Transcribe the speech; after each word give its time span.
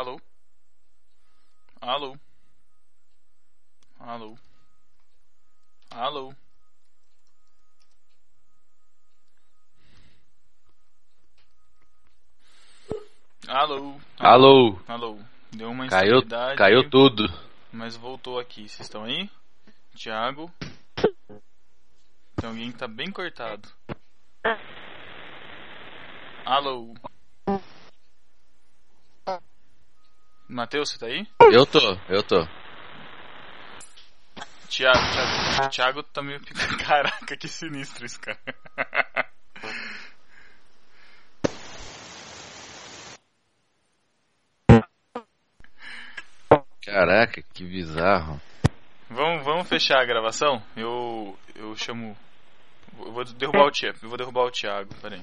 Alô? 0.00 0.18
Alô? 1.78 2.16
Alô? 3.98 4.38
Alô? 5.90 6.34
Alô? 13.46 14.00
Alô? 14.18 14.78
Alô? 14.88 15.18
Deu 15.52 15.70
uma 15.70 15.86
Caiu, 15.86 16.26
caiu 16.56 16.88
tudo. 16.88 17.24
mas 17.70 17.94
voltou 17.94 18.38
aqui. 18.38 18.70
Vocês 18.70 18.80
estão 18.80 19.04
aí? 19.04 19.30
Thiago? 19.94 20.50
Tem 22.36 22.48
alguém 22.48 22.72
que 22.72 22.78
tá 22.78 22.88
bem 22.88 23.12
cortado. 23.12 23.68
Alô? 26.46 26.94
Matheus, 30.50 30.90
você 30.90 30.98
tá 30.98 31.06
aí? 31.06 31.28
Eu 31.52 31.64
tô, 31.64 31.78
eu 32.08 32.24
tô. 32.24 32.44
Thiago, 34.68 34.98
Thiago, 34.98 35.70
Thiago 35.70 36.02
tá 36.02 36.22
meio. 36.22 36.40
Caraca, 36.84 37.36
que 37.36 37.46
sinistro 37.46 38.04
isso, 38.04 38.20
cara. 38.20 38.38
Caraca, 46.84 47.42
que 47.54 47.64
bizarro. 47.64 48.40
Vamos, 49.08 49.44
vamos 49.44 49.68
fechar 49.68 50.00
a 50.00 50.04
gravação? 50.04 50.60
Eu. 50.76 51.38
Eu 51.54 51.76
chamo. 51.76 52.16
Eu 52.98 53.12
vou 53.12 53.24
derrubar 53.24 53.66
o 53.66 53.70
Thiago. 53.70 53.98
Eu 54.02 54.08
vou 54.08 54.18
derrubar 54.18 54.46
o 54.46 54.50
Thiago, 54.50 54.92
peraí. 55.00 55.22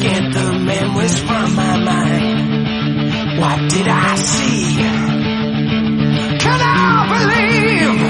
Get 0.00 0.32
the 0.32 0.52
memories 0.52 1.18
from 1.18 1.54
my 1.56 1.76
mind. 1.78 2.38
What 3.40 3.70
did 3.70 3.88
I 3.88 4.16
see? 4.16 4.76
Can 6.38 6.60
I 6.60 7.06
believe 7.14 8.00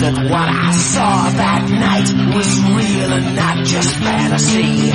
that 0.00 0.14
what 0.30 0.48
I 0.48 0.72
saw 0.72 1.30
that 1.30 1.70
night 1.70 2.10
was 2.34 2.60
real 2.60 3.12
and 3.12 3.36
not 3.36 3.64
just 3.64 3.94
fantasy? 3.96 4.90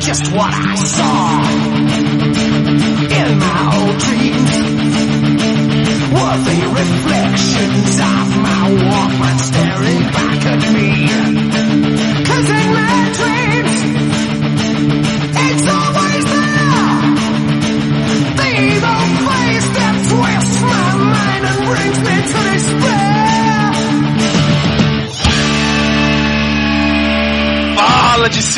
Just 0.00 0.32
what 0.32 0.54
I 0.54 0.74
saw 0.76 1.42
in 3.18 3.38
my 3.38 3.60
old 3.78 3.98
dreams 3.98 4.52
were 6.14 6.38
the 6.48 6.60
reflections 6.78 7.94
of 7.98 8.26
my 8.46 8.62
Walkman 8.86 9.38
staring 9.40 10.04
back 10.12 10.46
at 10.46 10.62
me. 10.74 11.47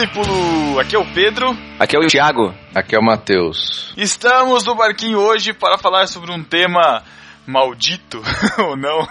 Discípulo! 0.05 0.79
Aqui 0.81 0.97
é 0.97 0.99
o 0.99 1.05
Pedro. 1.13 1.57
Aqui 1.79 1.97
é 1.97 1.99
o 1.99 2.07
Thiago. 2.07 2.55
Aqui 2.75 2.95
é 2.95 2.99
o 2.99 3.03
Matheus. 3.03 3.93
Estamos 3.97 4.65
no 4.65 4.75
barquinho 4.75 5.19
hoje 5.19 5.53
para 5.53 5.77
falar 5.77 6.07
sobre 6.07 6.31
um 6.33 6.43
tema 6.43 7.03
maldito 7.47 8.23
ou 8.59 8.77
não. 8.77 9.07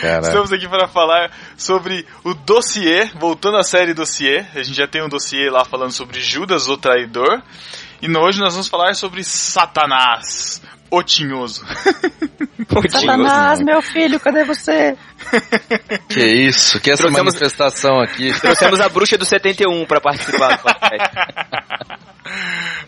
Caraca. 0.00 0.28
Estamos 0.28 0.52
aqui 0.52 0.68
para 0.68 0.86
falar 0.86 1.30
sobre 1.56 2.06
o 2.22 2.34
dossiê, 2.34 3.06
voltando 3.18 3.56
à 3.56 3.64
série 3.64 3.94
dossiê. 3.94 4.44
A 4.54 4.62
gente 4.62 4.76
já 4.76 4.86
tem 4.86 5.02
um 5.02 5.08
dossiê 5.08 5.50
lá 5.50 5.64
falando 5.64 5.90
sobre 5.92 6.20
Judas, 6.20 6.68
o 6.68 6.76
traidor. 6.76 7.42
E 8.00 8.06
no- 8.08 8.20
hoje 8.20 8.40
nós 8.40 8.52
vamos 8.52 8.68
falar 8.68 8.94
sobre 8.94 9.24
Satanás, 9.24 10.62
o 10.90 11.02
tinhoso. 11.02 11.64
Satanás, 12.90 13.60
meu 13.60 13.80
filho, 13.82 14.20
cadê 14.20 14.44
você? 14.44 14.96
Que 16.08 16.20
isso? 16.24 16.80
Que 16.80 16.90
essa 16.90 17.02
Trouxemos- 17.04 17.34
manifestação 17.34 18.00
aqui? 18.00 18.32
Trouxemos 18.40 18.80
a 18.80 18.88
bruxa 18.88 19.18
do 19.18 19.24
71 19.24 19.84
pra 19.86 20.00
participar 20.00 20.56
do 20.56 20.62
podcast. 20.62 21.96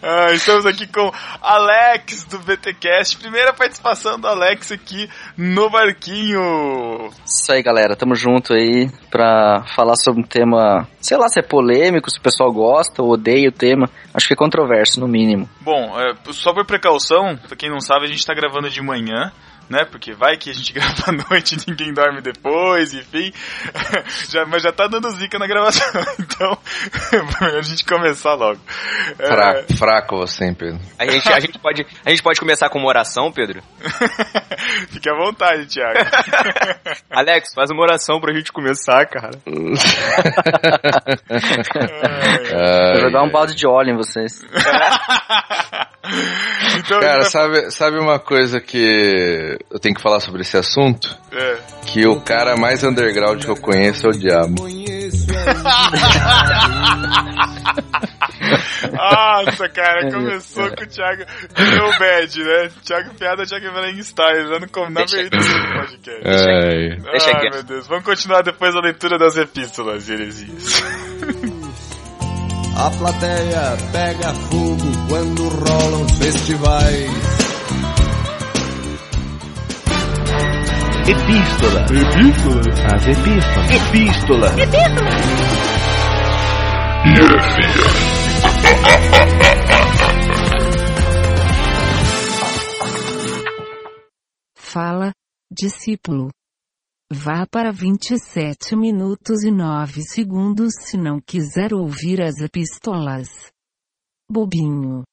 Ah, 0.03 0.33
estamos 0.33 0.67
aqui 0.67 0.87
com 0.87 1.13
Alex 1.41 2.25
do 2.25 2.39
BTcast, 2.41 3.17
primeira 3.19 3.53
participação 3.53 4.19
do 4.19 4.27
Alex 4.27 4.73
aqui 4.73 5.09
no 5.37 5.71
barquinho. 5.71 7.09
Isso 7.25 7.53
aí, 7.53 7.63
galera. 7.63 7.95
Tamo 7.97 8.15
junto 8.15 8.53
aí 8.53 8.89
pra 9.11 9.65
falar 9.75 9.95
sobre 9.97 10.21
um 10.23 10.27
tema, 10.27 10.89
sei 11.01 11.17
lá 11.17 11.29
se 11.29 11.39
é 11.41 11.43
polêmico, 11.43 12.11
se 12.11 12.19
o 12.19 12.23
pessoal 12.23 12.53
gosta 12.53 13.03
ou 13.03 13.11
odeia 13.13 13.49
o 13.49 13.53
tema. 13.53 13.89
Acho 14.15 14.27
que 14.29 14.35
é 14.35 14.37
controverso, 14.37 14.99
no 15.01 15.07
mínimo. 15.09 15.49
Bom, 15.61 15.99
é, 16.01 16.15
só 16.33 16.53
por 16.53 16.65
precaução, 16.67 17.37
pra 17.47 17.57
quem 17.57 17.71
não 17.71 17.81
sabe, 17.81 18.05
a 18.07 18.09
gente 18.09 18.27
tá 18.27 18.35
gravando 18.35 18.71
de 18.71 18.83
manhã, 18.83 19.33
né? 19.69 19.85
Porque 19.85 20.13
vai 20.13 20.37
que 20.37 20.51
a 20.51 20.53
gente 20.53 20.73
grava 20.75 21.05
à 21.07 21.13
noite 21.13 21.57
e 21.57 21.71
ninguém 21.71 21.93
dorme 21.93 22.21
depois, 22.21 22.95
enfim. 22.95 23.33
já, 24.29 24.45
mas 24.47 24.63
já 24.63 24.73
tá 24.73 24.87
dando 24.87 25.11
zica 25.11 25.39
na 25.39 25.47
gravação, 25.47 26.03
então 26.19 26.59
melhor 27.41 27.59
a 27.59 27.63
gente 27.63 27.85
começar 27.85 28.35
logo. 28.35 28.61
É, 29.19 29.27
Fraco, 29.27 29.77
fraco 29.77 30.17
você, 30.17 30.45
hein, 30.47 30.55
Pedro. 30.55 30.81
A 30.99 31.07
gente, 31.07 31.33
a, 31.33 31.41
gente 31.41 31.59
pode, 31.59 31.87
a 32.05 32.11
gente 32.11 32.23
pode 32.23 32.41
começar 32.41 32.69
com 32.69 32.79
uma 32.79 32.89
oração, 32.89 33.33
Pedro? 33.33 33.63
Fique 34.91 35.09
à 35.09 35.15
vontade, 35.15 35.67
Thiago. 35.67 35.99
Alex, 37.11 37.55
faz 37.55 37.71
uma 37.71 37.83
oração 37.83 38.21
pra 38.21 38.35
gente 38.35 38.53
começar, 38.53 39.07
cara. 39.07 39.31
É. 42.51 42.93
Vou 42.93 43.01
jogar 43.03 43.23
um 43.23 43.31
balde 43.31 43.55
de 43.55 43.67
óleo 43.67 43.91
em 43.91 43.97
vocês. 43.97 44.45
Então, 46.79 47.01
Cara, 47.01 47.25
sabe, 47.25 47.71
sabe 47.71 47.99
uma 47.99 48.19
coisa 48.19 48.61
que 48.61 49.59
eu 49.71 49.79
tenho 49.79 49.95
que 49.95 50.03
falar 50.03 50.21
sobre 50.21 50.43
esse 50.43 50.57
assunto? 50.57 51.17
é. 51.33 51.57
Que 51.87 52.07
o 52.07 52.21
cara 52.21 52.55
mais 52.57 52.85
underground 52.85 53.43
que 53.43 53.51
eu 53.51 53.57
conheço 53.57 54.07
é 54.07 54.11
o 54.11 54.13
diabo. 54.13 54.67
Nossa, 58.93 59.69
cara, 59.69 60.11
começou 60.11 60.69
com 60.77 60.85
o 60.85 60.87
Thiago. 60.87 61.25
Virou 61.57 61.99
bad, 61.99 62.45
né? 62.45 62.71
Thiago 62.85 63.15
Piada, 63.15 63.45
Thiago 63.47 63.67
Frankenstein, 63.73 64.49
já 64.49 64.59
não 64.61 64.69
como 64.69 64.91
na 64.91 65.01
Deixa 65.05 65.25
do 65.25 65.31
podcast. 65.31 66.27
Ai. 66.27 66.97
Deixa 67.11 67.31
Ai, 67.31 67.41
quieto. 67.41 67.55
meu 67.55 67.63
Deus. 67.65 67.87
Vamos 67.89 68.05
continuar 68.05 68.43
depois 68.43 68.75
a 68.75 68.81
leitura 68.81 69.19
das 69.19 69.37
epístolas 69.37 70.09
heresias. 70.09 70.83
A 72.79 72.91
plateia 72.93 73.77
pega 73.91 74.33
fogo 74.35 75.09
quando 75.09 75.49
rolam 75.49 76.09
festivais. 76.11 77.11
Epístola. 81.09 81.81
Epístola. 81.91 82.63
As 82.95 83.07
epístolas. 83.09 83.71
Epístola. 83.73 84.49
Epístola. 84.49 84.99
Fala, 94.55 95.13
discípulo. 95.51 96.31
Vá 97.11 97.47
para 97.47 97.73
27 97.73 98.77
minutos 98.77 99.43
e 99.43 99.51
9 99.51 100.03
segundos 100.03 100.75
se 100.79 100.99
não 100.99 101.19
quiser 101.19 101.73
ouvir 101.73 102.21
as 102.21 102.37
epístolas. 102.37 103.51
Bobinho. 104.31 105.05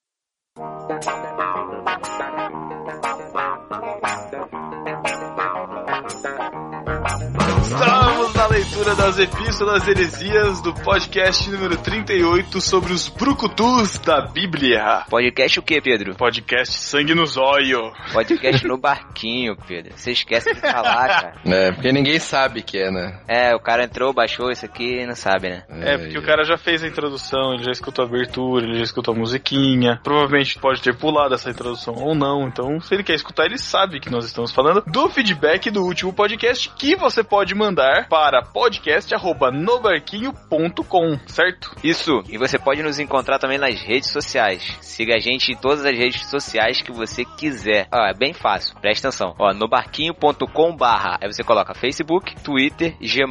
Leitura 8.75 8.95
das 8.95 9.17
epístolas 9.19 9.87
heresias 9.87 10.61
do 10.61 10.73
podcast 10.73 11.49
número 11.49 11.77
38 11.77 12.59
sobre 12.59 12.91
os 12.91 13.07
brucutus 13.07 13.97
da 13.99 14.19
Bíblia. 14.19 15.05
Podcast 15.09 15.59
o 15.59 15.63
que, 15.63 15.79
Pedro? 15.79 16.13
Podcast 16.15 16.73
Sangue 16.79 17.15
no 17.15 17.25
Zóio. 17.25 17.93
Podcast 18.11 18.67
no 18.67 18.77
barquinho, 18.77 19.55
Pedro. 19.65 19.93
Você 19.95 20.11
esquece 20.11 20.53
de 20.53 20.59
falar, 20.59 21.07
cara. 21.07 21.35
É, 21.45 21.71
porque 21.71 21.93
ninguém 21.93 22.19
sabe 22.19 22.61
que 22.63 22.77
é, 22.77 22.91
né? 22.91 23.21
É, 23.29 23.55
o 23.55 23.59
cara 23.61 23.85
entrou, 23.85 24.11
baixou 24.13 24.51
isso 24.51 24.65
aqui 24.65 25.03
e 25.03 25.07
não 25.07 25.15
sabe, 25.15 25.49
né? 25.49 25.63
É, 25.69 25.97
porque 25.97 26.17
o 26.17 26.25
cara 26.25 26.43
já 26.43 26.57
fez 26.57 26.83
a 26.83 26.87
introdução, 26.87 27.53
ele 27.53 27.63
já 27.63 27.71
escutou 27.71 28.03
a 28.03 28.07
abertura, 28.09 28.65
ele 28.65 28.77
já 28.79 28.83
escutou 28.83 29.13
a 29.13 29.17
musiquinha. 29.17 30.01
Provavelmente 30.03 30.59
pode 30.59 30.81
ter 30.81 30.97
pulado 30.97 31.33
essa 31.33 31.49
introdução 31.49 31.93
ou 31.93 32.13
não. 32.13 32.45
Então, 32.47 32.81
se 32.81 32.93
ele 32.93 33.03
quer 33.03 33.15
escutar, 33.15 33.45
ele 33.45 33.57
sabe 33.57 34.01
que 34.01 34.09
nós 34.09 34.25
estamos 34.25 34.51
falando 34.51 34.83
do 34.85 35.09
feedback 35.09 35.71
do 35.71 35.81
último 35.81 36.11
podcast 36.11 36.69
que 36.77 36.97
você 36.97 37.23
pode 37.23 37.55
mandar 37.55 38.09
para 38.09 38.43
podcast@nobarquinho.com, 38.65 41.19
certo? 41.27 41.75
Isso, 41.83 42.23
e 42.27 42.35
você 42.37 42.57
pode 42.57 42.81
nos 42.81 42.97
encontrar 42.99 43.37
também 43.37 43.59
nas 43.59 43.79
redes 43.79 44.09
sociais. 44.09 44.75
Siga 44.81 45.13
a 45.15 45.19
gente 45.19 45.51
em 45.51 45.55
todas 45.55 45.85
as 45.85 45.95
redes 45.95 46.25
sociais 46.27 46.81
que 46.81 46.91
você 46.91 47.23
quiser. 47.23 47.87
Ó, 47.93 48.07
é 48.07 48.15
bem 48.15 48.33
fácil, 48.33 48.75
presta 48.81 49.09
atenção. 49.09 49.35
Ó, 49.37 49.53
nobarquinho.com 49.53 50.75
barra, 50.75 51.19
aí 51.21 51.31
você 51.31 51.43
coloca 51.43 51.75
Facebook, 51.75 52.35
Twitter, 52.41 52.95
G+, 52.99 53.23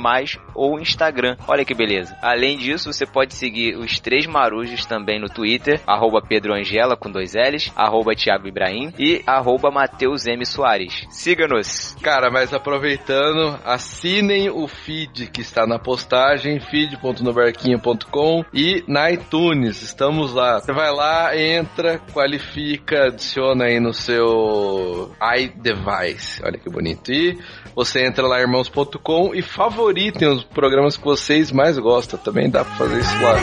ou 0.55 0.79
Instagram. 0.79 1.37
Olha 1.49 1.65
que 1.65 1.75
beleza. 1.75 2.17
Além 2.23 2.57
disso, 2.57 2.93
você 2.93 3.05
pode 3.05 3.35
seguir 3.35 3.77
os 3.77 3.99
três 3.99 4.27
marujos 4.27 4.87
também 4.87 5.21
no 5.21 5.29
Twitter, 5.29 5.81
arroba 5.85 6.23
Pedro 6.23 6.55
Angela 6.55 6.97
com 6.97 7.11
dois 7.11 7.35
L's, 7.35 7.73
arroba 7.75 8.15
Thiago 8.15 8.47
Ibrahim 8.47 8.95
e 8.97 9.21
arroba 9.27 9.73
Matheus 9.73 10.27
M. 10.27 10.47
Soares. 10.47 11.05
Siga-nos! 11.11 11.97
Cara, 12.01 12.31
mas 12.31 12.55
aproveitando, 12.55 13.59
assinem 13.65 14.49
o 14.49 14.69
feed 14.69 15.24
que 15.27 15.41
está 15.41 15.67
na 15.67 15.79
postagem, 15.79 16.61
feed.nobarquinho.com 16.61 18.45
e 18.53 18.85
na 18.87 19.11
iTunes, 19.11 19.83
estamos 19.83 20.33
lá. 20.33 20.61
Você 20.61 20.73
vai 20.73 20.93
lá, 20.93 21.37
entra, 21.37 21.99
qualifica, 22.13 23.07
adiciona 23.07 23.65
aí 23.65 23.81
no 23.81 23.93
seu 23.93 25.11
iDevice. 25.37 26.43
Olha 26.45 26.59
que 26.59 26.71
bonito. 26.71 27.13
E 27.13 27.39
você 27.75 28.07
entra 28.07 28.27
lá, 28.27 28.41
irmãos.com 28.41 29.35
e 29.35 29.43
favoritem 29.43 30.29
os 30.29 30.45
programas 30.45 30.97
que 30.97 31.05
vocês 31.05 31.51
mais 31.53 31.79
gostam. 31.79 32.19
Também 32.19 32.51
dá 32.51 32.65
pra 32.65 32.75
fazer 32.75 33.01
isso 33.01 33.15
lá. 33.23 33.35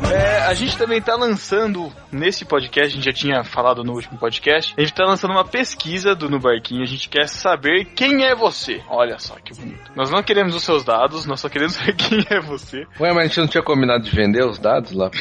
É, 0.00 0.46
a 0.46 0.54
gente 0.54 0.76
também 0.78 1.00
tá 1.02 1.14
lançando 1.14 1.92
nesse 2.10 2.44
podcast, 2.44 2.92
a 2.92 2.96
gente 2.96 3.04
já 3.04 3.12
tinha 3.12 3.44
falado 3.44 3.84
no 3.84 3.92
último 3.92 4.18
podcast, 4.18 4.74
a 4.76 4.80
gente 4.80 4.92
tá 4.94 5.04
lançando 5.04 5.32
uma 5.32 5.44
pesquisa 5.44 6.14
do 6.14 6.28
No 6.30 6.38
Barquinho, 6.38 6.82
a 6.82 6.86
gente 6.86 7.08
quer 7.08 7.28
saber 7.28 7.84
quem 7.94 8.24
é 8.24 8.34
você. 8.34 8.80
Olha 8.88 9.18
só 9.18 9.34
que 9.36 9.54
bonito. 9.54 9.90
Nós 9.94 10.10
não 10.10 10.22
queremos 10.22 10.54
os 10.54 10.62
seus 10.62 10.84
dados, 10.84 11.26
nós 11.26 11.40
só 11.40 11.48
queremos 11.48 11.74
saber 11.76 11.94
quem 11.94 12.24
é 12.30 12.40
você. 12.40 12.86
Ué, 13.00 13.12
mas 13.12 13.24
a 13.24 13.26
gente 13.26 13.40
não 13.40 13.48
tinha 13.48 13.62
combinado 13.62 14.04
de 14.04 14.10
vender 14.10 14.44
os 14.44 14.58
dados 14.58 14.92
lá? 14.92 15.10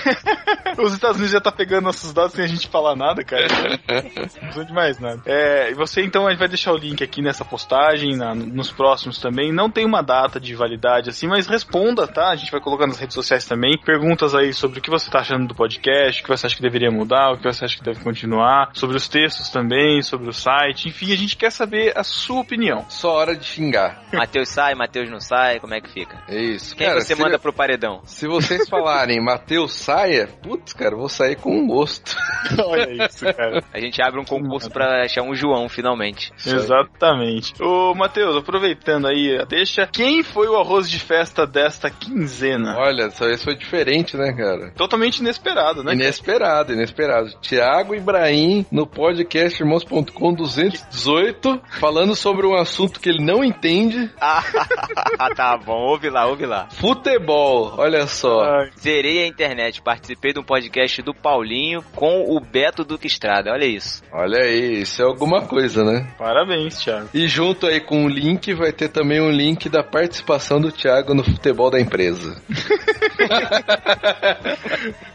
Os 0.78 0.94
Estados 0.94 1.18
Unidos 1.18 1.34
já 1.34 1.42
tá 1.42 1.52
pegando 1.52 1.84
nossos 1.84 2.14
dados 2.14 2.32
sem 2.32 2.46
a 2.46 2.48
gente 2.48 2.68
falar 2.70 2.96
nada, 2.96 3.24
cara. 3.26 3.46
Não 3.92 4.30
precisa 4.42 4.66
de 4.66 4.72
mais 4.74 4.98
nada. 5.00 5.22
É, 5.26 5.70
e 5.70 5.74
você 5.74 6.02
então, 6.02 6.26
a 6.26 6.30
gente 6.32 6.40
vai 6.40 6.48
deixar 6.48 6.72
o 6.72 6.78
link 6.78 7.04
aqui 7.04 7.22
nessa 7.22 7.44
postagem, 7.44 8.16
na- 8.16 8.34
nos 8.34 8.72
próximos 8.72 9.20
também. 9.20 9.52
Não 9.52 9.70
tem 9.70 9.86
uma 9.86 10.02
data 10.02 10.40
de 10.40 10.56
validade 10.56 11.10
assim, 11.10 11.28
mas 11.28 11.46
responda, 11.46 12.08
tá? 12.08 12.30
A 12.30 12.38
gente 12.38 12.52
vai 12.52 12.62
colocar 12.62 12.88
nas 12.88 12.98
redes 12.98 13.14
sociais 13.14 13.46
também. 13.46 13.78
Perguntas 13.84 14.34
aí 14.34 14.54
sobre 14.62 14.78
o 14.78 14.82
que 14.82 14.92
você 14.92 15.10
tá 15.10 15.20
achando 15.20 15.48
do 15.48 15.56
podcast, 15.56 16.22
o 16.22 16.24
que 16.24 16.30
você 16.30 16.46
acha 16.46 16.56
que 16.56 16.62
deveria 16.62 16.92
mudar, 16.92 17.32
o 17.32 17.38
que 17.38 17.44
você 17.44 17.66
acha 17.66 17.76
que 17.76 17.84
deve 17.84 18.04
continuar, 18.04 18.70
sobre 18.74 18.96
os 18.96 19.08
textos 19.08 19.50
também, 19.50 20.04
sobre 20.04 20.30
o 20.30 20.34
site. 20.34 20.88
Enfim, 20.88 21.12
a 21.12 21.18
gente 21.18 21.36
quer 21.36 21.52
saber 21.52 21.98
a 21.98 22.04
sua 22.04 22.42
opinião. 22.42 22.86
Só 22.88 23.12
hora 23.14 23.36
de 23.36 23.44
xingar. 23.44 24.04
Matheus 24.14 24.50
sai, 24.50 24.76
Matheus 24.76 25.10
não 25.10 25.20
sai, 25.20 25.60
como 25.60 25.74
é 25.74 25.82
que 25.82 25.90
fica? 25.90 26.22
É 26.30 26.40
isso. 26.40 26.76
Quem 26.76 26.86
Cara, 26.86 27.02
você 27.02 27.16
manda 27.16 27.40
pro 27.40 27.52
paredão? 27.52 28.02
Se 28.06 28.28
vocês 28.28 28.70
falarem 28.70 29.20
Matheus 29.26 29.74
saia, 29.74 30.28
putz, 30.28 30.74
cara, 30.74 30.94
eu 30.94 31.00
vou 31.00 31.10
sair 31.10 31.38
com 31.38 31.58
um 31.58 31.66
gosto. 31.66 32.16
Olha 32.64 33.06
isso, 33.06 33.26
cara. 33.34 33.64
A 33.74 33.80
gente 33.80 34.00
abre 34.00 34.20
um 34.20 34.26
concurso 34.26 34.70
pra 34.70 35.04
achar 35.04 35.24
um 35.24 35.34
João, 35.34 35.68
finalmente. 35.68 36.32
Exatamente. 36.46 37.54
Ô, 37.64 37.96
Matheus, 37.96 38.38
aproveitando 38.38 39.08
aí, 39.08 39.44
deixa. 39.50 39.88
Quem 39.88 40.22
foi 40.22 40.48
o 40.48 40.58
arroz 40.58 40.88
de 40.88 41.00
festa 41.00 41.48
desta 41.48 41.90
quinzena? 41.90 42.76
Olha, 42.78 43.10
só 43.10 43.28
isso 43.28 43.46
foi 43.46 43.56
diferente, 43.56 44.16
né, 44.16 44.32
cara? 44.34 44.51
Totalmente 44.76 45.20
inesperado, 45.20 45.84
né? 45.84 45.94
Inesperado, 45.94 46.74
inesperado. 46.74 47.32
Tiago 47.42 47.96
Ibrahim 47.96 48.66
no 48.72 48.86
podcast 48.88 49.62
irmãos.com 49.62 50.34
218, 50.34 51.62
falando 51.80 52.16
sobre 52.16 52.46
um 52.46 52.56
assunto 52.56 53.00
que 53.00 53.10
ele 53.10 53.24
não 53.24 53.44
entende: 53.44 54.10
Ah, 54.20 54.44
tá 55.36 55.58
bom, 55.58 55.80
ouve 55.82 56.10
lá, 56.10 56.26
ouve 56.28 56.46
lá. 56.46 56.68
futebol. 56.72 57.74
Olha 57.78 58.08
só. 58.08 58.42
Ai, 58.42 58.72
Zerei 58.80 59.24
a 59.24 59.28
internet, 59.28 59.82
participei 59.82 60.34
de 60.34 60.40
um 60.40 60.44
podcast 60.44 61.02
do 61.02 61.14
Paulinho 61.14 61.84
com 61.96 62.26
o 62.36 62.40
Beto 62.40 62.84
Duque 62.84 63.08
Estrada, 63.08 63.52
olha 63.52 63.66
isso. 63.66 64.04
Olha 64.12 64.44
aí, 64.44 64.82
isso 64.82 65.02
é 65.02 65.06
alguma 65.06 65.42
coisa, 65.48 65.84
né? 65.84 66.08
parabéns, 66.18 66.80
Thiago. 66.80 67.10
E 67.14 67.28
junto 67.28 67.66
aí 67.68 67.80
com 67.80 68.06
o 68.06 68.10
link 68.10 68.54
vai 68.54 68.72
ter 68.72 68.90
também 68.90 69.22
um 69.22 69.30
link 69.32 69.70
da 69.70 69.84
participação 69.84 70.60
do 70.60 70.72
Thiago 70.72 71.14
no 71.14 71.24
futebol 71.24 71.70
da 71.70 71.80
empresa. 71.80 72.36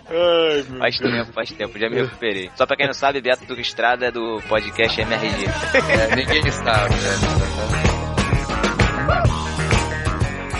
Ai, 0.09 0.65
meu 0.69 0.79
Faz 0.79 0.99
Deus. 0.99 1.13
tempo, 1.13 1.33
faz 1.33 1.53
tempo, 1.53 1.79
já 1.79 1.89
me 1.89 1.97
recuperei. 1.97 2.51
Só 2.55 2.67
pra 2.67 2.77
quem 2.77 2.87
não 2.87 2.95
sabe, 2.95 3.21
Beto 3.21 3.45
Duque 3.47 3.61
Estrada 3.63 4.07
é 4.07 4.11
do 4.11 4.41
podcast 4.49 5.01
MRG. 5.01 5.47
É, 5.91 6.17
ninguém 6.17 6.51
sabe, 6.51 6.95
né? 6.95 7.97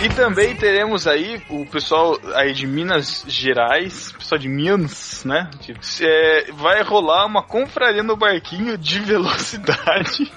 E 0.03 0.09
também 0.09 0.55
teremos 0.55 1.07
aí 1.07 1.41
o 1.49 1.65
pessoal 1.65 2.17
aí 2.35 2.53
de 2.53 2.67
Minas 2.67 3.25
Gerais, 3.27 4.11
pessoal 4.11 4.37
de 4.37 4.47
Minas, 4.47 5.23
né? 5.25 5.49
Tipo, 5.59 5.79
é, 6.01 6.51
vai 6.53 6.83
rolar 6.83 7.25
uma 7.25 7.41
confraria 7.41 8.03
no 8.03 8.15
barquinho 8.15 8.77
de 8.77 8.99
velocidade. 8.99 10.31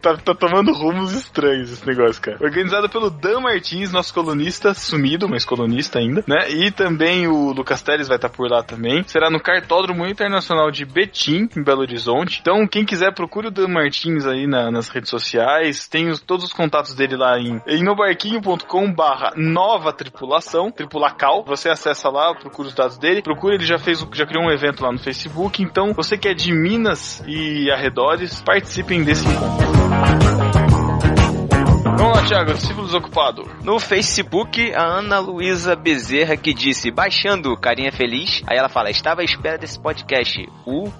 Tá, 0.00 0.16
tá 0.16 0.34
tomando 0.34 0.72
rumos 0.72 1.12
estranhos 1.12 1.70
esse 1.72 1.86
negócio, 1.86 2.20
cara. 2.20 2.38
Organizado 2.40 2.88
pelo 2.88 3.10
Dan 3.10 3.40
Martins, 3.40 3.92
nosso 3.92 4.12
colunista 4.12 4.74
sumido, 4.74 5.28
mas 5.28 5.44
colunista 5.44 5.98
ainda, 5.98 6.24
né? 6.26 6.50
E 6.50 6.70
também 6.70 7.26
o 7.26 7.52
Lucas 7.52 7.82
Teles 7.82 8.08
vai 8.08 8.16
estar 8.16 8.28
por 8.28 8.50
lá 8.50 8.62
também. 8.62 9.02
Será 9.06 9.30
no 9.30 9.40
Cartódromo 9.40 10.06
Internacional 10.06 10.70
de 10.70 10.84
Betim, 10.84 11.48
em 11.56 11.62
Belo 11.62 11.80
Horizonte. 11.80 12.38
Então, 12.40 12.66
quem 12.66 12.84
quiser, 12.84 13.12
procure 13.14 13.48
o 13.48 13.50
Dan 13.50 13.68
Martins 13.68 14.26
aí 14.26 14.46
na- 14.46 14.70
nas 14.70 14.88
redes 14.88 15.10
sociais. 15.10 15.86
Tem 15.88 16.08
os- 16.08 16.20
todos 16.20 16.44
os 16.46 16.52
contatos 16.52 16.94
dele 16.94 17.16
lá 17.16 17.38
em, 17.38 17.60
em 17.66 17.82
nobarquinho.com 17.82 18.92
barra 18.92 19.32
nova 19.36 19.92
tripulação, 19.92 20.70
tripulacal. 20.70 21.44
Você 21.46 21.68
acessa 21.68 22.08
lá, 22.08 22.34
procura 22.34 22.68
os 22.68 22.74
dados 22.74 22.98
dele. 22.98 23.22
Procura, 23.22 23.54
ele 23.54 23.64
já 23.66 23.78
fez, 23.78 24.04
já 24.12 24.26
criou 24.26 24.44
um 24.44 24.50
evento 24.50 24.82
lá 24.82 24.92
no 24.92 24.98
Facebook. 24.98 25.62
Então, 25.62 25.92
você 25.92 26.16
que 26.16 26.28
é 26.28 26.34
de 26.34 26.52
Minas 26.52 27.22
e 27.26 27.70
arredores, 27.70 28.40
participem 28.42 29.02
desse. 29.04 29.24
Vamos 31.96 32.16
lá, 32.16 32.26
Thiago, 32.26 32.54
discípulo 32.54 32.86
desocupado. 32.86 33.48
No 33.62 33.78
Facebook, 33.78 34.74
a 34.74 34.82
Ana 34.82 35.18
Luísa 35.18 35.76
Bezerra 35.76 36.36
que 36.36 36.52
disse, 36.52 36.90
baixando, 36.90 37.56
carinha 37.56 37.92
feliz. 37.92 38.42
Aí 38.46 38.58
ela 38.58 38.68
fala, 38.68 38.90
estava 38.90 39.20
à 39.20 39.24
espera 39.24 39.56
desse 39.56 39.78
podcast. 39.78 40.46
U.U. 40.66 40.92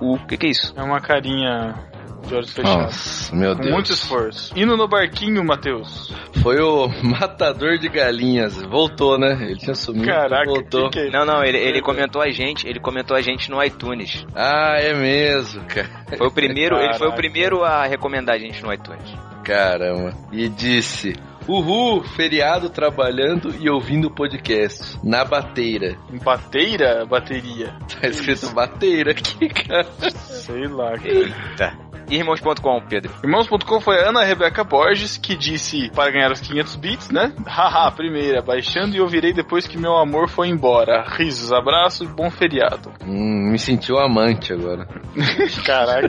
O 0.00 0.26
que, 0.26 0.36
que 0.36 0.46
é 0.46 0.50
isso? 0.50 0.72
É 0.76 0.82
uma 0.82 1.00
carinha 1.00 1.89
de 2.26 2.34
olhos 2.34 2.52
fechados. 2.52 2.82
Nossa, 2.84 3.36
meu 3.36 3.54
Com 3.56 3.60
Deus. 3.62 3.72
muito 3.74 3.92
esforço. 3.92 4.52
Indo 4.58 4.76
no 4.76 4.86
barquinho, 4.88 5.44
Matheus. 5.44 6.12
Foi 6.42 6.58
o 6.60 6.88
matador 7.02 7.78
de 7.78 7.88
galinhas. 7.88 8.60
Voltou, 8.62 9.18
né? 9.18 9.38
Ele 9.40 9.56
tinha 9.56 9.74
sumido. 9.74 10.06
Caraca, 10.06 10.44
voltou. 10.50 10.90
que 10.90 11.00
que 11.00 11.08
é? 11.08 11.10
Não, 11.10 11.24
não, 11.24 11.42
ele, 11.44 11.58
ele 11.58 11.80
comentou 11.80 12.22
a 12.22 12.30
gente, 12.30 12.66
ele 12.68 12.80
comentou 12.80 13.16
a 13.16 13.20
gente 13.20 13.50
no 13.50 13.62
iTunes. 13.62 14.24
Ah, 14.34 14.76
é 14.78 14.94
mesmo, 14.94 15.62
cara. 15.64 15.88
Foi 16.16 16.26
o 16.26 16.30
primeiro, 16.30 16.76
ele 16.76 16.94
foi 16.94 17.06
o 17.08 17.10
Caraca. 17.10 17.16
primeiro 17.16 17.64
a 17.64 17.84
recomendar 17.86 18.36
a 18.36 18.38
gente 18.38 18.62
no 18.62 18.72
iTunes. 18.72 19.12
Caramba. 19.44 20.14
E 20.32 20.48
disse: 20.48 21.14
Uhul, 21.48 22.04
feriado 22.04 22.68
trabalhando 22.68 23.54
e 23.58 23.68
ouvindo 23.70 24.10
podcast. 24.10 24.98
Na 25.02 25.24
bateira. 25.24 25.96
Bateira? 26.22 27.04
Bateria. 27.06 27.74
Tá 28.00 28.06
escrito 28.06 28.50
bateira 28.54 29.12
aqui, 29.12 29.48
cara. 29.48 29.84
Sei 30.10 30.68
lá, 30.68 30.92
cara. 30.92 31.08
Eita. 31.08 31.89
Irmãos.com, 32.10 32.82
Pedro. 32.88 33.12
Irmãos.com 33.22 33.80
foi 33.80 34.00
a 34.00 34.08
Ana 34.08 34.24
Rebeca 34.24 34.64
Borges 34.64 35.16
que 35.16 35.36
disse 35.36 35.90
para 35.90 36.10
ganhar 36.10 36.32
os 36.32 36.40
500 36.40 36.76
bits, 36.76 37.10
né? 37.10 37.32
Haha, 37.46 37.90
primeira, 37.92 38.42
baixando 38.42 38.96
e 38.96 39.00
ouvirei 39.00 39.32
depois 39.32 39.66
que 39.66 39.78
meu 39.78 39.96
amor 39.96 40.28
foi 40.28 40.48
embora. 40.48 41.04
Risos, 41.16 41.52
abraço 41.52 42.04
e 42.04 42.08
bom 42.08 42.28
feriado. 42.30 42.92
Hum, 43.06 43.50
me 43.52 43.58
sentiu 43.58 43.98
amante 43.98 44.52
agora. 44.52 44.86
Caraca. 45.64 46.08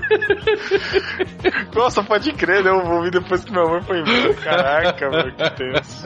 Nossa, 1.75 2.03
pode 2.03 2.34
crer, 2.34 2.63
né? 2.63 2.72
Eu 2.72 2.84
vou 2.84 2.98
ouvir 2.98 3.12
depois 3.12 3.43
que 3.43 3.51
minha 3.51 3.65
mãe 3.65 3.81
foi 3.81 4.00
embora. 4.00 4.34
Caraca, 4.34 5.10
mano, 5.10 5.31
que 5.31 5.50
tenso. 5.51 6.05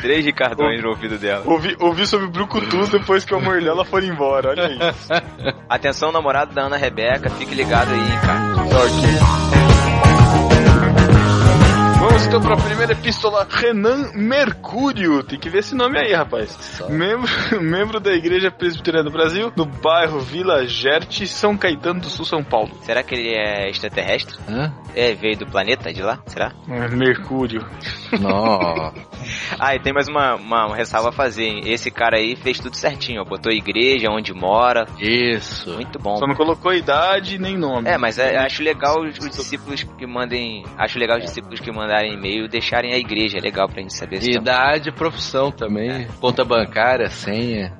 Três 0.00 0.24
Ricardões 0.24 0.82
no 0.82 0.90
ouvido 0.90 1.18
dela. 1.18 1.42
Ouvi, 1.46 1.76
ouvi 1.78 2.06
sobre 2.06 2.26
Brucutus 2.28 2.88
depois 2.88 3.24
que 3.24 3.34
o 3.34 3.36
amor 3.38 3.60
dela 3.60 3.84
foi 3.84 4.06
embora, 4.06 4.50
olha 4.50 4.70
isso. 4.72 5.08
Atenção, 5.68 6.10
namorado 6.10 6.54
da 6.54 6.62
Ana 6.62 6.76
Rebeca, 6.76 7.28
fique 7.30 7.54
ligado 7.54 7.90
aí, 7.92 8.20
cara. 8.26 8.89
Vamos 8.90 9.59
então 12.30 12.40
pra 12.40 12.56
primeira 12.56 12.92
epístola. 12.92 13.44
Renan 13.50 14.12
Mercúrio. 14.14 15.20
Tem 15.24 15.36
que 15.36 15.50
ver 15.50 15.58
esse 15.58 15.74
nome 15.74 15.98
aí, 15.98 16.12
rapaz. 16.12 16.80
Membro, 16.88 17.28
membro 17.60 17.98
da 17.98 18.12
Igreja 18.12 18.52
Presbiteriana 18.52 19.10
do 19.10 19.12
Brasil, 19.12 19.50
do 19.50 19.66
bairro 19.66 20.20
Vila 20.20 20.64
Gerte, 20.64 21.26
São 21.26 21.56
Caetano 21.56 22.00
do 22.00 22.08
Sul, 22.08 22.24
São 22.24 22.44
Paulo. 22.44 22.70
Será 22.82 23.02
que 23.02 23.16
ele 23.16 23.34
é 23.34 23.68
extraterrestre? 23.68 24.38
Hã? 24.48 24.72
É, 24.94 25.12
veio 25.12 25.38
do 25.38 25.46
planeta 25.46 25.92
de 25.92 26.02
lá? 26.02 26.20
Será? 26.26 26.52
É, 26.68 26.88
Mercúrio. 26.88 27.66
Nossa. 28.20 29.10
Ah, 29.58 29.74
e 29.74 29.80
tem 29.80 29.92
mais 29.92 30.08
uma, 30.08 30.36
uma, 30.36 30.66
uma 30.66 30.76
ressalva 30.76 31.10
a 31.10 31.12
fazer, 31.12 31.44
hein? 31.44 31.62
Esse 31.66 31.90
cara 31.90 32.16
aí 32.16 32.36
fez 32.36 32.58
tudo 32.58 32.76
certinho, 32.76 33.20
ó. 33.20 33.24
Botou 33.24 33.52
igreja, 33.52 34.10
onde 34.10 34.32
mora. 34.32 34.86
Isso. 34.98 35.74
Muito 35.74 35.98
bom. 35.98 36.16
Só 36.16 36.26
não 36.26 36.34
colocou 36.34 36.72
idade 36.72 37.38
nem 37.38 37.56
nome. 37.56 37.88
É, 37.88 37.98
mas 37.98 38.18
é, 38.18 38.38
acho 38.38 38.62
legal 38.62 39.02
os, 39.02 39.18
os 39.18 39.30
discípulos 39.30 39.82
que 39.82 40.06
mandem. 40.06 40.64
Acho 40.78 40.98
legal 40.98 41.18
os 41.18 41.24
discípulos 41.24 41.60
que 41.60 41.70
mandarem 41.70 42.18
e-mail 42.20 42.48
deixarem 42.48 42.92
a 42.92 42.98
igreja. 42.98 43.38
É 43.38 43.40
legal 43.40 43.68
pra 43.68 43.80
gente 43.80 43.96
saber 43.96 44.22
Idade, 44.22 44.92
profissão 44.92 45.50
também. 45.50 46.06
Conta 46.20 46.44
bancária, 46.44 47.08
senha. 47.08 47.72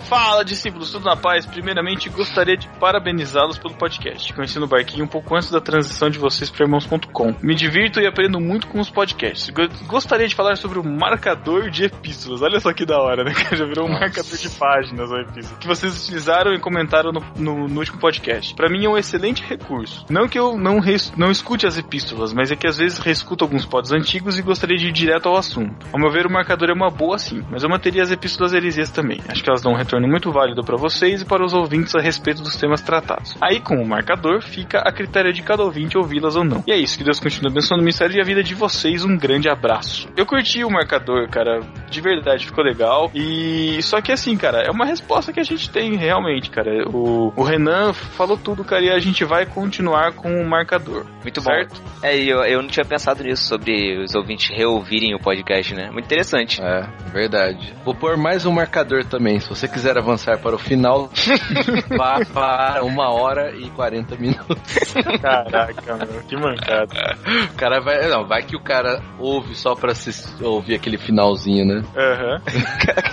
Fala, 0.00 0.44
discípulos, 0.44 0.90
tudo 0.92 1.04
na 1.04 1.16
paz? 1.16 1.44
Primeiramente, 1.46 2.08
gostaria 2.08 2.56
de 2.56 2.68
parabenizá-los 2.78 3.58
pelo 3.58 3.74
podcast. 3.74 4.32
Conheci 4.32 4.58
no 4.58 4.66
barquinho 4.66 5.04
um 5.04 5.08
pouco 5.08 5.34
antes 5.34 5.50
da 5.50 5.60
transição 5.60 6.08
de 6.08 6.18
vocês 6.18 6.48
para 6.50 6.64
irmãos.com. 6.64 7.34
Me 7.42 7.54
divirto 7.54 8.00
e 8.00 8.06
aprendo 8.06 8.38
muito 8.40 8.66
com 8.68 8.78
os 8.80 8.88
podcasts. 8.90 9.50
Go- 9.50 9.68
Gostaria 9.86 10.28
de 10.28 10.34
falar 10.34 10.56
sobre 10.56 10.78
o 10.78 10.84
marcador 10.84 11.70
de 11.70 11.84
epístolas. 11.84 12.42
Olha 12.42 12.60
só 12.60 12.72
que 12.72 12.84
da 12.86 12.98
hora, 13.00 13.24
né? 13.24 13.32
Já 13.52 13.64
virou 13.64 13.86
um 13.86 13.92
marcador 13.92 14.36
de 14.36 14.48
páginas 14.50 15.12
a 15.12 15.20
epístola. 15.22 15.58
Que 15.58 15.66
vocês 15.66 16.04
utilizaram 16.04 16.52
e 16.54 16.60
comentaram 16.60 17.10
no, 17.12 17.20
no- 17.36 17.68
no 17.68 17.78
último 17.80 17.98
podcast. 17.98 18.54
Para 18.54 18.68
mim 18.68 18.84
é 18.84 18.88
um 18.88 18.96
excelente 18.98 19.42
recurso. 19.42 20.04
Não 20.08 20.28
que 20.28 20.38
eu 20.38 20.56
não, 20.56 20.78
res- 20.78 21.12
não 21.16 21.30
escute 21.30 21.66
as 21.66 21.76
epístolas, 21.78 22.32
mas 22.32 22.52
é 22.52 22.56
que 22.56 22.66
às 22.66 22.78
vezes 22.78 22.98
reescuto 22.98 23.44
alguns 23.44 23.64
pods 23.66 23.90
antigos 23.92 24.38
e 24.38 24.42
gostaria 24.42 24.76
de 24.76 24.86
ir 24.86 24.92
direto 24.92 25.28
ao 25.28 25.36
assunto. 25.36 25.86
Ao 25.92 25.98
meu 25.98 26.10
ver, 26.12 26.26
o 26.26 26.30
marcador 26.30 26.68
é 26.70 26.72
uma 26.72 26.90
boa 26.90 27.18
sim, 27.18 27.42
mas 27.50 27.62
eu 27.62 27.68
manteria 27.68 28.02
as 28.02 28.10
epístolas 28.12 28.52
heresias 28.52 28.90
também. 28.90 29.15
Acho 29.28 29.42
que 29.42 29.48
elas 29.48 29.62
dão 29.62 29.72
um 29.72 29.76
retorno 29.76 30.08
muito 30.08 30.30
válido 30.30 30.62
para 30.62 30.76
vocês 30.76 31.22
e 31.22 31.24
para 31.24 31.44
os 31.44 31.54
ouvintes 31.54 31.94
a 31.94 32.00
respeito 32.00 32.42
dos 32.42 32.56
temas 32.56 32.80
tratados. 32.80 33.36
Aí, 33.40 33.60
com 33.60 33.76
o 33.76 33.86
marcador, 33.86 34.42
fica 34.42 34.78
a 34.78 34.92
critério 34.92 35.32
de 35.32 35.42
cada 35.42 35.62
ouvinte 35.62 35.96
ouvi-las 35.96 36.36
ou 36.36 36.44
não. 36.44 36.62
E 36.66 36.72
é 36.72 36.76
isso, 36.76 36.98
que 36.98 37.04
Deus 37.04 37.20
continue 37.20 37.50
abençoando 37.50 37.80
o 37.82 37.84
ministério 37.84 38.16
e 38.16 38.20
a 38.20 38.24
vida 38.24 38.42
de 38.42 38.54
vocês. 38.54 39.04
Um 39.04 39.16
grande 39.16 39.48
abraço. 39.48 40.08
Eu 40.16 40.26
curti 40.26 40.64
o 40.64 40.70
marcador, 40.70 41.28
cara, 41.28 41.60
de 41.88 42.00
verdade, 42.00 42.46
ficou 42.46 42.64
legal. 42.64 43.10
E 43.14 43.80
só 43.82 44.00
que 44.00 44.12
assim, 44.12 44.36
cara, 44.36 44.62
é 44.62 44.70
uma 44.70 44.84
resposta 44.84 45.32
que 45.32 45.40
a 45.40 45.44
gente 45.44 45.70
tem 45.70 45.96
realmente, 45.96 46.50
cara. 46.50 46.88
O, 46.88 47.32
o 47.36 47.42
Renan 47.42 47.92
falou 47.92 48.36
tudo, 48.36 48.64
cara, 48.64 48.84
e 48.84 48.90
a 48.90 48.98
gente 48.98 49.24
vai 49.24 49.46
continuar 49.46 50.12
com 50.12 50.28
o 50.28 50.48
marcador. 50.48 51.06
Muito 51.22 51.40
certo? 51.40 51.80
bom. 51.80 51.90
É, 52.02 52.16
e 52.16 52.28
eu, 52.28 52.40
eu 52.40 52.62
não 52.62 52.68
tinha 52.68 52.84
pensado 52.84 53.22
nisso, 53.22 53.44
sobre 53.44 53.98
os 53.98 54.14
ouvintes 54.14 54.50
reouvirem 54.54 55.14
o 55.14 55.18
podcast, 55.18 55.74
né? 55.74 55.90
Muito 55.90 56.04
interessante. 56.04 56.60
É, 56.62 56.86
verdade. 57.12 57.74
Vou 57.84 57.94
pôr 57.94 58.16
mais 58.16 58.44
um 58.44 58.52
marcador 58.52 59.04
também. 59.06 59.40
Se 59.40 59.48
você 59.48 59.66
quiser 59.68 59.96
avançar 59.98 60.38
para 60.38 60.54
o 60.54 60.58
final, 60.58 61.10
vá 61.96 62.20
para 62.32 62.84
uma 62.84 63.10
hora 63.10 63.54
e 63.56 63.68
40 63.70 64.16
minutos. 64.16 64.94
Caraca, 65.20 65.96
meu, 65.96 66.22
que 66.22 66.36
mancada. 66.36 67.16
O 67.52 67.56
cara 67.56 67.80
vai. 67.80 68.08
Não, 68.08 68.26
vai 68.26 68.42
que 68.42 68.56
o 68.56 68.60
cara 68.60 69.02
ouve 69.18 69.54
só 69.54 69.74
pra 69.74 69.92
assistir, 69.92 70.42
ouvir 70.44 70.74
aquele 70.74 70.98
finalzinho, 70.98 71.64
né? 71.64 71.82
Aham. 71.96 72.40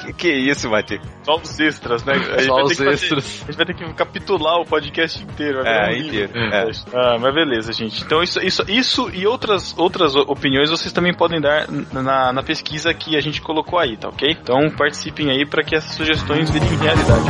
que, 0.05 0.13
que 0.17 0.29
isso, 0.33 0.69
Matheus? 0.69 1.01
Só 1.23 1.35
os 1.37 1.59
extras, 1.59 2.03
né? 2.03 2.13
Só 2.45 2.63
os 2.63 2.71
que 2.71 2.77
fazer- 2.77 2.93
extras. 2.93 3.41
a 3.43 3.45
gente 3.51 3.57
vai 3.57 3.65
ter 3.65 3.73
que 3.75 3.93
capitular 3.93 4.59
o 4.59 4.65
podcast 4.65 5.21
inteiro. 5.23 5.63
vai 5.63 5.93
É, 5.93 5.93
livro. 5.97 6.07
inteiro, 6.37 6.53
é. 6.53 6.71
Ah, 6.93 7.17
mas 7.19 7.33
beleza, 7.33 7.71
gente. 7.73 8.03
Então 8.03 8.21
isso, 8.21 8.39
isso, 8.41 8.63
isso 8.67 9.09
e 9.13 9.25
outras, 9.25 9.77
outras 9.77 10.15
opiniões 10.15 10.69
vocês 10.69 10.91
também 10.91 11.13
podem 11.13 11.39
dar 11.39 11.67
na, 11.69 12.33
na 12.33 12.43
pesquisa 12.43 12.93
que 12.93 13.15
a 13.15 13.21
gente 13.21 13.41
colocou 13.41 13.79
aí, 13.79 13.97
tá 13.97 14.09
ok? 14.09 14.29
Então 14.41 14.69
participem 14.71 15.29
aí 15.31 15.45
para 15.45 15.63
que 15.63 15.75
essas 15.83 15.95
sugestões 15.95 16.49
virem 16.49 16.69
realidade. 16.77 17.23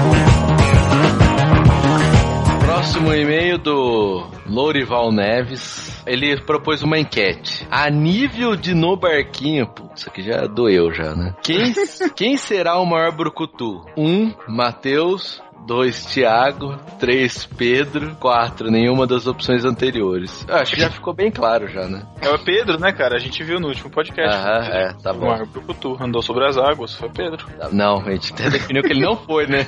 Próximo 2.65 3.13
e-mail 3.13 3.57
do 3.57 4.27
Lourival 4.45 5.11
Neves. 5.11 6.01
Ele 6.05 6.39
propôs 6.41 6.83
uma 6.83 6.99
enquete. 6.99 7.65
A 7.71 7.89
nível 7.89 8.55
de 8.55 8.73
no 8.73 8.95
barquinho, 8.95 9.67
putz, 9.67 10.01
isso 10.01 10.09
aqui 10.09 10.21
já 10.21 10.45
doeu 10.45 10.93
já, 10.93 11.15
né? 11.15 11.33
Quem, 11.41 11.73
quem 12.15 12.37
será 12.37 12.77
o 12.79 12.85
maior 12.85 13.11
brucutu? 13.11 13.85
Um, 13.97 14.33
Matheus. 14.47 15.41
Dois, 15.65 16.05
Tiago. 16.05 16.77
Três, 16.99 17.45
Pedro. 17.45 18.15
Quatro, 18.15 18.69
nenhuma 18.69 19.07
das 19.07 19.27
opções 19.27 19.63
anteriores. 19.65 20.45
Eu 20.47 20.55
acho 20.55 20.75
que 20.75 20.81
já 20.81 20.89
ficou 20.89 21.13
bem 21.13 21.31
claro 21.31 21.67
já, 21.69 21.87
né? 21.87 22.03
É 22.21 22.29
o 22.29 22.39
Pedro, 22.39 22.79
né, 22.79 22.91
cara? 22.91 23.15
A 23.15 23.19
gente 23.19 23.41
viu 23.43 23.59
no 23.59 23.67
último 23.69 23.89
podcast. 23.89 24.35
Aham, 24.35 24.67
é, 24.67 24.93
tá 25.01 25.11
O 25.11 25.15
bom. 25.19 25.27
Mar 25.27 25.45
Brucutu 25.45 25.97
andou 26.01 26.21
sobre 26.21 26.45
as 26.45 26.57
águas, 26.57 26.93
foi 26.95 27.09
Pedro. 27.09 27.45
Não, 27.71 27.99
a 28.05 28.11
gente 28.11 28.33
até 28.33 28.49
definiu 28.49 28.83
que 28.83 28.91
ele 28.91 29.01
não 29.01 29.15
foi, 29.15 29.47
né? 29.47 29.65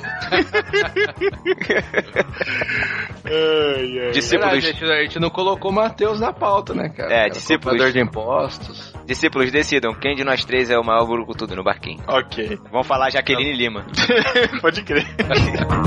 Ai, 3.26 4.00
ai. 4.00 4.12
Discípulos, 4.12 4.52
Verdade, 4.52 4.58
a, 4.58 4.60
gente, 4.72 4.84
a 4.86 5.02
gente 5.04 5.20
não 5.20 5.30
colocou 5.30 5.72
Matheus 5.72 6.20
na 6.20 6.32
pauta, 6.34 6.74
né, 6.74 6.90
cara? 6.90 7.12
É, 7.14 7.20
Era 7.22 7.30
discípulos. 7.30 7.94
de 7.94 8.00
impostos. 8.00 8.94
discípulos 9.06 9.52
decidam 9.52 9.94
quem 9.94 10.16
de 10.16 10.24
nós 10.24 10.44
três 10.46 10.70
é 10.70 10.78
o 10.78 10.84
maior 10.84 11.06
brucutudo 11.06 11.56
no 11.56 11.64
barquinho. 11.64 12.04
Ok. 12.08 12.60
Vamos 12.72 12.88
falar 12.88 13.10
Jaqueline 13.10 13.54
Lima. 13.54 13.86
Pode 14.62 14.84
crer. 14.84 15.06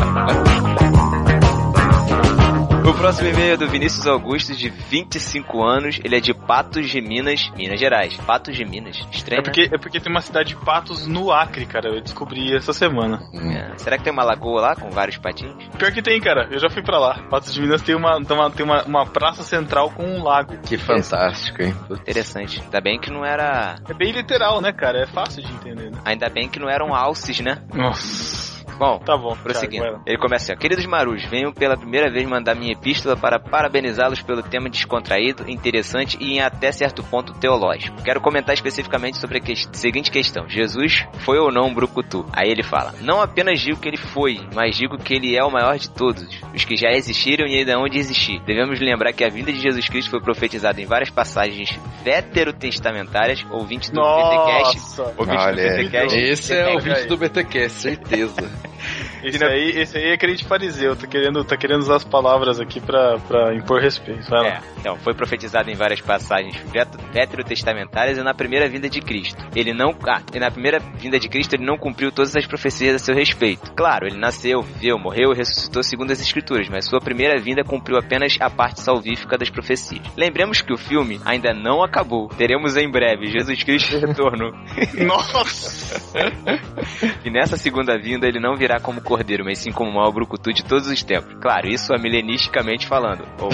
O 2.88 2.94
próximo 2.94 3.28
e-mail 3.28 3.52
é 3.52 3.56
do 3.56 3.68
Vinícius 3.68 4.06
Augusto, 4.06 4.56
de 4.56 4.70
25 4.70 5.62
anos. 5.62 6.00
Ele 6.02 6.16
é 6.16 6.20
de 6.20 6.32
Patos 6.32 6.88
de 6.88 7.00
Minas, 7.02 7.50
Minas 7.54 7.78
Gerais. 7.78 8.16
Patos 8.16 8.56
de 8.56 8.64
Minas. 8.64 8.96
Estranho, 9.12 9.40
É 9.40 9.42
porque, 9.42 9.68
é 9.72 9.78
porque 9.78 10.00
tem 10.00 10.10
uma 10.10 10.22
cidade 10.22 10.48
de 10.50 10.56
patos 10.56 11.06
no 11.06 11.30
Acre, 11.30 11.66
cara. 11.66 11.88
Eu 11.94 12.00
descobri 12.00 12.56
essa 12.56 12.72
semana. 12.72 13.20
né? 13.32 13.72
É. 13.74 13.78
Será 13.78 13.98
que 13.98 14.04
tem 14.04 14.12
uma 14.12 14.24
lagoa 14.24 14.60
lá 14.62 14.74
com 14.74 14.90
vários 14.90 15.18
patinhos? 15.18 15.54
Pior 15.78 15.92
que 15.92 16.00
tem, 16.02 16.18
cara. 16.20 16.48
Eu 16.50 16.58
já 16.58 16.70
fui 16.70 16.82
pra 16.82 16.98
lá. 16.98 17.18
Patos 17.30 17.52
de 17.52 17.60
Minas 17.60 17.82
tem 17.82 17.94
uma, 17.94 18.24
tem 18.24 18.36
uma, 18.36 18.50
tem 18.50 18.64
uma, 18.64 18.82
uma 18.84 19.06
praça 19.06 19.42
central 19.42 19.90
com 19.90 20.04
um 20.04 20.22
lago. 20.22 20.56
Que 20.62 20.78
fantástico, 20.78 21.62
hein? 21.62 21.74
Putz. 21.86 22.00
Interessante. 22.00 22.60
Ainda 22.62 22.80
bem 22.80 22.98
que 22.98 23.10
não 23.10 23.24
era. 23.24 23.76
É 23.88 23.92
bem 23.94 24.12
literal, 24.12 24.60
né, 24.62 24.72
cara? 24.72 25.02
É 25.02 25.06
fácil 25.06 25.42
de 25.42 25.52
entender, 25.52 25.90
né? 25.90 25.98
Ainda 26.06 26.28
bem 26.30 26.48
que 26.48 26.58
não 26.58 26.68
eram 26.70 26.94
alces, 26.94 27.38
né? 27.40 27.58
Nossa. 27.72 28.57
Bom, 28.78 28.98
Tá 29.00 29.16
bom, 29.16 29.36
Prosseguindo. 29.36 29.82
Thiago. 29.84 30.02
Ele 30.06 30.18
começa 30.18 30.44
assim, 30.44 30.52
ó. 30.52 30.56
Queridos 30.60 30.86
Marus, 30.86 31.24
venho 31.24 31.52
pela 31.52 31.76
primeira 31.76 32.10
vez 32.10 32.26
mandar 32.28 32.54
minha 32.54 32.72
epístola 32.72 33.16
para 33.16 33.38
parabenizá-los 33.40 34.22
pelo 34.22 34.42
tema 34.42 34.68
descontraído, 34.70 35.44
interessante 35.50 36.16
e 36.20 36.34
em 36.34 36.40
até 36.40 36.70
certo 36.70 37.02
ponto 37.02 37.32
teológico. 37.34 38.02
Quero 38.02 38.20
comentar 38.20 38.54
especificamente 38.54 39.18
sobre 39.18 39.38
a 39.38 39.40
que- 39.40 39.56
seguinte 39.72 40.10
questão. 40.10 40.48
Jesus 40.48 41.06
foi 41.24 41.38
ou 41.38 41.50
não 41.50 41.66
um 41.66 41.74
brucutu? 41.74 42.24
Aí 42.32 42.48
ele 42.50 42.62
fala, 42.62 42.94
não 43.00 43.20
apenas 43.20 43.60
digo 43.60 43.78
que 43.80 43.88
ele 43.88 43.96
foi, 43.96 44.38
mas 44.54 44.76
digo 44.76 44.96
que 44.96 45.14
ele 45.14 45.36
é 45.36 45.42
o 45.44 45.50
maior 45.50 45.76
de 45.78 45.90
todos, 45.90 46.24
os 46.54 46.64
que 46.64 46.76
já 46.76 46.90
existiram 46.90 47.46
e 47.46 47.56
ainda 47.58 47.76
hão 47.76 47.88
de 47.88 47.98
existir. 47.98 48.40
Devemos 48.44 48.78
lembrar 48.80 49.12
que 49.12 49.24
a 49.24 49.28
vinda 49.28 49.52
de 49.52 49.60
Jesus 49.60 49.88
Cristo 49.88 50.10
foi 50.10 50.20
profetizada 50.20 50.80
em 50.80 50.86
várias 50.86 51.10
passagens 51.10 51.78
veterotestamentárias, 52.04 53.44
ouvintes 53.50 53.90
do 53.90 54.00
BTcast, 54.00 54.76
Nossa. 54.76 55.02
do 55.12 55.22
Olha, 55.30 55.76
BTcast, 55.76 56.18
esse 56.18 56.54
é 56.54 56.74
o 56.74 56.78
aí. 56.78 57.06
do 57.06 57.16
BTQ, 57.16 57.68
certeza. 57.68 58.48
Esse 59.22 59.44
aí, 59.44 59.70
esse 59.70 59.98
aí 59.98 60.12
é 60.12 60.16
crente 60.16 60.44
fariseu. 60.44 60.96
Tá 60.96 61.06
querendo, 61.06 61.44
tá 61.44 61.56
querendo 61.56 61.80
usar 61.80 61.96
as 61.96 62.04
palavras 62.04 62.60
aqui 62.60 62.80
pra, 62.80 63.18
pra 63.18 63.54
impor 63.54 63.80
respeito. 63.80 64.28
Vai 64.28 64.42
lá. 64.42 64.48
É, 64.48 64.60
então, 64.78 64.96
foi 64.96 65.14
profetizado 65.14 65.70
em 65.70 65.74
várias 65.74 66.00
passagens 66.00 66.56
veterotestamentárias 67.12 68.18
e 68.18 68.22
na 68.22 68.34
primeira 68.34 68.68
vinda 68.68 68.88
de 68.88 69.00
Cristo. 69.00 69.44
Ele 69.54 69.72
não. 69.72 69.94
Ah, 70.06 70.22
e 70.32 70.38
na 70.38 70.50
primeira 70.50 70.78
vinda 70.78 71.18
de 71.18 71.28
Cristo 71.28 71.54
ele 71.54 71.64
não 71.64 71.76
cumpriu 71.76 72.12
todas 72.12 72.36
as 72.36 72.46
profecias 72.46 72.94
a 72.94 72.98
seu 72.98 73.14
respeito. 73.14 73.72
Claro, 73.74 74.06
ele 74.06 74.18
nasceu, 74.18 74.62
viveu, 74.62 74.98
morreu 74.98 75.32
e 75.32 75.36
ressuscitou 75.36 75.82
segundo 75.82 76.12
as 76.12 76.20
Escrituras, 76.20 76.68
mas 76.68 76.84
sua 76.84 77.00
primeira 77.00 77.40
vinda 77.40 77.64
cumpriu 77.64 77.98
apenas 77.98 78.36
a 78.40 78.50
parte 78.50 78.80
salvífica 78.80 79.38
das 79.38 79.50
profecias. 79.50 80.02
Lembremos 80.16 80.60
que 80.60 80.72
o 80.72 80.76
filme 80.76 81.20
ainda 81.24 81.52
não 81.52 81.82
acabou. 81.82 82.28
Teremos 82.28 82.76
em 82.76 82.90
breve 82.90 83.26
Jesus 83.26 83.62
Cristo 83.62 83.96
retorno. 83.98 84.52
Nossa! 85.04 86.00
e 87.24 87.30
nessa 87.30 87.56
segunda 87.56 87.98
vinda 87.98 88.26
ele 88.26 88.40
não 88.40 88.54
virá 88.58 88.80
como 88.80 89.00
cordeiro, 89.00 89.44
mas 89.44 89.58
sim 89.58 89.70
como 89.70 89.90
o 89.90 89.94
maior 89.94 90.12
brucutu 90.12 90.52
de 90.52 90.64
todos 90.64 90.88
os 90.88 91.02
tempos. 91.02 91.34
Claro, 91.40 91.68
isso 91.68 91.94
é 91.94 91.98
milenisticamente 91.98 92.86
falando. 92.86 93.24
Ou 93.40 93.48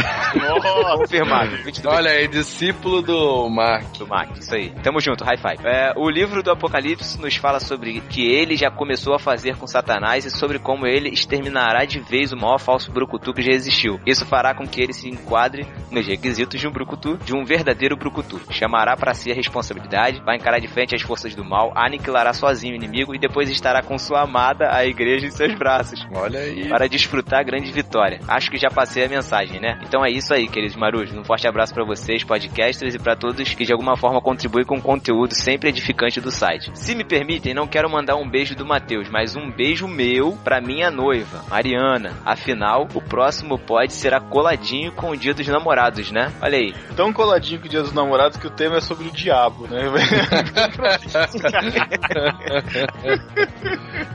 confirmado. 0.99 1.57
22 1.63 1.95
Olha 1.95 2.11
aí, 2.11 2.27
discípulo 2.27 3.03
do 3.03 3.49
Mark. 3.49 3.85
do 3.99 4.07
Mac, 4.07 4.37
isso 4.39 4.55
aí. 4.55 4.71
Tamo 4.83 5.01
junto, 5.01 5.25
high 5.25 5.37
five. 5.37 5.67
É, 5.67 5.93
o 5.97 6.09
livro 6.09 6.43
do 6.43 6.51
Apocalipse 6.51 7.21
nos 7.21 7.37
fala 7.37 7.61
sobre 7.61 8.01
que 8.01 8.27
ele 8.27 8.57
já 8.57 8.71
começou 8.71 9.15
a 9.15 9.19
fazer 9.19 9.57
com 9.57 9.67
Satanás 9.67 10.25
e 10.25 10.31
sobre 10.31 10.59
como 10.59 10.87
ele 10.87 11.11
exterminará 11.11 11.85
de 11.85 12.01
vez 12.01 12.33
o 12.33 12.37
maior 12.37 12.59
falso 12.59 12.91
brucutu 12.91 13.33
que 13.33 13.43
já 13.43 13.53
existiu. 13.53 14.01
Isso 14.07 14.25
fará 14.25 14.55
com 14.55 14.67
que 14.67 14.81
ele 14.81 14.93
se 14.93 15.09
enquadre 15.09 15.67
nos 15.91 16.07
requisitos 16.07 16.61
de 16.61 16.67
um 16.67 16.73
brucutu, 16.73 17.19
de 17.19 17.35
um 17.35 17.45
verdadeiro 17.45 17.97
brucutu. 17.97 18.41
Chamará 18.51 18.97
para 18.97 19.15
si 19.15 19.31
a 19.31 19.35
responsabilidade, 19.35 20.21
vai 20.25 20.37
encarar 20.37 20.59
de 20.59 20.69
frente 20.69 20.95
as 20.95 21.03
forças 21.03 21.35
do 21.35 21.45
mal, 21.45 21.73
aniquilará 21.77 22.33
sozinho 22.33 22.73
o 22.73 22.77
inimigo 22.77 23.15
e 23.15 23.19
depois 23.19 23.51
estará 23.51 23.83
com 23.83 23.99
sua 23.99 24.23
amada, 24.23 24.71
a 24.71 24.87
igreja, 24.95 25.27
em 25.27 25.31
seus 25.31 25.55
braços 25.55 26.05
Olha 26.13 26.41
aí. 26.41 26.69
para 26.69 26.89
desfrutar 26.89 27.41
a 27.41 27.43
grande 27.43 27.71
vitória. 27.71 28.21
Acho 28.27 28.51
que 28.51 28.57
já 28.57 28.71
passei 28.71 29.05
a 29.05 29.09
mensagem, 29.09 29.61
né? 29.61 29.79
Então 29.83 30.05
é 30.05 30.11
isso 30.11 30.33
aí, 30.33 30.49
queridos 30.49 30.77
marujos. 30.77 31.17
Um 31.17 31.25
forte 31.25 31.47
abraço 31.47 31.75
para 31.75 31.85
vocês, 31.85 32.25
podcasters, 32.25 32.95
e 32.95 32.99
para 32.99 33.17
todos 33.17 33.55
que 33.55 33.65
de 33.65 33.73
alguma 33.73 33.97
forma 33.97 34.21
contribuem 34.21 34.65
com 34.65 34.77
o 34.77 34.83
conteúdo 34.83 35.35
sempre 35.35 35.69
edificante 35.69 36.21
do 36.21 36.31
site. 36.31 36.71
Se 36.75 36.95
me 36.95 37.05
permitem, 37.05 37.55
não 37.55 37.67
quero 37.67 37.91
mandar 37.91 38.17
um 38.17 38.29
beijo 38.29 38.55
do 38.55 38.65
Matheus, 38.65 39.09
mas 39.09 39.37
um 39.37 39.51
beijo 39.51 39.87
meu 39.89 40.39
pra 40.45 40.61
minha 40.61 40.91
noiva, 40.91 41.45
Mariana. 41.49 42.13
Afinal, 42.25 42.89
o 42.95 43.03
próximo 43.03 43.59
pod 43.59 43.93
será 43.93 44.21
coladinho 44.21 44.93
com 44.93 45.11
o 45.11 45.17
Dia 45.17 45.35
dos 45.35 45.47
Namorados, 45.47 46.11
né? 46.11 46.33
Olha 46.41 46.59
aí. 46.59 46.75
Tão 46.97 47.13
coladinho 47.13 47.61
com 47.61 47.67
o 47.67 47.71
Dia 47.71 47.83
dos 47.83 47.93
Namorados 47.93 48.39
que 48.39 48.47
o 48.47 48.51
tema 48.51 48.77
é 48.77 48.81
sobre 48.81 49.09
o 49.09 49.13
diabo, 49.13 49.67
né? 49.67 49.85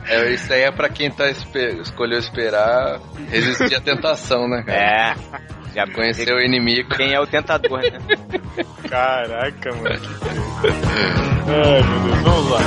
É, 0.08 0.32
isso 0.32 0.52
aí 0.52 0.59
é 0.60 0.70
pra 0.70 0.88
quem 0.88 1.10
tá 1.10 1.28
espe- 1.30 1.80
escolheu 1.82 2.18
esperar 2.18 3.00
resistir 3.30 3.74
à 3.74 3.80
tentação, 3.80 4.48
né, 4.48 4.62
cara? 4.66 4.78
É. 4.78 5.14
Já 5.74 5.86
Conhecer 5.86 6.32
o 6.34 6.40
inimigo. 6.40 6.88
Quem 6.96 7.12
é 7.12 7.20
o 7.20 7.26
tentador, 7.26 7.80
né? 7.80 7.98
Caraca, 8.88 9.70
mano. 9.76 10.00
Ai, 11.46 11.82
meu 11.82 12.00
Deus, 12.00 12.18
vamos 12.22 12.50
lá. 12.50 12.60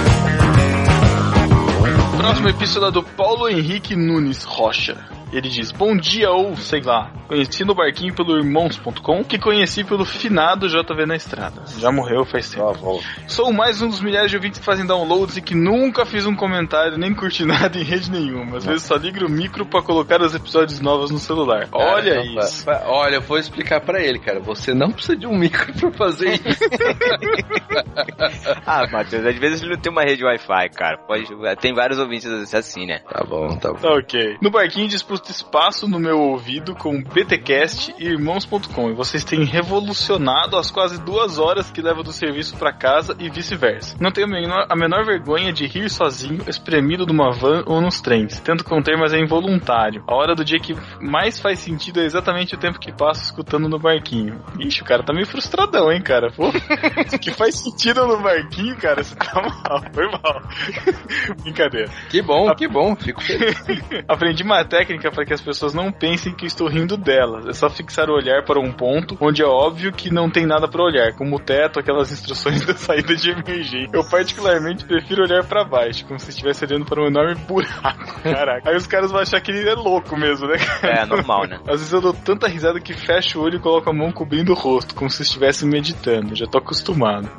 Próxima 2.17 2.49
epístola 2.51 2.91
do 2.91 3.03
Paulo 3.03 3.49
Henrique 3.49 3.95
Nunes 3.95 4.43
Rocha. 4.43 4.95
Ele 5.33 5.49
diz: 5.49 5.71
Bom 5.71 5.97
dia, 5.97 6.29
ou 6.31 6.55
sei 6.55 6.81
lá. 6.81 7.11
Conheci 7.33 7.65
no 7.65 7.73
barquinho 7.73 8.13
pelo 8.13 8.37
irmãos.com, 8.37 9.23
que 9.23 9.39
conheci 9.39 9.83
pelo 9.83 10.05
finado 10.05 10.67
JV 10.69 11.03
na 11.07 11.15
estrada. 11.15 11.63
Já 11.79 11.91
morreu 11.91 12.23
faz 12.23 12.51
tempo. 12.51 13.01
Sou 13.27 13.51
mais 13.51 13.81
um 13.81 13.89
dos 13.89 14.01
milhares 14.01 14.29
de 14.29 14.37
ouvintes 14.37 14.59
que 14.59 14.65
fazem 14.65 14.85
downloads 14.85 15.35
e 15.37 15.41
que 15.41 15.55
nunca 15.55 16.05
fiz 16.05 16.27
um 16.27 16.35
comentário 16.35 16.95
nem 16.95 17.11
curti 17.11 17.43
nada 17.43 17.75
em 17.79 17.83
rede 17.83 18.11
nenhuma. 18.11 18.57
Às 18.57 18.65
vezes 18.65 18.83
só 18.83 18.97
ligo 18.97 19.25
o 19.25 19.29
micro 19.29 19.65
pra 19.65 19.81
colocar 19.81 20.21
os 20.21 20.35
episódios 20.35 20.79
novos 20.79 21.09
no 21.09 21.17
celular. 21.17 21.67
Olha 21.71 22.13
Caramba. 22.17 22.41
isso. 22.41 22.65
Pa- 22.65 22.83
Olha, 22.85 23.15
eu 23.15 23.21
vou 23.21 23.39
explicar 23.39 23.81
pra 23.81 23.99
ele, 23.99 24.19
cara. 24.19 24.39
Você 24.41 24.71
não 24.75 24.91
precisa 24.91 25.15
de 25.15 25.25
um 25.25 25.35
micro 25.35 25.73
pra 25.79 25.91
fazer 25.91 26.33
isso. 26.35 26.63
Ah, 28.65 28.87
Matheus, 28.91 29.25
às 29.25 29.35
vezes 29.37 29.61
ele 29.61 29.73
não 29.75 29.81
tem 29.81 29.91
uma 29.91 30.03
rede 30.03 30.23
Wi-Fi, 30.23 30.69
cara. 30.75 30.97
Pode, 30.99 31.25
tem 31.59 31.73
vários 31.73 31.97
ouvintes 31.99 32.53
assim, 32.53 32.85
né? 32.85 32.99
tá 32.99 33.23
bom, 33.27 33.57
tá 33.57 33.71
bom. 33.73 33.79
Tá 33.79 33.93
ok. 33.93 34.37
No 34.41 34.51
barquinho 34.51 34.87
disputa 34.87 35.31
espaço 35.31 35.87
no 35.87 35.99
meu 35.99 36.19
ouvido 36.19 36.75
com 36.75 37.01
BTcast 37.23 37.95
e 37.97 38.05
irmãos.com. 38.05 38.89
E 38.89 38.93
vocês 38.93 39.23
têm 39.23 39.45
revolucionado 39.45 40.57
as 40.57 40.69
quase 40.69 41.01
duas 41.01 41.37
horas 41.37 41.71
que 41.71 41.81
leva 41.81 42.03
do 42.03 42.11
serviço 42.11 42.57
pra 42.57 42.73
casa 42.73 43.15
e 43.19 43.29
vice-versa. 43.29 43.95
Não 43.99 44.11
tenho 44.11 44.27
a 44.27 44.29
menor, 44.29 44.65
a 44.69 44.75
menor 44.75 45.05
vergonha 45.05 45.53
de 45.53 45.65
rir 45.65 45.89
sozinho, 45.89 46.43
espremido 46.47 47.05
numa 47.05 47.31
van 47.31 47.63
ou 47.65 47.79
nos 47.81 48.01
trens. 48.01 48.39
Tento 48.39 48.63
conter, 48.63 48.97
mas 48.97 49.13
é 49.13 49.19
involuntário. 49.19 50.03
A 50.07 50.15
hora 50.15 50.35
do 50.35 50.43
dia 50.43 50.59
que 50.59 50.75
mais 51.01 51.39
faz 51.39 51.59
sentido 51.59 52.01
é 52.01 52.05
exatamente 52.05 52.55
o 52.55 52.57
tempo 52.57 52.79
que 52.79 52.91
passo 52.91 53.23
escutando 53.23 53.69
no 53.69 53.79
barquinho. 53.79 54.43
Ixi, 54.59 54.81
o 54.81 54.85
cara 54.85 55.03
tá 55.03 55.13
meio 55.13 55.25
frustradão, 55.25 55.91
hein, 55.91 56.01
cara? 56.01 56.31
Pô, 56.31 56.51
que 57.19 57.31
faz 57.31 57.55
sentido 57.55 58.05
no 58.05 58.21
barquinho, 58.21 58.75
cara, 58.77 59.03
você 59.03 59.15
tá 59.15 59.41
mal. 59.41 59.81
Foi 59.93 60.05
mal. 60.07 60.41
Brincadeira. 61.41 61.89
Que 62.09 62.21
bom, 62.21 62.53
que 62.53 62.67
bom. 62.67 62.95
Fico 62.95 63.21
feliz. 63.21 63.63
Aprendi 64.07 64.43
uma 64.43 64.63
técnica 64.65 65.11
para 65.11 65.25
que 65.25 65.33
as 65.33 65.41
pessoas 65.41 65.73
não 65.73 65.91
pensem 65.91 66.33
que 66.33 66.45
estou 66.45 66.67
rindo 66.67 66.97
delas. 67.03 67.45
É 67.47 67.53
só 67.53 67.69
fixar 67.69 68.09
o 68.09 68.13
olhar 68.13 68.43
para 68.43 68.59
um 68.59 68.71
ponto 68.71 69.17
onde 69.21 69.41
é 69.41 69.45
óbvio 69.45 69.91
que 69.91 70.11
não 70.11 70.29
tem 70.29 70.45
nada 70.45 70.67
para 70.67 70.83
olhar, 70.83 71.13
como 71.13 71.35
o 71.35 71.39
teto, 71.39 71.79
aquelas 71.79 72.11
instruções 72.11 72.63
da 72.65 72.75
saída 72.75 73.15
de 73.15 73.29
emergência. 73.31 73.89
Eu 73.93 74.03
particularmente 74.09 74.85
prefiro 74.85 75.23
olhar 75.23 75.43
para 75.43 75.63
baixo, 75.63 76.05
como 76.05 76.19
se 76.19 76.29
estivesse 76.29 76.65
olhando 76.65 76.85
para 76.85 77.01
um 77.01 77.07
enorme 77.07 77.35
buraco. 77.35 78.21
Caraca. 78.23 78.69
Aí 78.69 78.75
os 78.75 78.87
caras 78.87 79.11
vão 79.11 79.21
achar 79.21 79.39
que 79.41 79.51
ele 79.51 79.69
é 79.69 79.73
louco 79.75 80.17
mesmo, 80.17 80.47
né? 80.47 80.57
cara? 80.57 81.01
É, 81.01 81.05
normal, 81.05 81.47
né? 81.47 81.59
Às 81.67 81.79
vezes 81.79 81.91
eu 81.93 82.01
dou 82.01 82.13
tanta 82.13 82.47
risada 82.47 82.79
que 82.79 82.93
fecho 82.93 83.39
o 83.39 83.43
olho 83.43 83.57
e 83.57 83.59
coloco 83.59 83.89
a 83.89 83.93
mão 83.93 84.11
cobrindo 84.11 84.51
o 84.51 84.55
rosto, 84.55 84.95
como 84.95 85.09
se 85.09 85.21
estivesse 85.21 85.65
meditando. 85.65 86.35
Já 86.35 86.45
tô 86.45 86.57
acostumado. 86.57 87.29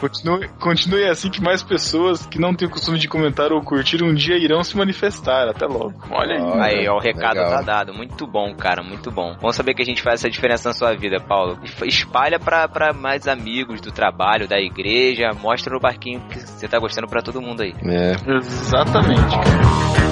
Continue, 0.00 0.48
continue 0.58 1.04
assim 1.08 1.30
que 1.30 1.40
mais 1.40 1.62
pessoas 1.62 2.26
que 2.26 2.38
não 2.38 2.54
têm 2.54 2.68
o 2.68 2.70
costume 2.70 2.98
de 2.98 3.08
comentar 3.08 3.52
ou 3.52 3.60
curtir 3.62 4.02
um 4.02 4.14
dia 4.14 4.36
irão 4.36 4.62
se 4.62 4.76
manifestar. 4.76 5.48
Até 5.48 5.66
logo. 5.66 5.94
Olha 6.10 6.36
aí. 6.36 6.42
Olha, 6.42 6.62
Aí, 6.64 6.88
ó, 6.88 6.96
o 6.96 7.00
recado 7.00 7.36
legal. 7.36 7.50
tá 7.50 7.62
dado. 7.62 7.94
Muito 7.94 8.26
bom, 8.26 8.54
cara, 8.54 8.82
muito 8.82 8.99
bom. 9.08 9.36
Bom 9.40 9.52
saber 9.52 9.74
que 9.74 9.82
a 9.82 9.84
gente 9.84 10.02
faz 10.02 10.18
essa 10.20 10.28
diferença 10.28 10.70
na 10.70 10.72
sua 10.72 10.96
vida, 10.96 11.20
Paulo. 11.20 11.60
Espalha 11.84 12.40
pra, 12.40 12.66
pra 12.66 12.92
mais 12.92 13.28
amigos 13.28 13.80
do 13.80 13.92
trabalho, 13.92 14.48
da 14.48 14.58
igreja. 14.58 15.30
Mostra 15.40 15.72
no 15.72 15.78
barquinho 15.78 16.20
que 16.28 16.40
você 16.40 16.66
tá 16.66 16.80
gostando 16.80 17.06
pra 17.06 17.22
todo 17.22 17.40
mundo 17.40 17.62
aí. 17.62 17.72
É. 17.84 18.16
Exatamente, 18.36 19.36
cara. 19.36 20.10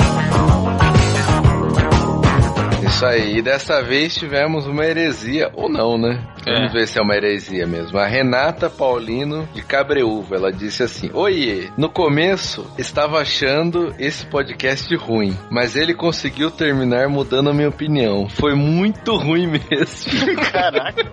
Isso 2.86 3.04
aí, 3.04 3.38
e 3.38 3.42
dessa 3.42 3.82
vez 3.82 4.14
tivemos 4.14 4.66
uma 4.66 4.84
heresia, 4.84 5.50
ou 5.54 5.68
não, 5.68 5.98
né? 5.98 6.24
É. 6.48 6.54
Vamos 6.54 6.72
ver 6.72 6.86
se 6.86 6.98
é 6.98 7.02
uma 7.02 7.14
heresia 7.14 7.66
mesmo. 7.66 7.98
A 7.98 8.06
Renata 8.06 8.70
Paulino 8.70 9.48
de 9.52 9.62
Cabreúva, 9.62 10.36
ela 10.36 10.52
disse 10.52 10.82
assim: 10.82 11.10
Oiê, 11.12 11.68
no 11.76 11.90
começo 11.90 12.70
estava 12.78 13.20
achando 13.20 13.94
esse 13.98 14.24
podcast 14.26 14.94
ruim, 14.96 15.36
mas 15.50 15.76
ele 15.76 15.94
conseguiu 15.94 16.50
terminar 16.50 17.08
mudando 17.08 17.50
a 17.50 17.54
minha 17.54 17.68
opinião. 17.68 18.28
Foi 18.28 18.54
muito 18.54 19.16
ruim 19.16 19.46
mesmo. 19.46 20.36
Caraca. 20.50 21.04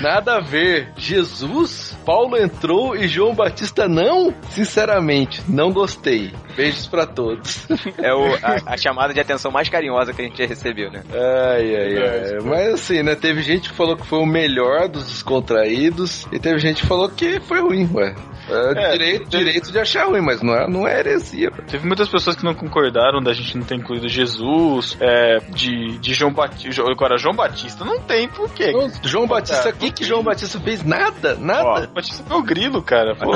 Nada 0.00 0.36
a 0.36 0.40
ver. 0.40 0.92
Jesus? 0.96 1.96
Paulo 2.04 2.36
entrou 2.36 2.96
e 2.96 3.08
João 3.08 3.34
Batista 3.34 3.88
não? 3.88 4.34
Sinceramente, 4.50 5.42
não 5.48 5.72
gostei. 5.72 6.32
Beijos 6.56 6.86
pra 6.86 7.06
todos. 7.06 7.66
É 7.98 8.12
o, 8.12 8.34
a, 8.34 8.74
a 8.74 8.76
chamada 8.76 9.12
de 9.12 9.20
atenção 9.20 9.50
mais 9.50 9.68
carinhosa 9.68 10.12
que 10.12 10.22
a 10.22 10.24
gente 10.24 10.38
já 10.38 10.46
recebeu, 10.46 10.90
né? 10.90 11.02
Ai, 11.12 11.76
ai, 11.76 11.98
ai. 11.98 12.38
Mas 12.44 12.74
assim, 12.74 13.02
né? 13.02 13.14
Teve 13.14 13.42
gente 13.42 13.70
que 13.70 13.74
falou 13.74 13.96
que 13.96 14.03
foi 14.04 14.18
o 14.20 14.26
melhor 14.26 14.88
dos 14.88 15.06
descontraídos 15.08 16.26
e 16.32 16.38
teve 16.38 16.58
gente 16.58 16.82
que 16.82 16.88
falou 16.88 17.08
que 17.08 17.40
foi 17.40 17.60
ruim, 17.60 17.88
ué. 17.94 18.14
É, 18.46 18.52
É, 18.88 18.92
direito, 18.92 19.30
teve- 19.30 19.44
direito 19.44 19.72
de 19.72 19.78
achar 19.78 20.04
ruim, 20.06 20.20
mas 20.20 20.42
não 20.42 20.54
é, 20.54 20.68
não 20.68 20.86
é 20.86 20.98
heresia. 20.98 21.50
pô. 21.50 21.62
Teve 21.62 21.86
muitas 21.86 22.08
pessoas 22.10 22.36
que 22.36 22.44
não 22.44 22.54
concordaram 22.54 23.22
da 23.22 23.32
gente 23.32 23.56
não 23.56 23.64
ter 23.64 23.74
incluído 23.76 24.06
Jesus, 24.06 24.98
é, 25.00 25.38
de, 25.48 25.96
de 25.98 26.12
João 26.12 26.30
Batista. 26.30 26.82
Agora, 26.82 27.16
João 27.16 27.34
Batista 27.34 27.86
não 27.86 27.98
tem 28.00 28.28
por 28.28 28.50
quê? 28.52 28.68
Então, 28.68 28.90
João 29.02 29.26
Batista, 29.26 29.70
É, 29.70 29.72
o 29.72 29.76
que 29.76 29.90
que 29.90 30.04
João 30.04 30.22
Batista 30.22 30.60
fez? 30.60 30.82
Nada, 30.84 31.36
nada. 31.36 31.64
Ó, 31.64 31.86
Batista 31.94 32.22
é 32.30 32.36
o 32.36 32.42
grilo, 32.42 32.82
cara. 32.82 33.16
Pô. 33.16 33.34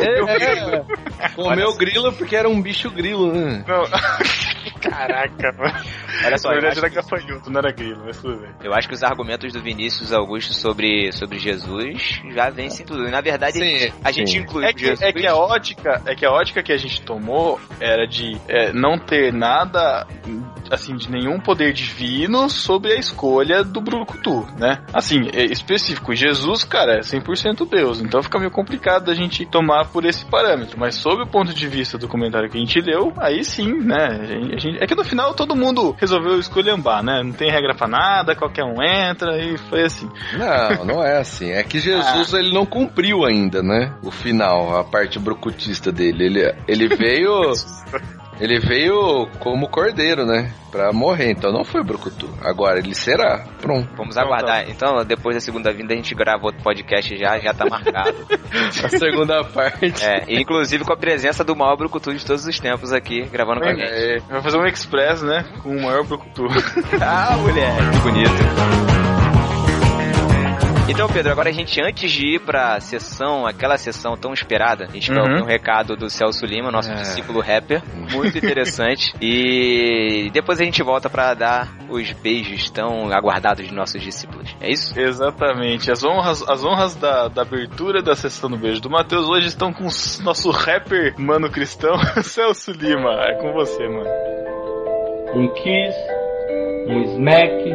É, 0.00 0.84
é. 1.22 1.28
Comeu 1.36 1.72
grilo 1.76 2.12
porque 2.12 2.34
era 2.34 2.48
um 2.48 2.60
bicho 2.60 2.90
grilo, 2.90 3.32
né? 3.32 3.64
Não. 3.66 3.84
Caraca, 4.82 5.52
mano. 5.56 5.74
Olha 6.24 6.38
só, 6.38 6.48
Na 6.48 6.54
verdade 6.54 6.78
era 6.78 6.88
gafanhoto, 6.88 7.50
não 7.50 7.58
era 7.60 7.70
grilo, 7.72 8.02
mas 8.04 8.20
tudo 8.20 8.36
bem. 8.38 8.50
eu 8.64 8.74
acho 8.74 8.88
que 8.88 8.94
os 8.94 9.02
argumentos 9.02 9.52
do 9.52 9.60
Vinícius 9.62 9.81
Augusto 10.12 10.52
sobre, 10.54 11.10
sobre 11.12 11.38
Jesus 11.38 12.20
já 12.34 12.50
vencem 12.50 12.84
tudo. 12.86 13.06
E 13.06 13.10
na 13.10 13.20
verdade, 13.20 13.58
Sim, 13.58 13.92
a 14.04 14.10
gente 14.12 14.32
sim. 14.32 14.38
inclui 14.38 14.64
É 14.64 14.72
que, 14.72 14.80
Jesus. 14.80 15.02
é 15.02 15.12
que 15.12 15.26
a 15.26 15.34
ótica, 15.36 16.02
é 16.06 16.14
que 16.14 16.24
a 16.26 16.30
ótica 16.30 16.62
que 16.62 16.72
a 16.72 16.76
gente 16.76 17.02
tomou 17.02 17.60
era 17.80 18.06
de 18.06 18.36
é, 18.48 18.72
não 18.72 18.98
ter 18.98 19.32
nada 19.32 20.06
assim 20.70 20.96
de 20.96 21.10
nenhum 21.10 21.38
poder 21.38 21.72
divino 21.72 22.48
sobre 22.48 22.92
a 22.92 22.96
escolha 22.96 23.62
do 23.62 23.80
Brucutu, 23.80 24.46
né? 24.58 24.78
Assim, 24.92 25.28
é 25.34 25.44
específico, 25.44 26.14
Jesus, 26.14 26.64
cara, 26.64 26.96
é 26.96 27.00
100% 27.00 27.68
Deus, 27.68 28.00
então 28.00 28.22
fica 28.22 28.38
meio 28.38 28.50
complicado 28.50 29.04
da 29.04 29.14
gente 29.14 29.44
tomar 29.44 29.86
por 29.88 30.04
esse 30.06 30.24
parâmetro, 30.24 30.78
mas 30.78 30.94
sob 30.94 31.22
o 31.22 31.26
ponto 31.26 31.52
de 31.52 31.68
vista 31.68 31.98
do 31.98 32.08
comentário 32.08 32.48
que 32.48 32.56
a 32.56 32.60
gente 32.60 32.80
leu, 32.80 33.12
aí 33.18 33.44
sim, 33.44 33.72
né? 33.80 34.06
A 34.20 34.24
gente- 34.24 34.54
a 34.54 34.58
gente- 34.58 34.82
é 34.82 34.86
que 34.86 34.94
no 34.94 35.04
final 35.04 35.34
todo 35.34 35.54
mundo 35.54 35.94
resolveu 35.98 36.38
escolhambar, 36.38 37.02
né? 37.02 37.22
Não 37.22 37.32
tem 37.32 37.50
regra 37.50 37.74
pra 37.74 37.86
nada, 37.88 38.34
qualquer 38.34 38.64
um 38.64 38.82
entra 38.82 39.38
e 39.42 39.58
foi 39.72 39.84
assim. 39.84 40.10
Não, 40.36 40.84
não 40.84 41.02
é 41.02 41.16
assim. 41.16 41.50
É 41.50 41.62
que 41.62 41.80
Jesus 41.80 42.34
ele 42.34 42.52
não 42.52 42.66
cumpriu 42.66 43.24
ainda, 43.24 43.62
né? 43.62 43.94
O 44.02 44.10
final, 44.10 44.78
a 44.78 44.84
parte 44.84 45.18
brucutista 45.18 45.90
dele. 45.90 46.26
Ele, 46.26 46.54
ele 46.68 46.88
veio. 46.94 47.52
Ele 48.40 48.58
veio 48.58 49.28
como 49.38 49.68
cordeiro, 49.68 50.24
né? 50.24 50.50
Pra 50.70 50.90
morrer, 50.90 51.30
então 51.30 51.52
não 51.52 51.62
foi 51.62 51.84
Brucutu. 51.84 52.28
Agora 52.42 52.78
ele 52.78 52.92
será. 52.92 53.44
Pronto. 53.60 53.88
Vamos 53.94 54.16
aguardar. 54.16 54.68
Então, 54.68 55.04
depois 55.04 55.36
da 55.36 55.40
segunda 55.40 55.70
vinda, 55.70 55.92
a 55.92 55.96
gente 55.96 56.12
grava 56.12 56.46
outro 56.46 56.60
podcast 56.60 57.16
já, 57.16 57.38
já 57.38 57.54
tá 57.54 57.66
marcado. 57.66 58.26
A 58.82 58.88
segunda 58.88 59.44
parte. 59.44 60.02
É, 60.02 60.24
inclusive 60.28 60.82
com 60.82 60.92
a 60.92 60.96
presença 60.96 61.44
do 61.44 61.54
maior 61.54 61.76
brucutu 61.76 62.12
de 62.12 62.24
todos 62.24 62.44
os 62.44 62.58
tempos 62.58 62.92
aqui, 62.92 63.20
gravando 63.30 63.60
com 63.60 63.68
a 63.68 63.74
gente. 63.74 63.82
É, 63.84 64.18
vai 64.18 64.42
fazer 64.42 64.58
um 64.58 64.66
express, 64.66 65.22
né? 65.22 65.44
Com 65.62 65.76
o 65.76 65.82
maior 65.82 66.04
brucutu. 66.04 66.46
Ah, 67.00 67.36
mulher, 67.36 67.76
que 67.92 67.98
bonito. 67.98 69.51
Então, 70.92 71.08
Pedro, 71.08 71.32
agora 71.32 71.48
a 71.48 71.52
gente, 71.52 71.80
antes 71.82 72.10
de 72.10 72.34
ir 72.34 72.40
pra 72.40 72.78
sessão, 72.78 73.46
aquela 73.46 73.78
sessão 73.78 74.14
tão 74.14 74.32
esperada, 74.34 74.84
a 74.84 74.92
gente 74.92 75.08
vai 75.10 75.22
Uhum. 75.22 75.30
ouvir 75.30 75.42
um 75.42 75.46
recado 75.46 75.96
do 75.96 76.10
Celso 76.10 76.44
Lima, 76.44 76.70
nosso 76.70 76.92
discípulo 76.94 77.40
rapper, 77.40 77.82
muito 78.12 78.36
interessante. 78.36 79.12
e 79.20 80.30
depois 80.34 80.60
a 80.60 80.64
gente 80.64 80.82
volta 80.82 81.08
pra 81.08 81.32
dar 81.32 81.68
os 81.88 82.12
beijos 82.12 82.68
tão 82.68 83.10
aguardados 83.10 83.66
de 83.66 83.74
nossos 83.74 84.02
discípulos. 84.02 84.54
É 84.60 84.70
isso? 84.70 84.98
Exatamente. 84.98 85.90
As 85.90 86.04
honras, 86.04 86.46
as 86.46 86.62
honras 86.62 86.94
da, 86.94 87.28
da 87.28 87.40
abertura 87.42 88.02
da 88.02 88.14
sessão 88.14 88.50
do 88.50 88.58
beijo 88.58 88.80
do 88.82 88.90
Matheus 88.90 89.26
hoje 89.28 89.46
estão 89.48 89.72
com 89.72 89.84
o 89.84 90.22
nosso 90.24 90.50
rapper 90.50 91.14
mano 91.18 91.50
cristão, 91.50 91.94
Celso 92.22 92.70
Lima. 92.72 93.14
É 93.24 93.34
com 93.40 93.52
você, 93.54 93.88
mano. 93.88 94.10
um 95.34 95.48
kiss, 95.54 95.96
um 96.88 97.02
smack, 97.14 97.72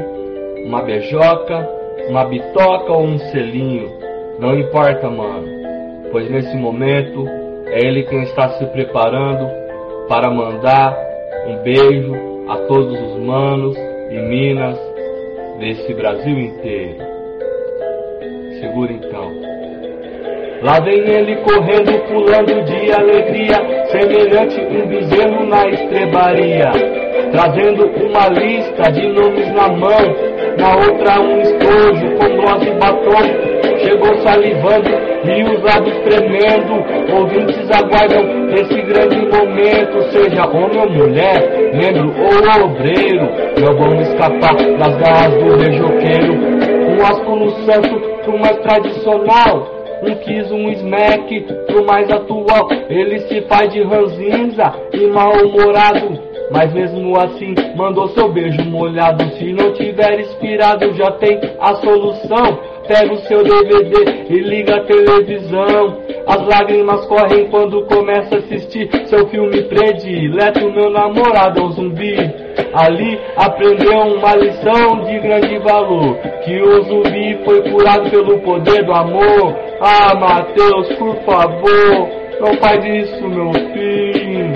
uma 0.67 0.83
beijoca, 0.83 1.67
uma 2.09 2.25
bitoca 2.25 2.91
ou 2.91 3.03
um 3.03 3.17
selinho. 3.17 3.91
Não 4.39 4.57
importa, 4.57 5.09
mano, 5.09 5.47
pois 6.11 6.29
nesse 6.29 6.55
momento 6.55 7.27
é 7.67 7.85
ele 7.85 8.03
quem 8.03 8.23
está 8.23 8.49
se 8.49 8.65
preparando 8.67 9.49
para 10.07 10.29
mandar 10.29 10.97
um 11.47 11.57
beijo 11.63 12.13
a 12.47 12.57
todos 12.67 12.99
os 12.99 13.19
manos 13.19 13.77
e 14.09 14.19
minas 14.19 14.77
desse 15.59 15.93
Brasil 15.93 16.39
inteiro. 16.39 16.97
Segura 18.59 18.91
então. 18.93 19.31
Lá 20.61 20.79
vem 20.79 20.99
ele 20.99 21.35
correndo, 21.37 21.99
pulando 22.07 22.63
de 22.65 22.91
alegria, 22.91 23.87
semelhante 23.91 24.59
um 24.59 24.87
bezerro 24.87 25.45
na 25.45 25.67
estrebaria, 25.67 26.71
trazendo 27.31 27.85
uma 27.85 28.27
lista 28.29 28.91
de 28.91 29.07
nomes 29.07 29.51
na 29.53 29.67
mão, 29.69 30.37
na 30.57 30.75
outra 30.75 31.19
um 31.21 31.41
estojo 31.41 32.15
com 32.17 32.35
gloss 32.35 32.63
e 32.63 32.71
batom. 32.71 33.57
Chegou 33.79 34.15
salivando 34.23 34.89
e 34.89 35.43
os 35.43 35.61
lábios 35.61 35.97
tremendo, 35.99 36.83
ouvintes 37.13 37.69
aguardam 37.71 38.49
esse 38.49 38.81
grande 38.81 39.17
momento, 39.17 40.01
seja 40.11 40.47
homem 40.47 40.79
ou 40.79 40.89
mulher, 40.89 41.73
membro 41.73 42.13
ou 42.17 42.65
obreiro, 42.65 43.29
não 43.61 43.77
vão 43.77 44.01
escapar 44.01 44.55
das 44.55 44.95
garras 44.97 45.33
do 45.43 45.57
beijoqueiro. 45.57 46.33
Um 46.89 47.05
asco 47.05 47.35
no 47.35 47.49
santo 47.65 47.99
pro 48.23 48.39
mais 48.39 48.57
tradicional. 48.57 49.77
Um 50.03 50.15
quis, 50.15 50.51
um 50.51 50.69
smack 50.69 51.41
pro 51.65 51.85
mais 51.85 52.09
atual. 52.11 52.67
Ele 52.89 53.19
se 53.21 53.41
faz 53.41 53.71
de 53.73 53.81
ranzinza 53.81 54.73
e 54.93 55.07
mal-humorado. 55.07 56.19
Mas 56.49 56.73
mesmo 56.73 57.17
assim, 57.19 57.53
mandou 57.75 58.07
seu 58.09 58.31
beijo 58.31 58.63
molhado. 58.65 59.23
Se 59.35 59.51
não 59.51 59.73
tiver 59.73 60.19
inspirado, 60.19 60.93
já 60.93 61.11
tem 61.11 61.39
a 61.59 61.75
solução. 61.75 62.77
Pega 62.87 63.13
o 63.13 63.17
seu 63.17 63.43
DVD 63.43 64.25
e 64.29 64.39
liga 64.39 64.77
a 64.77 64.83
televisão. 64.85 66.01
As 66.25 66.47
lágrimas 66.47 67.05
correm 67.07 67.49
quando 67.49 67.83
começa 67.85 68.35
a 68.35 68.39
assistir 68.39 68.89
seu 69.07 69.27
filme 69.27 69.61
predileto. 69.63 70.71
Meu 70.71 70.89
namorado 70.89 71.59
é 71.59 71.63
um 71.63 71.71
zumbi. 71.71 72.15
Ali 72.73 73.19
aprendeu 73.35 73.99
uma 73.99 74.35
lição 74.35 75.03
de 75.03 75.19
grande 75.19 75.57
valor. 75.59 76.15
Que 76.45 76.61
o 76.61 76.81
zumbi 76.83 77.37
foi 77.43 77.69
curado 77.69 78.09
pelo 78.09 78.39
poder 78.39 78.85
do 78.85 78.93
amor. 78.93 79.53
Ah, 79.81 80.15
Mateus, 80.15 80.87
por 80.95 81.15
favor, 81.23 82.09
não 82.39 82.53
faz 82.55 82.85
isso, 82.85 83.27
meu 83.27 83.51
filho. 83.51 84.46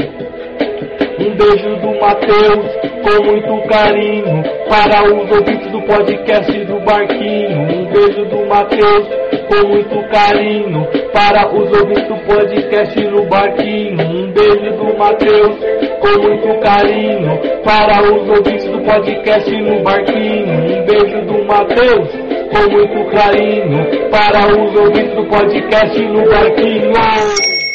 Beijo 1.41 1.75
do 1.77 1.99
Mateus 1.99 2.67
com 3.01 3.23
muito 3.25 3.67
carinho 3.67 4.43
para 4.69 5.03
os 5.05 5.31
ouvintes 5.31 5.71
do 5.71 5.81
podcast 5.81 6.65
do 6.65 6.79
Barquinho. 6.81 7.61
Um 7.61 7.85
beijo 7.91 8.25
do 8.25 8.45
Mateus 8.47 9.07
com 9.49 9.67
muito 9.67 10.07
carinho 10.11 10.87
para 11.11 11.51
os 11.51 11.79
ouvintes 11.79 12.07
do 12.07 12.15
podcast 12.27 13.03
no 13.05 13.25
Barquinho. 13.25 13.99
Um 13.99 14.31
beijo 14.31 14.77
do 14.77 14.95
Mateus 14.99 15.57
com 15.99 16.21
muito 16.21 16.59
carinho 16.59 17.39
para 17.63 18.03
os 18.03 18.29
ouvintes 18.29 18.65
do 18.65 18.79
podcast 18.81 19.51
no 19.51 19.81
Barquinho. 19.81 20.53
Um 20.53 20.85
beijo 20.85 21.21
do 21.25 21.43
Mateus 21.45 22.09
com 22.51 22.71
muito 22.71 23.15
carinho 23.15 24.09
para 24.11 24.47
os 24.47 24.75
ouvintes 24.75 25.15
do 25.15 25.25
podcast 25.25 26.05
no 26.05 26.29
Barquinho. 26.29 27.70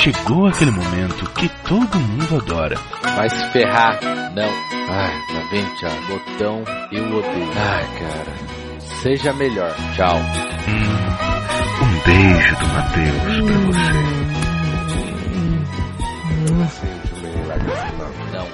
Chegou 0.00 0.46
aquele 0.46 0.70
momento 0.70 1.28
que 1.30 1.48
todo 1.66 1.98
mundo 1.98 2.36
adora. 2.36 2.76
Vai 3.16 3.28
se 3.28 3.44
ferrar. 3.50 3.98
Não. 4.32 4.48
Ai, 4.90 5.10
tá 5.26 5.48
vendo, 5.50 5.74
Thiago? 5.76 6.06
Botão, 6.06 6.64
eu 6.92 7.04
odeio. 7.04 7.52
Ai, 7.56 7.84
cara. 7.98 8.32
Seja 9.02 9.32
melhor. 9.32 9.74
Tchau. 9.96 10.16
Um 11.82 11.98
beijo 12.06 12.56
do 12.56 12.66
Matheus 12.68 13.40
pra 13.40 13.58
você. 13.66 13.98
Não. 18.32 18.46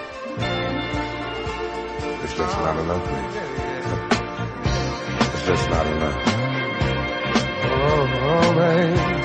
It's 2.22 2.34
just 2.36 2.58
not 2.58 2.78
enough, 2.80 3.04
please. 3.04 3.36
It's 5.20 5.46
just 5.46 5.68
not 5.68 5.86
enough. 5.86 6.18
Oh, 7.66 8.08
oh, 8.24 8.52
man. 8.54 9.23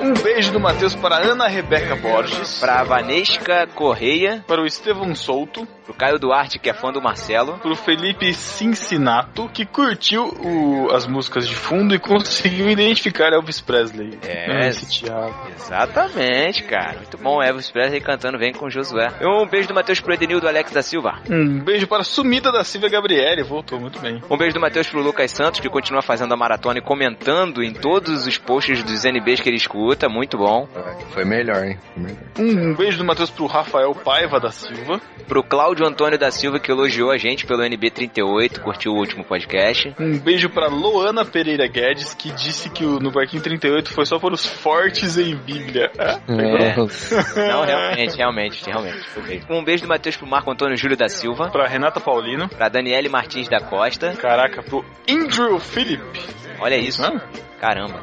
Um 0.00 0.14
beijo 0.22 0.52
do 0.52 0.60
Matheus 0.60 0.94
para 0.94 1.16
Ana 1.16 1.48
Rebeca 1.48 1.96
Borges, 1.96 2.60
Pra 2.60 2.84
Vanesca 2.84 3.66
Correia, 3.74 4.44
para 4.46 4.60
o 4.62 4.66
Estevão 4.66 5.14
Souto, 5.14 5.66
pro 5.84 5.94
Caio 5.94 6.18
Duarte, 6.18 6.58
que 6.58 6.70
é 6.70 6.74
fã 6.74 6.92
do 6.92 7.00
Marcelo. 7.02 7.58
para 7.58 7.70
o 7.72 7.76
Felipe 7.76 8.32
Cincinato, 8.34 9.48
que 9.52 9.64
curtiu 9.66 10.24
o- 10.24 10.88
as 10.94 11.06
músicas 11.06 11.46
de 11.46 11.54
fundo 11.54 11.94
e 11.94 11.98
conseguiu 12.00 12.68
identificar 12.70 13.32
Elvis 13.32 13.60
Presley. 13.60 14.18
É. 14.26 14.68
esse 14.68 14.86
Thiago. 15.04 15.34
Exatamente, 15.54 16.62
cara. 16.64 16.96
Muito 16.98 17.18
bom, 17.18 17.42
Elvis 17.42 17.70
Presley 17.70 18.00
cantando 18.00 18.38
Vem 18.38 18.52
com 18.52 18.70
Josué. 18.70 19.08
Um 19.22 19.46
beijo 19.46 19.68
do 19.68 19.74
Matheus 19.74 20.00
pro 20.00 20.14
Edenildo 20.14 20.48
Alex 20.48 20.72
da 20.72 20.82
Silva. 20.82 21.18
Um 21.30 21.60
beijo 21.60 21.86
para 21.86 22.00
a 22.02 22.04
sumida 22.04 22.50
da 22.52 22.64
Silvia 22.64 22.88
Gabriele, 22.88 23.42
voltou 23.42 23.80
muito 23.80 23.98
bem. 23.98 24.22
Um 24.30 24.36
beijo 24.36 24.54
do 24.54 24.60
Matheus 24.60 24.88
pro 24.88 25.02
Lucas 25.02 25.30
Santos, 25.30 25.60
que 25.60 25.68
continua 25.68 26.02
fazendo 26.02 26.32
a 26.32 26.36
maratona 26.36 26.78
e 26.78 26.82
comentando 26.82 27.62
em 27.62 27.72
todos 27.72 28.26
os 28.26 28.38
posts 28.38 28.82
dos 28.82 29.04
NBs 29.04 29.40
que 29.40 29.48
ele 29.48 29.56
escuta. 29.56 30.08
Muito 30.08 30.38
bom. 30.38 30.68
Foi 31.10 31.24
melhor, 31.24 31.64
hein? 31.64 31.78
Foi 31.92 32.02
melhor. 32.02 32.22
Um 32.38 32.74
beijo 32.74 32.98
do 32.98 33.04
Matheus 33.04 33.30
pro 33.30 33.46
Rafael 33.46 33.94
Paiva 33.94 34.38
da 34.40 34.50
Silva. 34.50 35.00
Pro 35.26 35.42
Cláudio 35.42 35.73
Antônio 35.82 36.18
da 36.18 36.30
Silva, 36.30 36.60
que 36.60 36.70
elogiou 36.70 37.10
a 37.10 37.16
gente 37.16 37.46
pelo 37.46 37.62
NB38, 37.62 38.60
curtiu 38.60 38.92
o 38.92 38.96
último 38.98 39.24
podcast. 39.24 39.94
Um 39.98 40.18
beijo 40.18 40.48
para 40.50 40.68
Loana 40.68 41.24
Pereira 41.24 41.66
Guedes, 41.66 42.14
que 42.14 42.30
disse 42.30 42.70
que 42.70 42.84
o 42.84 43.00
No 43.00 43.10
Barquinho 43.10 43.42
38 43.42 43.92
foi 43.92 44.06
só 44.06 44.18
para 44.18 44.34
os 44.34 44.46
fortes 44.46 45.18
em 45.18 45.34
Bíblia. 45.34 45.90
É. 45.98 46.18
Não, 47.48 47.64
realmente, 47.64 48.16
realmente, 48.16 48.64
realmente. 48.64 49.06
Um 49.48 49.64
beijo 49.64 49.82
do 49.82 49.88
Matheus 49.88 50.16
pro 50.16 50.26
Marco 50.26 50.50
Antônio 50.50 50.76
Júlio 50.76 50.96
da 50.96 51.08
Silva. 51.08 51.48
Pra 51.50 51.66
Renata 51.66 52.00
Paulino. 52.00 52.48
Pra 52.48 52.68
Daniele 52.68 53.08
Martins 53.08 53.48
da 53.48 53.60
Costa. 53.60 54.12
Caraca, 54.14 54.62
pro 54.62 54.84
Andrew 55.08 55.58
Philip. 55.58 56.02
Olha 56.60 56.76
isso. 56.76 57.02
Hã? 57.02 57.20
Caramba. 57.64 58.02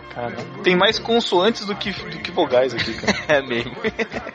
Tem 0.63 0.76
mais 0.76 0.97
consoantes 0.97 1.67
do 1.67 1.76
que, 1.76 1.91
do 1.91 2.17
que 2.17 2.32
vogais 2.32 2.74
aqui, 2.74 2.95
cara. 2.95 3.12
É 3.32 3.41
mesmo. 3.41 3.76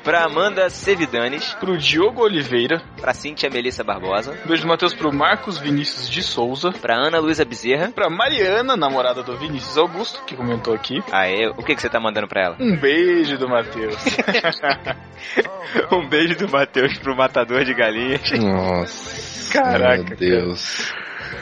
pra 0.04 0.24
Amanda 0.24 0.70
Sevidanes. 0.70 1.52
Pro 1.54 1.76
Diogo 1.76 2.22
Oliveira. 2.22 2.80
Pra 3.00 3.12
Cíntia 3.12 3.50
Melissa 3.50 3.82
Barbosa. 3.82 4.38
Beijo 4.46 4.62
do 4.62 4.68
Matheus 4.68 4.94
pro 4.94 5.12
Marcos 5.12 5.58
Vinícius 5.58 6.08
de 6.08 6.22
Souza. 6.22 6.70
Pra 6.70 6.94
Ana 6.94 7.18
Luísa 7.18 7.44
Bezerra. 7.44 7.90
Pra 7.90 8.08
Mariana, 8.08 8.76
namorada 8.76 9.24
do 9.24 9.36
Vinícius 9.36 9.76
Augusto, 9.76 10.22
que 10.24 10.36
comentou 10.36 10.72
aqui. 10.72 11.02
Ah, 11.10 11.26
é? 11.26 11.48
O 11.48 11.62
que, 11.64 11.74
que 11.74 11.82
você 11.82 11.88
tá 11.88 11.98
mandando 11.98 12.28
pra 12.28 12.42
ela? 12.44 12.56
Um 12.60 12.76
beijo 12.76 13.36
do 13.36 13.48
Matheus. 13.48 13.96
um 15.90 16.08
beijo 16.08 16.36
do 16.36 16.48
Matheus 16.48 16.96
pro 16.98 17.16
Matador 17.16 17.64
de 17.64 17.74
Galinhas. 17.74 18.30
Nossa. 18.38 19.52
Caraca, 19.52 20.04
Meu 20.04 20.16
Deus. 20.16 20.94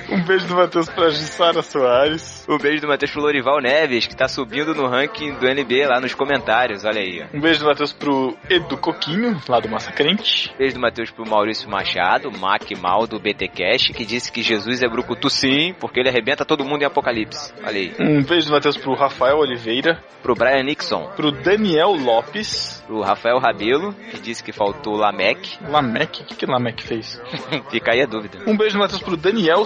Um 0.09 0.23
beijo 0.25 0.47
do 0.47 0.55
Matheus 0.55 0.89
pra 0.89 1.11
Jussara 1.11 1.63
Soares. 1.63 2.47
Um 2.49 2.59
beijo 2.59 2.83
do 2.83 2.89
Matheus 2.89 3.11
pro 3.11 3.23
Lorival 3.23 3.61
Neves, 3.61 4.07
que 4.07 4.17
tá 4.17 4.29
subindo 4.29 4.75
no 4.75 4.87
ranking 4.87 5.35
do 5.35 5.49
NB 5.49 5.87
lá 5.87 6.01
nos 6.01 6.15
comentários, 6.15 6.85
olha 6.85 7.01
aí. 7.01 7.25
Um 7.33 7.41
beijo 7.41 7.61
do 7.61 7.67
Matheus 7.67 7.93
pro 7.93 8.37
Edu 8.49 8.77
Coquinho, 8.77 9.41
lá 9.49 9.61
do 9.61 9.69
Massa 9.69 9.93
Crente. 9.93 10.53
Beijo 10.59 10.75
do 10.75 10.81
Matheus 10.81 11.11
pro 11.11 11.29
Maurício 11.29 11.69
Machado, 11.69 12.31
Mac 12.31 12.71
Mal 12.81 13.07
do 13.07 13.19
BT 13.19 13.49
Cash, 13.49 13.89
que 13.89 14.05
disse 14.05 14.31
que 14.31 14.43
Jesus 14.43 14.83
é 14.83 14.89
brucutu 14.89 15.31
sim, 15.31 15.75
porque 15.81 16.01
ele 16.01 16.09
arrebenta 16.09 16.45
todo 16.45 16.65
mundo 16.65 16.83
em 16.83 16.87
Apocalipse. 16.87 17.53
Olha 17.65 17.79
aí. 17.79 17.95
Um 17.99 18.23
beijo 18.23 18.47
do 18.47 18.53
Matheus 18.53 18.77
pro 18.77 18.95
Rafael 18.95 19.39
Oliveira. 19.39 20.03
Pro 20.23 20.35
Brian 20.35 20.63
Nixon. 20.63 21.11
Pro 21.17 21.31
Daniel 21.31 21.93
Lopes. 21.93 22.83
Pro 22.87 23.01
Rafael 23.01 23.39
Rabelo, 23.39 23.93
que 24.11 24.21
disse 24.21 24.43
que 24.43 24.53
faltou 24.53 24.97
Lamec. 24.97 25.59
Lamec? 25.69 26.23
O 26.23 26.25
que, 26.25 26.35
que 26.35 26.47
Lamec 26.47 26.83
fez? 26.83 27.21
Fica 27.71 27.93
aí 27.93 28.03
a 28.03 28.07
dúvida. 28.07 28.39
Um 28.47 28.57
beijo 28.57 28.77
do 28.77 28.81
Matheus 28.81 29.03
pro 29.03 29.17
Daniel 29.17 29.65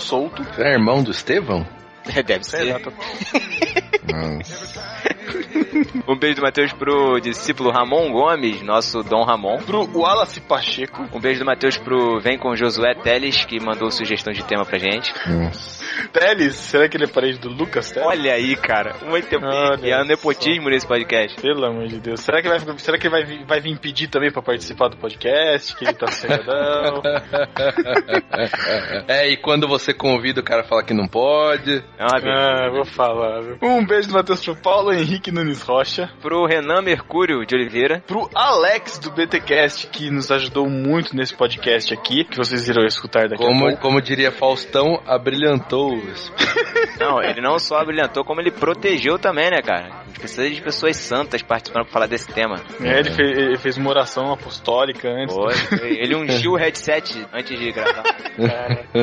É 0.59 0.73
irmão 0.73 1.03
do 1.03 1.11
Estevão? 1.11 1.67
Deve 2.27 2.45
ser. 2.45 2.77
Um 6.09 6.17
beijo 6.19 6.37
do 6.37 6.43
Matheus 6.43 6.73
pro 6.73 7.21
discípulo 7.21 7.71
Ramon 7.71 8.11
Gomes, 8.11 8.63
nosso 8.63 9.03
Dom 9.03 9.25
Ramon. 9.25 9.59
Pro 9.59 9.87
Wallace 9.95 10.41
Pacheco. 10.41 11.07
Um 11.13 11.21
beijo 11.21 11.41
do 11.41 11.47
Matheus 11.47 11.77
pro 11.77 12.19
Vem 12.21 12.39
com 12.39 12.57
Josué 12.57 12.95
Teles, 12.95 13.45
que 13.45 13.61
mandou 13.63 13.91
sugestão 13.91 14.33
de 14.33 14.43
tema 14.43 14.65
pra 14.65 14.79
gente. 14.79 15.13
Teles, 16.13 16.55
será 16.57 16.89
que 16.89 16.97
ele 16.97 17.05
é 17.05 17.09
parente 17.09 17.39
do 17.39 17.51
Lucas 17.51 17.91
Teles? 17.91 18.09
Olha 18.09 18.33
aí, 18.33 18.57
cara. 18.57 18.97
Muito 19.05 19.37
Olha 19.37 19.87
e 19.87 19.91
é 19.91 20.03
nepotismo 20.05 20.71
nesse 20.71 20.87
podcast. 20.87 21.39
Pelo 21.41 21.67
amor 21.67 21.87
de 21.89 22.01
Deus. 22.01 22.21
Será 22.21 22.41
que, 22.41 22.49
vai, 22.49 22.59
será 22.79 22.99
que 22.99 23.07
ele 23.07 23.15
vai, 23.15 23.25
vir- 23.25 23.45
vai 23.45 23.61
vir 23.61 23.79
pedir 23.79 24.09
também 24.09 24.33
pra 24.33 24.41
participar 24.41 24.89
do 24.89 24.97
podcast? 24.97 25.77
Que 25.77 25.85
ele 25.85 25.95
tá 25.95 26.07
sossegadão? 26.07 27.03
É, 29.09 29.29
e 29.29 29.37
quando 29.37 29.69
você 29.69 29.93
convida, 29.93 30.41
o 30.41 30.45
cara 30.45 30.65
fala 30.65 30.83
que 30.83 30.95
não 30.95 31.07
pode. 31.07 31.83
Ah, 31.99 32.71
vou 32.71 32.85
falar. 32.85 33.41
viu? 33.41 33.59
Um 33.63 33.85
beijo 33.85 34.09
do 34.09 34.15
Matheus 34.15 34.45
pro 34.45 34.55
Paulo 34.57 34.93
Henrique 34.93 35.33
Nunes 35.33 35.63
Rocha. 35.63 36.09
Pro 36.23 36.47
Renan 36.47 36.81
Mercúrio 36.83 37.45
de 37.45 37.55
Oliveira. 37.57 38.03
Pro 38.07 38.31
Alex 38.35 38.99
do 38.99 39.11
BTcast, 39.11 39.89
que 39.89 40.11
nos 40.11 40.31
ajudou 40.31 40.69
muito 40.69 41.17
nesse 41.17 41.35
podcast 41.35 41.93
aqui, 41.93 42.25
que 42.25 42.37
vocês 42.37 42.69
irão 42.69 42.85
escutar 42.87 43.29
daqui 43.29 43.43
a 43.43 43.47
Como, 43.47 43.67
pouco. 43.67 43.81
como 43.83 44.01
diria 44.01 44.31
Faustão, 44.31 45.03
abrilhantou. 45.07 45.95
esse- 46.13 46.31
Não, 47.01 47.23
ele 47.23 47.41
não 47.41 47.59
só 47.61 47.85
brilhantou, 47.85 48.25
como 48.25 48.41
ele 48.41 48.51
protegeu 48.51 49.19
também, 49.19 49.51
né, 49.51 49.59
cara? 49.65 49.89
A 50.03 50.05
gente 50.07 50.19
precisa 50.19 50.51
de 50.51 50.61
pessoas 50.61 50.97
santas 50.97 51.43
participando 51.43 51.85
pra 51.85 51.93
falar 51.93 52.07
desse 52.07 52.27
tema. 52.33 52.57
É, 52.81 52.99
ele, 52.99 53.11
fez, 53.13 53.39
ele 53.39 53.57
fez 53.59 53.77
uma 53.77 53.91
oração 53.91 54.33
apostólica 54.33 55.09
antes. 55.09 55.33
Foi, 55.35 55.55
foi. 55.79 55.91
Ele 56.01 56.17
ungiu 56.17 56.53
o 56.53 56.57
headset 56.57 57.25
antes 57.33 57.59
de 57.59 57.73
gravar. 57.73 58.03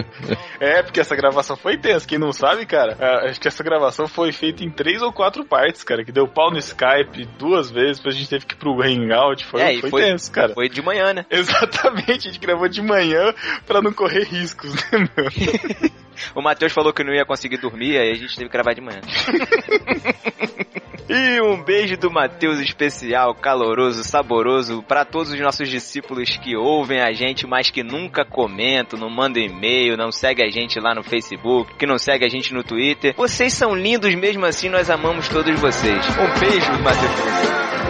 É, 0.59 0.81
porque 0.83 0.99
essa 0.99 1.15
gravação 1.15 1.55
foi 1.55 1.77
tensa. 1.77 2.07
Quem 2.07 2.17
não 2.17 2.31
sabe, 2.31 2.65
cara, 2.65 2.84
é, 2.93 3.29
acho 3.29 3.39
que 3.39 3.47
essa 3.47 3.63
gravação 3.63 4.07
foi 4.07 4.31
feita 4.31 4.63
em 4.63 4.69
três 4.69 5.01
ou 5.01 5.11
quatro 5.11 5.45
partes, 5.45 5.83
cara. 5.83 6.03
Que 6.03 6.11
deu 6.11 6.27
pau 6.27 6.51
no 6.51 6.57
Skype 6.57 7.25
duas 7.37 7.71
vezes, 7.71 7.97
depois 7.97 8.15
a 8.15 8.17
gente 8.17 8.29
teve 8.29 8.45
que 8.45 8.53
ir 8.53 8.57
pro 8.57 8.81
Hangout. 8.81 9.45
Foi, 9.45 9.61
é, 9.61 9.79
foi, 9.79 9.89
foi, 9.89 10.01
tenso, 10.03 10.31
cara. 10.31 10.53
Foi 10.53 10.69
de 10.69 10.81
manhã, 10.81 11.13
né? 11.13 11.25
Exatamente, 11.31 12.27
a 12.27 12.31
gente 12.31 12.39
gravou 12.39 12.67
de 12.67 12.81
manhã 12.81 13.33
pra 13.65 13.81
não 13.81 13.93
correr 13.93 14.23
riscos, 14.23 14.73
né, 14.73 15.09
meu? 15.15 15.95
O 16.33 16.41
Matheus 16.41 16.71
falou 16.71 16.93
que 16.93 17.03
não 17.03 17.13
ia 17.13 17.25
conseguir 17.25 17.57
dormir, 17.57 17.97
aí 17.97 18.11
a 18.11 18.15
gente 18.15 18.35
teve 18.35 18.49
que 18.49 18.53
gravar 18.53 18.73
de 18.73 18.79
manhã. 18.81 19.01
E 21.07 21.39
um 21.39 21.61
beijo 21.61 21.95
do 21.97 22.09
Matheus 22.09 22.59
especial, 22.59 23.35
caloroso, 23.35 24.03
saboroso 24.03 24.81
para 24.81 25.05
todos 25.05 25.31
os 25.31 25.39
nossos 25.39 25.69
discípulos 25.69 26.35
que 26.37 26.55
ouvem 26.55 26.99
a 26.99 27.13
gente, 27.13 27.45
mas 27.45 27.69
que 27.69 27.83
nunca 27.83 28.25
comentam, 28.25 28.99
não 28.99 29.09
mandam 29.09 29.43
e-mail, 29.43 29.95
não 29.95 30.11
segue 30.11 30.43
a 30.43 30.49
gente 30.49 30.79
lá 30.79 30.95
no 30.95 31.03
Facebook, 31.03 31.75
que 31.75 31.85
não 31.85 31.99
segue 31.99 32.25
a 32.25 32.29
gente 32.29 32.53
no 32.53 32.63
Twitter. 32.63 33.13
Vocês 33.15 33.53
são 33.53 33.75
lindos 33.75 34.15
mesmo 34.15 34.45
assim, 34.45 34.67
nós 34.67 34.89
amamos 34.89 35.29
todos 35.29 35.59
vocês. 35.59 36.03
Um 36.17 36.39
beijo, 36.39 36.71
Matheus. 36.81 37.84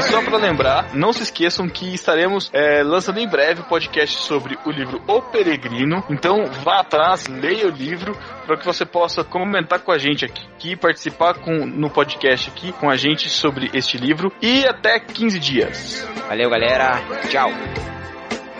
Só 0.00 0.22
pra 0.22 0.36
lembrar, 0.36 0.94
não 0.94 1.12
se 1.12 1.22
esqueçam 1.22 1.68
que 1.68 1.94
estaremos 1.94 2.50
é, 2.52 2.82
lançando 2.82 3.18
em 3.18 3.28
breve 3.28 3.62
o 3.62 3.64
podcast 3.64 4.18
sobre 4.18 4.58
o 4.64 4.70
livro 4.70 5.02
O 5.06 5.22
Peregrino. 5.22 6.04
Então 6.10 6.44
vá 6.62 6.80
atrás, 6.80 7.26
leia 7.26 7.66
o 7.66 7.70
livro 7.70 8.16
para 8.46 8.56
que 8.56 8.64
você 8.64 8.84
possa 8.84 9.24
comentar 9.24 9.80
com 9.80 9.92
a 9.92 9.98
gente 9.98 10.24
aqui, 10.24 10.46
aqui 10.54 10.76
participar 10.76 11.34
com, 11.34 11.66
no 11.66 11.90
podcast 11.90 12.50
aqui 12.50 12.72
com 12.72 12.88
a 12.88 12.96
gente 12.96 13.28
sobre 13.28 13.70
este 13.72 13.96
livro. 13.96 14.32
E 14.40 14.66
até 14.66 14.98
15 15.00 15.38
dias. 15.38 16.08
Valeu, 16.28 16.50
galera. 16.50 17.00
Tchau. 17.28 17.50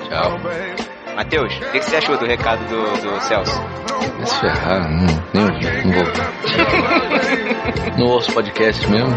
Tchau. 0.09 0.94
Matheus, 1.15 1.55
o 1.55 1.71
que, 1.71 1.79
que 1.79 1.85
você 1.85 1.97
achou 1.97 2.19
do 2.19 2.27
recado 2.27 2.65
do, 2.67 2.83
do 3.03 3.21
Celso? 3.23 3.61
Vai 4.17 4.27
se 4.27 4.41
ferrar, 4.41 4.91
não, 4.91 5.07
nem 5.33 5.45
ouvi, 5.45 5.67
não 5.85 5.93
vou. 5.93 6.05
não 7.99 8.07
ouço 8.07 8.33
podcast 8.33 8.89
mesmo. 8.91 9.15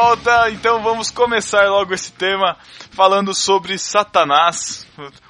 volta, 0.00 0.48
então 0.50 0.80
vamos 0.80 1.10
começar 1.10 1.68
logo 1.68 1.92
esse 1.92 2.12
tema 2.12 2.56
falando 2.92 3.34
sobre 3.34 3.76
Satanás, 3.76 4.86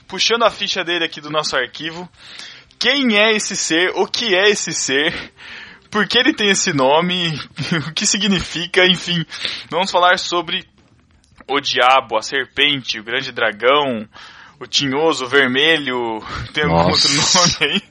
puxando 0.07 0.43
a 0.43 0.51
ficha 0.51 0.85
dele 0.85 1.07
aqui 1.07 1.23
do 1.23 1.31
nosso 1.31 1.57
arquivo. 1.57 2.07
Quem 2.79 3.17
é 3.17 3.33
esse 3.33 3.57
ser? 3.57 3.93
O 3.95 4.07
que 4.07 4.35
é 4.35 4.51
esse 4.51 4.75
ser? 4.75 5.33
Por 5.91 6.07
que 6.07 6.19
ele 6.19 6.35
tem 6.35 6.51
esse 6.51 6.75
nome? 6.75 7.33
O 7.89 7.95
que 7.95 8.05
significa? 8.05 8.85
Enfim, 8.85 9.25
vamos 9.71 9.91
falar 9.91 10.19
sobre 10.19 10.69
o 11.49 11.61
diabo, 11.61 12.19
a 12.19 12.21
serpente, 12.21 13.01
o 13.01 13.05
grande 13.05 13.33
dragão, 13.33 14.07
o 14.61 14.67
tinhoso, 14.67 15.25
o 15.25 15.29
vermelho. 15.29 16.21
Tem 16.53 16.65
algum 16.65 16.89
Nossa. 16.89 17.09
outro 17.09 17.61
nome 17.61 17.75
aí? 17.75 17.83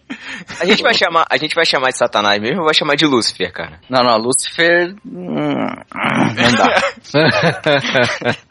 A 0.59 0.65
gente 0.65 0.83
vai 0.83 0.93
chamar, 0.93 1.25
a 1.29 1.37
gente 1.37 1.55
vai 1.55 1.65
chamar 1.65 1.87
de 1.89 1.97
Satanás 1.97 2.39
mesmo 2.41 2.59
ou 2.59 2.65
vai 2.65 2.73
chamar 2.73 2.95
de 2.95 3.05
Lúcifer, 3.05 3.51
cara? 3.53 3.79
Não, 3.89 4.03
não, 4.03 4.17
Lúcifer. 4.17 4.93
hum, 5.05 5.67
não 5.95 6.55
dá. 6.57 6.81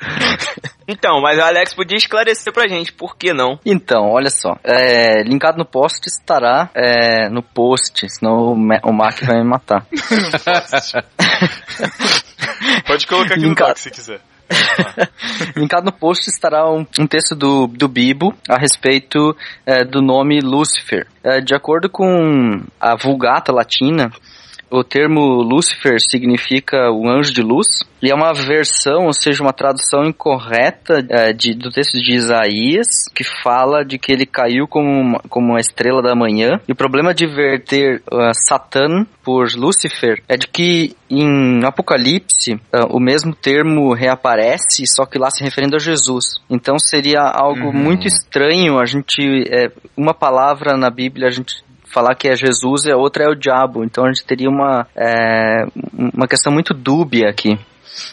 Então, 0.88 1.20
mas 1.20 1.36
o 1.36 1.42
Alex 1.42 1.74
podia 1.74 1.96
esclarecer 1.96 2.52
pra 2.52 2.68
gente, 2.68 2.92
por 2.92 3.16
que 3.16 3.32
não? 3.34 3.58
Então, 3.66 4.08
olha 4.08 4.30
só. 4.30 4.54
É, 4.62 5.20
linkado 5.24 5.58
no 5.58 5.64
post 5.64 5.98
estará 6.06 6.70
é, 6.76 7.28
no 7.28 7.42
post, 7.42 8.08
senão 8.08 8.52
o, 8.52 8.56
Ma- 8.56 8.78
o 8.84 8.92
Mac 8.92 9.20
vai 9.24 9.38
me 9.38 9.44
matar. 9.48 9.84
Pode 12.86 13.04
colocar 13.08 13.34
aqui 13.34 13.42
no 13.42 13.48
Linkado. 13.48 13.70
doc 13.70 13.78
se 13.78 13.90
quiser. 13.90 14.20
Linkado 15.56 15.86
no 15.86 15.92
post 15.92 16.28
estará 16.28 16.70
um, 16.70 16.86
um 16.98 17.06
texto 17.06 17.34
do, 17.34 17.66
do 17.66 17.88
Bibo 17.88 18.34
a 18.48 18.56
respeito 18.56 19.36
é, 19.64 19.84
do 19.84 20.00
nome 20.00 20.40
Lúcifer. 20.40 21.06
É, 21.22 21.40
de 21.40 21.54
acordo 21.54 21.88
com 21.88 22.62
a 22.80 22.96
Vulgata 22.96 23.52
Latina, 23.52 24.10
o 24.70 24.82
termo 24.82 25.20
Lúcifer 25.42 25.96
significa 26.00 26.90
o 26.90 27.08
anjo 27.08 27.32
de 27.32 27.42
luz 27.42 27.66
e 28.02 28.10
é 28.10 28.14
uma 28.14 28.32
versão, 28.32 29.06
ou 29.06 29.12
seja, 29.12 29.42
uma 29.42 29.52
tradução 29.52 30.04
incorreta 30.04 31.04
é, 31.08 31.32
de- 31.32 31.54
do 31.54 31.70
texto 31.70 31.98
de 31.98 32.14
Isaías 32.14 32.86
que 33.14 33.24
fala 33.42 33.84
de 33.84 33.98
que 33.98 34.12
ele 34.12 34.26
caiu 34.26 34.66
como 34.68 34.88
uma, 34.88 35.20
como 35.28 35.52
uma 35.52 35.60
estrela 35.60 36.02
da 36.02 36.14
manhã. 36.14 36.60
E 36.68 36.72
o 36.72 36.76
problema 36.76 37.14
de 37.14 37.26
verter 37.26 38.02
uh, 38.12 38.30
Satã 38.34 39.06
por 39.24 39.48
Lúcifer 39.56 40.22
é 40.28 40.36
de 40.36 40.46
que 40.46 40.94
em 41.10 41.64
Apocalipse 41.64 42.60
ah, 42.72 42.86
o 42.90 43.00
mesmo 43.00 43.34
termo 43.34 43.92
reaparece, 43.94 44.84
só 44.86 45.04
que 45.06 45.18
lá 45.18 45.30
se 45.30 45.42
referindo 45.42 45.76
a 45.76 45.80
Jesus. 45.80 46.24
Então 46.50 46.78
seria 46.78 47.22
algo 47.22 47.72
muito 47.72 48.06
estranho 48.06 48.78
a 48.78 48.84
gente 48.86 49.44
é, 49.50 49.70
uma 49.96 50.14
palavra 50.14 50.76
na 50.76 50.90
Bíblia 50.90 51.28
a 51.28 51.30
gente 51.30 51.56
falar 51.96 52.14
que 52.14 52.28
é 52.28 52.36
Jesus 52.36 52.84
e 52.84 52.92
a 52.92 52.96
outra 52.96 53.24
é 53.24 53.28
o 53.28 53.34
diabo. 53.34 53.82
Então 53.82 54.04
a 54.04 54.08
gente 54.08 54.26
teria 54.26 54.50
uma 54.50 54.86
é, 54.94 55.64
uma 56.14 56.28
questão 56.28 56.52
muito 56.52 56.74
dúbia 56.74 57.30
aqui. 57.30 57.58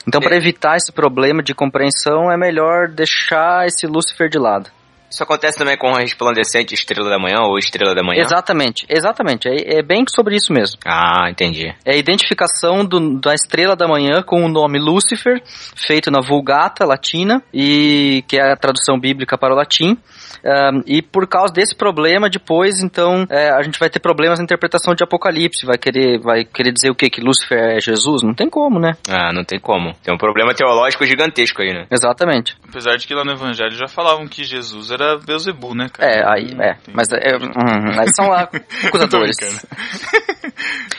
Então 0.08 0.22
para 0.22 0.38
evitar 0.38 0.78
esse 0.78 0.92
problema 0.94 1.44
de 1.44 1.54
compreensão 1.54 2.32
é 2.32 2.38
melhor 2.38 2.88
deixar 2.88 3.66
esse 3.68 3.86
Lúcifer 3.86 4.30
de 4.30 4.40
lado. 4.40 4.70
Isso 5.12 5.22
acontece 5.22 5.60
também 5.60 5.78
com 5.78 5.90
a 5.90 6.00
resplandecente 6.00 6.74
estrela 6.74 7.08
da 7.08 7.20
manhã 7.20 7.42
ou 7.42 7.60
estrela 7.60 7.94
da 7.94 8.02
manhã? 8.02 8.20
Exatamente, 8.24 8.84
exatamente. 8.90 9.48
É, 9.48 9.80
é 9.80 9.84
bem 9.84 10.04
sobre 10.10 10.36
isso 10.36 10.52
mesmo. 10.52 10.80
Ah, 10.84 11.30
entendi. 11.30 11.68
É 11.86 11.94
a 11.94 11.98
identificação 11.98 12.84
do- 12.84 13.20
da 13.20 13.36
estrela 13.36 13.76
da 13.76 13.88
manhã 13.88 14.24
com 14.26 14.44
o 14.44 14.50
nome 14.50 14.80
Lúcifer, 14.80 15.40
feito 15.76 16.10
na 16.10 16.20
Vulgata 16.20 16.84
latina, 16.84 17.44
e 17.54 18.24
que 18.28 18.38
é 18.38 18.54
a 18.54 18.58
tradução 18.58 19.00
bíblica 19.00 19.38
para 19.38 19.54
o 19.54 19.56
latim. 19.58 19.96
Ahn, 20.46 20.82
e 20.86 21.02
por 21.02 21.28
causa 21.28 21.54
desse 21.54 21.76
problema, 21.76 22.30
depois, 22.30 22.82
então, 22.82 23.26
é, 23.30 23.50
a 23.50 23.62
gente 23.62 23.80
vai 23.80 23.90
ter 23.90 24.00
problemas 24.00 24.40
na 24.40 24.44
interpretação 24.44 24.94
de 24.94 25.04
Apocalipse. 25.04 25.66
Vai 25.66 25.78
querer, 25.78 26.20
vai 26.20 26.44
querer 26.44 26.72
dizer 26.72 26.90
o 26.90 26.96
quê? 26.96 27.10
Que 27.10 27.22
Lúcifer 27.22 27.78
é 27.78 27.80
Jesus? 27.80 28.24
Não 28.24 28.34
tem 28.34 28.50
como, 28.50 28.80
né? 28.80 28.94
Ah, 29.10 29.32
não 29.34 29.44
tem 29.44 29.60
como. 29.60 29.94
Tem 30.04 30.14
um 30.14 30.18
problema 30.18 30.54
teológico 30.54 31.06
gigantesco 31.06 31.62
aí, 31.62 31.74
né? 31.74 31.86
Exatamente. 31.90 32.58
Apesar 32.68 32.98
de 32.98 33.08
que 33.08 33.14
lá 33.14 33.24
no 33.24 33.32
Evangelho 33.32 33.72
já 33.72 33.88
falavam 33.88 34.28
que 34.28 34.44
Jesus 34.44 34.92
era 34.92 35.18
Beuzebu, 35.18 35.74
né, 35.74 35.88
cara? 35.92 36.12
É, 36.12 36.24
aí, 36.30 36.48
é. 36.60 36.78
Mas 36.94 37.08
é, 37.14 37.38
hum, 37.38 38.00
aí 38.00 38.08
são 38.14 38.28
lá 38.28 38.50
acusadores. 38.86 39.38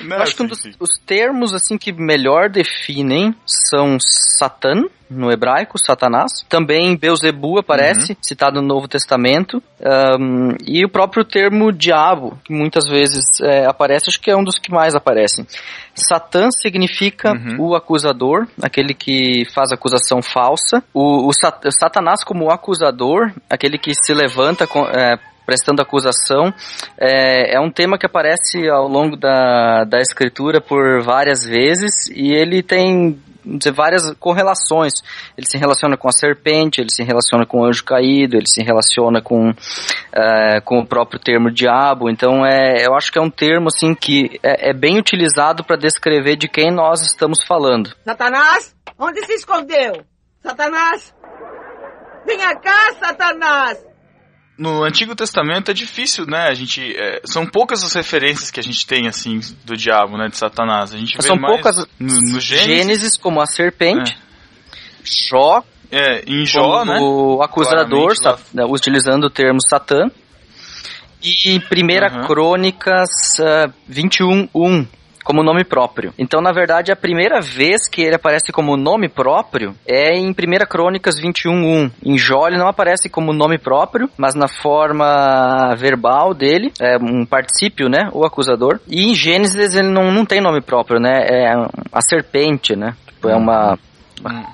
Eu 0.01 0.23
acho 0.23 0.37
que 0.37 0.43
um 0.43 0.47
dos 0.47 0.61
os 0.81 0.99
termos 1.07 1.55
assim 1.55 1.77
que 1.77 1.93
melhor 1.93 2.49
definem 2.49 3.35
são 3.47 3.99
Satã 4.01 4.85
no 5.15 5.31
hebraico, 5.31 5.79
Satanás. 5.79 6.31
Também 6.49 6.97
Beuzebu 6.97 7.59
aparece, 7.59 8.17
citado 8.21 8.61
no 8.61 8.67
Novo 8.67 8.89
Testamento. 8.89 9.63
Ahn, 9.83 10.57
e 10.67 10.85
o 10.85 10.89
próprio 10.89 11.25
termo 11.25 11.73
diabo, 11.73 12.39
que 12.45 12.53
muitas 12.53 12.87
vezes 12.89 13.25
é, 13.43 13.67
aparece, 13.67 14.09
acho 14.09 14.21
que 14.21 14.31
é 14.31 14.37
um 14.37 14.45
dos 14.45 14.59
que 14.59 14.71
mais 14.73 14.95
aparecem. 14.95 15.47
Satã 15.95 16.49
significa 16.51 17.33
o 17.59 17.75
acusador, 17.75 18.47
aquele 18.63 18.95
que 18.95 19.45
faz 19.55 19.71
acusação 19.73 20.21
falsa. 20.23 20.83
O, 20.93 21.29
o 21.29 21.33
Sat- 21.33 21.71
Satanás 21.71 22.25
como 22.25 22.51
acusador, 22.51 23.33
aquele 23.49 23.79
que 23.79 23.95
se 23.95 24.13
levanta 24.13 24.67
com, 24.67 24.85
é, 24.87 25.17
prestando 25.47 25.83
acusação, 25.83 26.53
é, 26.99 27.55
é 27.55 27.61
um 27.61 27.71
tema 27.71 27.99
que 27.99 28.07
aparece 28.07 28.69
ao 28.69 28.89
longo 28.89 29.17
da, 29.17 29.85
da 29.85 29.99
escritura 29.99 30.61
por 30.61 31.03
várias 31.03 31.45
vezes 31.45 32.09
e 32.11 32.33
ele 32.33 32.63
tem 32.63 33.19
dizer, 33.45 33.73
várias 33.73 34.03
correlações. 34.19 34.93
Ele 35.37 35.47
se 35.47 35.59
relaciona 35.59 35.97
com 35.97 36.09
a 36.09 36.13
serpente, 36.13 36.81
ele 36.81 36.91
se 36.91 37.03
relaciona 37.03 37.47
com 37.47 37.61
o 37.61 37.65
anjo 37.65 37.85
caído, 37.85 38.37
ele 38.37 38.47
se 38.47 38.63
relaciona 38.63 39.21
com, 39.21 39.53
é, 40.13 40.61
com 40.61 40.79
o 40.79 40.87
próprio 40.87 41.21
termo 41.21 41.51
diabo. 41.51 42.09
Então, 42.09 42.45
é, 42.45 42.87
eu 42.87 42.95
acho 42.95 43.13
que 43.13 43.19
é 43.19 43.23
um 43.23 43.31
termo 43.31 43.69
assim 43.69 43.95
que 43.95 44.39
é, 44.43 44.71
é 44.71 44.73
bem 44.73 44.99
utilizado 44.99 45.65
para 45.65 45.77
descrever 45.77 46.37
de 46.37 46.49
quem 46.49 46.73
nós 46.73 47.03
estamos 47.03 47.45
falando. 47.47 47.95
Satanás, 48.05 48.75
onde 48.99 49.25
se 49.27 49.35
escondeu? 49.35 50.05
Satanás! 50.43 51.15
Venha 52.27 52.55
cá, 52.57 52.95
Satanás! 52.99 53.94
No 54.57 54.85
Antigo 54.85 55.17
Testamento 55.17 55.71
é 55.71 55.75
difícil, 55.75 56.27
né? 56.27 56.47
A 56.49 56.55
gente 56.55 56.81
é, 56.97 57.21
são 57.25 57.45
poucas 57.45 57.83
as 57.83 57.93
referências 57.93 58.53
que 58.53 58.61
a 58.61 58.63
gente 58.63 58.87
tem 58.87 59.09
assim 59.09 59.41
do 59.65 59.77
diabo, 59.77 60.17
né, 60.17 60.29
de 60.29 60.37
Satanás. 60.37 60.95
A 60.95 60.99
gente 60.99 61.17
vê 61.17 61.23
São 61.23 61.37
poucas 61.39 61.77
no, 61.99 62.15
no 62.33 62.41
Gênesis, 62.41 62.67
Gênesis, 62.67 63.19
como 63.19 63.41
a 63.41 63.47
serpente, 63.47 64.17
Jó, 65.03 65.65
é, 65.91 66.23
em 66.27 66.47
Jó, 66.47 66.79
como 66.79 66.93
né? 66.93 66.99
o 67.01 67.43
acusador, 67.43 68.15
lá. 68.23 68.39
né, 68.53 68.65
utilizando 68.65 69.25
o 69.25 69.31
termo 69.31 69.59
Satã. 69.69 70.09
E 71.21 71.51
em 71.51 71.59
1 71.59 72.27
Crônicas 72.27 73.11
ah, 73.41 73.73
21.1, 73.91 74.87
como 75.25 75.43
nome 75.43 75.65
próprio. 75.65 76.13
Então, 76.19 76.41
na 76.41 76.53
verdade, 76.53 76.93
a 76.93 76.97
primeira 76.97 77.41
vez 77.41 77.89
que 77.89 78.03
ele 78.03 78.15
aparece 78.15 78.53
como 78.53 78.77
nome 78.77 79.09
próprio 79.09 79.75
é 79.87 80.17
em 80.17 80.31
1 80.31 80.35
Crônicas 80.69 81.17
21.1. 81.21 81.91
Em 82.05 82.19
Jó 82.19 82.47
ele 82.47 82.59
não 82.59 82.69
aparece 82.69 83.09
como 83.09 83.33
nome 83.33 83.59
próprio, 83.59 84.09
mas 84.17 84.35
na 84.35 84.47
forma 84.47 85.75
verbal 85.77 86.35
dele, 86.35 86.73
é 86.81 86.97
um 86.99 87.25
particípio, 87.25 87.89
né? 87.89 88.11
O 88.13 88.25
acusador. 88.25 88.81
E 88.87 89.11
em 89.11 89.15
Gênesis 89.15 89.75
ele 89.75 89.91
não, 89.91 90.13
não 90.13 90.27
tem 90.27 90.41
nome 90.41 90.61
próprio, 90.61 91.01
né? 91.01 91.27
É 91.29 91.53
a 91.93 92.01
serpente, 92.03 92.77
né? 92.77 92.95
Tipo, 93.07 93.31
é 93.31 93.37
uma, 93.37 93.71
uma 93.73 93.79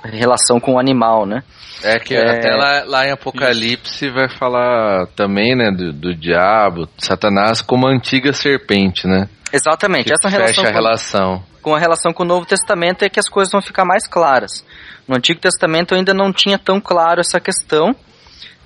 relação 0.05 0.59
com 0.61 0.75
o 0.75 0.79
animal, 0.79 1.27
né? 1.27 1.43
É 1.83 1.99
que 1.99 2.15
É. 2.15 2.31
até 2.39 2.51
lá, 2.55 2.85
lá 2.87 3.07
em 3.07 3.11
Apocalipse 3.13 4.11
vai 4.11 4.29
falar 4.29 5.07
também, 5.17 5.57
né, 5.57 5.71
do, 5.71 5.93
do 5.93 6.15
diabo, 6.15 6.89
Satanás 6.99 7.63
como 7.63 7.87
a 7.87 7.91
antiga 7.91 8.33
serpente, 8.33 9.07
né? 9.07 9.29
Exatamente, 9.53 10.05
Que 10.05 10.13
essa 10.13 10.29
relação 10.29 10.55
fecha 10.65 10.69
a 10.69 10.73
com- 10.73 10.79
relação. 10.79 11.45
com 11.63 11.75
a 11.75 11.79
relação 11.79 12.13
com 12.13 12.23
o 12.23 12.27
Novo 12.27 12.47
Testamento 12.47 13.03
é 13.05 13.09
que 13.09 13.19
as 13.19 13.29
coisas 13.29 13.51
vão 13.51 13.61
ficar 13.63 13.85
mais 13.85 14.07
claras. 14.07 14.65
No 15.09 15.17
Antigo 15.17 15.41
Testamento 15.41 15.95
ainda 15.95 16.15
não 16.15 16.33
tinha 16.33 16.59
tão 16.59 16.81
claro 16.81 17.21
essa 17.21 17.41
questão 17.41 17.95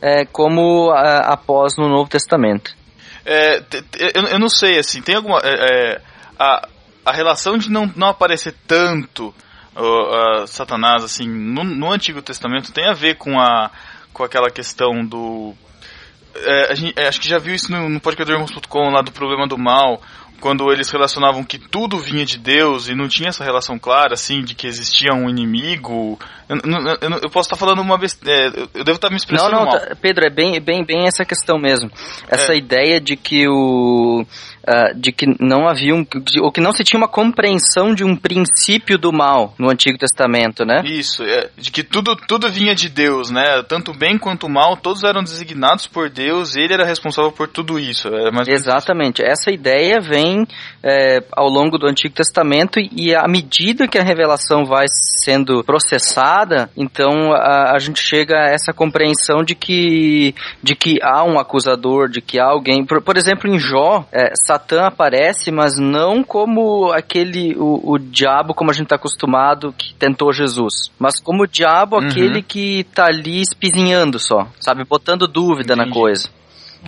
é, 0.03 0.25
como 0.27 0.91
ah, 0.91 1.33
após 1.33 1.73
no 1.79 1.89
Novo 1.89 2.11
Testamento. 2.11 2.75
É, 3.25 3.63
eu, 4.15 4.23
eu 4.33 4.39
não 4.39 4.51
sei, 4.51 4.79
assim, 4.79 5.01
tem 5.01 5.15
alguma. 5.15 5.41
é, 5.43 5.55
é, 5.95 6.01
a, 6.39 6.69
a 7.07 7.13
relação 7.13 7.57
de 7.57 7.71
não, 7.71 7.91
não 7.97 8.09
aparecer 8.09 8.55
tanto 8.67 9.35
Satanás, 10.47 11.03
assim, 11.05 11.27
no, 11.29 11.65
no 11.65 11.91
Antigo 11.93 12.23
Testamento 12.23 12.73
tem 12.73 12.89
a 12.89 12.93
ver 12.95 13.17
com, 13.17 13.39
a, 13.41 13.71
com 14.13 14.23
aquela 14.25 14.51
questão 14.51 15.05
do. 15.05 15.55
é, 16.35 16.75
gente, 16.77 16.95
é, 16.99 17.09
acho 17.09 17.21
que 17.21 17.29
já 17.29 17.39
viu 17.39 17.55
isso 17.55 17.71
no, 17.71 17.89
no 17.89 18.01
podcastdormos.com 18.01 18.91
lá 18.91 19.03
do 19.03 19.13
problema 19.13 19.47
do 19.47 19.59
mal, 19.59 20.01
quando 20.41 20.71
eles 20.73 20.91
relacionavam 20.91 21.43
que 21.45 21.59
tudo 21.59 21.99
vinha 21.99 22.25
de 22.27 22.39
Deus 22.39 22.89
e 22.89 22.95
não 22.95 23.09
tinha 23.09 23.29
essa 23.31 23.43
relação 23.45 23.79
clara, 23.79 24.13
assim, 24.15 24.43
de 24.43 24.55
que 24.55 24.67
existia 24.67 25.13
um 25.15 25.29
inimigo. 25.31 26.19
Eu, 26.49 26.57
eu- 27.01 27.19
eu- 27.23 27.31
posso 27.31 27.47
estar 27.47 27.57
falando 27.57 27.81
uma 27.81 27.97
besteira. 27.97 28.53
eu 28.75 28.85
devo 28.85 28.97
estar 28.97 29.09
me 29.09 29.13
Não, 29.13 29.17
expressando 29.17 29.53
não, 29.53 29.65
mal. 29.65 29.81
tá- 29.81 29.97
Pedro, 30.01 30.27
é 30.27 30.31
bem, 30.31 30.61
bem, 30.61 30.85
bem 30.85 31.07
essa 31.07 31.25
questão 31.25 31.59
mesmo. 31.59 31.91
Essa 32.29 32.53
É. 32.53 32.59
ideia 32.59 33.01
de 33.01 33.17
que 33.17 33.49
o 33.49 34.27
ah, 34.67 34.93
de 34.95 35.13
que 35.13 35.27
não 35.41 35.69
havia 35.69 35.95
um, 35.95 36.03
de- 36.03 36.41
ou 36.41 36.51
que 36.51 36.61
não 36.61 36.73
se 36.73 36.85
tinha 36.85 36.99
uma 36.99 37.09
compreensão 37.09 37.95
de 37.95 38.05
um 38.05 38.17
princípio 38.17 38.99
do 38.99 39.13
mal 39.13 39.55
no 39.59 39.71
Antigo 39.71 39.99
Testamento, 39.99 40.65
né? 40.65 40.83
Isso, 40.85 41.23
é, 41.23 41.49
de 41.57 41.71
que 41.71 41.83
tudo, 41.83 42.17
tudo 42.17 42.49
vinha 42.51 42.75
de 42.75 42.89
Deus, 42.89 43.31
né? 43.31 43.63
Tanto 43.69 43.91
o 43.91 43.97
bem 43.97 44.19
quanto 44.19 44.47
o 44.47 44.51
mal, 44.51 44.77
todos 44.77 45.05
eram 45.05 45.23
designados 45.23 45.87
por 45.87 46.09
Deus 46.11 46.57
e 46.57 46.61
ele 46.61 46.75
era 46.75 46.85
responsável 46.85 47.33
por 47.33 47.49
tudo 47.49 47.79
isso. 47.79 48.09
É 48.09 48.31
Exatamente. 48.49 49.23
Essa 49.23 49.51
ideia 49.51 50.01
vem 50.01 50.47
é, 50.83 51.23
ao 51.33 51.49
longo 51.49 51.79
do 51.79 51.87
Antigo 51.87 52.15
Testamento 52.15 52.79
e 52.81 53.15
à 53.15 53.27
medida 53.29 53.89
que 53.89 53.99
a 53.99 54.03
revelação 54.03 54.65
vai 54.65 54.87
sendo 54.89 55.63
processada, 55.65 56.71
então 56.77 57.33
a, 57.33 57.73
a 57.75 57.79
gente 57.79 58.01
chega 58.01 58.37
a 58.39 58.49
essa 58.51 58.73
compreensão 58.73 59.43
de 59.43 59.55
que, 59.55 60.35
de 60.63 60.75
que 60.75 60.99
há 61.03 61.25
um 61.25 61.39
acusador, 61.39 62.09
de 62.09 62.21
que 62.21 62.39
há 62.39 62.47
alguém. 62.47 62.85
Por, 62.85 63.03
por 63.03 63.17
exemplo, 63.17 63.49
em 63.49 63.59
Jó, 63.59 64.07
é, 64.13 64.33
Satã 64.55 64.87
aparece, 64.87 65.51
mas 65.51 65.77
não 65.79 66.23
como 66.23 66.93
aquele, 66.93 67.57
o, 67.57 67.93
o 67.95 67.99
diabo 67.99 68.55
como 68.55 68.71
a 68.71 68.73
gente 68.75 68.85
está 68.85 68.95
acostumado 68.97 69.75
que 69.77 69.93
tentou 69.95 70.33
Jesus, 70.33 70.93
mas 70.99 71.21
como 71.21 71.43
o 71.43 71.47
diabo 71.47 71.97
Uhum. 71.99 72.07
aquele 72.07 72.41
que 72.43 72.85
tá 72.95 73.07
ali 73.07 73.41
espizinhando 73.41 74.19
só, 74.19 74.47
sabe? 74.61 74.85
Botando 74.85 75.27
dúvida 75.27 75.75
na 75.75 75.91
coisa. 75.91 76.29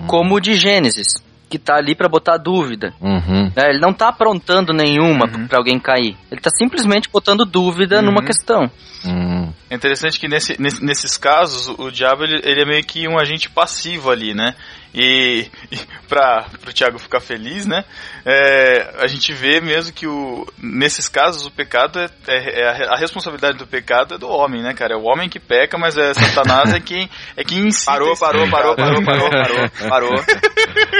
Como 0.06 0.34
o 0.36 0.40
de 0.40 0.54
Gênesis, 0.54 1.06
que 1.50 1.58
tá 1.58 1.76
ali 1.76 1.94
pra 1.96 2.08
botar 2.08 2.36
dúvida. 2.36 2.92
Uhum. 3.00 3.50
né? 3.56 3.70
Ele 3.70 3.80
não 3.80 3.92
tá 3.92 4.08
aprontando 4.08 4.72
nenhuma 4.72 5.26
pra 5.48 5.58
alguém 5.58 5.78
cair. 5.80 6.16
Ele 6.30 6.40
tá 6.40 6.50
simplesmente 6.50 7.08
botando 7.10 7.44
dúvida 7.44 8.00
numa 8.02 8.22
questão. 8.22 8.70
Uhum. 9.04 9.52
É 9.70 9.74
interessante 9.74 10.18
que 10.20 10.28
nesse, 10.28 10.60
nesse- 10.60 10.84
nesses 10.84 11.16
casos 11.16 11.68
o, 11.68 11.84
o 11.86 11.90
diabo 11.90 12.24
ele, 12.24 12.40
ele 12.44 12.62
é 12.62 12.64
meio 12.66 12.84
que 12.84 13.08
um 13.08 13.18
agente 13.18 13.48
passivo 13.50 14.10
ali, 14.10 14.34
né? 14.34 14.54
E, 14.96 15.50
e 15.70 15.78
para 16.08 16.46
o 16.66 16.72
Thiago 16.72 16.98
ficar 16.98 17.20
feliz, 17.20 17.66
né? 17.66 17.84
É, 18.28 18.90
a 18.98 19.06
gente 19.06 19.32
vê 19.32 19.60
mesmo 19.60 19.92
que 19.92 20.04
o, 20.04 20.44
nesses 20.60 21.08
casos 21.08 21.46
o 21.46 21.50
pecado 21.50 22.00
é, 22.00 22.08
é- 22.26 22.60
é 22.60 22.68
a, 22.88 22.94
a 22.94 22.98
responsabilidade 22.98 23.56
do 23.56 23.68
pecado 23.68 24.16
é 24.16 24.18
do 24.18 24.28
homem, 24.28 24.64
né, 24.64 24.74
cara? 24.74 24.94
É 24.94 24.96
o 24.96 25.04
homem 25.04 25.28
que 25.28 25.38
peca, 25.38 25.78
mas 25.78 25.96
é 25.96 26.12
Satanás 26.12 26.74
é 26.74 26.80
quem 26.80 27.08
é 27.36 27.44
quem 27.44 27.68
incita 27.68 27.92
Parou, 27.92 28.16
parou, 28.18 28.50
parou, 28.50 28.74
parou, 28.74 29.04
parou, 29.04 29.30
parou, 29.30 29.70
parou. 29.88 30.24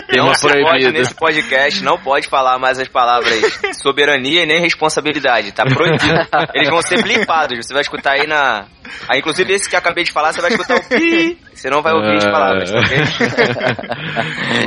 Tema 0.09 0.27
não 0.29 0.35
se 0.35 0.47
pode 0.49 0.93
nesse 0.93 1.15
podcast, 1.17 1.83
não 1.83 1.99
pode 1.99 2.29
falar 2.29 2.61
mais 2.61 2.79
as 2.79 2.87
palavras 2.87 3.35
soberania 3.83 4.45
e 4.45 4.47
nem 4.47 4.61
responsabilidade, 4.61 5.51
tá 5.51 5.65
proibido. 5.65 6.29
Eles 6.55 6.69
vão 6.71 6.81
ser 6.81 7.03
blipados, 7.03 7.67
você 7.67 7.73
vai 7.73 7.83
escutar 7.83 8.12
aí 8.12 8.27
na... 8.29 8.67
Ah, 9.09 9.19
inclusive 9.19 9.53
esse 9.53 9.69
que 9.69 9.75
eu 9.75 9.81
acabei 9.81 10.05
de 10.05 10.12
falar, 10.12 10.33
você 10.33 10.41
vai 10.41 10.51
escutar 10.53 10.77
o 10.77 10.89
pi, 10.89 11.37
você 11.53 11.69
não 11.69 11.83
vai 11.83 11.93
ouvir 11.93 12.19
as 12.19 12.25
palavras, 12.25 12.71
tá 12.71 12.79
ok? 12.79 12.99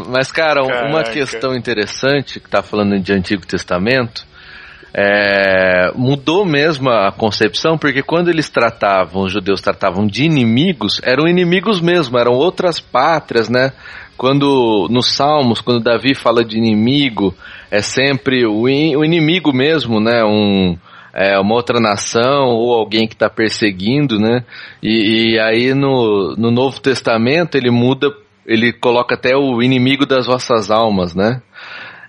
Mas, 0.11 0.29
cara, 0.31 0.61
uma 0.63 1.03
Caraca. 1.03 1.11
questão 1.11 1.53
interessante 1.55 2.39
que 2.49 2.57
tá 2.57 2.63
falando 2.63 2.99
de 2.99 3.13
Antigo 3.13 3.45
Testamento 3.45 4.25
é, 4.91 5.91
mudou 5.95 6.43
mesmo 6.43 6.89
a 6.89 7.11
concepção, 7.11 7.77
porque 7.77 8.01
quando 8.01 8.29
eles 8.29 8.49
tratavam, 8.49 9.23
os 9.23 9.31
judeus 9.31 9.61
tratavam 9.61 10.07
de 10.07 10.23
inimigos, 10.23 10.99
eram 11.03 11.27
inimigos 11.27 11.79
mesmo, 11.79 12.17
eram 12.17 12.33
outras 12.33 12.79
pátrias, 12.79 13.49
né? 13.49 13.71
Quando 14.17 14.87
nos 14.89 15.15
Salmos, 15.15 15.61
quando 15.61 15.83
Davi 15.83 16.15
fala 16.15 16.43
de 16.43 16.57
inimigo, 16.57 17.35
é 17.69 17.81
sempre 17.81 18.45
o, 18.47 18.67
in- 18.67 18.95
o 18.95 19.05
inimigo 19.05 19.53
mesmo, 19.53 19.99
né? 19.99 20.23
Um, 20.25 20.75
é, 21.13 21.39
uma 21.39 21.53
outra 21.53 21.79
nação 21.79 22.47
ou 22.47 22.73
alguém 22.73 23.07
que 23.07 23.13
está 23.13 23.29
perseguindo, 23.29 24.19
né? 24.19 24.43
E, 24.81 25.33
e 25.35 25.39
aí 25.39 25.73
no, 25.75 26.35
no 26.35 26.49
Novo 26.49 26.79
Testamento 26.79 27.55
ele 27.55 27.69
muda 27.69 28.07
ele 28.45 28.73
coloca 28.73 29.13
até 29.13 29.35
o 29.37 29.61
inimigo 29.61 30.07
das 30.07 30.25
vossas 30.25 30.71
almas, 30.71 31.13
né? 31.13 31.39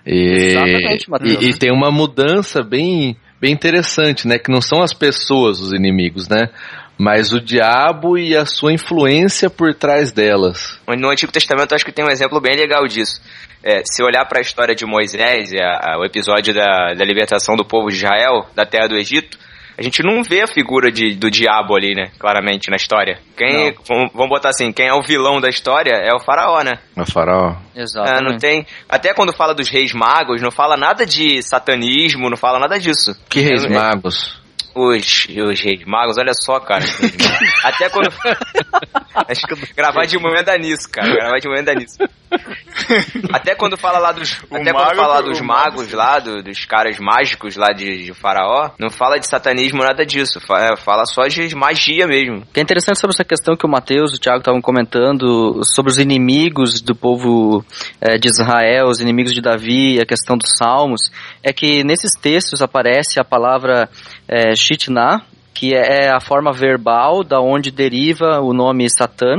E, 0.05 0.47
Exatamente, 0.51 1.09
Matheus. 1.09 1.43
e, 1.43 1.49
e 1.49 1.57
tem 1.57 1.71
uma 1.71 1.91
mudança 1.91 2.63
bem, 2.63 3.15
bem 3.39 3.51
interessante, 3.53 4.27
né? 4.27 4.37
Que 4.39 4.51
não 4.51 4.61
são 4.61 4.81
as 4.81 4.93
pessoas 4.93 5.59
os 5.59 5.71
inimigos, 5.73 6.27
né? 6.27 6.49
Mas 6.97 7.31
o 7.33 7.39
diabo 7.39 8.17
e 8.17 8.35
a 8.35 8.45
sua 8.45 8.73
influência 8.73 9.49
por 9.49 9.73
trás 9.73 10.11
delas. 10.11 10.79
No 10.97 11.09
Antigo 11.09 11.31
Testamento, 11.31 11.71
eu 11.71 11.75
acho 11.75 11.85
que 11.85 11.91
tem 11.91 12.05
um 12.05 12.09
exemplo 12.11 12.39
bem 12.39 12.55
legal 12.55 12.85
disso. 12.87 13.21
É, 13.63 13.81
se 13.85 14.03
olhar 14.03 14.25
para 14.25 14.39
a 14.39 14.41
história 14.41 14.75
de 14.75 14.85
Moisés, 14.85 15.51
e 15.51 15.59
a- 15.59 15.79
a- 15.93 15.99
o 15.99 16.05
episódio 16.05 16.53
da, 16.53 16.93
da 16.95 17.05
libertação 17.05 17.55
do 17.55 17.63
povo 17.65 17.89
de 17.89 17.95
Israel, 17.97 18.47
da 18.55 18.65
terra 18.65 18.87
do 18.87 18.95
Egito, 18.95 19.37
a 19.77 19.81
gente 19.81 20.03
não 20.03 20.23
vê 20.23 20.41
a 20.41 20.47
figura 20.47 20.91
de- 20.91 21.15
do 21.15 21.29
diabo 21.29 21.75
ali, 21.75 21.93
né? 21.95 22.11
Claramente 22.19 22.69
na 22.69 22.75
história. 22.75 23.19
Quem, 23.37 23.73
vamos, 23.87 24.11
vamos 24.13 24.29
botar 24.29 24.49
assim, 24.49 24.71
quem 24.71 24.87
é 24.87 24.93
o 24.93 25.01
vilão 25.01 25.39
da 25.41 25.49
história 25.49 25.93
é 25.93 26.13
o 26.15 26.19
faraó, 26.19 26.61
né? 26.63 26.73
A 26.95 27.05
faraó. 27.05 27.55
É, 27.75 28.21
não 28.21 28.37
tem. 28.37 28.65
Até 28.87 29.13
quando 29.13 29.33
fala 29.33 29.53
dos 29.53 29.69
reis 29.69 29.93
magos, 29.93 30.41
não 30.41 30.51
fala 30.51 30.75
nada 30.77 31.05
de 31.05 31.41
satanismo, 31.41 32.29
não 32.29 32.37
fala 32.37 32.59
nada 32.59 32.79
disso. 32.79 33.15
Que 33.29 33.41
reis 33.41 33.63
É, 33.65 33.69
magos? 33.69 34.39
Os, 34.73 35.27
os 35.27 35.59
reis 35.59 35.83
magos, 35.85 36.17
olha 36.17 36.31
só, 36.33 36.59
cara. 36.59 36.83
Até 37.65 37.89
quando. 37.89 38.07
Acho 39.27 39.41
que 39.47 39.73
gravar 39.73 40.05
de 40.05 40.17
manhã 40.17 40.43
dá 40.43 40.57
nisso, 40.57 40.89
cara. 40.89 41.13
Gravar 41.13 41.39
de 41.39 41.49
manhã 41.49 41.63
dá 41.63 41.73
nisso. 41.73 41.97
Até 43.33 43.55
quando 43.55 43.77
fala 43.77 43.99
lá 43.99 44.11
dos. 44.11 44.41
até 44.51 44.71
quando 44.71 44.95
fala 44.95 45.07
lá 45.07 45.19
o 45.19 45.23
dos 45.23 45.41
mago- 45.41 45.61
magos 45.77 45.91
lá, 45.93 46.19
do- 46.19 46.41
dos 46.43 46.65
caras 46.65 46.97
mágicos 46.99 47.55
lá 47.55 47.67
de, 47.73 48.05
de 48.05 48.13
Faraó, 48.13 48.71
não 48.79 48.89
fala 48.89 49.19
de 49.19 49.27
satanismo, 49.27 49.83
nada 49.83 50.05
disso. 50.05 50.39
Fa- 50.39 50.75
Fala 50.77 51.05
só 51.05 51.27
de 51.27 51.53
magia 51.55 52.07
mesmo. 52.07 52.39
O 52.39 52.45
que 52.53 52.59
é 52.59 52.63
interessante 52.63 52.99
sobre 52.99 53.13
essa 53.13 53.23
questão 53.25 53.55
que 53.55 53.65
o 53.65 53.69
Mateus 53.69 54.13
e 54.13 54.15
o 54.15 54.19
Thiago 54.19 54.39
estavam 54.39 54.61
comentando 54.61 55.61
sobre 55.63 55.91
os 55.91 55.97
inimigos 55.97 56.81
do 56.81 56.95
povo 56.95 57.63
eh, 57.99 58.17
de 58.17 58.27
Israel, 58.29 58.87
os 58.87 58.99
inimigos 59.01 59.33
de 59.33 59.41
Davi, 59.41 59.99
a 59.99 60.05
questão 60.05 60.37
dos 60.37 60.51
salmos, 60.57 61.01
é 61.43 61.51
que 61.53 61.83
nesses 61.83 62.11
textos 62.19 62.61
aparece 62.61 63.19
a 63.19 63.23
palavra 63.25 63.89
eh, 64.27 64.55
Shitna, 64.55 65.21
que 65.53 65.73
é 65.75 66.09
a 66.09 66.19
forma 66.19 66.51
verbal 66.51 67.23
da 67.23 67.39
onde 67.39 67.71
deriva 67.71 68.39
o 68.41 68.53
nome 68.53 68.89
Satã. 68.89 69.37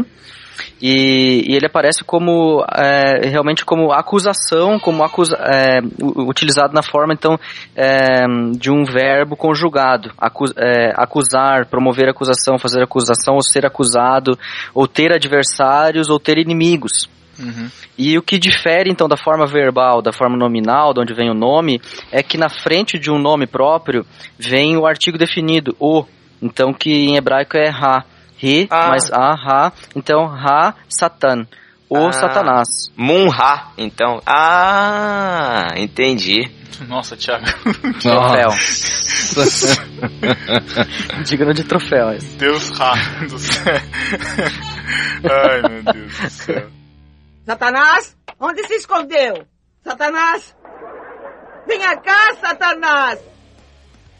E, 0.82 1.44
e 1.46 1.54
ele 1.54 1.66
aparece 1.66 2.02
como 2.02 2.64
é, 2.76 3.28
realmente 3.28 3.64
como 3.64 3.92
acusação, 3.92 4.80
como 4.80 5.04
acusa, 5.04 5.36
é, 5.36 5.78
utilizado 6.02 6.74
na 6.74 6.82
forma 6.82 7.14
então 7.14 7.38
é, 7.76 8.26
de 8.58 8.68
um 8.68 8.82
verbo 8.82 9.36
conjugado, 9.36 10.10
é, 10.56 10.92
acusar, 10.96 11.66
promover 11.66 12.08
acusação, 12.08 12.58
fazer 12.58 12.82
acusação, 12.82 13.34
ou 13.34 13.42
ser 13.42 13.64
acusado, 13.64 14.36
ou 14.74 14.88
ter 14.88 15.12
adversários, 15.12 16.10
ou 16.10 16.18
ter 16.18 16.36
inimigos. 16.36 17.08
E 17.96 18.18
o 18.18 18.22
que 18.22 18.36
difere 18.36 18.90
então 18.90 19.08
da 19.08 19.16
forma 19.16 19.46
verbal, 19.46 20.02
da 20.02 20.12
forma 20.12 20.36
nominal, 20.36 20.92
de 20.92 21.00
onde 21.00 21.14
vem 21.14 21.30
o 21.30 21.34
nome, 21.34 21.80
é 22.10 22.24
que 22.24 22.36
na 22.36 22.48
frente 22.48 22.98
de 22.98 23.10
um 23.10 23.18
nome 23.18 23.46
próprio 23.46 24.04
vem 24.36 24.76
o 24.76 24.84
artigo 24.84 25.16
definido, 25.16 25.76
o. 25.78 26.04
Então 26.42 26.72
que 26.72 26.90
em 26.90 27.16
hebraico 27.16 27.56
é 27.56 27.68
Ra. 27.68 28.04
Ri, 28.42 28.66
Ah. 28.70 28.88
mas 28.88 29.12
A, 29.12 29.34
Ra. 29.34 29.72
Então 29.94 30.26
Ra, 30.26 30.74
Satan. 30.88 31.46
O 31.88 32.08
Ah. 32.08 32.12
Satanás. 32.12 32.66
Munha, 32.96 33.66
então. 33.78 34.20
Ah, 34.26 35.68
entendi. 35.76 36.50
Nossa, 36.88 37.16
Thiago. 37.16 37.44
Troféu. 38.02 38.48
Digno 41.24 41.54
de 41.54 41.64
troféu. 41.64 42.12
esse. 42.12 42.36
Deus 42.36 42.70
Ra 42.70 42.94
do 43.28 43.38
céu. 43.38 43.74
Ai, 45.30 45.62
meu 45.70 45.82
Deus 45.92 46.18
do 46.18 46.30
céu. 46.30 46.68
Satanás, 47.46 48.16
onde 48.40 48.66
se 48.66 48.74
escondeu? 48.74 49.46
Satanás! 49.84 50.54
Venha 51.66 51.96
cá, 51.96 52.34
Satanás! 52.40 53.18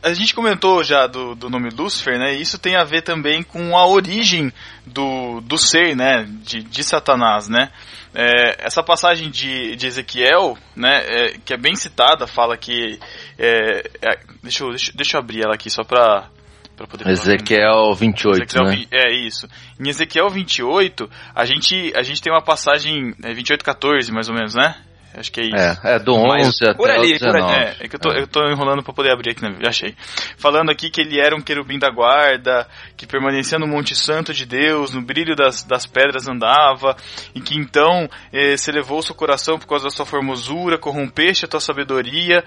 A 0.03 0.13
gente 0.15 0.35
comentou 0.35 0.83
já 0.83 1.07
do, 1.07 1.35
do 1.35 1.49
nome 1.49 1.71
Lúcifer, 1.71 2.19
né? 2.19 2.35
E 2.35 2.41
isso 2.41 2.59
tem 2.59 2.77
a 2.77 2.85
ver 2.85 3.03
também 3.03 3.43
com 3.43 3.77
a 3.77 3.87
origem 3.87 4.53
do, 4.87 5.41
do 5.41 5.57
ser, 5.57 5.95
né? 5.95 6.27
De, 6.43 6.63
de 6.63 6.83
Satanás, 6.83 7.49
né? 7.49 7.71
É, 8.15 8.67
essa 8.67 8.83
passagem 8.83 9.31
de, 9.31 9.75
de 9.77 9.87
Ezequiel, 9.87 10.59
né? 10.77 11.03
é, 11.07 11.39
que 11.45 11.55
é 11.55 11.57
bem 11.57 11.75
citada, 11.75 12.27
fala 12.27 12.57
que. 12.57 12.99
é, 13.39 13.89
é, 14.03 14.19
deixa, 14.43 14.65
eu, 14.65 14.71
deixa, 14.71 14.93
deixa 14.95 15.17
eu 15.17 15.21
abrir 15.21 15.45
ela 15.45 15.55
aqui 15.55 15.71
só 15.71 15.83
pra, 15.83 16.29
pra 16.77 16.87
poder. 16.87 17.09
Ezequiel 17.09 17.95
28, 17.95 18.43
Ezequiel 18.43 18.65
né? 18.65 18.85
É 18.91 19.13
isso. 19.15 19.49
Em 19.81 19.89
Ezequiel 19.89 20.29
28, 20.29 21.09
a 21.35 21.45
gente, 21.47 21.93
a 21.97 22.03
gente 22.03 22.21
tem 22.21 22.33
uma 22.33 22.43
passagem. 22.43 23.15
É 23.23 23.33
28, 23.33 23.65
14, 23.65 24.13
mais 24.13 24.29
ou 24.29 24.35
menos, 24.35 24.55
né? 24.55 24.75
Acho 25.15 25.31
que 25.31 25.41
é 25.41 25.45
isso. 25.45 25.57
É, 25.85 25.97
é 25.97 25.99
do 25.99 26.15
11 26.15 26.65
até 26.65 26.75
por 26.75 26.91
ali, 26.91 27.15
o 27.15 27.19
por 27.19 27.37
ali. 27.37 27.43
19. 27.43 27.53
É, 27.53 27.77
é 27.81 27.89
que 27.89 27.97
eu 27.97 28.01
tô, 28.01 28.13
eu 28.13 28.27
tô 28.27 28.41
enrolando 28.49 28.83
pra 28.83 28.95
poder 28.95 29.13
abrir 29.13 29.31
aqui, 29.31 29.43
né? 29.43 29.55
achei. 29.67 29.95
Falando 30.39 30.71
aqui 30.71 30.91
que 30.91 31.01
ele 31.01 31.21
era 31.21 31.37
um 31.37 31.41
querubim 31.41 31.79
da 31.79 31.91
guarda, 31.91 32.67
que 32.97 33.07
permanecia 33.07 33.59
no 33.59 33.67
Monte 33.67 33.95
Santo 33.95 34.33
de 34.33 34.47
Deus, 34.47 34.93
no 34.93 35.03
brilho 35.03 35.37
das, 35.37 35.63
das 35.63 35.87
pedras 35.87 36.27
andava, 36.29 36.97
e 37.35 37.41
que 37.41 37.57
então 37.57 38.09
eh, 38.33 38.57
se 38.57 38.71
elevou 38.71 38.99
o 38.99 39.03
seu 39.03 39.15
coração 39.15 39.59
por 39.59 39.67
causa 39.67 39.85
da 39.85 39.91
sua 39.91 40.07
formosura, 40.07 40.79
corrompeste 40.79 41.45
a 41.45 41.49
tua 41.49 41.61
sabedoria, 41.61 42.43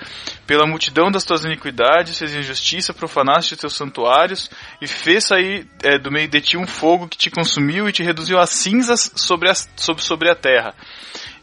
pela 0.47 0.65
multidão 0.65 1.11
das 1.11 1.23
tuas 1.23 1.45
iniquidades, 1.45 2.17
fez 2.17 2.33
injustiça, 2.33 2.93
profanaste 2.93 3.53
os 3.53 3.59
teus 3.59 3.75
santuários, 3.75 4.49
e 4.81 4.87
fez 4.87 5.25
sair 5.25 5.67
eh, 5.83 5.99
do 5.99 6.11
meio 6.11 6.27
de 6.27 6.41
ti 6.41 6.57
um 6.57 6.65
fogo 6.65 7.07
que 7.07 7.17
te 7.17 7.29
consumiu 7.29 7.87
e 7.87 7.91
te 7.91 8.01
reduziu 8.01 8.39
a 8.39 8.47
cinzas 8.47 9.11
sobre, 9.15 9.49
as, 9.49 9.69
sobre, 9.75 10.03
sobre 10.03 10.29
a 10.29 10.35
terra 10.35 10.73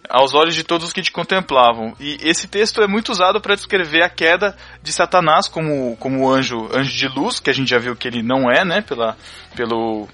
aos 0.08 0.34
olhos 0.34 0.54
de 0.54 0.64
todos 0.64 0.88
os 0.88 0.92
que 0.92 1.00
te 1.02 1.10
contemplavam. 1.12 1.94
E 2.00 2.18
esse 2.22 2.46
texto 2.48 2.82
é 2.82 2.86
muito 2.86 3.12
usado 3.12 3.40
para 3.40 3.54
descrever 3.54 4.02
a 4.02 4.08
queda 4.10 4.56
de 4.82 4.92
Satanás 4.92 5.48
como, 5.48 5.96
como 5.96 6.28
anjo, 6.30 6.68
anjo 6.74 6.90
de 6.92 7.08
luz, 7.08 7.40
que 7.40 7.48
a 7.50 7.52
gente 7.52 7.70
já 7.70 7.78
viu 7.78 7.94
que 7.96 8.08
ele 8.08 8.22
não 8.22 8.50
é, 8.50 8.64
né, 8.64 8.80
pela, 8.82 9.16
pelo, 9.56 10.08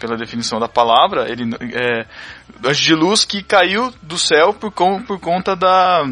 pela 0.00 0.16
definição 0.16 0.58
da 0.60 0.68
palavra, 0.68 1.30
ele 1.30 1.44
é 1.74 2.06
anjo 2.64 2.82
de 2.82 2.94
luz 2.94 3.24
que 3.24 3.42
caiu 3.42 3.92
do 4.00 4.16
céu 4.18 4.54
por, 4.54 4.70
con- 4.72 5.02
por 5.02 5.18
conta 5.20 5.54
da 5.56 6.04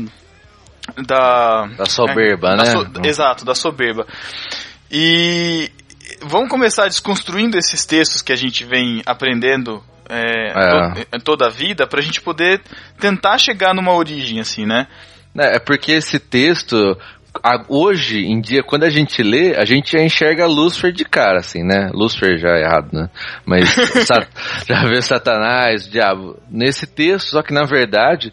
da 1.07 1.67
Da 1.79 1.87
soberba, 1.87 2.49
é, 2.53 2.57
da 2.57 2.63
né? 2.65 2.71
so- 2.71 2.87
exato, 3.05 3.45
da 3.45 3.55
soberba. 3.55 4.07
E 4.91 5.71
vamos 6.23 6.49
começar 6.49 6.89
desconstruindo 6.89 7.57
esses 7.57 7.87
textos 7.87 8.23
que 8.23 8.33
a 8.33 8.37
gente 8.37 8.65
vem 8.65 9.03
aprendendo 9.07 9.83
é, 10.11 10.53
É. 10.55 11.05
to- 11.19 11.25
toda 11.25 11.47
a 11.47 11.51
vida 11.51 11.87
pra 11.87 12.01
gente 12.01 12.21
poder 12.21 12.61
tentar 12.99 13.39
chegar 13.39 13.75
numa 13.75 13.95
origem 13.95 14.41
assim, 14.41 14.67
né? 14.67 14.87
É, 15.39 15.57
é 15.57 15.59
porque 15.59 15.93
esse 15.93 16.19
texto, 16.19 16.77
a- 17.43 17.65
hoje 17.69 18.19
em 18.25 18.41
dia, 18.41 18.63
quando 18.63 18.85
a 18.85 18.91
gente 18.91 19.23
lê, 19.23 19.55
a 19.57 19.65
gente 19.65 19.93
já 19.93 20.03
enxerga 20.03 20.47
Lúcifer 20.47 20.93
de 20.93 21.05
cara, 21.05 21.39
assim, 21.39 21.63
né? 21.63 21.91
Lúcifer 21.95 22.39
já 22.39 22.51
é 22.57 22.63
errado, 22.63 22.89
né? 22.93 23.09
Mas 23.47 23.65
já 24.69 24.85
vê 24.89 25.01
Satanás, 25.03 25.89
diabo. 25.89 26.37
Nesse 26.51 26.87
texto, 26.87 27.29
só 27.29 27.43
que 27.43 27.53
na 27.55 27.65
verdade, 27.65 28.33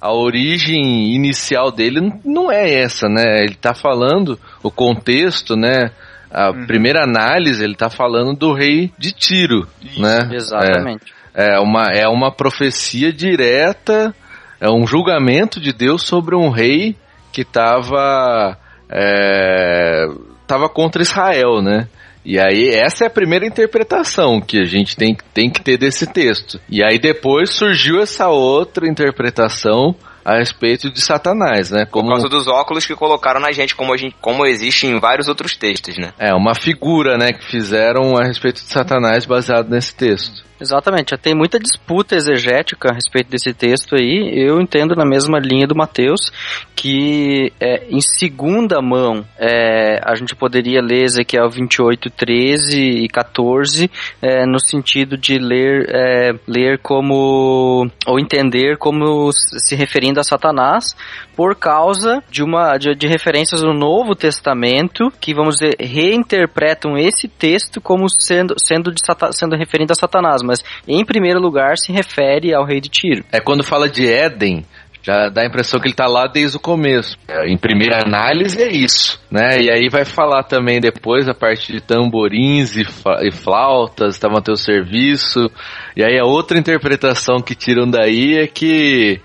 a 0.00 0.12
origem 0.12 1.14
inicial 1.14 1.70
dele 1.70 2.12
não 2.24 2.50
é 2.50 2.72
essa, 2.80 3.08
né? 3.08 3.42
Ele 3.42 3.54
tá 3.56 3.74
falando, 3.74 4.38
o 4.62 4.70
contexto, 4.70 5.56
né? 5.56 5.90
A 6.30 6.52
primeira 6.66 7.02
análise, 7.04 7.64
ele 7.64 7.74
tá 7.74 7.88
falando 7.88 8.34
do 8.34 8.52
rei 8.52 8.92
de 8.98 9.12
Tiro, 9.12 9.66
né? 9.98 10.28
Exatamente. 10.32 11.10
É, 11.12 11.17
é 11.38 11.60
uma, 11.60 11.84
é 11.92 12.08
uma 12.08 12.32
profecia 12.32 13.12
direta, 13.12 14.12
é 14.60 14.68
um 14.68 14.84
julgamento 14.84 15.60
de 15.60 15.72
Deus 15.72 16.02
sobre 16.02 16.34
um 16.34 16.50
rei 16.50 16.96
que 17.32 17.42
estava 17.42 18.58
é, 18.90 20.06
tava 20.48 20.68
contra 20.68 21.00
Israel, 21.00 21.62
né? 21.62 21.86
E 22.24 22.40
aí, 22.40 22.68
essa 22.70 23.04
é 23.04 23.06
a 23.06 23.10
primeira 23.10 23.46
interpretação 23.46 24.40
que 24.40 24.58
a 24.58 24.64
gente 24.64 24.96
tem, 24.96 25.16
tem 25.32 25.48
que 25.48 25.62
ter 25.62 25.78
desse 25.78 26.06
texto. 26.06 26.60
E 26.68 26.82
aí 26.82 26.98
depois 26.98 27.50
surgiu 27.50 28.00
essa 28.00 28.28
outra 28.28 28.88
interpretação 28.88 29.94
a 30.24 30.38
respeito 30.38 30.90
de 30.90 31.00
Satanás, 31.00 31.70
né? 31.70 31.86
Como 31.86 32.08
Por 32.08 32.14
causa 32.14 32.28
dos 32.28 32.48
óculos 32.48 32.84
que 32.84 32.96
colocaram 32.96 33.40
na 33.40 33.52
gente, 33.52 33.76
como, 33.76 33.94
a 33.94 33.96
gente, 33.96 34.16
como 34.20 34.44
existe 34.44 34.86
em 34.86 34.98
vários 34.98 35.28
outros 35.28 35.56
textos, 35.56 35.96
né? 35.96 36.12
é 36.18 36.34
uma 36.34 36.54
figura, 36.54 37.16
né, 37.16 37.32
que 37.32 37.46
fizeram 37.46 38.16
a 38.18 38.26
respeito 38.26 38.56
de 38.56 38.68
Satanás 38.68 39.24
baseado 39.24 39.70
nesse 39.70 39.94
texto. 39.94 40.47
Exatamente, 40.60 41.10
já 41.10 41.16
tem 41.16 41.34
muita 41.34 41.58
disputa 41.58 42.16
exegética 42.16 42.90
a 42.90 42.92
respeito 42.92 43.30
desse 43.30 43.52
texto 43.54 43.94
aí. 43.94 44.32
Eu 44.34 44.60
entendo 44.60 44.96
na 44.96 45.04
mesma 45.04 45.38
linha 45.38 45.66
do 45.66 45.76
Mateus 45.76 46.32
que 46.74 47.52
é, 47.60 47.86
em 47.88 48.00
segunda 48.00 48.80
mão 48.80 49.24
é, 49.38 50.00
a 50.04 50.14
gente 50.14 50.34
poderia 50.34 50.80
ler 50.80 51.04
Ezequiel 51.04 51.48
28, 51.48 52.10
13 52.10 53.04
e 53.04 53.08
14 53.08 53.90
é, 54.20 54.46
no 54.46 54.58
sentido 54.60 55.16
de 55.16 55.38
ler, 55.38 55.88
é, 55.90 56.32
ler 56.46 56.78
como 56.78 57.88
ou 58.06 58.18
entender 58.18 58.76
como 58.78 59.30
se 59.32 59.76
referindo 59.76 60.20
a 60.20 60.24
Satanás 60.24 60.94
por 61.38 61.54
causa 61.54 62.20
de 62.28 62.42
uma 62.42 62.76
de, 62.76 62.96
de 62.96 63.06
referências 63.06 63.62
no 63.62 63.72
Novo 63.72 64.16
Testamento 64.16 65.08
que 65.20 65.32
vamos 65.32 65.54
dizer 65.58 65.76
reinterpretam 65.78 66.98
esse 66.98 67.28
texto 67.28 67.80
como 67.80 68.10
sendo 68.10 68.56
sendo 68.58 68.90
de 68.90 69.00
sendo 69.30 69.54
referente 69.56 69.92
a 69.92 69.94
Satanás, 69.94 70.42
mas 70.42 70.64
em 70.88 71.04
primeiro 71.04 71.38
lugar 71.38 71.78
se 71.78 71.92
refere 71.92 72.52
ao 72.52 72.64
rei 72.64 72.80
de 72.80 72.88
Tiro. 72.88 73.24
É 73.30 73.38
quando 73.38 73.62
fala 73.62 73.88
de 73.88 74.04
Éden, 74.04 74.66
já 75.00 75.28
dá 75.28 75.42
a 75.42 75.46
impressão 75.46 75.78
que 75.78 75.86
ele 75.86 75.94
tá 75.94 76.08
lá 76.08 76.26
desde 76.26 76.56
o 76.56 76.60
começo. 76.60 77.16
É, 77.28 77.48
Em 77.48 77.56
primeira 77.56 78.02
análise 78.04 78.60
é 78.60 78.72
isso, 78.72 79.22
né? 79.30 79.62
E 79.62 79.70
aí 79.70 79.88
vai 79.88 80.04
falar 80.04 80.42
também 80.42 80.80
depois 80.80 81.28
a 81.28 81.34
parte 81.34 81.72
de 81.72 81.80
tamborins 81.80 82.76
e, 82.76 82.82
e 83.22 83.30
flautas, 83.30 84.16
estavam 84.16 84.38
a 84.38 84.42
teu 84.42 84.56
serviço. 84.56 85.48
E 85.96 86.02
aí 86.02 86.18
a 86.18 86.24
outra 86.24 86.58
interpretação 86.58 87.36
que 87.40 87.54
tiram 87.54 87.88
daí 87.88 88.38
é 88.38 88.48
que 88.48 89.20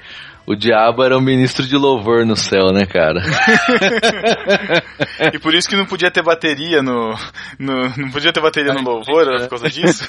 o 0.45 0.55
diabo 0.55 1.03
era 1.03 1.17
o 1.17 1.21
ministro 1.21 1.65
de 1.65 1.75
louvor 1.77 2.25
no 2.25 2.35
céu, 2.35 2.71
né, 2.73 2.85
cara? 2.85 3.21
E 5.33 5.39
por 5.39 5.53
isso 5.53 5.69
que 5.69 5.75
não 5.75 5.85
podia 5.85 6.11
ter 6.11 6.23
bateria 6.23 6.81
no. 6.81 7.11
no- 7.59 7.89
não 7.97 8.11
podia 8.11 8.33
ter 8.33 8.41
bateria 8.41 8.73
no 8.73 8.81
louvor, 8.81 9.23
era 9.27 9.39
por 9.41 9.49
causa 9.49 9.69
disso? 9.69 10.07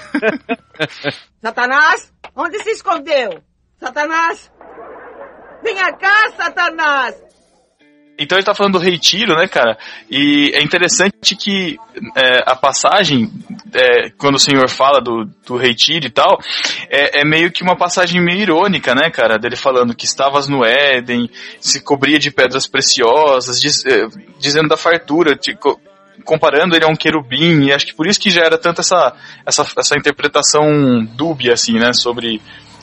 Satanás, 1.40 2.12
onde 2.34 2.58
se 2.62 2.70
escondeu? 2.70 3.40
Satanás! 3.78 4.50
Venha 5.62 5.92
cá, 5.92 6.30
Satanás! 6.36 7.14
Então 8.16 8.38
ele 8.38 8.44
tá 8.44 8.54
falando 8.54 8.74
do 8.74 8.78
rei 8.78 8.96
Tiro, 8.96 9.34
né, 9.36 9.48
cara? 9.48 9.76
E 10.08 10.52
é 10.54 10.62
interessante 10.62 11.34
que 11.36 11.76
é, 12.14 12.38
a 12.46 12.54
passagem, 12.54 13.28
é, 13.72 14.10
quando 14.16 14.36
o 14.36 14.38
Senhor 14.38 14.68
fala 14.68 15.00
do, 15.00 15.24
do 15.46 15.56
rei 15.56 15.74
Tiro 15.74 16.06
e 16.06 16.10
tal, 16.10 16.38
é, 16.88 17.22
é 17.22 17.24
meio 17.24 17.50
que 17.50 17.64
uma 17.64 17.76
passagem 17.76 18.20
meio 18.22 18.40
irônica, 18.40 18.94
né, 18.94 19.10
cara? 19.10 19.36
Dele 19.36 19.56
falando 19.56 19.96
que 19.96 20.04
estavas 20.04 20.46
no 20.46 20.64
Éden, 20.64 21.28
se 21.60 21.82
cobria 21.82 22.18
de 22.18 22.30
pedras 22.30 22.68
preciosas, 22.68 23.60
diz- 23.60 23.84
é, 23.84 24.06
dizendo 24.38 24.68
da 24.68 24.76
fartura, 24.76 25.36
co- 25.58 25.80
comparando 26.24 26.76
ele 26.76 26.84
a 26.84 26.88
um 26.88 26.94
querubim, 26.96 27.64
e 27.64 27.72
acho 27.72 27.86
que 27.86 27.94
por 27.94 28.06
isso 28.06 28.20
que 28.20 28.30
já 28.30 28.42
era 28.42 28.56
tanto 28.56 28.80
essa, 28.80 29.12
essa, 29.44 29.66
essa 29.76 29.96
interpretação 29.98 31.04
dúbia, 31.16 31.54
assim, 31.54 31.72
né, 31.80 31.92
sobre, 31.92 32.40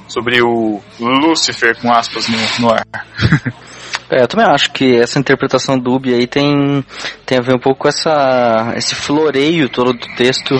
sobre 0.09 0.41
o 0.41 0.81
Lúcifer, 0.99 1.75
com 1.81 1.89
aspas, 1.89 2.27
no, 2.27 2.37
no 2.67 2.73
ar. 2.73 2.85
É, 4.11 4.21
eu 4.21 4.27
também 4.27 4.45
acho 4.45 4.73
que 4.73 4.97
essa 4.97 5.17
interpretação 5.17 5.79
dúbia 5.79 6.17
aí 6.17 6.27
tem, 6.27 6.83
tem 7.25 7.37
a 7.37 7.41
ver 7.41 7.55
um 7.55 7.59
pouco 7.59 7.79
com 7.79 7.87
essa, 7.87 8.73
esse 8.75 8.93
floreio 8.93 9.69
todo 9.69 9.93
do 9.93 10.15
texto 10.17 10.53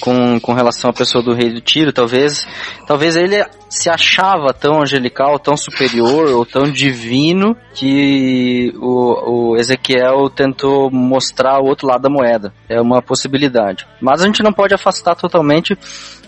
com, 0.00 0.38
com 0.38 0.52
relação 0.52 0.90
à 0.90 0.92
pessoa 0.92 1.24
do 1.24 1.32
rei 1.32 1.50
do 1.50 1.62
tiro. 1.62 1.94
Talvez, 1.94 2.46
talvez 2.86 3.16
ele 3.16 3.42
se 3.70 3.88
achava 3.88 4.52
tão 4.52 4.82
angelical, 4.82 5.38
tão 5.38 5.56
superior 5.56 6.28
ou 6.30 6.44
tão 6.44 6.64
divino 6.64 7.56
que 7.74 8.70
o, 8.76 9.52
o 9.52 9.56
Ezequiel 9.56 10.28
tentou 10.28 10.90
mostrar 10.90 11.58
o 11.58 11.66
outro 11.66 11.88
lado 11.88 12.02
da 12.02 12.10
moeda. 12.10 12.52
É 12.68 12.78
uma 12.78 13.00
possibilidade. 13.00 13.86
Mas 13.98 14.20
a 14.20 14.26
gente 14.26 14.42
não 14.42 14.52
pode 14.52 14.74
afastar 14.74 15.14
totalmente 15.14 15.74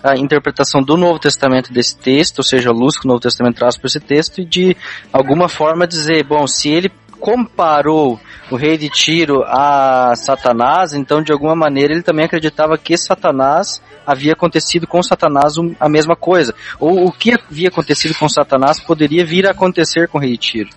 a 0.02 0.16
interpretação 0.16 0.82
do 0.82 0.96
Novo 0.96 1.18
Testamento 1.18 1.72
desse 1.72 1.96
texto, 1.96 2.38
ou 2.38 2.44
seja, 2.44 2.70
a 2.70 2.72
luz 2.72 2.98
que 2.98 3.06
o 3.06 3.08
Novo 3.08 3.20
Testamento 3.20 3.56
traz 3.56 3.76
para 3.76 3.86
esse 3.86 4.00
texto, 4.00 4.40
e 4.40 4.44
de 4.44 4.76
alguma 5.12 5.48
forma 5.48 5.86
dizer, 5.86 6.24
bom, 6.24 6.46
se 6.46 6.68
ele 6.68 6.90
comparou 7.20 8.18
o 8.50 8.56
rei 8.56 8.76
de 8.76 8.88
Tiro 8.88 9.44
a 9.46 10.12
Satanás, 10.16 10.92
então 10.92 11.22
de 11.22 11.32
alguma 11.32 11.54
maneira 11.54 11.92
ele 11.92 12.02
também 12.02 12.24
acreditava 12.24 12.76
que 12.76 12.96
Satanás 12.98 13.80
havia 14.04 14.32
acontecido 14.32 14.88
com 14.88 15.00
Satanás 15.02 15.54
a 15.78 15.88
mesma 15.88 16.16
coisa. 16.16 16.52
Ou 16.80 17.06
o 17.06 17.12
que 17.12 17.32
havia 17.32 17.68
acontecido 17.68 18.14
com 18.18 18.28
Satanás 18.28 18.80
poderia 18.80 19.24
vir 19.24 19.46
a 19.46 19.52
acontecer 19.52 20.08
com 20.08 20.18
o 20.18 20.20
rei 20.20 20.32
de 20.32 20.38
Tiro. 20.38 20.70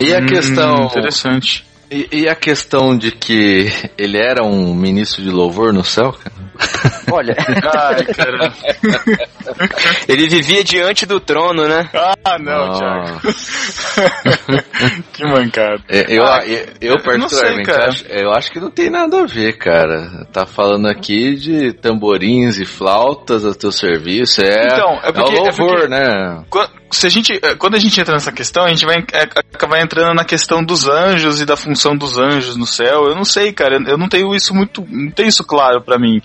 E 0.00 0.12
a 0.12 0.26
questão. 0.26 0.74
Hum, 0.74 0.86
interessante. 0.86 1.64
E, 1.90 2.08
e 2.22 2.28
a 2.28 2.34
questão 2.34 2.96
de 2.96 3.10
que 3.12 3.68
ele 3.96 4.18
era 4.18 4.42
um 4.44 4.74
ministro 4.74 5.22
de 5.22 5.30
louvor 5.30 5.72
no 5.72 5.84
céu, 5.84 6.12
cara? 6.12 6.34
Olha. 7.12 7.34
Ai, 7.38 8.04
caramba. 8.06 8.54
Ele 10.08 10.28
vivia 10.28 10.62
diante 10.64 11.04
do 11.04 11.18
trono, 11.20 11.66
né? 11.68 11.88
Ah, 12.24 12.38
não, 12.38 12.72
Thiago. 12.72 13.20
que 15.12 15.24
mancada. 15.24 15.82
É, 15.88 16.16
Eu, 16.16 16.24
Ah, 16.24 16.40
eu, 16.46 16.66
eu 16.80 16.92
sei, 16.98 17.02
particularmente, 17.02 17.62
cara. 17.70 17.88
acho, 17.88 18.04
eu 18.06 18.30
acho 18.32 18.50
que 18.52 18.60
não 18.60 18.70
tem 18.70 18.88
nada 18.90 19.22
a 19.22 19.26
ver, 19.26 19.56
cara. 19.58 20.26
Tá 20.32 20.46
falando 20.46 20.86
aqui 20.88 21.34
de 21.34 21.72
tamborins 21.72 22.58
e 22.58 22.64
flautas 22.64 23.44
a 23.44 23.54
teu 23.54 23.70
serviço. 23.72 24.40
É, 24.40 24.66
Então, 24.72 24.94
é 25.02 25.12
porque- 25.12 25.32
o 25.34 25.36
é 25.36 25.40
louvor, 25.40 25.70
porque- 25.80 25.88
né? 25.88 26.44
Quan- 26.48 26.68
Se 26.90 27.06
a 27.08 27.10
gente, 27.10 27.32
eh, 27.42 27.54
quando 27.56 27.74
a 27.74 27.78
gente 27.80 28.00
entra 28.00 28.14
nessa 28.14 28.30
questão, 28.30 28.64
a 28.64 28.68
gente 28.68 28.86
vai 28.86 28.98
eh, 29.12 29.28
acabar 29.52 29.80
entrando 29.82 30.14
na 30.14 30.24
questão 30.24 30.62
dos 30.64 30.88
anjos 30.88 31.40
e 31.40 31.44
da 31.44 31.56
função 31.56 31.73
dos 31.96 32.18
anjos 32.18 32.56
no 32.56 32.66
céu. 32.66 33.04
Eu 33.06 33.14
não 33.14 33.24
sei, 33.24 33.52
cara. 33.52 33.78
Eu 33.86 33.98
não 33.98 34.08
tenho 34.08 34.34
isso 34.34 34.54
muito, 34.54 34.84
não 34.88 35.10
tenho 35.10 35.28
isso 35.28 35.44
claro 35.44 35.80
pra 35.82 35.98
mim. 35.98 36.20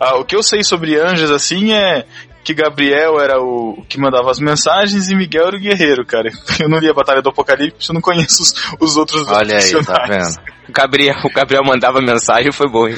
Ah, 0.00 0.16
o 0.16 0.24
que 0.24 0.36
eu 0.36 0.42
sei 0.42 0.62
sobre 0.62 0.98
anjos 0.98 1.30
assim 1.30 1.72
é 1.72 2.04
que 2.46 2.54
Gabriel 2.54 3.18
era 3.18 3.40
o 3.40 3.84
que 3.88 3.98
mandava 3.98 4.30
as 4.30 4.38
mensagens 4.38 5.10
e 5.10 5.16
Miguel 5.16 5.48
era 5.48 5.56
o 5.56 5.60
guerreiro, 5.60 6.06
cara. 6.06 6.30
Eu 6.60 6.68
não 6.68 6.78
li 6.78 6.88
a 6.88 6.94
Batalha 6.94 7.20
do 7.20 7.30
Apocalipse, 7.30 7.88
eu 7.90 7.94
não 7.94 8.00
conheço 8.00 8.40
os, 8.40 8.54
os 8.80 8.96
outros 8.96 9.26
Olha 9.26 9.56
aí, 9.56 9.84
tá 9.84 10.04
vendo? 10.08 10.38
O 10.68 10.72
Gabriel, 10.72 11.16
o 11.24 11.32
Gabriel 11.32 11.64
mandava 11.64 12.00
mensagem 12.00 12.52
foi 12.52 12.68
bom. 12.70 12.86
hein? 12.86 12.94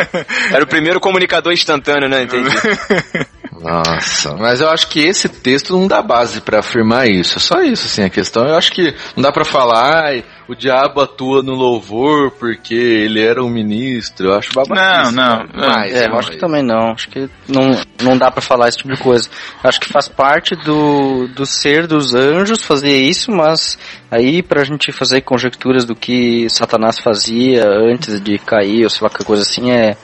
Era 0.52 0.64
o 0.64 0.66
primeiro 0.66 1.00
comunicador 1.00 1.52
instantâneo, 1.52 2.10
né? 2.10 2.24
Entendi. 2.24 2.50
Nossa, 3.60 4.34
mas 4.36 4.60
eu 4.60 4.68
acho 4.68 4.88
que 4.88 5.00
esse 5.00 5.28
texto 5.28 5.78
não 5.78 5.86
dá 5.86 6.02
base 6.02 6.40
pra 6.40 6.60
afirmar 6.60 7.08
isso. 7.08 7.38
É 7.38 7.40
só 7.40 7.60
isso, 7.62 7.86
assim, 7.86 8.04
a 8.04 8.10
questão. 8.10 8.46
Eu 8.46 8.56
acho 8.56 8.72
que 8.72 8.94
não 9.16 9.22
dá 9.22 9.32
pra 9.32 9.44
falar, 9.44 10.04
ai, 10.04 10.24
o 10.50 10.56
diabo 10.56 11.00
atua 11.00 11.44
no 11.44 11.54
louvor 11.54 12.32
porque 12.32 12.74
ele 12.74 13.22
era 13.22 13.40
um 13.40 13.48
ministro. 13.48 14.30
Eu 14.30 14.34
acho 14.34 14.52
babaquice. 14.52 15.14
Não, 15.14 15.44
não, 15.44 15.48
Mas, 15.54 15.92
É, 15.92 16.06
eu 16.06 16.18
acho 16.18 16.32
que 16.32 16.38
também 16.38 16.60
não. 16.60 16.90
Acho 16.90 17.08
que 17.08 17.30
não, 17.46 17.70
não 18.02 18.18
dá 18.18 18.32
pra 18.32 18.42
falar 18.42 18.68
esse 18.68 18.78
tipo 18.78 18.92
de 18.92 19.00
coisa. 19.00 19.30
Acho 19.62 19.78
que 19.78 19.88
faz 19.88 20.08
parte 20.08 20.56
do, 20.56 21.28
do 21.28 21.46
ser 21.46 21.86
dos 21.86 22.14
anjos 22.14 22.64
fazer 22.64 22.96
isso, 22.96 23.30
mas 23.30 23.78
aí 24.10 24.42
pra 24.42 24.64
gente 24.64 24.90
fazer 24.90 25.20
conjecturas 25.20 25.84
do 25.84 25.94
que 25.94 26.50
Satanás 26.50 26.98
fazia 26.98 27.64
antes 27.68 28.20
de 28.20 28.36
cair, 28.40 28.82
ou 28.82 28.90
sei 28.90 29.06
lá, 29.06 29.14
que 29.14 29.24
coisa 29.24 29.42
assim, 29.42 29.70
é. 29.70 29.96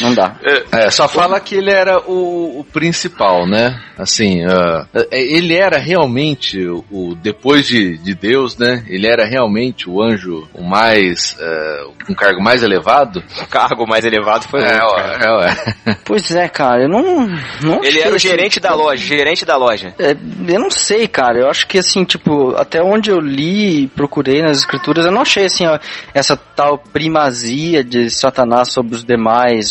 Não 0.00 0.14
dá. 0.14 0.36
É, 0.72 0.90
só 0.90 1.08
fala 1.08 1.40
que 1.40 1.54
ele 1.54 1.70
era 1.70 1.98
o, 2.00 2.60
o 2.60 2.64
principal, 2.64 3.46
né? 3.46 3.80
Assim, 3.98 4.42
é, 4.44 5.06
ele 5.12 5.54
era 5.54 5.78
realmente 5.78 6.60
o, 6.66 6.84
o- 6.90 7.14
depois 7.14 7.66
de, 7.66 7.96
de 7.96 8.14
Deus, 8.14 8.56
né? 8.58 8.84
Ele 8.88 9.06
era 9.06 9.24
realmente 9.24 9.88
o 9.88 10.02
anjo 10.02 10.46
o 10.52 10.62
mais, 10.62 11.36
ah, 11.40 11.86
um 12.10 12.14
cargo 12.14 12.42
mais 12.42 12.62
elevado. 12.62 13.22
O 13.42 13.46
cargo 13.46 13.86
mais 13.86 14.04
elevado 14.04 14.46
foi 14.48 14.60
é, 14.62 14.78
o 14.82 14.98
é, 14.98 15.38
ué. 15.38 15.96
Pois 16.04 16.30
é, 16.30 16.48
cara, 16.48 16.82
eu 16.82 16.88
não. 16.88 17.26
não 17.62 17.82
Ele 17.82 18.00
era 18.00 18.14
o 18.14 18.18
gerente 18.18 18.60
da 18.60 18.74
loja, 18.74 19.02
gerente 19.02 19.44
da 19.44 19.56
loja. 19.56 19.94
É, 19.98 20.10
eu 20.12 20.60
não 20.60 20.70
sei, 20.70 21.08
cara. 21.08 21.38
Eu 21.38 21.48
acho 21.50 21.66
que 21.66 21.78
assim, 21.78 22.04
tipo, 22.04 22.54
até 22.56 22.82
onde 22.82 23.10
eu 23.10 23.18
li 23.18 23.84
e 23.84 23.88
procurei 23.88 24.42
nas 24.42 24.58
escrituras, 24.58 25.06
eu 25.06 25.12
não 25.12 25.22
achei 25.22 25.46
assim, 25.46 25.66
ó, 25.66 25.78
essa 26.12 26.36
tal 26.36 26.78
primazia 26.78 27.82
de 27.82 28.10
Satanás 28.10 28.70
sobre 28.72 28.94
os 28.94 29.04
demais 29.04 29.65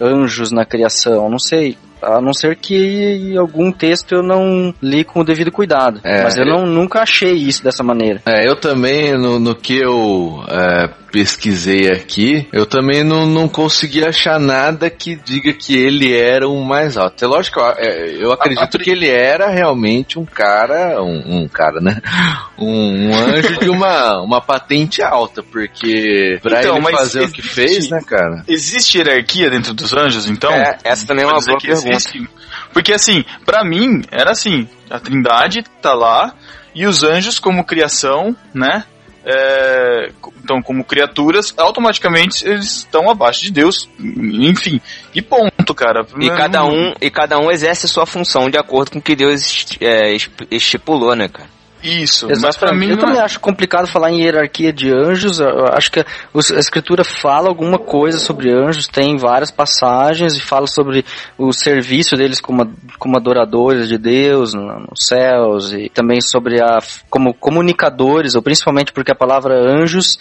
anjos 0.00 0.50
na 0.52 0.64
criação. 0.64 1.28
Não 1.28 1.38
sei. 1.38 1.76
A 2.00 2.20
não 2.20 2.32
ser 2.32 2.54
que 2.54 2.76
em 2.76 3.36
algum 3.36 3.72
texto 3.72 4.14
eu 4.14 4.22
não 4.22 4.72
li 4.80 5.02
com 5.02 5.20
o 5.20 5.24
devido 5.24 5.50
cuidado. 5.50 6.00
É, 6.04 6.22
Mas 6.22 6.36
eu 6.36 6.44
eu- 6.44 6.52
não, 6.52 6.64
nunca 6.66 7.00
achei 7.00 7.32
isso 7.32 7.64
dessa 7.64 7.82
maneira. 7.82 8.22
É, 8.24 8.48
eu 8.48 8.54
também, 8.54 9.18
no, 9.18 9.40
no 9.40 9.52
que 9.56 9.76
eu 9.78 10.44
é, 10.48 10.88
pesquisei 11.10 11.88
aqui, 11.90 12.46
eu 12.52 12.66
também 12.66 13.02
não, 13.02 13.26
não 13.26 13.48
consegui 13.48 14.04
achar 14.04 14.38
nada 14.38 14.88
que 14.90 15.16
diga 15.16 15.52
que 15.52 15.76
ele 15.76 16.14
era 16.16 16.48
o 16.48 16.64
mais 16.64 16.96
alto. 16.96 17.24
É 17.24 17.28
lógico, 17.28 17.58
eu, 17.60 17.66
é, 17.76 18.10
eu 18.24 18.32
acredito 18.32 18.78
que 18.78 18.90
ele 18.90 19.08
era 19.08 19.48
realmente 19.48 20.18
um 20.18 20.24
cara, 20.24 21.02
um, 21.02 21.42
um 21.44 21.48
cara, 21.48 21.80
né? 21.80 22.00
Um, 22.60 23.10
um 23.10 23.14
anjo 23.14 23.56
de 23.60 23.68
uma, 23.70 24.20
uma 24.20 24.40
patente 24.40 25.00
alta, 25.00 25.44
porque 25.44 26.40
pra 26.42 26.58
Então, 26.58 26.76
ele 26.76 26.90
fazer 26.90 27.20
o 27.22 27.30
que 27.30 27.40
existe- 27.40 27.54
fez, 27.54 27.88
né, 27.88 28.00
cara? 28.04 28.42
Existe 28.48 28.98
hierarquia 28.98 29.48
dentro 29.48 29.72
dos 29.72 29.92
anjos, 29.92 30.28
então? 30.28 30.50
É, 30.52 30.76
essa 30.82 31.06
também 31.06 31.24
é 31.24 31.28
uma 31.28 31.38
dizer 31.38 31.50
boa 31.52 31.60
que 31.60 31.68
pergunta. 31.68 31.88
existe? 31.90 32.28
Porque 32.72 32.92
assim, 32.92 33.24
pra 33.46 33.62
mim, 33.64 34.02
era 34.10 34.32
assim, 34.32 34.68
a 34.90 34.98
trindade 34.98 35.62
tá 35.80 35.94
lá, 35.94 36.34
e 36.74 36.84
os 36.84 37.04
anjos 37.04 37.38
como 37.38 37.64
criação, 37.64 38.34
né? 38.52 38.82
É, 39.30 40.10
então, 40.42 40.62
como 40.62 40.82
criaturas, 40.82 41.52
automaticamente 41.56 42.46
eles 42.48 42.78
estão 42.78 43.10
abaixo 43.10 43.42
de 43.42 43.52
Deus, 43.52 43.88
enfim. 44.00 44.80
E 45.14 45.20
ponto, 45.20 45.74
cara. 45.74 46.06
E 46.18 46.28
Não- 46.28 46.36
cada 46.36 46.64
um, 46.64 46.94
e 47.00 47.10
cada 47.10 47.38
um 47.38 47.50
exerce 47.50 47.86
sua 47.86 48.06
função 48.06 48.48
de 48.48 48.56
acordo 48.56 48.92
com 48.92 48.98
o 48.98 49.02
que 49.02 49.14
Deus 49.14 49.66
é, 49.80 50.16
estipulou, 50.50 51.14
né, 51.14 51.28
cara? 51.28 51.57
Isso, 51.82 52.26
mas 52.40 52.56
pra 52.56 52.72
mim 52.74 52.86
eu 52.86 52.96
não 52.96 53.04
também 53.04 53.18
é- 53.20 53.22
acho 53.24 53.38
complicado 53.40 53.86
falar 53.86 54.10
em 54.10 54.22
hierarquia 54.22 54.72
de 54.72 54.90
anjos. 54.92 55.38
Eu 55.40 55.66
acho 55.72 55.90
que 55.90 56.00
a, 56.00 56.04
os- 56.32 56.50
a 56.50 56.58
escritura 56.58 57.04
fala 57.04 57.48
alguma 57.48 57.78
coisa 57.78 58.18
sobre 58.18 58.50
anjos, 58.52 58.86
tem 58.88 59.16
várias 59.16 59.50
passagens 59.50 60.34
e 60.34 60.40
fala 60.40 60.66
sobre 60.66 61.04
o 61.36 61.52
serviço 61.52 62.16
deles 62.16 62.40
como, 62.40 62.72
como 62.98 63.16
adoradores 63.16 63.88
de 63.88 63.96
Deus 63.98 64.54
no- 64.54 64.80
nos 64.80 65.06
céus 65.06 65.72
e 65.72 65.88
também 65.88 66.20
sobre 66.20 66.60
a 66.60 66.78
como 67.08 67.32
comunicadores, 67.34 68.34
ou 68.34 68.42
principalmente 68.42 68.92
porque 68.92 69.12
a 69.12 69.14
palavra 69.14 69.54
anjos, 69.54 70.18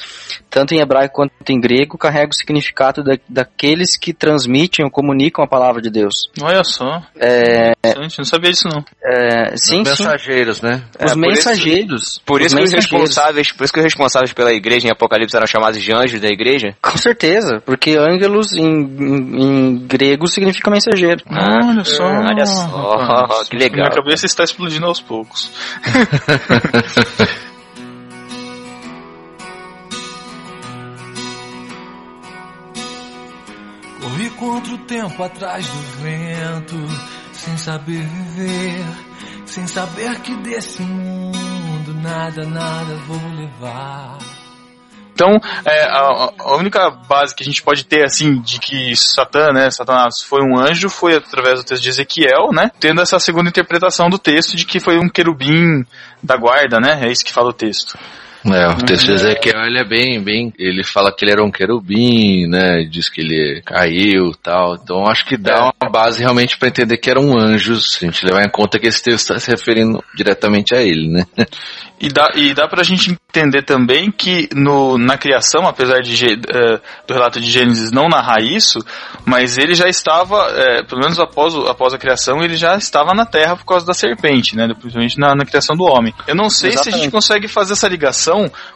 tanto 0.50 0.74
em 0.74 0.80
hebraico 0.80 1.16
quanto 1.16 1.34
em 1.50 1.60
grego, 1.60 1.98
carrega 1.98 2.30
o 2.32 2.36
significado 2.36 3.04
da, 3.04 3.18
daqueles 3.28 3.98
que 3.98 4.14
transmitem 4.14 4.86
ou 4.86 4.92
comunicam 4.92 5.44
a 5.44 5.48
palavra 5.48 5.82
de 5.82 5.90
Deus. 5.90 6.30
Olha 6.42 6.64
só. 6.64 7.02
É, 7.20 7.72
Interessante, 7.86 8.18
não 8.20 8.26
sabia 8.26 8.52
disso 8.52 8.68
não. 8.68 8.84
é, 9.04 9.56
sim, 9.58 9.82
Os 9.82 9.90
sim. 9.90 10.04
mensageiros, 10.04 10.62
né? 10.62 10.84
Os 11.04 11.12
É, 11.12 11.14
por 11.16 11.18
mensageiros. 11.50 12.22
Por 12.26 12.42
os 12.42 12.48
isso, 12.48 12.58
que 12.58 12.64
os 12.64 12.72
responsáveis, 12.72 13.52
por 13.52 13.64
isso 13.64 13.74
que 13.74 13.80
os 13.80 13.86
responsáveis 13.86 14.34
pela 14.34 14.54
igreja 14.54 14.88
em 14.88 14.92
Apocalipse 14.92 15.36
eram 15.36 15.48
chamados 15.48 15.82
de 15.82 15.94
anjos 15.94 16.20
da 16.20 16.28
igreja? 16.28 16.76
Com 16.82 16.98
certeza, 16.98 17.62
porque 17.66 17.98
ângelos 17.98 18.54
em, 18.54 18.66
em, 18.66 19.44
em 19.44 19.78
grego 19.88 20.28
significa 20.28 20.70
mensageiro. 20.70 21.24
Olha 21.30 21.84
só. 21.84 22.06
olha 22.06 22.46
só, 22.46 22.98
rapaz. 22.98 23.50
que 23.50 23.58
legal. 23.58 23.88
Minha 23.88 23.96
cabeça 23.96 24.26
está 24.26 24.44
explodindo 24.44 24.86
aos 24.86 25.02
poucos. 25.02 25.52
Corri 34.02 34.30
contra 34.32 34.74
o 34.74 34.78
tempo 34.80 35.22
atrás 35.22 35.68
do 35.68 35.80
vento, 36.02 36.76
sem 37.34 37.58
saber 37.58 38.04
viver, 38.04 38.86
sem 39.48 39.66
saber 39.68 40.20
que 40.22 40.36
desse 40.38 40.82
mundo 40.82 41.94
nada, 41.96 42.46
nada 42.46 42.96
vou 43.08 43.36
levar. 43.36 44.18
Então, 45.14 45.36
é, 45.66 45.84
a, 45.86 46.32
a 46.38 46.56
única 46.58 46.92
base 46.92 47.34
que 47.34 47.42
a 47.42 47.46
gente 47.46 47.64
pode 47.64 47.86
ter, 47.86 48.04
assim, 48.06 48.40
de 48.40 48.60
que 48.60 48.96
Satã, 48.96 49.52
né, 49.52 49.72
Satanás 49.72 50.22
foi 50.22 50.42
um 50.44 50.60
anjo, 50.60 50.90
foi 50.90 51.16
através 51.16 51.60
do 51.60 51.66
texto 51.66 51.82
de 51.82 51.90
Ezequiel, 51.90 52.52
né, 52.54 52.70
tendo 52.80 53.02
essa 53.02 53.18
segunda 53.18 53.50
interpretação 53.50 54.12
do 54.12 54.20
texto 54.20 54.56
de 54.56 54.64
que 54.64 54.80
foi 54.80 55.00
um 55.00 55.10
querubim 55.10 55.84
da 56.22 56.38
guarda, 56.38 56.80
né, 56.80 57.00
é 57.02 57.12
isso 57.12 57.26
que 57.26 57.34
fala 57.34 57.50
o 57.50 57.54
texto. 57.54 57.98
É, 58.46 58.68
o 58.68 58.78
texto 58.78 59.08
de 59.08 59.14
Ezequiel, 59.14 59.64
ele 59.66 59.80
é 59.80 59.84
bem, 59.84 60.22
bem, 60.22 60.54
ele 60.58 60.84
fala 60.84 61.12
que 61.12 61.26
ele 61.26 61.32
era 61.32 61.44
um 61.44 61.52
querubim, 61.52 62.48
né, 62.48 62.84
diz 62.90 63.10
que 63.10 63.22
ele 63.22 63.62
caiu 63.66 64.32
e 64.32 64.38
tal, 64.42 64.76
então 64.76 65.06
acho 65.08 65.26
que 65.26 65.38
dá 65.38 65.72
uma 65.82 65.92
base 65.92 66.22
realmente 66.22 66.58
para 66.58 66.70
entender 66.70 66.98
que 66.98 67.10
eram 67.10 67.38
anjos, 67.38 67.94
se 67.94 68.06
a 68.06 68.10
gente 68.10 68.26
levar 68.26 68.44
em 68.44 68.50
conta 68.50 68.80
que 68.80 68.88
esse 68.88 69.04
texto 69.04 69.20
está 69.20 69.40
se 69.40 69.52
referindo 69.52 70.04
diretamente 70.16 70.76
a 70.76 70.82
ele, 70.82 71.08
né. 71.10 71.26
E 72.00 72.10
dá, 72.10 72.30
e 72.36 72.54
dá 72.54 72.68
pra 72.68 72.84
gente 72.84 73.18
entender 73.28 73.64
também 73.64 74.12
que 74.12 74.48
no, 74.54 75.00
na 75.00 75.18
criação, 75.18 75.68
apesar 75.68 76.00
de, 76.00 76.26
eh, 76.26 76.80
do 77.08 77.14
relato 77.14 77.42
de 77.42 77.50
Gênesis 77.50 77.92
não 77.92 78.08
narrar 78.08 78.40
isso, 78.40 78.78
mas 79.26 79.58
ele 79.58 79.74
já 79.74 79.88
estava, 79.88 80.48
eh, 80.52 80.84
pelo 80.84 81.02
menos 81.02 81.20
após, 81.20 81.56
após 81.56 81.96
a 81.96 81.98
criação, 81.98 82.44
ele 82.44 82.56
já 82.56 82.76
estava 82.76 83.16
na 83.16 83.26
Terra 83.26 83.56
por 83.56 83.66
causa 83.66 83.84
da 83.84 83.96
serpente, 83.96 84.56
né? 84.56 84.68
Principalmente 84.80 85.20
na, 85.20 85.34
na 85.36 85.44
criação 85.44 85.76
do 85.76 85.86
homem. 85.86 86.14
Eu 86.28 86.36
não 86.36 86.52
sei 86.52 86.72
se 86.72 86.78
a 86.78 86.84
gente 86.84 86.88
Exatamente. 86.88 87.12
consegue 87.12 87.48
fazer 87.48 87.74
essa 87.74 87.88
ligação 87.88 88.27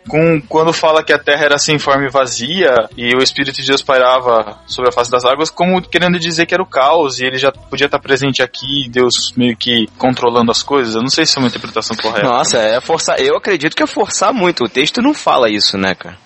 com 0.07 0.41
quando 0.47 0.73
fala 0.73 1.03
que 1.03 1.13
a 1.13 1.19
Terra 1.19 1.45
era 1.45 1.57
sem 1.57 1.79
forma 1.79 2.05
e 2.05 2.09
vazia 2.09 2.73
e 2.97 3.15
o 3.15 3.21
Espírito 3.21 3.61
de 3.61 3.67
Deus 3.67 3.81
pairava 3.81 4.59
sobre 4.65 4.89
a 4.89 4.91
face 4.91 5.11
das 5.11 5.25
águas, 5.25 5.49
como 5.49 5.81
querendo 5.81 6.19
dizer 6.19 6.45
que 6.45 6.53
era 6.53 6.63
o 6.63 6.69
caos 6.69 7.19
e 7.19 7.25
ele 7.25 7.37
já 7.37 7.51
podia 7.51 7.85
estar 7.85 7.99
presente 7.99 8.41
aqui, 8.41 8.89
Deus 8.89 9.33
meio 9.35 9.55
que 9.55 9.87
controlando 9.97 10.51
as 10.51 10.63
coisas. 10.63 10.95
Eu 10.95 11.01
não 11.01 11.09
sei 11.09 11.25
se 11.25 11.37
é 11.37 11.39
uma 11.39 11.47
interpretação 11.47 11.95
correta. 11.97 12.27
Nossa, 12.27 12.57
é 12.57 12.79
forçar. 12.81 13.19
Eu 13.19 13.37
acredito 13.37 13.75
que 13.75 13.83
é 13.83 13.87
forçar 13.87 14.33
muito. 14.33 14.63
O 14.63 14.69
texto 14.69 15.01
não 15.01 15.13
fala 15.13 15.49
isso, 15.49 15.77
né, 15.77 15.93
cara? 15.95 16.17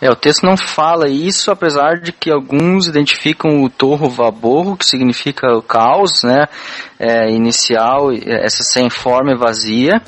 É, 0.00 0.10
o 0.10 0.16
texto 0.16 0.44
não 0.44 0.56
fala 0.56 1.08
isso, 1.08 1.50
apesar 1.50 2.00
de 2.00 2.12
que 2.12 2.30
alguns 2.30 2.86
identificam 2.86 3.62
o 3.62 3.70
torro 3.70 4.08
vaborro, 4.08 4.76
que 4.76 4.84
significa 4.84 5.46
o 5.56 5.62
caos, 5.62 6.22
né, 6.24 6.46
é, 6.98 7.30
inicial, 7.30 8.12
é, 8.12 8.44
essa 8.44 8.62
sem 8.62 8.90
forma 8.90 9.32
e 9.32 9.38
vazia, 9.38 10.00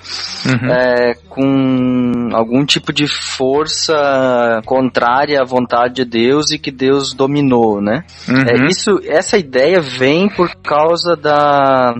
é, 0.70 1.14
com 1.28 2.28
algum 2.32 2.64
tipo 2.64 2.92
de 2.92 3.06
força 3.06 4.60
contrária 4.66 5.40
à 5.40 5.44
vontade 5.44 5.94
de 5.94 6.04
Deus 6.04 6.50
e 6.50 6.58
que 6.58 6.70
Deus 6.70 7.12
dominou, 7.12 7.80
né. 7.80 8.04
Uhum. 8.28 8.42
É, 8.42 8.68
isso, 8.68 9.00
essa 9.04 9.36
ideia 9.36 9.80
vem 9.80 10.28
por 10.28 10.54
causa 10.56 11.16
da 11.16 11.94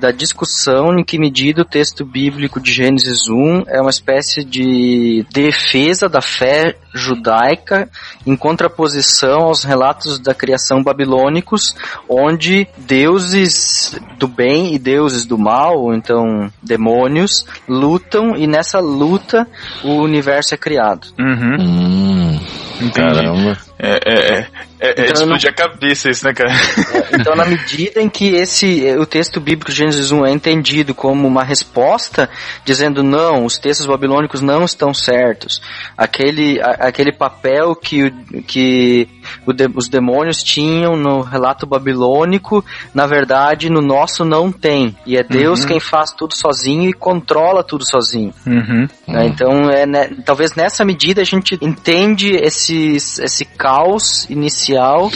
da 0.00 0.10
discussão 0.10 0.98
em 0.98 1.04
que 1.04 1.18
medida 1.18 1.62
o 1.62 1.64
texto 1.64 2.04
bíblico 2.04 2.60
de 2.60 2.72
Gênesis 2.72 3.28
1 3.28 3.64
é 3.68 3.80
uma 3.80 3.90
espécie 3.90 4.44
de 4.44 5.24
defesa 5.32 6.08
da 6.08 6.20
fé 6.20 6.76
judaica 6.92 7.88
em 8.26 8.36
contraposição 8.36 9.42
aos 9.42 9.64
relatos 9.64 10.18
da 10.18 10.34
criação 10.34 10.82
babilônicos, 10.82 11.74
onde 12.08 12.68
deuses 12.78 13.98
do 14.18 14.28
bem 14.28 14.74
e 14.74 14.78
deuses 14.78 15.24
do 15.24 15.36
mal, 15.36 15.78
ou 15.78 15.94
então 15.94 16.50
demônios, 16.62 17.44
lutam 17.68 18.36
e 18.36 18.46
nessa 18.46 18.78
luta 18.78 19.46
o 19.82 19.94
universo 20.02 20.54
é 20.54 20.56
criado. 20.56 21.08
Uhum. 21.18 22.40
Hum, 22.80 22.90
caramba. 22.94 23.58
É, 23.76 23.88
é, 23.88 24.14
é, 24.14 24.48
é, 24.80 24.88
é 24.88 24.90
Então, 24.92 25.04
explodir 25.14 25.50
a 25.50 25.52
cabeça 25.52 26.08
isso, 26.08 26.24
né, 26.24 26.32
cara? 26.32 26.52
Então, 27.12 27.34
na 27.34 27.44
medida 27.44 28.00
em 28.00 28.08
que 28.08 28.28
esse 28.36 28.84
o 28.96 29.04
texto 29.04 29.40
bíblico 29.40 29.70
de 29.72 29.76
Gênesis 29.78 30.12
1 30.12 30.24
é 30.26 30.30
entendido 30.30 30.94
como 30.94 31.26
uma 31.26 31.42
resposta, 31.42 32.30
dizendo 32.64 33.02
não, 33.02 33.44
os 33.44 33.58
textos 33.58 33.86
babilônicos 33.86 34.40
não 34.40 34.64
estão 34.64 34.94
certos, 34.94 35.60
aquele, 35.98 36.60
a- 36.60 36.86
aquele 36.86 37.12
papel 37.12 37.74
que, 37.74 38.10
que 38.46 39.08
de- 39.54 39.70
os 39.74 39.88
demônios 39.88 40.42
tinham 40.42 40.96
no 40.96 41.20
relato 41.20 41.66
babilônico, 41.66 42.64
na 42.92 43.06
verdade, 43.06 43.70
no 43.70 43.80
nosso 43.80 44.24
não 44.24 44.50
tem. 44.52 44.96
E 45.06 45.16
é 45.16 45.22
Deus 45.22 45.62
Uhum. 45.62 45.68
quem 45.68 45.80
faz 45.80 46.12
tudo 46.12 46.34
sozinho 46.34 46.88
e 46.88 46.92
controla 46.92 47.62
tudo 47.64 47.84
sozinho. 47.88 48.32
Uhum. 48.46 48.86
né? 49.08 49.26
Então, 49.26 49.70
é, 49.70 49.86
né, 49.86 50.08
talvez 50.24 50.54
nessa 50.54 50.84
medida 50.84 51.20
a 51.22 51.24
gente 51.24 51.58
entende 51.60 52.30
esse, 52.36 52.96
esse 52.96 53.44
caos 53.44 54.28
inicial 54.30 55.10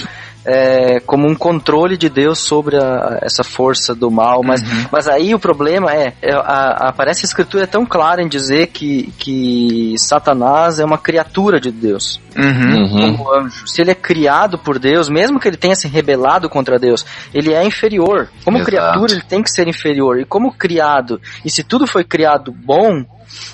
é, 0.51 1.01
como 1.01 1.28
um 1.28 1.34
controle 1.34 1.96
de 1.99 2.09
Deus 2.09 2.38
sobre 2.38 2.76
a- 2.76 3.18
essa 3.20 3.44
força 3.44 3.94
do 3.94 4.11
mal, 4.11 4.42
mas, 4.42 4.62
mas 4.90 5.07
aí 5.07 5.34
o 5.34 5.38
problema 5.38 5.92
é, 5.92 6.14
é 6.22 6.32
a, 6.32 6.88
a, 6.88 6.92
parece 6.92 7.20
que 7.20 7.26
a 7.26 7.28
escritura 7.28 7.64
é 7.64 7.66
tão 7.66 7.84
clara 7.84 8.22
em 8.22 8.28
dizer 8.28 8.68
que, 8.68 9.12
que 9.18 9.94
Satanás 9.99 10.80
é 10.80 10.84
uma 10.84 10.96
criatura 10.99 11.61
de 11.61 11.70
Deus 11.70 12.18
Uhum. 12.36 13.16
como 13.16 13.34
anjo. 13.34 13.66
Se 13.66 13.82
ele 13.82 13.90
é 13.90 13.94
criado 13.96 14.59
por 14.59 14.78
Deus, 14.78 15.09
mesmo 15.09 15.40
que 15.40 15.49
ele 15.49 15.57
tenha 15.57 15.74
se 15.74 15.88
rebelado 15.88 16.49
contra 16.49 16.78
Deus, 16.78 17.05
ele 17.34 17.53
é 17.53 17.64
inferior. 17.64 18.28
Como 18.44 18.59
Exato. 18.59 18.70
criatura, 18.70 19.12
ele 19.12 19.22
tem 19.22 19.42
que 19.42 19.51
ser 19.51 19.66
inferior. 19.66 20.20
E 20.20 20.24
como 20.24 20.53
criado, 20.53 21.20
e 21.44 21.51
se 21.51 21.64
tudo 21.64 21.84
foi 21.84 22.05
criado 22.05 22.53
bom, 22.53 23.05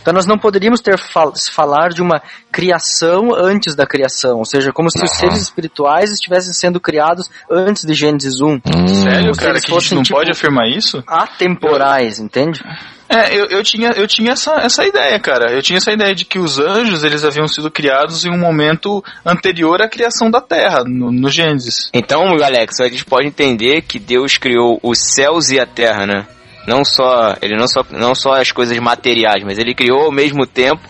então 0.01 0.13
nós 0.13 0.27
não 0.27 0.39
poderíamos 0.39 0.81
ter 0.81 0.99
fal 0.99 1.33
falar 1.53 1.89
de 1.89 2.03
uma 2.03 2.21
criação 2.53 3.35
antes 3.35 3.75
da 3.75 3.87
criação, 3.87 4.39
ou 4.39 4.45
seja, 4.45 4.73
como 4.73 4.91
se 4.91 5.03
os 5.03 5.11
seres 5.11 5.41
espirituais 5.41 6.13
estivessem 6.13 6.53
sendo 6.53 6.81
criados 6.81 7.29
antes 7.51 7.85
de 7.85 7.95
Gênesis 7.95 8.41
1. 8.41 8.61
Sério, 8.61 9.23
Como 9.23 9.35
se 9.35 9.41
cara, 9.41 9.53
que 9.53 9.57
a 9.57 9.61
gente 9.61 9.71
fossem, 9.71 9.97
não 9.97 10.03
tipo, 10.03 10.17
pode 10.17 10.31
afirmar 10.31 10.69
isso? 10.69 11.03
Atemporais, 11.07 12.19
entende? 12.19 12.63
É, 13.09 13.37
eu, 13.37 13.47
eu 13.47 13.63
tinha, 13.63 13.91
eu 13.91 14.09
tinha 14.09 14.33
essa, 14.33 14.55
essa 14.55 14.85
ideia, 14.85 15.19
cara. 15.21 15.53
Eu 15.53 15.63
tinha 15.63 15.77
essa 15.77 15.93
ideia 15.93 16.15
de 16.15 16.25
que 16.25 16.39
os 16.39 16.59
anjos, 16.59 17.05
eles 17.05 17.25
haviam 17.25 17.47
sido 17.47 17.71
criados 17.71 18.25
em 18.25 18.31
um 18.31 18.39
momento 18.39 19.05
anterior 19.25 19.81
à 19.83 19.89
criação 19.89 20.31
da 20.31 20.41
Terra, 20.41 20.83
no, 20.85 21.13
no 21.13 21.29
Gênesis. 21.29 21.91
Então, 21.93 22.23
Alex, 22.43 22.81
a 22.81 22.89
gente 22.89 23.05
pode 23.05 23.27
entender 23.27 23.83
que 23.83 23.99
Deus 23.99 24.39
criou 24.39 24.81
os 24.83 24.99
céus 25.15 25.51
e 25.51 25.61
a 25.61 25.67
terra, 25.67 26.07
né? 26.07 26.27
Não 26.67 26.85
só, 26.85 27.37
ele 27.43 27.57
não 27.57 27.67
só, 27.69 27.85
não 27.91 28.15
só 28.15 28.35
as 28.35 28.51
coisas 28.53 28.79
materiais, 28.79 29.43
mas 29.45 29.59
ele 29.59 29.75
criou 29.75 30.07
ao 30.07 30.13
mesmo 30.13 30.47
tempo 30.47 30.83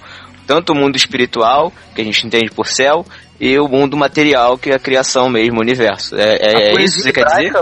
tanto 0.46 0.72
o 0.72 0.76
mundo 0.76 0.94
espiritual, 0.96 1.72
que 1.94 2.02
a 2.02 2.04
gente 2.04 2.26
entende 2.26 2.50
por 2.50 2.66
céu, 2.66 3.04
e 3.40 3.58
o 3.58 3.66
mundo 3.66 3.96
material, 3.96 4.58
que 4.58 4.70
é 4.70 4.74
a 4.74 4.78
criação 4.78 5.28
mesmo, 5.28 5.56
o 5.58 5.62
universo. 5.62 6.14
É, 6.16 6.36
é- 6.36 6.68
é 6.76 6.82
isso 6.82 6.96
que 6.98 7.02
você 7.04 7.12
quer 7.12 7.24
dizer? 7.24 7.52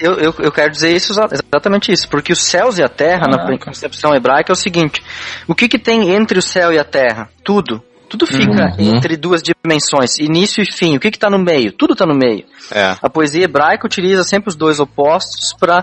Eu, 0.00 0.14
eu, 0.18 0.34
eu 0.40 0.50
quero 0.50 0.70
dizer 0.72 0.90
isso 0.92 1.12
exa- 1.12 1.28
exatamente 1.30 1.92
isso, 1.92 2.08
porque 2.08 2.32
os 2.32 2.40
céus 2.42 2.76
e 2.78 2.82
a 2.82 2.88
terra, 2.88 3.28
na 3.30 3.38
Caraca. 3.38 3.64
concepção 3.66 4.12
hebraica, 4.12 4.50
é 4.50 4.54
o 4.54 4.56
seguinte: 4.56 5.00
o 5.46 5.54
que, 5.54 5.68
que 5.68 5.78
tem 5.78 6.10
entre 6.10 6.36
o 6.38 6.42
céu 6.42 6.72
e 6.72 6.78
a 6.78 6.84
terra? 6.84 7.28
Tudo. 7.44 7.80
Tudo 8.12 8.26
fica 8.26 8.76
Uhum. 8.78 8.96
entre 8.96 9.16
duas 9.16 9.42
dimensões, 9.42 10.18
início 10.18 10.62
e 10.62 10.70
fim. 10.70 10.96
O 10.96 11.00
que 11.00 11.08
está 11.08 11.30
no 11.30 11.38
meio? 11.38 11.72
Tudo 11.72 11.94
está 11.94 12.04
no 12.04 12.14
meio. 12.14 12.44
É. 12.70 12.94
A 13.00 13.08
poesia 13.08 13.44
hebraica 13.44 13.86
utiliza 13.86 14.22
sempre 14.22 14.50
os 14.50 14.54
dois 14.54 14.78
opostos 14.78 15.54
para 15.58 15.82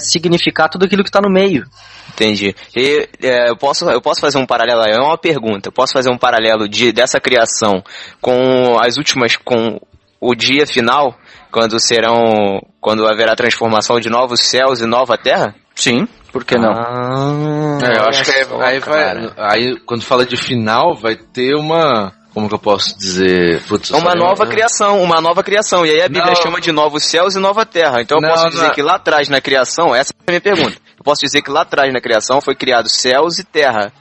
significar 0.00 0.68
tudo 0.68 0.84
aquilo 0.84 1.02
que 1.02 1.08
está 1.08 1.20
no 1.20 1.28
meio. 1.28 1.64
Entendi. 2.10 2.54
E, 2.76 3.08
é, 3.20 3.50
eu, 3.50 3.56
posso, 3.56 3.90
eu 3.90 4.00
posso 4.00 4.20
fazer 4.20 4.38
um 4.38 4.46
paralelo, 4.46 4.82
é 4.82 5.00
uma 5.00 5.18
pergunta, 5.18 5.68
eu 5.68 5.72
posso 5.72 5.92
fazer 5.92 6.10
um 6.10 6.16
paralelo 6.16 6.68
de, 6.68 6.92
dessa 6.92 7.18
criação 7.18 7.82
com 8.20 8.78
as 8.80 8.96
últimas, 8.96 9.36
com 9.36 9.80
o 10.20 10.34
dia 10.36 10.64
final, 10.64 11.18
quando 11.50 11.80
serão, 11.80 12.60
quando 12.80 13.04
haverá 13.04 13.34
transformação 13.34 13.98
de 13.98 14.08
novos 14.08 14.42
céus 14.42 14.80
e 14.80 14.86
nova 14.86 15.18
terra? 15.18 15.56
Sim. 15.74 16.06
Por 16.34 16.44
que 16.44 16.58
não? 16.58 16.72
Ah, 16.72 17.78
é, 17.80 17.96
eu 18.00 18.08
acho 18.08 18.24
que 18.24 18.30
aí, 18.32 18.44
aí 18.60 18.80
vai. 18.80 19.32
Aí, 19.38 19.80
quando 19.86 20.02
fala 20.02 20.26
de 20.26 20.36
final, 20.36 20.96
vai 20.96 21.14
ter 21.14 21.54
uma. 21.54 22.12
Como 22.34 22.48
que 22.48 22.54
eu 22.56 22.58
posso 22.58 22.98
dizer? 22.98 23.62
Putz, 23.68 23.92
É 23.92 23.94
uma 23.96 24.10
sabe? 24.10 24.18
nova 24.18 24.44
criação, 24.48 25.00
uma 25.00 25.20
nova 25.20 25.44
criação. 25.44 25.86
E 25.86 25.90
aí 25.90 26.02
a 26.02 26.08
Bíblia 26.08 26.26
Não. 26.34 26.42
chama 26.42 26.60
de 26.60 26.72
novos 26.72 27.04
céus 27.04 27.36
e 27.36 27.38
nova 27.38 27.64
terra. 27.64 28.02
Então 28.02 28.18
eu 28.18 28.22
Não, 28.22 28.30
posso 28.30 28.48
dizer 28.50 28.66
não. 28.66 28.74
que 28.74 28.82
lá 28.82 28.96
atrás 28.96 29.28
na 29.28 29.40
criação, 29.40 29.94
essa 29.94 30.12
é 30.12 30.16
a 30.26 30.30
minha 30.32 30.40
pergunta. 30.40 30.76
Eu 30.98 31.04
posso 31.04 31.20
dizer 31.24 31.40
que 31.40 31.50
lá 31.52 31.60
atrás 31.62 31.92
na 31.92 32.00
criação 32.00 32.40
foi 32.40 32.56
criado 32.56 32.88
céus 32.88 33.38
e 33.38 33.44
terra. 33.44 33.92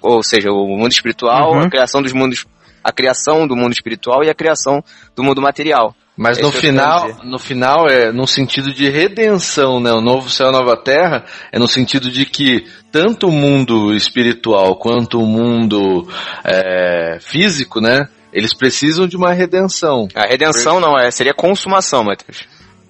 Ou 0.00 0.22
seja, 0.22 0.52
o 0.52 0.68
mundo 0.78 0.92
espiritual, 0.92 1.54
Uhum. 1.54 1.62
a 1.62 1.68
criação 1.68 2.00
dos 2.00 2.12
mundos, 2.12 2.46
a 2.84 2.92
criação 2.92 3.48
do 3.48 3.56
mundo 3.56 3.72
espiritual 3.72 4.22
e 4.22 4.30
a 4.30 4.34
criação 4.34 4.80
do 5.16 5.24
mundo 5.24 5.42
material. 5.42 5.92
Mas 6.16 6.38
É 6.38 6.42
no 6.42 6.50
quero 6.50 6.62
final, 6.62 7.16
no 7.24 7.38
final 7.38 7.88
é 7.88 8.12
no 8.12 8.26
sentido 8.26 8.72
de 8.72 8.88
redenção, 8.88 9.80
né? 9.80 9.92
O 9.92 10.00
novo 10.00 10.30
céu, 10.30 10.52
nova 10.52 10.76
terra 10.76 11.24
é 11.50 11.58
no 11.58 11.66
sentido 11.66 12.08
de 12.10 12.24
que 12.24 12.66
tanto 12.92 13.26
o 13.26 13.32
mundo 13.32 13.92
espiritual 13.92 14.76
quanto 14.76 15.20
o 15.20 15.26
mundo 15.26 16.08
é, 16.44 17.18
físico, 17.20 17.80
né? 17.80 18.06
Eles 18.32 18.54
precisam 18.54 19.06
de 19.06 19.16
uma 19.16 19.32
redenção. 19.32 20.08
A 20.14 20.26
redenção 20.26 20.80
não, 20.80 20.98
é, 20.98 21.10
seria 21.10 21.34
consumação, 21.34 22.04
Matheus. 22.04 22.44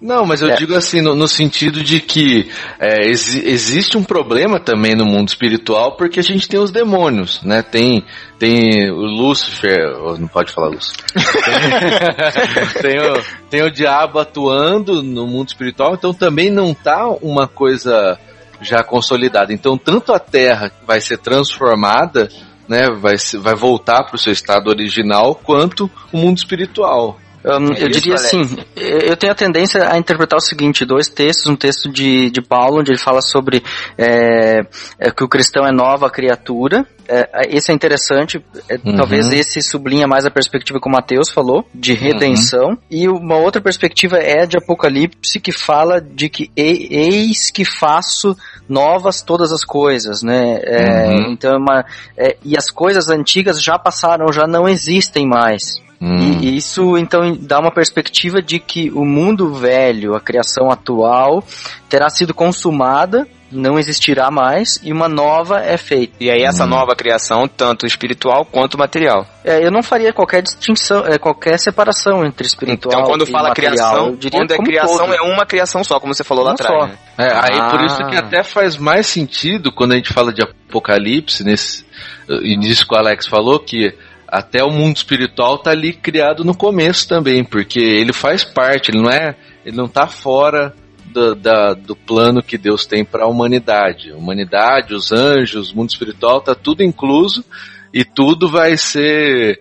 Não, 0.07 0.27
mas 0.27 0.43
eu 0.43 0.51
É. 0.51 0.55
digo 0.55 0.75
assim, 0.75 1.01
no, 1.01 1.15
no 1.15 1.27
sentido 1.27 1.83
de 1.83 1.99
que 1.99 2.51
é, 2.79 3.09
exi- 3.09 3.43
existe 3.49 3.97
um 3.97 4.05
problema 4.05 4.61
também 4.61 4.95
no 4.95 5.07
mundo 5.07 5.29
espiritual, 5.29 5.97
porque 5.97 6.21
a 6.21 6.23
gente 6.23 6.47
tem 6.47 6.61
os 6.61 6.71
demônios, 6.71 7.43
né? 7.43 7.63
Tem, 7.63 8.05
tem 8.39 8.91
o 8.91 8.97
Lúcifer, 9.01 9.79
não 10.21 10.29
pode 10.29 10.53
falar 10.53 10.69
Lúcifer. 10.69 11.03
tem, 12.83 12.99
o, 13.01 13.23
tem 13.49 13.63
o 13.63 13.71
diabo 13.71 14.19
atuando 14.19 15.03
no 15.03 15.27
mundo 15.27 15.49
espiritual, 15.49 15.95
então 15.95 16.13
também 16.13 16.51
não 16.51 16.75
tá 16.75 17.09
uma 17.23 17.49
coisa 17.49 18.19
já 18.61 18.85
consolidada. 18.85 19.55
Então, 19.55 19.79
tanto 19.79 20.13
a 20.13 20.19
Terra 20.19 20.71
vai 20.87 21.01
ser 21.01 21.17
transformada, 21.17 22.29
né? 22.69 22.91
Vai, 22.91 23.15
vai 23.41 23.55
voltar 23.55 24.05
para 24.05 24.17
o 24.17 24.19
seu 24.19 24.33
estado 24.35 24.69
original, 24.69 25.35
quanto 25.35 25.91
o 26.13 26.19
mundo 26.19 26.37
espiritual. 26.37 27.19
Hum, 27.45 27.73
É 27.75 27.83
eu 27.83 27.89
isso, 27.89 28.01
diria 28.01 28.15
Alex? 28.17 28.25
assim, 28.35 28.57
eu 28.77 29.17
tenho 29.17 29.33
a 29.33 29.37
tendência 29.37 29.87
a 29.91 29.99
interpretar 29.99 30.39
o 30.39 30.41
seguinte, 30.41 30.85
dois 30.85 31.09
textos, 31.09 31.47
um 31.47 31.57
texto 31.57 31.91
de, 31.91 32.31
de 32.31 32.41
Paulo, 32.41 32.81
onde 32.81 32.91
ele 32.93 32.99
fala 32.99 33.21
sobre 33.21 33.63
é, 33.99 34.61
é, 34.99 35.11
que 35.11 35.23
o 35.23 35.29
cristão 35.29 35.67
é 35.67 35.73
nova 35.73 36.09
criatura, 36.11 36.87
É, 37.07 37.55
esse 37.55 37.71
é 37.71 37.75
interessante, 37.75 38.43
é, 38.67 38.77
Uhum. 38.83 38.97
talvez 38.97 39.29
esse 39.31 39.61
sublinha 39.61 40.07
mais 40.07 40.25
a 40.25 40.31
perspectiva 40.31 40.81
que 40.81 40.89
o 40.89 40.91
Mateus 40.91 41.31
falou, 41.31 41.67
de 41.75 41.93
Uhum. 41.93 41.99
redenção, 41.99 42.79
e 42.91 43.07
uma 43.07 43.37
outra 43.37 43.61
perspectiva 43.61 44.17
é 44.17 44.47
de 44.47 44.57
Apocalipse, 44.57 45.39
que 45.39 45.53
fala 45.53 46.01
de 46.01 46.31
que 46.31 46.51
"E- 46.57 46.89
eis 46.91 47.51
que 47.51 47.63
faço 47.63 48.35
novas 48.67 49.21
todas 49.21 49.53
as 49.53 49.65
coisas, 49.67 50.23
né, 50.23 50.61
É, 50.63 51.09
Uhum. 51.09 51.33
então 51.33 51.53
é 51.53 51.59
uma, 51.59 51.85
é, 52.17 52.37
e 52.43 52.57
as 52.57 52.71
coisas 52.71 53.11
antigas 53.11 53.63
já 53.63 53.79
passaram, 53.79 54.33
já 54.33 54.47
não 54.47 54.67
existem 54.67 55.27
mais. 55.29 55.83
Hum. 56.05 56.39
E, 56.43 56.49
e 56.49 56.57
isso 56.57 56.99
então 56.99 57.35
dá 57.41 57.59
uma 57.59 57.73
perspectiva 57.73 58.43
de 58.43 58.59
que 58.59 58.91
o 58.91 59.05
mundo 59.07 59.55
velho, 59.55 60.15
a 60.15 60.21
criação 60.21 60.71
atual, 60.71 61.43
terá 61.89 62.11
sido 62.11 62.35
consumada, 62.35 63.27
não 63.51 63.79
existirá 63.79 64.31
mais 64.33 64.81
e 64.83 64.93
uma 64.93 65.09
nova 65.09 65.61
é 65.61 65.77
feita. 65.79 66.13
E 66.21 66.29
aí 66.29 66.43
essa 66.43 66.67
nova 66.67 66.95
criação, 66.97 67.47
tanto 67.47 67.87
espiritual 67.87 68.45
quanto 68.45 68.77
material. 68.77 69.25
É, 69.45 69.65
eu 69.65 69.71
não 69.71 69.83
faria 69.83 70.13
qualquer 70.13 70.43
distinção, 70.43 71.07
é, 71.07 71.19
qualquer 71.19 71.59
separação 71.59 72.25
entre 72.25 72.47
espiritual 72.47 72.93
Então 73.01 73.05
quando 73.09 73.23
e 73.27 73.31
fala 73.31 73.49
material. 73.51 73.73
criação, 73.75 74.07
Eu 74.09 74.17
diria 74.17 74.41
quando 74.41 74.53
é 74.53 74.59
criação 74.59 75.07
todo. 75.07 75.15
é 75.15 75.21
uma 75.23 75.47
criação 75.47 75.85
só, 75.85 76.01
como 76.01 76.13
você 76.13 76.25
falou 76.25 76.45
lá 76.45 76.53
atrás. 76.53 76.91
né? 76.91 76.99
É, 77.17 77.33
aí 77.33 77.71
por 77.71 77.81
Ah. 77.81 77.87
isso 77.87 78.07
que 78.09 78.17
até 78.17 78.43
faz 78.43 78.77
mais 78.77 79.07
sentido 79.07 79.71
quando 79.73 79.93
a 79.93 79.97
gente 79.97 80.13
fala 80.13 80.33
de 80.33 80.43
Apocalipse, 80.43 81.45
nesse, 81.45 81.87
e 82.29 82.57
nisso 82.57 82.87
que 82.87 82.95
o 82.95 82.99
Alex 82.99 83.27
falou, 83.29 83.61
que 83.61 83.95
até 84.35 84.65
o 84.65 84.71
mundo 84.71 84.97
espiritual 84.97 85.59
tá 85.59 85.71
ali 85.71 85.93
criado 85.93 86.45
no 86.45 86.57
começo 86.57 87.07
também, 87.09 87.45
porque 87.45 87.79
ele 87.79 88.13
faz 88.13 88.43
parte, 88.43 88.91
ele 88.91 89.01
não 89.01 89.09
é, 89.09 89.37
ele 89.65 89.77
não 89.77 89.87
tá 89.87 90.09
fora 90.09 90.75
do, 91.07 91.37
da- 91.37 91.75
do 91.75 91.95
plano 91.95 92.43
que 92.43 92.59
Deus 92.59 92.85
tem 92.85 93.05
para 93.05 93.25
a 93.25 93.29
humanidade. 93.29 94.11
A 94.11 94.17
humanidade, 94.17 94.93
os 94.93 95.13
anjos, 95.13 95.71
o 95.71 95.77
mundo 95.77 95.91
espiritual, 95.91 96.41
tá 96.41 96.53
tudo 96.53 96.83
incluso 96.83 97.45
e 97.93 98.05
tudo 98.05 98.49
vai 98.49 98.77
ser 98.77 99.61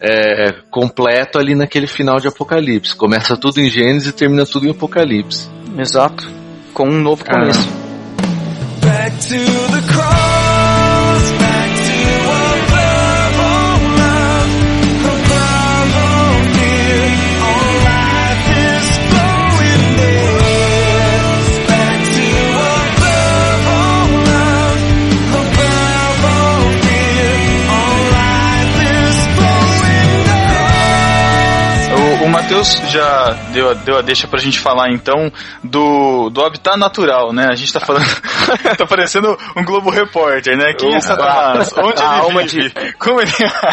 é, 0.00 0.52
completo 0.68 1.38
ali 1.38 1.54
naquele 1.54 1.86
final 1.86 2.18
de 2.18 2.26
Apocalipse. 2.26 2.96
Começa 2.96 3.36
tudo 3.36 3.60
em 3.60 3.70
Gênesis 3.70 4.08
e 4.08 4.12
termina 4.12 4.44
tudo 4.44 4.66
em 4.66 4.70
Apocalipse. 4.70 5.48
Exato. 5.78 6.28
Com 6.74 6.88
um 6.88 7.00
novo 7.00 7.24
começo. 7.24 7.68
Back 8.82 9.67
Matheus 32.58 32.90
já 32.90 33.30
deu, 33.52 33.70
a- 33.70 33.74
deu 33.74 33.98
a 33.98 34.02
deixa 34.02 34.26
pra 34.26 34.38
gente 34.40 34.58
falar 34.58 34.90
então 34.90 35.30
do, 35.62 36.28
do 36.30 36.44
habitat 36.44 36.76
natural, 36.76 37.32
né? 37.32 37.46
A 37.50 37.54
gente 37.54 37.72
tá 37.72 37.78
falando. 37.80 38.04
tá 38.76 38.84
parecendo 38.86 39.36
um 39.56 39.64
Globo 39.64 39.90
Repórter, 39.90 40.56
né? 40.56 40.72
Quem 40.74 40.88
é 40.88 40.98
Opa. 40.98 41.00
Satanás? 41.00 41.72
Onde 41.76 42.02
A 42.02 42.14
ele 42.14 42.20
alma 42.22 42.42
vive? 42.42 42.72
Como 42.98 43.20
ele 43.20 43.30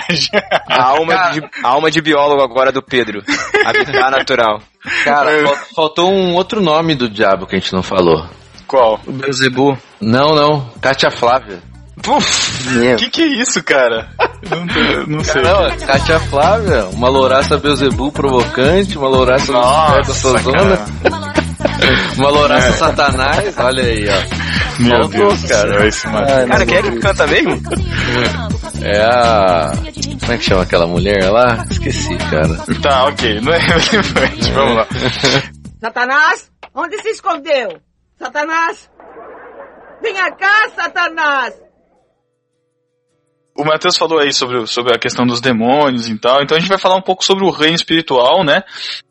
age? 0.10 0.30
A 0.70 0.84
alma, 0.84 1.32
de, 1.32 1.42
a 1.64 1.68
alma 1.68 1.90
de 1.90 2.02
biólogo 2.02 2.42
agora 2.44 2.72
do 2.72 2.82
Pedro. 2.82 3.24
Habitat 3.66 4.12
natural. 4.12 4.62
Cara, 5.04 5.44
fal- 5.44 5.58
faltou 5.76 6.12
um 6.12 6.36
outro 6.36 6.62
nome 6.62 6.94
do 6.96 7.10
diabo 7.10 7.48
que 7.48 7.56
a 7.56 7.60
gente 7.60 7.74
não 7.74 7.82
falou. 7.82 8.26
Qual? 8.68 9.00
O 9.06 9.12
Beuzebu. 9.12 9.78
Não, 10.00 10.36
não. 10.36 10.70
Kátia 10.82 11.10
Flávia. 11.10 11.60
Puf! 12.06 12.96
Que 12.98 13.10
que 13.10 13.22
é 13.24 13.28
isso, 13.28 13.64
cara? 13.64 14.10
Não, 14.50 14.68
tô- 14.68 15.08
não 15.12 15.24
sei. 15.24 15.42
Não, 15.42 15.78
Kátia 15.88 16.20
Flávia, 16.20 16.86
uma 16.94 17.10
louraça 17.10 17.58
Beuzebu 17.58 18.12
provocante, 18.12 18.98
uma 18.98 19.08
louraça 19.10 19.52
Nossa, 19.52 20.34
cara. 20.52 20.86
uma 22.18 22.30
louraça 22.30 22.72
satanás, 22.74 23.58
olha 23.58 23.84
aí, 23.84 24.08
ó. 24.08 24.46
Meu 24.82 24.90
Faltou, 24.92 25.10
Deus 25.10 25.42
do 25.42 25.48
céu, 25.48 25.88
esse 25.88 26.08
mano. 26.08 26.28
Ai, 26.30 26.48
Cara, 26.48 26.66
quem 26.66 26.78
é 26.78 26.82
que 26.82 27.00
canta 27.00 27.28
mesmo? 27.28 27.62
É 28.82 29.02
a... 29.04 29.72
Como 30.20 30.34
é 30.34 30.38
que 30.38 30.44
chama 30.44 30.64
aquela 30.64 30.86
mulher 30.88 31.30
lá? 31.32 31.66
Esqueci, 31.72 32.16
cara. 32.30 32.56
Tá, 32.82 33.06
ok. 33.06 33.40
Não 33.42 33.54
é 33.54 33.58
relevante. 33.58 34.52
Vamos 34.52 34.76
lá. 34.76 34.88
Satanás, 35.80 36.52
onde 36.74 37.02
se 37.02 37.10
escondeu? 37.10 37.80
Satanás! 38.20 38.90
Venha 40.02 40.30
cá, 40.32 40.70
Satanás! 40.76 41.54
O 43.56 43.64
Matheus 43.64 43.98
falou 43.98 44.20
aí 44.20 44.34
sobre, 44.34 44.68
sobre 44.68 44.94
a 44.94 45.00
questão 45.00 45.26
dos 45.26 45.40
demônios 45.40 46.10
e 46.10 46.18
tal, 46.18 46.44
então 46.44 46.58
a 46.58 46.60
gente 46.60 46.68
vai 46.68 46.78
falar 46.78 46.98
um 46.98 47.02
pouco 47.02 47.24
sobre 47.24 47.46
o 47.46 47.50
reino 47.50 47.76
espiritual, 47.76 48.44
né? 48.44 48.64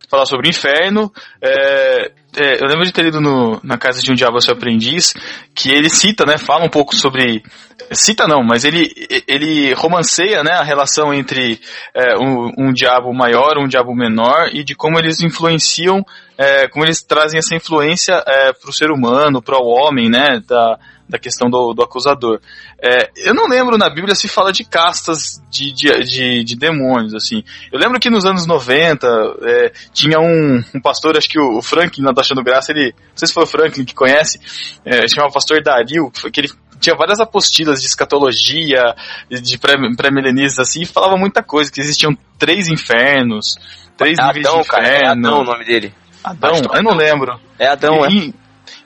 Falar 0.06 0.26
sobre 0.26 0.46
o 0.46 0.50
inferno. 0.50 1.10
É, 1.40 2.12
é, 2.36 2.62
eu 2.62 2.68
lembro 2.68 2.84
de 2.84 2.92
ter 2.92 3.04
lido 3.04 3.22
no, 3.22 3.58
na 3.64 3.78
Casa 3.78 4.02
de 4.02 4.12
um 4.12 4.14
Diabo 4.14 4.40
Seu 4.42 4.52
Aprendiz, 4.52 5.14
que 5.54 5.70
ele 5.70 5.88
cita, 5.88 6.26
né? 6.26 6.36
Fala 6.36 6.64
um 6.64 6.68
pouco 6.68 6.94
sobre. 6.94 7.42
Cita 7.90 8.26
não, 8.26 8.42
mas 8.42 8.64
ele, 8.64 8.90
ele 9.26 9.72
romanceia 9.72 10.42
né, 10.42 10.52
a 10.52 10.62
relação 10.62 11.12
entre 11.12 11.58
é, 11.94 12.14
um, 12.20 12.50
um 12.58 12.72
diabo 12.72 13.12
maior, 13.14 13.58
um 13.58 13.66
diabo 13.66 13.94
menor, 13.94 14.50
e 14.52 14.62
de 14.62 14.74
como 14.74 14.98
eles 14.98 15.22
influenciam, 15.22 16.04
é, 16.36 16.68
como 16.68 16.84
eles 16.84 17.02
trazem 17.02 17.38
essa 17.38 17.54
influência 17.54 18.22
é, 18.26 18.52
para 18.52 18.70
o 18.70 18.72
ser 18.72 18.90
humano, 18.90 19.42
para 19.42 19.58
o 19.58 19.66
homem, 19.66 20.10
né? 20.10 20.40
Da, 20.46 20.78
da 21.08 21.18
questão 21.18 21.50
do, 21.50 21.74
do 21.74 21.82
acusador. 21.82 22.40
É, 22.82 23.10
eu 23.16 23.34
não 23.34 23.46
lembro 23.46 23.76
na 23.76 23.88
Bíblia 23.88 24.14
se 24.14 24.28
fala 24.28 24.52
de 24.52 24.64
castas 24.64 25.42
de, 25.50 25.72
de, 25.72 25.92
de, 26.04 26.44
de 26.44 26.56
demônios, 26.56 27.14
assim. 27.14 27.42
Eu 27.70 27.78
lembro 27.78 28.00
que 28.00 28.10
nos 28.10 28.24
anos 28.24 28.46
90 28.46 29.06
é, 29.42 29.72
tinha 29.92 30.18
um, 30.18 30.62
um 30.74 30.80
pastor, 30.80 31.16
acho 31.16 31.28
que 31.28 31.38
o, 31.38 31.58
o 31.58 31.62
Franklin, 31.62 32.02
não 32.02 32.14
tá 32.14 32.22
achando 32.22 32.42
graça, 32.42 32.72
ele, 32.72 32.92
não 32.92 33.16
sei 33.16 33.28
se 33.28 33.34
foi 33.34 33.44
o 33.44 33.46
Franklin 33.46 33.84
que 33.84 33.94
conhece, 33.94 34.38
é, 34.84 35.06
chamava 35.08 35.30
o 35.30 35.34
pastor 35.34 35.62
Dario, 35.62 36.10
que, 36.10 36.40
ele 36.40 36.48
tinha 36.80 36.96
várias 36.96 37.20
apostilas 37.20 37.80
de 37.80 37.86
escatologia, 37.86 38.94
de 39.30 39.58
pré- 39.58 39.76
pré-milenistas, 39.96 40.68
assim, 40.68 40.82
e 40.82 40.86
falava 40.86 41.16
muita 41.16 41.42
coisa, 41.42 41.70
que 41.70 41.80
existiam 41.80 42.16
três 42.38 42.68
infernos, 42.68 43.56
três 43.96 44.18
níveis 44.18 44.46
Adão, 44.46 44.60
de 44.60 44.68
cara. 44.68 44.86
É 44.86 44.96
inferno. 44.96 45.28
Adão 45.28 45.40
o 45.40 45.44
nome 45.44 45.64
dele. 45.64 45.94
Adão? 46.22 46.52
Eu 46.74 46.82
não 46.82 46.94
lembro. 46.94 47.38
É 47.58 47.68
Adão, 47.68 48.04
é. 48.04 48.08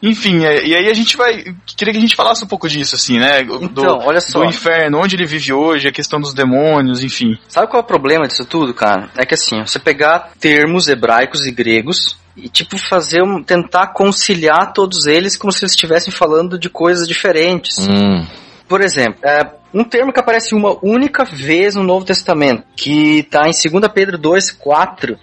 Enfim, 0.03 0.44
é, 0.44 0.64
e 0.64 0.74
aí 0.74 0.88
a 0.88 0.94
gente 0.94 1.16
vai. 1.16 1.55
Queria 1.76 1.92
que 1.92 1.99
a 1.99 2.01
gente 2.01 2.14
falasse 2.14 2.44
um 2.44 2.46
pouco 2.46 2.68
disso, 2.68 2.94
assim, 2.94 3.18
né? 3.18 3.42
Do, 3.42 3.64
Então, 3.64 3.99
olha 4.05 4.20
só. 4.20 4.40
do 4.40 4.44
inferno, 4.44 4.99
onde 4.99 5.16
ele 5.16 5.26
vive 5.26 5.53
hoje, 5.53 5.88
a 5.88 5.92
questão 5.92 6.20
dos 6.20 6.32
demônios, 6.32 7.03
enfim. 7.03 7.36
Sabe 7.49 7.66
qual 7.66 7.80
é 7.80 7.84
o 7.84 7.86
problema 7.86 8.26
disso 8.26 8.44
tudo, 8.44 8.72
cara? 8.72 9.11
É 9.16 9.26
que 9.26 9.34
assim, 9.34 9.61
você 9.61 9.78
pegar 9.78 10.30
termos 10.38 10.88
hebraicos 10.88 11.46
e 11.46 11.51
gregos, 11.51 12.16
e 12.36 12.49
tipo 12.49 12.78
fazer 12.78 13.22
um, 13.22 13.42
tentar 13.42 13.88
conciliar 13.88 14.72
todos 14.72 15.07
eles 15.07 15.36
como 15.36 15.53
se 15.53 15.64
eles 15.64 15.72
estivessem 15.72 16.12
falando 16.12 16.59
de 16.59 16.70
coisas 16.70 17.07
diferentes. 17.07 17.78
Hum. 17.78 18.24
Por 18.68 18.80
exemplo, 18.80 19.18
é, 19.24 19.40
um 19.72 19.82
termo 19.82 20.12
que 20.12 20.20
aparece 20.20 20.55
uma 20.55 20.78
única 20.82 21.24
vez 21.24 21.74
no 21.74 21.82
Novo 21.82 22.05
Testamento, 22.05 22.64
que 22.76 23.20
está 23.20 23.49
em 23.49 23.53
2 23.53 23.92
Pedro 23.92 24.18
2, 24.18 24.53
4, 24.53 25.18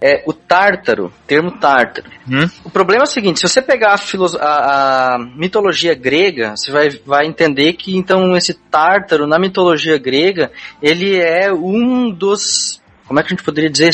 é 0.00 0.22
o 0.26 0.32
tártaro, 0.32 1.12
termo 1.26 1.52
tártaro. 1.58 2.06
O 2.64 2.70
problema 2.70 3.02
é 3.02 3.06
o 3.06 3.10
seguinte, 3.10 3.40
se 3.40 3.48
você 3.48 3.60
pegar 3.62 3.94
a, 3.94 3.98
filoso- 3.98 4.38
a- 4.40 5.14
a 5.14 5.18
mitologia 5.18 5.94
grega, 5.94 6.54
você 6.56 6.70
vai, 6.70 6.90
vai 7.04 7.26
entender 7.26 7.72
que 7.74 7.96
então 7.96 8.36
esse 8.36 8.54
tártaro 8.54 9.26
na 9.26 9.38
mitologia 9.38 9.98
grega, 9.98 10.50
ele 10.82 11.16
é 11.18 11.52
um 11.52 12.10
dos 12.10 12.80
como 13.06 13.18
é 13.18 13.22
que 13.22 13.28
a 13.28 13.30
gente 13.30 13.42
poderia 13.42 13.70
dizer? 13.70 13.88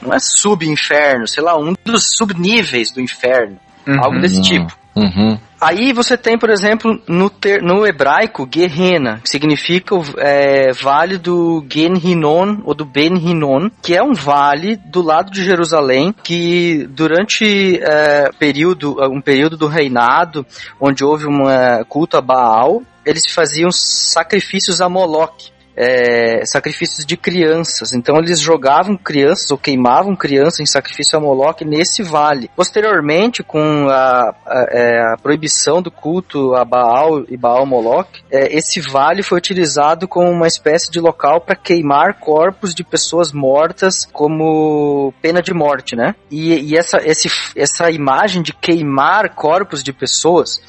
Não 0.00 0.12
é 0.14 0.18
sub-inferno, 0.20 1.26
sei 1.26 1.42
lá, 1.42 1.58
um 1.58 1.74
dos 1.84 2.16
subníveis 2.16 2.92
do 2.92 3.00
inferno. 3.00 3.58
Algo 4.00 4.20
desse 4.20 4.40
tipo. 4.40 4.78
Uhum. 4.96 5.38
Aí 5.60 5.92
você 5.92 6.16
tem, 6.16 6.38
por 6.38 6.50
exemplo, 6.50 7.00
no, 7.08 7.28
ter- 7.28 7.62
no 7.62 7.86
hebraico, 7.86 8.48
Gehenna, 8.50 9.20
que 9.22 9.28
significa 9.28 9.94
o 9.94 10.02
é, 10.18 10.72
vale 10.72 11.18
do 11.18 11.64
Gen 11.70 11.94
Hinnon 12.02 12.62
ou 12.64 12.74
do 12.74 12.84
Ben 12.84 13.14
Hinnon, 13.14 13.70
que 13.82 13.94
é 13.94 14.02
um 14.02 14.12
vale 14.12 14.76
do 14.76 15.02
lado 15.02 15.30
de 15.30 15.44
Jerusalém, 15.44 16.14
que 16.22 16.86
durante 16.90 17.78
é, 17.82 18.30
período, 18.38 18.96
um 19.10 19.20
período 19.20 19.56
do 19.56 19.66
reinado, 19.66 20.46
onde 20.80 21.04
houve 21.04 21.26
um 21.26 21.44
culto 21.88 22.16
a 22.16 22.20
Baal, 22.20 22.82
eles 23.04 23.22
faziam 23.32 23.70
sacrifícios 23.70 24.80
a 24.80 24.88
Moloch. 24.88 25.55
É, 25.76 26.44
sacrifícios 26.46 27.04
de 27.04 27.16
crianças. 27.16 27.92
Então 27.92 28.16
eles 28.16 28.40
jogavam 28.40 28.96
crianças 28.96 29.50
ou 29.50 29.58
queimavam 29.58 30.16
crianças 30.16 30.60
em 30.60 30.66
sacrifício 30.66 31.18
a 31.18 31.20
Moloch 31.20 31.64
nesse 31.64 32.02
vale. 32.02 32.50
Posteriormente, 32.56 33.42
com 33.42 33.88
a, 33.88 34.34
a- 34.46 34.66
é, 34.70 35.12
a 35.12 35.16
proibição 35.22 35.82
do 35.82 35.90
culto 35.90 36.54
a 36.54 36.64
Baal 36.64 37.24
e 37.28 37.36
Baal 37.36 37.66
Moloch, 37.66 38.08
é, 38.30 38.56
esse 38.56 38.80
vale 38.80 39.22
foi 39.22 39.36
utilizado 39.38 40.08
como 40.08 40.30
uma 40.30 40.46
espécie 40.46 40.90
de 40.90 40.98
local 41.00 41.40
para 41.40 41.54
queimar 41.56 42.14
corpos 42.18 42.74
de 42.74 42.82
pessoas 42.82 43.32
mortas 43.32 44.06
como 44.12 45.12
pena 45.20 45.42
de 45.42 45.52
morte, 45.52 45.94
né? 45.94 46.14
E, 46.30 46.70
e 46.72 46.76
essa, 46.76 46.98
esse, 47.04 47.28
essa 47.54 47.90
imagem 47.90 48.42
de 48.42 48.52
queimar 48.52 49.34
corpos 49.34 49.82
de 49.82 49.92
pessoas 49.92 50.60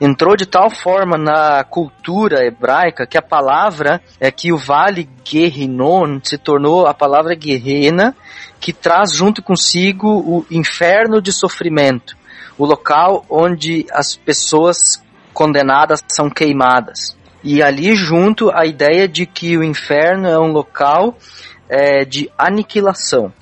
entrou 0.00 0.36
de 0.36 0.46
tal 0.46 0.70
forma 0.70 1.16
na 1.16 1.64
cultura 1.64 2.44
hebraica 2.44 3.06
que 3.06 3.16
a 3.16 3.22
palavra 3.22 4.00
é 4.20 4.30
que 4.30 4.52
o 4.52 4.58
vale 4.58 5.08
Gehinnon 5.24 6.20
se 6.22 6.36
tornou 6.38 6.86
a 6.86 6.94
palavra 6.94 7.36
Gehenna, 7.38 8.14
que 8.60 8.72
traz 8.72 9.12
junto 9.14 9.42
consigo 9.42 10.08
o 10.08 10.46
inferno 10.50 11.20
de 11.20 11.32
sofrimento, 11.32 12.16
o 12.58 12.64
local 12.66 13.24
onde 13.30 13.86
as 13.92 14.16
pessoas 14.16 15.02
condenadas 15.32 16.02
são 16.08 16.28
queimadas. 16.30 17.16
E 17.44 17.62
ali 17.62 17.94
junto 17.94 18.50
a 18.50 18.66
ideia 18.66 19.06
de 19.06 19.24
que 19.26 19.56
o 19.56 19.62
inferno 19.62 20.26
é 20.26 20.38
um 20.38 20.50
local 20.52 21.16
é, 21.68 22.04
de 22.04 22.30
aniquilação. 22.36 23.32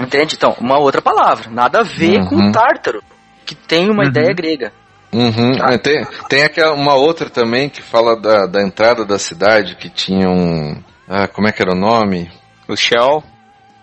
Entende? 0.00 0.34
Então, 0.34 0.54
uma 0.60 0.78
outra 0.78 1.00
palavra, 1.00 1.50
nada 1.50 1.80
a 1.80 1.82
ver 1.82 2.26
com 2.28 2.34
Uhum. 2.36 2.48
o 2.48 2.52
tártaro, 2.52 3.02
que 3.46 3.54
tem 3.54 3.88
uma 3.90 4.04
ideia 4.04 4.32
grega. 4.34 4.72
Uhum. 5.12 5.52
Ah, 5.60 5.76
tem, 5.76 6.06
tem 6.28 6.42
aquela, 6.44 6.74
uma 6.74 6.94
outra 6.94 7.28
também 7.28 7.68
que 7.68 7.82
fala 7.82 8.16
da, 8.16 8.46
da 8.46 8.62
entrada 8.62 9.04
da 9.04 9.18
cidade, 9.18 9.76
que 9.76 9.88
tinha 9.88 10.28
um. 10.28 10.80
Ah, 11.08 11.26
como 11.26 11.48
é 11.48 11.52
que 11.52 11.60
era 11.60 11.72
o 11.72 11.78
nome? 11.78 12.30
O 12.68 12.76
Sheol. 12.76 13.24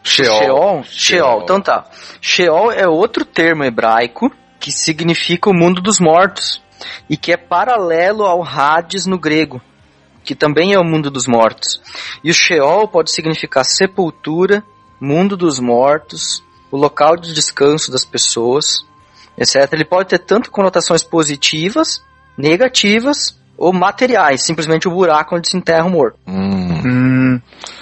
Sheol. 0.04 0.40
Sheol? 0.40 0.84
Sheol. 0.86 1.42
Então 1.44 1.60
tá. 1.60 1.86
Sheol 2.22 2.72
é 2.72 2.88
outro 2.88 3.26
termo 3.26 3.66
hebraico 3.66 4.32
que 4.60 4.72
significa 4.72 5.50
o 5.50 5.54
mundo 5.54 5.82
dos 5.82 6.00
mortos 6.00 6.62
e 7.10 7.18
que 7.18 7.34
é 7.34 7.38
paralelo 7.38 8.24
ao 8.24 8.44
Hades 8.44 9.06
no 9.06 9.20
grego, 9.20 9.62
que 10.24 10.34
também 10.34 10.74
é 10.74 10.80
o 10.80 10.84
mundo 10.84 11.12
dos 11.12 11.28
mortos. 11.28 11.82
E 12.24 12.30
o 12.30 12.34
Sheol 12.34 12.88
pode 12.88 13.12
significar 13.12 13.66
sepultura, 13.66 14.64
mundo 15.00 15.36
dos 15.36 15.60
mortos, 15.60 16.42
o 16.72 16.78
local 16.78 17.18
de 17.18 17.34
descanso 17.34 17.92
das 17.92 18.06
pessoas, 18.06 18.86
etc. 19.38 19.72
Ele 19.74 19.86
pode 19.86 20.10
ter 20.10 20.20
tanto 20.20 20.50
conotações 20.52 21.04
positivas, 21.04 22.02
negativas 22.38 23.38
ou 23.58 23.74
materiais, 23.74 24.44
simplesmente 24.44 24.88
o 24.88 24.92
buraco 24.92 25.36
onde 25.36 25.50
se 25.50 25.58
enterra 25.58 25.86
o 25.86 25.90
morto. 25.90 26.18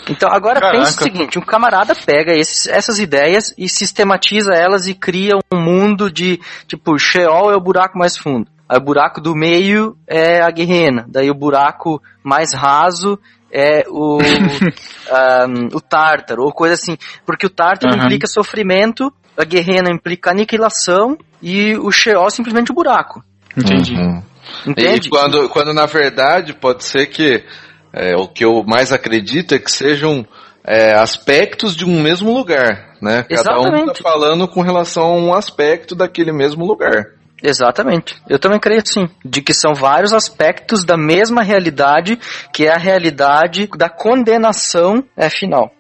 Então, 0.10 0.30
agora 0.32 0.60
Caraca. 0.60 0.78
pense 0.80 0.97
o 0.99 1.03
seguinte: 1.03 1.39
um 1.39 1.41
camarada 1.41 1.93
pega 1.95 2.34
esses- 2.34 2.68
essas 2.68 2.99
ideias 2.99 3.53
e 3.58 3.68
sistematiza 3.68 4.53
elas 4.53 4.88
e 4.88 4.93
cria 4.93 5.34
um 5.51 5.60
mundo 5.60 6.12
de, 6.12 6.39
tipo, 6.68 6.97
Sheol 6.97 7.51
é 7.51 7.56
o 7.56 7.62
buraco 7.62 7.97
mais 7.97 8.18
fundo. 8.18 8.47
Aí 8.68 8.78
o 8.78 8.82
buraco 8.84 9.22
do 9.22 9.36
meio 9.36 9.95
é 10.08 10.41
a 10.41 10.49
Guerrena. 10.49 11.06
Daí 11.08 11.30
o 11.30 11.36
buraco 11.36 12.01
mais 12.24 12.53
raso 12.53 13.20
é 13.51 13.86
o, 13.89 14.18
ahm, 15.12 15.70
o 15.74 15.80
Tártaro, 15.82 16.43
ou 16.43 16.51
coisa 16.51 16.74
assim. 16.74 16.97
Porque 17.26 17.45
o 17.45 17.49
Tártaro 17.49 17.93
Aham. 17.95 18.06
implica 18.06 18.28
sofrimento, 18.28 19.14
a 19.38 19.43
Guerrena 19.43 19.89
implica 19.89 20.31
aniquilação 20.31 21.17
e 21.41 21.75
o 21.77 21.91
Sheol 21.91 22.29
simplesmente 22.29 22.71
o 22.71 22.75
buraco. 22.75 23.23
Entendi. 23.57 23.95
Uhum. 23.95 24.23
Entende? 24.67 25.07
E 25.07 25.09
quando, 25.09 25.49
quando 25.49 25.73
na 25.73 25.86
verdade 25.86 26.53
pode 26.53 26.83
ser 26.83 27.07
que 27.07 27.43
é, 27.93 28.15
o 28.15 28.27
que 28.27 28.43
eu 28.43 28.63
mais 28.63 28.91
acredito 28.91 29.55
é 29.55 29.59
que 29.59 29.71
sejam 29.71 30.25
é, 30.63 30.93
aspectos 30.93 31.75
de 31.75 31.86
um 31.86 32.01
mesmo 32.01 32.33
lugar, 32.33 32.95
né? 33.01 33.23
Cada 33.23 33.59
um 33.59 33.63
Exatamente. 33.63 34.03
tá 34.03 34.09
falando 34.09 34.47
com 34.47 34.61
relação 34.61 35.03
a 35.03 35.15
um 35.15 35.33
aspecto 35.33 35.95
daquele 35.95 36.31
mesmo 36.31 36.65
lugar. 36.65 37.13
Exatamente. 37.43 38.15
Eu 38.27 38.39
também 38.39 38.59
creio 38.59 38.81
sim, 38.86 39.07
de 39.23 39.41
que 39.41 39.53
são 39.53 39.75
vários 39.75 40.13
aspectos 40.13 40.83
da 40.83 40.97
mesma 40.97 41.43
realidade, 41.43 42.17
que 42.51 42.65
é 42.65 42.73
a 42.73 42.77
realidade 42.77 43.69
da 43.77 43.89
condenação 43.89 45.03
é, 45.15 45.29
final. 45.29 45.71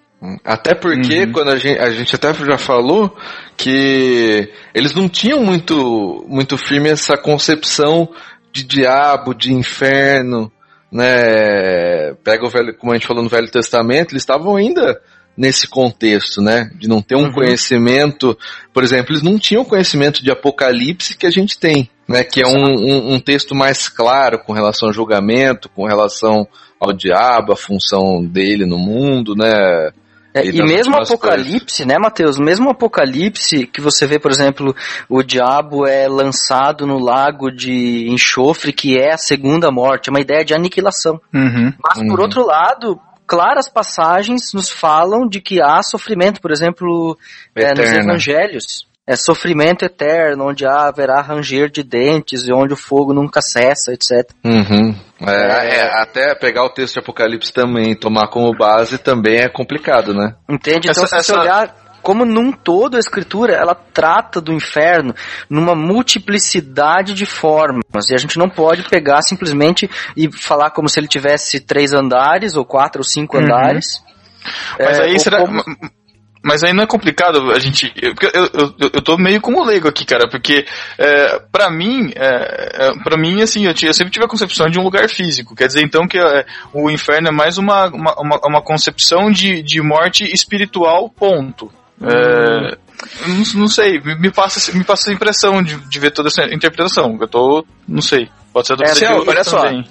Até 0.43 0.73
porque 0.73 1.27
quando 1.27 1.49
a 1.49 1.57
gente, 1.57 1.79
a 1.79 1.91
gente 1.91 2.15
até 2.15 2.33
já 2.33 2.57
falou 2.57 3.15
que 3.55 4.51
eles 4.73 4.93
não 4.93 5.07
tinham 5.07 5.43
muito, 5.43 6.25
muito 6.27 6.57
firme 6.57 6.89
essa 6.89 7.17
concepção 7.17 8.09
de 8.51 8.63
diabo, 8.63 9.33
de 9.33 9.53
inferno, 9.53 10.51
né? 10.91 12.13
Pega 12.23 12.45
o 12.45 12.49
velho, 12.49 12.75
como 12.77 12.93
a 12.93 12.95
gente 12.95 13.07
falou 13.07 13.21
no 13.21 13.29
Velho 13.29 13.51
Testamento, 13.51 14.13
eles 14.13 14.21
estavam 14.21 14.55
ainda 14.55 14.99
nesse 15.37 15.67
contexto, 15.67 16.41
né? 16.41 16.71
De 16.75 16.87
não 16.87 17.01
ter 17.01 17.17
um 17.17 17.31
conhecimento, 17.31 18.37
por 18.73 18.83
exemplo, 18.83 19.11
eles 19.11 19.21
não 19.21 19.37
tinham 19.37 19.65
conhecimento 19.65 20.23
de 20.23 20.31
Apocalipse 20.31 21.17
que 21.17 21.27
a 21.27 21.31
gente 21.31 21.59
tem, 21.59 21.89
né? 22.07 22.23
Que 22.23 22.41
é 22.41 22.47
um, 22.47 22.63
um, 22.63 23.13
um 23.15 23.19
texto 23.19 23.53
mais 23.53 23.89
claro 23.89 24.39
com 24.39 24.53
relação 24.53 24.87
ao 24.87 24.93
julgamento, 24.93 25.69
com 25.69 25.85
relação 25.85 26.47
ao 26.79 26.93
diabo, 26.93 27.51
a 27.51 27.57
função 27.57 28.23
dele 28.23 28.65
no 28.65 28.77
mundo, 28.77 29.35
né? 29.35 29.91
É, 30.35 30.45
e 30.45 30.61
mesmo 30.61 30.97
Apocalipse, 30.97 31.85
né, 31.85 31.97
Mateus? 31.97 32.37
Mesmo 32.37 32.69
Apocalipse, 32.69 33.65
que 33.67 33.79
você 33.79 34.05
vê, 34.05 34.19
por 34.19 34.29
exemplo, 34.29 34.75
o 35.07 35.23
diabo 35.23 35.87
é 35.87 36.09
lançado 36.09 36.85
no 36.85 36.99
lago 36.99 37.49
de 37.49 38.09
enxofre, 38.09 38.73
que 38.73 38.99
é 38.99 39.13
a 39.13 39.17
segunda 39.17 39.71
morte, 39.71 40.09
é 40.09 40.11
uma 40.11 40.19
ideia 40.19 40.43
de 40.43 40.53
aniquilação. 40.53 41.21
Uhum. 41.33 41.71
Mas, 41.81 42.05
por 42.05 42.19
outro 42.19 42.45
lado, 42.45 42.99
claras 43.25 43.69
passagens 43.69 44.51
nos 44.53 44.69
falam 44.69 45.25
de 45.25 45.39
que 45.39 45.61
há 45.61 45.81
sofrimento, 45.81 46.41
por 46.41 46.51
exemplo, 46.51 47.17
é, 47.55 47.69
nos 47.69 47.91
evangelhos. 47.93 48.85
É 49.07 49.15
sofrimento 49.15 49.85
eterno, 49.85 50.49
onde 50.49 50.65
há, 50.65 50.87
haverá 50.87 51.21
ranger 51.21 51.69
de 51.69 51.83
dentes 51.83 52.47
e 52.47 52.51
onde 52.51 52.73
o 52.73 52.77
fogo 52.77 53.13
nunca 53.13 53.39
cessa, 53.39 53.91
etc. 53.93 54.31
Uhum. 54.43 54.95
É, 55.27 55.75
é, 55.77 56.01
até 56.01 56.33
pegar 56.33 56.63
o 56.65 56.71
texto 56.71 56.93
de 56.95 56.99
Apocalipse 57.01 57.53
também 57.53 57.91
e 57.91 57.95
tomar 57.95 58.29
como 58.29 58.51
base 58.57 58.97
também 58.97 59.41
é 59.41 59.47
complicado, 59.49 60.11
né? 60.13 60.33
Entende? 60.49 60.89
Então, 60.89 61.03
Essa- 61.03 61.19
se 61.21 61.25
você 61.27 61.31
essa- 61.33 61.39
olhar 61.41 61.75
como 62.01 62.25
num 62.25 62.51
todo 62.51 62.97
a 62.97 62.99
escritura, 62.99 63.53
ela 63.53 63.75
trata 63.75 64.41
do 64.41 64.51
inferno 64.51 65.13
numa 65.49 65.75
multiplicidade 65.75 67.13
de 67.13 67.25
formas. 67.27 68.09
E 68.09 68.15
a 68.15 68.17
gente 68.17 68.37
não 68.39 68.49
pode 68.49 68.89
pegar 68.89 69.21
simplesmente 69.21 69.87
e 70.17 70.31
falar 70.31 70.71
como 70.71 70.89
se 70.89 70.99
ele 70.99 71.07
tivesse 71.07 71.59
três 71.59 71.93
andares, 71.93 72.55
ou 72.55 72.65
quatro 72.65 73.01
ou 73.01 73.03
cinco 73.05 73.37
Uhum. 73.37 73.43
andares. 73.43 74.03
Mas 74.79 74.99
É, 74.99 75.03
aí 75.03 75.13
ou 75.13 75.19
será. 75.19 75.39
como- 75.39 75.63
Mas 76.45 76.63
aí 76.63 76.73
não 76.73 76.83
é 76.83 76.85
complicado 76.85 77.51
a 77.51 77.57
gente. 77.57 77.91
Eu, 77.99 78.13
eu, 78.53 78.75
eu, 78.93 79.01
tô 79.01 79.17
meio 79.17 79.41
como 79.41 79.65
leigo 79.65 79.87
aqui, 79.87 80.05
cara, 80.05 80.29
porque 80.29 80.63
é, 80.95 81.39
pra 81.51 81.71
mim, 81.71 82.11
é, 82.15 82.85
é, 82.85 83.03
pra 83.03 83.17
mim, 83.17 83.41
assim, 83.41 83.65
eu, 83.65 83.73
eu 83.81 83.93
sempre 83.95 84.11
tive 84.11 84.25
a 84.25 84.29
concepção 84.29 84.67
de 84.67 84.79
um 84.79 84.83
lugar 84.83 85.09
físico. 85.09 85.55
Quer 85.55 85.65
dizer, 85.65 85.81
então, 85.81 86.07
que 86.07 86.19
é, 86.19 86.45
o 86.71 86.91
inferno 86.91 87.29
é 87.29 87.31
mais 87.31 87.57
uma, 87.57 87.87
uma, 87.87 88.13
uma, 88.19 88.39
uma 88.45 88.61
concepção 88.61 89.31
de, 89.31 89.63
de 89.63 89.81
morte 89.81 90.23
espiritual, 90.23 91.09
ponto. 91.09 91.71
É, 91.99 92.77
não, 93.27 93.61
não 93.61 93.67
sei, 93.67 93.99
me, 93.99 94.31
passa, 94.31 94.71
me 94.77 94.83
passa 94.83 95.03
essa 95.03 95.13
impressão 95.13 95.63
de, 95.63 95.77
de 95.89 95.99
ver 95.99 96.11
toda 96.11 96.27
essa 96.27 96.43
interpretação. 96.53 97.17
Eu 97.19 97.27
tô. 97.27 97.65
Não 97.87 98.03
sei. 98.03 98.29
Pode 98.53 98.67
ser 98.67 98.75
do 98.75 98.83
É, 98.83 98.93
você 98.93 99.07
que 99.07 99.11
eu 99.11 99.25
olha 99.27 99.43
só, 99.43 99.63
também. 99.63 99.83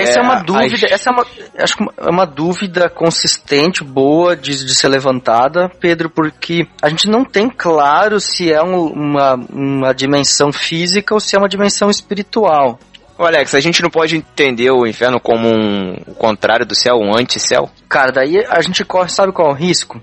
Essa 0.00 0.20
é, 0.20 0.22
uma 0.22 0.34
as- 0.36 0.42
dúvida, 0.44 0.86
essa 0.90 1.10
é 1.10 1.12
uma, 1.12 1.26
acho 1.58 1.76
que 1.76 1.84
é 1.98 2.10
uma 2.10 2.24
dúvida 2.26 2.88
consistente, 2.90 3.82
boa 3.84 4.36
de, 4.36 4.64
de 4.64 4.74
ser 4.74 4.88
levantada, 4.88 5.68
Pedro, 5.80 6.10
porque 6.10 6.66
a 6.82 6.88
gente 6.88 7.08
não 7.08 7.24
tem 7.24 7.48
claro 7.48 8.20
se 8.20 8.52
é 8.52 8.62
um- 8.62 8.86
uma, 8.92 9.34
uma 9.50 9.92
dimensão 9.94 10.52
física 10.52 11.14
ou 11.14 11.20
se 11.20 11.34
é 11.36 11.38
uma 11.38 11.48
dimensão 11.48 11.88
espiritual. 11.90 12.78
Ô 13.18 13.24
Alex, 13.24 13.54
a 13.54 13.60
gente 13.60 13.82
não 13.82 13.88
pode 13.88 14.14
entender 14.16 14.70
o 14.70 14.86
inferno 14.86 15.18
como 15.18 15.48
um, 15.48 15.94
o 16.06 16.14
contrário 16.14 16.66
do 16.66 16.74
céu, 16.74 16.96
um 16.96 17.16
anticéu? 17.16 17.70
Cara, 17.88 18.12
daí 18.12 18.44
a 18.48 18.60
gente 18.60 18.84
corre, 18.84 19.08
sabe 19.08 19.32
qual 19.32 19.48
é 19.48 19.52
o 19.52 19.54
risco? 19.56 20.00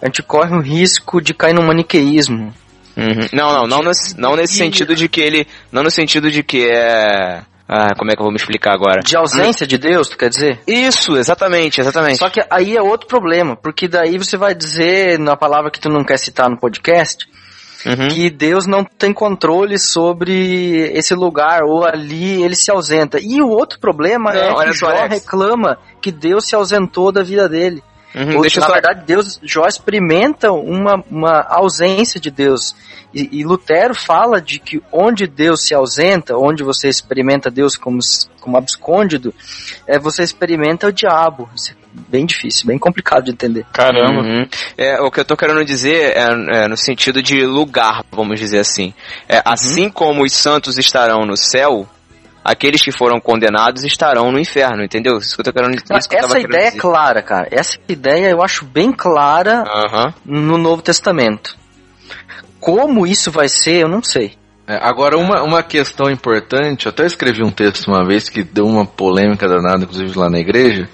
A 0.00 0.06
gente 0.06 0.22
corre 0.22 0.56
o 0.56 0.60
risco 0.60 1.20
de 1.20 1.34
cair 1.34 1.52
no 1.54 1.62
maniqueísmo. 1.62 2.54
Uhum. 2.96 3.28
Não, 3.32 3.52
não, 3.52 3.66
não 3.66 3.82
nesse, 3.82 4.18
não 4.18 4.34
nesse 4.36 4.54
sentido 4.54 4.94
de 4.94 5.08
que 5.08 5.20
ele. 5.20 5.46
Não 5.70 5.82
no 5.82 5.90
sentido 5.90 6.30
de 6.30 6.42
que 6.42 6.66
é. 6.66 7.42
Ah, 7.72 7.94
como 7.96 8.10
é 8.10 8.16
que 8.16 8.20
eu 8.20 8.24
vou 8.24 8.32
me 8.32 8.36
explicar 8.36 8.74
agora? 8.74 9.00
De 9.00 9.16
ausência 9.16 9.64
de 9.64 9.78
Deus, 9.78 10.08
tu 10.08 10.18
quer 10.18 10.28
dizer? 10.28 10.58
Isso, 10.66 11.16
exatamente, 11.16 11.80
exatamente. 11.80 12.18
Só 12.18 12.28
que 12.28 12.40
aí 12.50 12.76
é 12.76 12.82
outro 12.82 13.06
problema, 13.06 13.54
porque 13.54 13.86
daí 13.86 14.18
você 14.18 14.36
vai 14.36 14.56
dizer, 14.56 15.20
na 15.20 15.36
palavra 15.36 15.70
que 15.70 15.78
tu 15.78 15.88
não 15.88 16.02
quer 16.02 16.18
citar 16.18 16.50
no 16.50 16.58
podcast, 16.58 17.28
Uhum. 17.86 18.08
que 18.08 18.28
Deus 18.28 18.66
não 18.66 18.84
tem 18.84 19.10
controle 19.10 19.78
sobre 19.78 20.90
esse 20.92 21.14
lugar, 21.14 21.62
ou 21.62 21.86
ali 21.86 22.42
ele 22.42 22.54
se 22.54 22.70
ausenta. 22.70 23.18
E 23.18 23.40
o 23.40 23.48
outro 23.48 23.80
problema 23.80 24.34
Não, 24.34 24.60
é 24.60 24.66
que 24.66 24.72
Jó 24.74 25.06
reclama 25.08 25.78
que 26.02 26.12
Deus 26.12 26.46
se 26.46 26.54
ausentou 26.54 27.10
da 27.10 27.22
vida 27.22 27.48
dele. 27.48 27.82
Uhum, 28.14 28.36
Ou, 28.36 28.40
deixa 28.42 28.60
na 28.60 28.66
só- 28.66 28.72
verdade, 28.72 29.04
Deus, 29.06 29.38
Jó 29.42 29.66
experimenta 29.66 30.50
uma, 30.52 31.02
uma 31.10 31.46
ausência 31.48 32.20
de 32.20 32.30
Deus. 32.30 32.74
E, 33.14 33.40
e 33.40 33.44
Lutero 33.44 33.94
fala 33.94 34.40
de 34.40 34.58
que 34.60 34.80
onde 34.92 35.26
Deus 35.26 35.62
se 35.62 35.74
ausenta, 35.74 36.36
onde 36.36 36.62
você 36.62 36.88
experimenta 36.88 37.50
Deus 37.50 37.76
como, 37.76 37.98
como 38.40 38.56
abscôndido, 38.56 39.34
é, 39.86 39.98
você 39.98 40.22
experimenta 40.22 40.86
o 40.86 40.92
diabo. 40.92 41.48
Isso 41.54 41.72
é 41.72 41.74
bem 42.08 42.24
difícil, 42.24 42.66
bem 42.68 42.78
complicado 42.78 43.24
de 43.24 43.32
entender. 43.32 43.66
Caramba. 43.72 44.22
Uhum. 44.22 44.46
É, 44.78 45.00
o 45.00 45.10
que 45.10 45.18
eu 45.20 45.24
tô 45.24 45.36
querendo 45.36 45.64
dizer 45.64 46.16
é, 46.16 46.64
é 46.64 46.68
no 46.68 46.76
sentido 46.76 47.20
de 47.20 47.44
lugar, 47.44 48.04
vamos 48.12 48.38
dizer 48.38 48.60
assim. 48.60 48.94
É, 49.28 49.42
Assim 49.44 49.88
como 49.90 50.22
os 50.24 50.32
santos 50.32 50.78
estarão 50.78 51.26
no 51.26 51.36
céu, 51.36 51.88
aqueles 52.44 52.82
que 52.82 52.92
foram 52.92 53.20
condenados 53.20 53.84
estarão 53.84 54.32
no 54.32 54.38
inferno, 54.38 54.82
entendeu? 54.82 55.18
Isso 55.18 55.34
que 55.34 55.40
eu 55.40 55.44
tô 55.44 55.52
querendo, 55.52 55.74
isso 55.74 55.84
que 55.84 55.92
eu 56.16 56.20
tava 56.20 56.38
Essa 56.38 56.40
ideia 56.40 56.68
é 56.68 56.70
clara, 56.72 57.22
cara. 57.22 57.48
Essa 57.50 57.78
ideia 57.88 58.28
eu 58.28 58.42
acho 58.42 58.64
bem 58.64 58.92
clara 58.92 59.64
no 60.24 60.58
Novo 60.58 60.82
Testamento. 60.82 61.56
Como 62.58 63.06
isso 63.06 63.30
vai 63.30 63.48
ser, 63.48 63.82
eu 63.82 63.88
não 63.88 64.02
sei. 64.02 64.38
É, 64.66 64.78
agora, 64.82 65.18
uma, 65.18 65.42
uma 65.42 65.62
questão 65.62 66.10
importante, 66.10 66.86
eu 66.86 66.90
até 66.90 67.04
escrevi 67.04 67.42
um 67.42 67.50
texto 67.50 67.88
uma 67.88 68.06
vez 68.06 68.28
que 68.28 68.44
deu 68.44 68.66
uma 68.66 68.86
polêmica 68.86 69.48
danada, 69.48 69.82
inclusive 69.82 70.16
lá 70.16 70.30
na 70.30 70.38
igreja, 70.38 70.88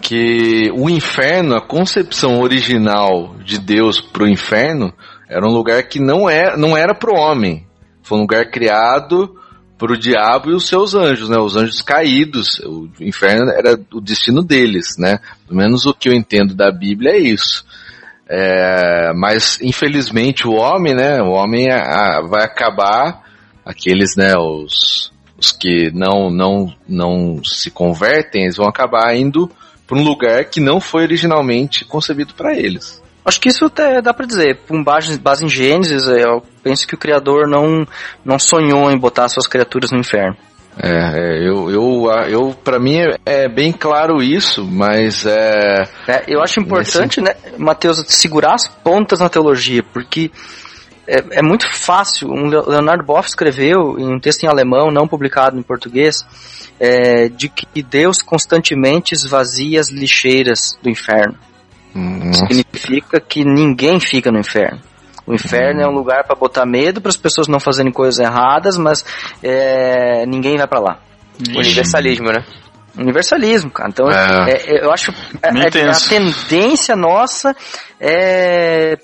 que 0.00 0.70
o 0.74 0.88
inferno, 0.88 1.54
a 1.54 1.60
concepção 1.60 2.40
original 2.40 3.34
de 3.44 3.58
Deus 3.58 4.00
pro 4.00 4.28
inferno, 4.28 4.92
era 5.28 5.46
um 5.46 5.52
lugar 5.52 5.82
que 5.82 6.00
não, 6.00 6.30
é, 6.30 6.56
não 6.56 6.76
era 6.76 6.94
pro 6.94 7.14
homem. 7.14 7.66
Foi 8.02 8.18
um 8.18 8.22
lugar 8.22 8.50
criado 8.50 9.34
pro 9.78 9.98
diabo 9.98 10.50
e 10.50 10.54
os 10.54 10.66
seus 10.66 10.94
anjos, 10.94 11.28
né? 11.28 11.36
Os 11.38 11.56
anjos 11.56 11.82
caídos. 11.82 12.60
O 12.60 12.88
inferno 13.00 13.50
era 13.50 13.78
o 13.92 14.00
destino 14.00 14.42
deles, 14.42 14.96
né? 14.98 15.18
Pelo 15.46 15.58
menos 15.58 15.84
o 15.86 15.94
que 15.94 16.08
eu 16.08 16.12
entendo 16.12 16.54
da 16.54 16.70
Bíblia 16.70 17.12
é 17.12 17.18
isso. 17.18 17.64
É, 18.28 19.12
mas 19.14 19.58
infelizmente 19.60 20.46
o 20.48 20.52
homem, 20.54 20.94
né? 20.94 21.20
O 21.22 21.30
homem 21.32 21.70
a- 21.70 21.82
a- 22.18 22.22
vai 22.22 22.44
acabar 22.44 23.22
aqueles, 23.64 24.16
né? 24.16 24.34
Os, 24.36 25.12
os 25.36 25.52
que 25.52 25.90
não 25.92 26.30
não 26.30 26.74
não 26.88 27.44
se 27.44 27.70
convertem, 27.70 28.44
eles 28.44 28.56
vão 28.56 28.66
acabar 28.68 29.14
indo 29.14 29.50
para 29.86 29.98
um 29.98 30.02
lugar 30.02 30.46
que 30.46 30.60
não 30.60 30.80
foi 30.80 31.02
originalmente 31.02 31.84
concebido 31.84 32.32
para 32.34 32.56
eles. 32.56 33.02
Acho 33.24 33.40
que 33.40 33.48
isso 33.48 33.64
até 33.64 34.02
dá 34.02 34.12
pra 34.12 34.26
dizer. 34.26 34.60
Com 34.68 34.82
base, 34.84 35.18
base 35.18 35.44
em 35.44 35.48
Gênesis, 35.48 36.06
eu 36.08 36.42
penso 36.62 36.86
que 36.86 36.94
o 36.94 36.98
Criador 36.98 37.48
não, 37.48 37.86
não 38.24 38.38
sonhou 38.38 38.90
em 38.90 38.98
botar 38.98 39.28
suas 39.28 39.46
criaturas 39.46 39.90
no 39.90 39.98
inferno. 39.98 40.36
É, 40.76 40.88
é, 40.90 41.48
eu, 41.48 41.70
eu, 41.70 42.10
eu 42.28 42.54
para 42.64 42.80
mim 42.80 42.98
é, 42.98 43.16
é 43.24 43.48
bem 43.48 43.72
claro 43.72 44.20
isso, 44.20 44.64
mas 44.64 45.24
é, 45.24 45.84
É, 46.08 46.24
eu 46.26 46.42
acho 46.42 46.58
importante, 46.60 47.20
né, 47.20 47.30
Mateus, 47.56 48.02
segurar 48.08 48.54
as 48.54 48.66
pontas 48.66 49.20
na 49.20 49.28
teologia, 49.28 49.84
porque 49.92 50.32
é, 51.06 51.38
é 51.38 51.42
muito 51.42 51.64
fácil. 51.72 52.28
Um 52.28 52.48
Le- 52.48 52.64
Leonardo 52.66 53.04
Boff 53.04 53.28
escreveu 53.28 53.96
em 53.98 54.12
um 54.16 54.18
texto 54.18 54.42
em 54.42 54.48
alemão, 54.48 54.90
não 54.90 55.06
publicado 55.06 55.56
em 55.56 55.62
português, 55.62 56.26
é, 56.80 57.28
de 57.28 57.48
que 57.48 57.80
Deus 57.80 58.20
constantemente 58.20 59.14
esvazia 59.14 59.78
as 59.78 59.90
lixeiras 59.90 60.76
do 60.82 60.90
inferno. 60.90 61.36
Hum, 61.94 62.32
Significa 62.32 63.20
que 63.20 63.44
ninguém 63.44 63.98
fica 64.00 64.30
no 64.30 64.38
inferno. 64.38 64.80
O 65.26 65.32
inferno 65.32 65.80
é 65.80 65.86
um 65.88 65.92
lugar 65.92 66.24
para 66.24 66.36
botar 66.36 66.66
medo, 66.66 67.00
para 67.00 67.08
as 67.08 67.16
pessoas 67.16 67.48
não 67.48 67.58
fazerem 67.58 67.90
coisas 67.90 68.18
erradas, 68.18 68.76
mas 68.76 69.02
é, 69.42 70.26
ninguém 70.26 70.56
vai 70.56 70.66
para 70.66 70.80
lá. 70.80 70.98
Universalismo, 71.56 72.30
né? 72.30 72.44
Universalismo, 72.96 73.70
cara. 73.70 73.88
Então, 73.88 74.08
É. 74.08 74.50
é- 74.50 74.76
é- 74.76 74.84
eu 74.84 74.92
acho 74.92 75.10
é- 75.42 75.48
é- 75.48 75.66
a 75.66 75.70
tenso. 75.70 76.08
tendência 76.08 76.94
nossa 76.94 77.56
é, 77.98 78.96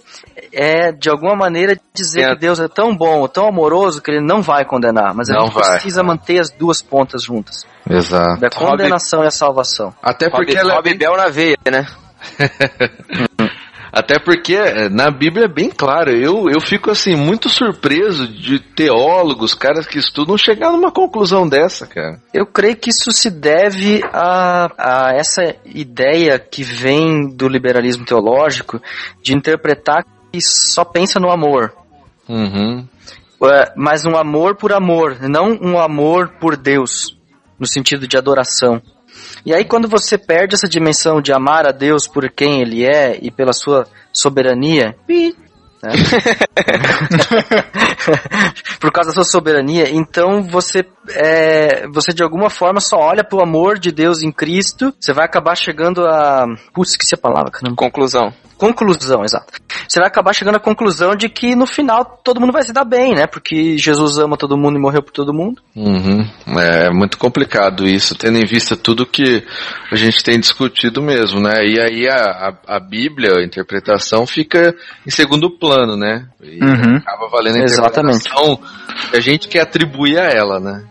é 0.52 0.92
de 0.92 1.08
alguma 1.08 1.34
maneira 1.34 1.76
dizer 1.92 2.20
É. 2.22 2.28
que 2.34 2.40
Deus 2.40 2.60
é 2.60 2.68
tão 2.68 2.94
bom, 2.94 3.26
tão 3.26 3.48
amoroso 3.48 4.00
que 4.02 4.10
ele 4.10 4.20
não 4.24 4.42
vai 4.42 4.64
condenar, 4.64 5.14
mas 5.14 5.28
a 5.30 5.34
Não 5.34 5.46
gente 5.46 5.54
vai. 5.54 5.72
precisa 5.72 6.02
manter 6.02 6.38
as 6.38 6.50
duas 6.50 6.80
pontas 6.82 7.24
juntas, 7.24 7.66
exato. 7.88 8.38
da 8.40 8.50
condenação 8.50 9.24
e 9.24 9.26
a 9.26 9.30
salvação. 9.30 9.92
Até 10.02 10.28
porque 10.30 10.52
Rob, 10.52 10.60
ela 10.60 10.72
é 10.72 10.76
Rob 10.76 10.94
Bell 10.94 11.16
na 11.16 11.28
veia, 11.28 11.56
né? 11.70 11.86
Até 13.92 14.20
porque 14.20 14.54
eh, 14.54 14.88
na 14.88 15.10
Bíblia 15.10 15.46
é 15.46 15.48
bem 15.48 15.68
claro. 15.68 16.10
Eu, 16.10 16.48
eu 16.48 16.60
fico 16.60 16.90
assim 16.90 17.16
muito 17.16 17.48
surpreso 17.48 18.28
de 18.28 18.60
teólogos, 18.60 19.52
caras 19.52 19.86
que 19.86 19.98
estudam, 19.98 20.38
chegar 20.38 20.70
numa 20.70 20.92
conclusão 20.92 21.48
dessa, 21.48 21.86
cara. 21.86 22.20
Eu 22.32 22.46
creio 22.46 22.76
que 22.76 22.90
isso 22.90 23.10
se 23.10 23.28
deve 23.28 24.00
a, 24.12 24.70
a 24.78 25.12
essa 25.16 25.56
ideia 25.64 26.38
que 26.38 26.62
vem 26.62 27.28
do 27.34 27.48
liberalismo 27.48 28.04
teológico 28.04 28.80
de 29.22 29.34
interpretar 29.34 30.04
que 30.32 30.40
só 30.40 30.84
pensa 30.84 31.18
no 31.18 31.30
amor. 31.30 31.74
Uhum. 32.28 32.86
É, 33.42 33.72
mas 33.74 34.04
um 34.06 34.16
amor 34.16 34.54
por 34.54 34.72
amor, 34.72 35.16
não 35.22 35.58
um 35.60 35.78
amor 35.78 36.34
por 36.38 36.56
Deus, 36.56 37.16
no 37.58 37.66
sentido 37.66 38.06
de 38.06 38.16
adoração. 38.16 38.80
E 39.44 39.54
aí 39.54 39.64
quando 39.64 39.88
você 39.88 40.18
perde 40.18 40.54
essa 40.54 40.68
dimensão 40.68 41.20
de 41.20 41.32
amar 41.32 41.66
a 41.66 41.72
Deus 41.72 42.06
por 42.06 42.30
quem 42.30 42.60
Ele 42.60 42.84
é 42.84 43.18
e 43.20 43.30
pela 43.30 43.52
sua 43.52 43.86
soberania, 44.12 44.94
pi, 45.06 45.34
né? 45.82 45.92
por 48.80 48.92
causa 48.92 49.10
da 49.10 49.14
sua 49.14 49.24
soberania, 49.24 49.90
então 49.90 50.42
você 50.42 50.84
é, 51.14 51.86
você 51.88 52.12
de 52.12 52.22
alguma 52.22 52.50
forma 52.50 52.80
só 52.80 52.96
olha 52.96 53.24
pro 53.24 53.42
amor 53.42 53.78
de 53.78 53.90
Deus 53.90 54.22
em 54.22 54.32
Cristo, 54.32 54.92
você 54.98 55.12
vai 55.12 55.24
acabar 55.24 55.56
chegando 55.56 56.04
a... 56.06 56.44
Putz, 56.72 56.92
esqueci 56.92 57.14
a 57.14 57.18
palavra, 57.18 57.50
caramba. 57.50 57.76
Conclusão. 57.76 58.32
Conclusão, 58.56 59.22
exato. 59.24 59.54
Você 59.88 59.98
vai 59.98 60.08
acabar 60.08 60.34
chegando 60.34 60.56
à 60.56 60.60
conclusão 60.60 61.16
de 61.16 61.30
que 61.30 61.56
no 61.56 61.66
final 61.66 62.04
todo 62.22 62.38
mundo 62.38 62.52
vai 62.52 62.62
se 62.62 62.74
dar 62.74 62.84
bem, 62.84 63.14
né? 63.14 63.26
Porque 63.26 63.78
Jesus 63.78 64.18
ama 64.18 64.36
todo 64.36 64.56
mundo 64.56 64.76
e 64.76 64.80
morreu 64.80 65.02
por 65.02 65.12
todo 65.12 65.32
mundo. 65.32 65.62
Uhum. 65.74 66.20
É 66.58 66.90
muito 66.90 67.16
complicado 67.16 67.86
isso, 67.86 68.14
tendo 68.14 68.36
em 68.36 68.44
vista 68.44 68.76
tudo 68.76 69.06
que 69.06 69.42
a 69.90 69.96
gente 69.96 70.22
tem 70.22 70.38
discutido 70.38 71.00
mesmo, 71.00 71.40
né? 71.40 71.64
E 71.64 71.80
aí 71.80 72.06
a, 72.06 72.50
a, 72.66 72.76
a 72.76 72.80
Bíblia, 72.80 73.38
a 73.38 73.44
interpretação, 73.44 74.26
fica 74.26 74.74
em 75.06 75.10
segundo 75.10 75.50
plano, 75.50 75.96
né? 75.96 76.28
E 76.42 76.60
Uhum. 76.62 76.96
acaba 76.96 77.28
valendo 77.30 77.56
a 77.56 77.64
Exatamente. 77.64 78.18
interpretação 78.18 78.58
que 79.10 79.16
a 79.16 79.20
gente 79.20 79.48
quer 79.48 79.62
atribuir 79.62 80.18
a 80.18 80.28
ela, 80.28 80.60
né? 80.60 80.84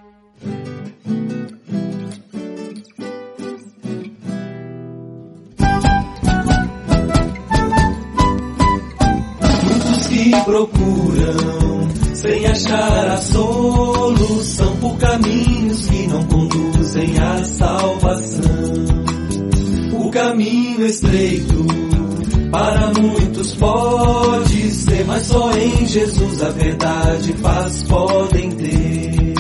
Muitos 9.64 10.08
que 10.08 10.32
procuram 10.46 11.90
sem 12.16 12.46
achar 12.48 13.08
a 13.08 13.18
solução 13.18 14.76
por 14.78 14.98
caminhos 14.98 15.88
que 15.88 16.08
não 16.08 16.24
conduzem 16.26 17.18
à 17.18 17.44
salvação. 17.44 18.44
O 19.94 20.10
caminho 20.12 20.86
estreito 20.86 21.66
para 22.52 22.92
muitos 23.00 23.56
pode 23.56 24.72
ser, 24.72 25.06
mas 25.06 25.24
só 25.28 25.52
em 25.54 25.88
Jesus 25.88 26.42
a 26.42 26.50
verdade 26.50 27.32
e 27.32 27.34
paz 27.36 27.84
podem 27.84 28.50
ter. 28.52 29.39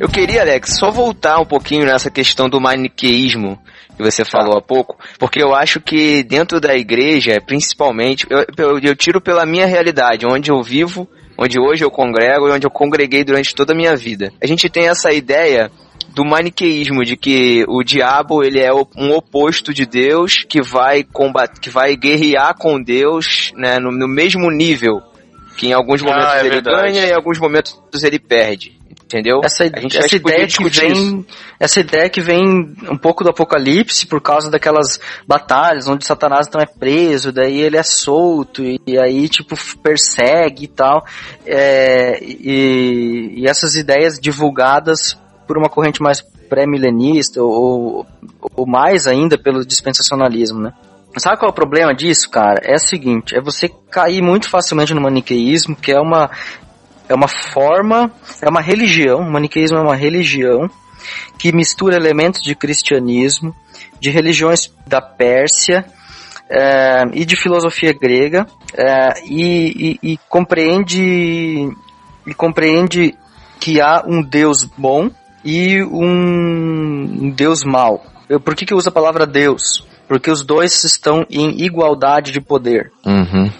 Eu 0.00 0.08
queria, 0.08 0.40
Alex, 0.42 0.76
só 0.78 0.90
voltar 0.90 1.40
um 1.40 1.44
pouquinho 1.46 1.84
nessa 1.86 2.10
questão 2.10 2.48
do 2.48 2.60
maniqueísmo 2.60 3.58
que 3.96 4.02
você 4.02 4.24
falou 4.24 4.58
há 4.58 4.60
pouco, 4.62 4.98
porque 5.20 5.40
eu 5.40 5.54
acho 5.54 5.80
que 5.80 6.24
dentro 6.24 6.60
da 6.60 6.74
igreja, 6.74 7.40
principalmente, 7.40 8.26
eu, 8.28 8.44
eu, 8.58 8.78
eu 8.80 8.96
tiro 8.96 9.20
pela 9.20 9.46
minha 9.46 9.66
realidade, 9.66 10.26
onde 10.26 10.50
eu 10.50 10.60
vivo, 10.62 11.08
onde 11.38 11.60
hoje 11.60 11.84
eu 11.84 11.90
congrego 11.92 12.48
e 12.48 12.50
onde 12.50 12.66
eu 12.66 12.70
congreguei 12.70 13.22
durante 13.22 13.54
toda 13.54 13.72
a 13.72 13.76
minha 13.76 13.94
vida. 13.96 14.32
A 14.42 14.46
gente 14.46 14.68
tem 14.68 14.88
essa 14.88 15.12
ideia 15.12 15.70
do 16.08 16.24
maniqueísmo, 16.24 17.04
de 17.04 17.16
que 17.16 17.64
o 17.68 17.84
diabo 17.84 18.42
ele 18.42 18.58
é 18.60 18.72
um 18.72 19.12
oposto 19.14 19.72
de 19.72 19.86
Deus 19.86 20.44
que 20.48 20.60
vai 20.60 21.04
combater, 21.04 21.60
que 21.60 21.70
vai 21.70 21.96
guerrear 21.96 22.56
com 22.58 22.82
Deus, 22.82 23.52
né, 23.56 23.78
no, 23.78 23.92
no 23.92 24.08
mesmo 24.08 24.50
nível, 24.50 25.00
que 25.56 25.68
em 25.68 25.72
alguns 25.72 26.02
Ah, 26.02 26.06
momentos 26.06 26.34
é 26.34 26.40
ele 26.40 26.50
verdade. 26.50 26.76
ganha 26.92 27.06
e 27.06 27.10
em 27.10 27.14
alguns 27.14 27.38
momentos 27.38 27.76
ele 28.02 28.18
perde. 28.18 28.73
Entendeu? 29.04 29.40
Essa, 29.44 29.64
essa 29.64 30.16
ideia 30.16 30.40
que 30.40 30.46
discutir 30.46 30.90
isso. 30.90 31.10
vem, 31.10 31.26
essa 31.60 31.78
ideia 31.78 32.08
que 32.08 32.20
vem 32.22 32.74
um 32.90 32.96
pouco 32.96 33.22
do 33.22 33.30
Apocalipse 33.30 34.06
por 34.06 34.20
causa 34.20 34.50
daquelas 34.50 34.98
batalhas 35.28 35.86
onde 35.86 36.06
Satanás 36.06 36.46
então 36.48 36.60
é 36.60 36.66
preso, 36.66 37.30
daí 37.30 37.60
ele 37.60 37.76
é 37.76 37.82
solto 37.82 38.62
e, 38.62 38.80
e 38.86 38.98
aí 38.98 39.28
tipo 39.28 39.54
persegue 39.82 40.64
e 40.64 40.68
tal, 40.68 41.04
É, 41.44 42.18
e, 42.22 43.34
e 43.36 43.46
essas 43.46 43.76
ideias 43.76 44.18
divulgadas 44.18 45.18
por 45.46 45.58
uma 45.58 45.68
corrente 45.68 46.02
mais 46.02 46.22
pré-milenista 46.48 47.42
ou, 47.42 48.06
ou 48.56 48.66
mais 48.66 49.06
ainda 49.06 49.36
pelo 49.36 49.64
dispensacionalismo, 49.64 50.60
né? 50.60 50.72
Sabe 51.16 51.38
qual 51.38 51.48
é 51.48 51.52
o 51.52 51.54
problema 51.54 51.94
disso, 51.94 52.28
cara? 52.28 52.60
É 52.64 52.74
o 52.74 52.78
seguinte, 52.78 53.36
é 53.36 53.40
você 53.40 53.70
cair 53.90 54.20
muito 54.20 54.48
facilmente 54.48 54.92
no 54.92 55.00
maniqueísmo, 55.00 55.76
que 55.76 55.92
é 55.92 56.00
uma 56.00 56.28
é 57.08 57.14
uma 57.14 57.28
forma, 57.28 58.10
é 58.42 58.48
uma 58.48 58.60
religião, 58.60 59.20
o 59.20 59.30
maniqueísmo 59.32 59.78
é 59.78 59.80
uma 59.82 59.96
religião 59.96 60.68
que 61.38 61.52
mistura 61.52 61.96
elementos 61.96 62.40
de 62.42 62.54
cristianismo, 62.54 63.54
de 64.00 64.10
religiões 64.10 64.72
da 64.86 65.00
Pérsia 65.02 65.84
eh, 66.48 67.04
e 67.12 67.24
de 67.24 67.36
filosofia 67.36 67.92
grega 67.92 68.46
eh, 68.76 69.14
e, 69.26 69.98
e- 70.02 70.12
e 70.12 70.18
compreende 70.28 71.70
e 72.26 72.34
compreende 72.34 73.14
que 73.60 73.80
há 73.80 74.02
um 74.06 74.22
Deus 74.22 74.64
bom 74.64 75.10
e 75.44 75.82
um, 75.82 77.24
um 77.26 77.30
Deus 77.30 77.62
mau. 77.64 78.02
Eu- 78.28 78.40
Por 78.40 78.54
que, 78.54 78.64
que 78.64 78.72
eu 78.72 78.78
uso 78.78 78.88
a 78.88 78.92
palavra 78.92 79.26
Deus? 79.26 79.86
Porque 80.08 80.30
os 80.30 80.42
dois 80.42 80.84
estão 80.84 81.24
em 81.30 81.62
igualdade 81.62 82.30
de 82.32 82.40
poder. 82.40 82.90
Uhum. 83.06 83.50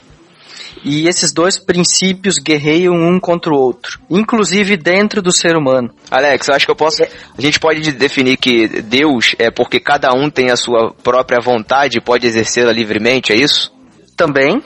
E 0.85 1.09
esses 1.09 1.32
dois 1.32 1.59
princípios 1.59 2.35
guerreiam 2.39 2.95
um 2.95 3.18
contra 3.18 3.51
o 3.51 3.57
outro, 3.57 3.99
inclusive 4.11 4.76
dentro 4.76 5.22
do 5.22 5.32
ser 5.32 5.57
humano. 5.57 5.91
Alex, 6.11 6.49
eu 6.49 6.55
acho 6.55 6.66
que 6.66 6.70
eu 6.70 6.76
posso. 6.76 7.03
A 7.03 7.41
gente 7.41 7.59
pode 7.59 7.91
definir 7.93 8.37
que 8.37 8.68
Deus 8.82 9.35
é 9.39 9.51
porque 9.51 9.80
cada 9.80 10.12
um 10.12 10.28
tem 10.28 10.51
a 10.51 10.57
sua 10.57 10.93
própria 11.03 11.41
vontade 11.41 11.97
e 11.97 12.03
pode 12.03 12.26
exercê-la 12.26 12.70
livremente, 12.70 13.32
é 13.32 13.37
isso? 13.37 13.72
Também, 14.14 14.62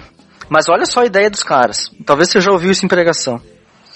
mas 0.48 0.68
olha 0.68 0.86
só 0.86 1.02
a 1.02 1.06
ideia 1.06 1.30
dos 1.30 1.44
caras. 1.44 1.90
Talvez 2.04 2.30
você 2.30 2.40
já 2.40 2.50
ouviu 2.50 2.72
isso 2.72 2.84
em 2.84 2.88
pregação. 2.88 3.40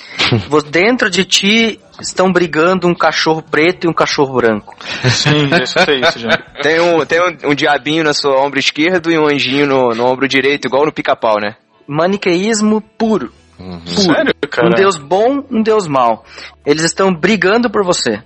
Dentro 0.71 1.11
de 1.11 1.25
ti 1.25 1.81
estão 2.01 2.31
brigando 2.31 2.87
um 2.87 2.95
cachorro 2.95 3.43
preto 3.43 3.87
e 3.87 3.91
um 3.91 3.93
cachorro 3.93 4.35
branco. 4.35 4.77
Sim, 5.11 5.49
já 5.49 5.63
escutei 5.65 6.01
isso 6.01 6.19
já. 6.19 6.31
Tem 6.63 6.81
um, 6.81 7.05
tem 7.05 7.21
um, 7.21 7.51
um 7.51 7.55
diabinho 7.55 8.05
no 8.05 8.15
seu 8.15 8.31
ombro 8.33 8.59
esquerdo 8.59 9.11
e 9.11 9.19
um 9.19 9.27
anjinho 9.27 9.67
no, 9.67 9.91
no 9.91 10.07
ombro 10.07 10.29
direito, 10.29 10.67
igual 10.67 10.85
no 10.85 10.93
pica-pau, 10.93 11.41
né? 11.41 11.57
Maniqueísmo 11.93 12.81
puro. 12.81 13.33
puro. 13.59 13.81
Sério, 13.87 14.35
cara? 14.51 14.69
Um 14.69 14.71
Deus 14.71 14.97
bom, 14.97 15.45
um 15.51 15.63
Deus 15.63 15.87
mau. 15.87 16.25
Eles 16.65 16.85
estão 16.85 17.13
brigando 17.15 17.71
por 17.71 17.85
você. 17.85 18.23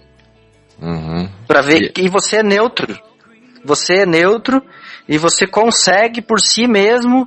Uhum. 0.81 1.29
Pra 1.49 1.63
ver 1.63 1.93
que 1.93 2.09
você 2.09 2.37
é 2.37 2.43
neutro. 2.43 2.97
Você 3.65 4.03
é 4.03 4.07
neutro 4.07 4.63
e 5.09 5.19
você 5.19 5.47
consegue 5.47 6.23
por 6.23 6.41
si 6.41 6.67
mesmo 6.69 7.27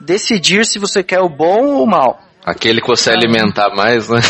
decidir 0.00 0.64
se 0.64 0.78
você 0.78 1.02
quer 1.02 1.20
o 1.20 1.28
bom 1.28 1.66
ou 1.66 1.84
o 1.84 1.86
mal. 1.86 2.20
Aquele 2.44 2.80
que 2.80 2.88
você 2.88 3.10
alimentar 3.10 3.74
mais, 3.74 4.08
né? 4.08 4.20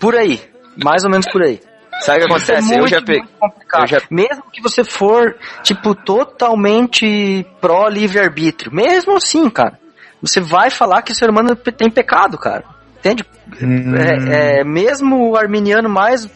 Por 0.00 0.16
aí. 0.16 0.40
Mais 0.82 1.04
ou 1.04 1.10
menos 1.10 1.26
por 1.30 1.42
aí. 1.42 1.60
Sabe 2.00 2.24
o 2.24 2.26
que 2.26 2.32
é 2.32 2.36
acontece? 2.36 2.72
eu 2.72 2.78
muito, 2.78 2.90
já 2.90 3.02
peguei. 3.02 3.22
complicado. 3.38 4.02
Mesmo 4.10 4.44
que 4.52 4.60
você 4.60 4.82
for, 4.82 5.36
tipo, 5.62 5.94
totalmente 5.94 7.46
pró 7.60 7.88
livre-arbítrio. 7.88 8.72
Mesmo 8.72 9.16
assim, 9.16 9.48
cara. 9.48 9.78
Você 10.22 10.40
vai 10.40 10.70
falar 10.70 11.02
que 11.02 11.12
o 11.12 11.14
ser 11.14 11.28
humano 11.28 11.56
tem 11.56 11.90
pecado, 11.90 12.38
cara. 12.38 12.64
Entende? 13.00 13.24
É, 13.60 14.60
é, 14.60 14.64
mesmo 14.64 15.30
o 15.30 15.36
arminiano 15.36 15.88
mais 15.88 16.30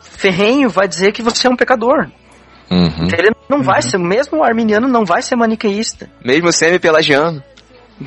ferrenho 0.00 0.70
vai 0.70 0.86
dizer 0.86 1.12
que 1.12 1.20
você 1.20 1.48
é 1.48 1.50
um 1.50 1.56
pecador. 1.56 2.08
Uhum. 2.70 3.08
Ele 3.12 3.32
não 3.48 3.62
vai 3.62 3.82
ser, 3.82 3.98
mesmo 3.98 4.38
o 4.38 4.44
arminiano 4.44 4.86
não 4.86 5.04
vai 5.04 5.20
ser 5.20 5.34
maniqueísta. 5.34 6.08
Mesmo 6.24 6.52
semi-pelagiano. 6.52 7.42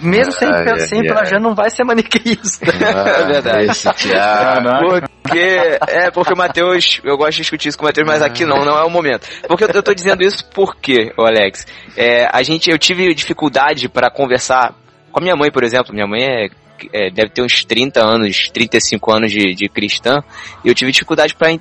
Mesmo 0.02 0.32
sem, 0.32 0.48
Ai, 0.48 0.66
ai, 0.68 0.80
sem 0.80 1.00
ai. 1.00 1.08
pelagiano 1.08 1.50
não 1.50 1.56
vai 1.56 1.70
ser 1.70 1.84
maniqueísta. 1.84 2.66
é 2.72 3.26
verdade. 3.26 3.66
esse 3.72 3.94
Thiago. 3.94 5.08
Porque, 5.22 5.78
é, 5.88 6.12
porque 6.12 6.34
o 6.34 6.38
Matheus, 6.38 7.02
eu 7.04 7.18
gosto 7.18 7.32
de 7.32 7.38
discutir 7.38 7.70
isso 7.70 7.78
com 7.78 7.86
o 7.86 7.88
Matheus, 7.88 8.08
mas 8.08 8.22
aqui 8.22 8.46
não, 8.46 8.64
não 8.66 8.78
é 8.78 8.84
o 8.84 8.90
momento. 8.90 9.28
Porque 9.48 9.64
eu, 9.64 9.70
eu 9.74 9.84
tô 9.84 9.94
dizendo 9.94 10.24
isso 10.24 10.44
porque, 10.54 11.14
Alex, 11.18 11.66
é, 11.96 12.28
a 12.32 12.42
gente, 12.44 12.70
eu 12.70 12.78
tive 12.78 13.14
dificuldade 13.14 13.88
para 13.88 14.10
conversar 14.10 14.74
com 15.16 15.20
a 15.20 15.24
minha 15.24 15.36
mãe, 15.38 15.50
por 15.50 15.64
exemplo. 15.64 15.94
Minha 15.94 16.06
mãe 16.06 16.24
é, 16.24 16.50
é, 16.92 17.10
deve 17.10 17.30
ter 17.30 17.42
uns 17.42 17.64
30 17.64 18.06
anos, 18.06 18.50
35 18.50 19.14
anos 19.14 19.32
de, 19.32 19.56
de 19.56 19.70
cristã, 19.70 20.22
e 20.62 20.68
eu 20.68 20.76
tive 20.76 20.92
dificuldade 20.92 21.34
para 21.34 21.54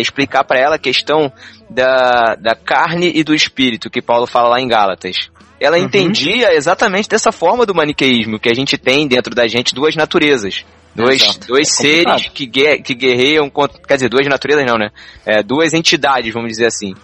explicar 0.00 0.42
para 0.42 0.58
ela 0.58 0.76
a 0.76 0.78
questão 0.78 1.30
da, 1.68 2.34
da 2.34 2.54
carne 2.54 3.12
e 3.14 3.22
do 3.22 3.34
espírito, 3.34 3.90
que 3.90 4.00
Paulo 4.00 4.26
fala 4.26 4.48
lá 4.48 4.60
em 4.60 4.66
Gálatas. 4.66 5.30
Ela 5.60 5.78
entendia 5.78 6.54
exatamente 6.54 7.08
dessa 7.08 7.30
forma 7.30 7.66
do 7.66 7.74
maniqueísmo, 7.74 8.38
que 8.38 8.48
a 8.48 8.54
gente 8.54 8.78
tem 8.78 9.06
dentro 9.06 9.34
da 9.34 9.46
gente 9.46 9.74
duas 9.74 9.94
naturezas. 9.94 10.64
Dois, 10.94 11.22
Exato. 11.22 11.46
dois 11.48 11.68
É 11.68 11.70
seres 11.70 12.28
que, 12.28 12.46
que 12.46 12.94
guerreiam 12.94 13.50
contra. 13.50 13.80
Quer 13.82 13.94
dizer, 13.94 14.08
duas 14.08 14.26
naturezas 14.28 14.64
não, 14.64 14.78
né? 14.78 14.90
É, 15.26 15.42
duas 15.42 15.74
entidades, 15.74 16.32
vamos 16.32 16.50
dizer 16.50 16.66
assim. 16.66 16.94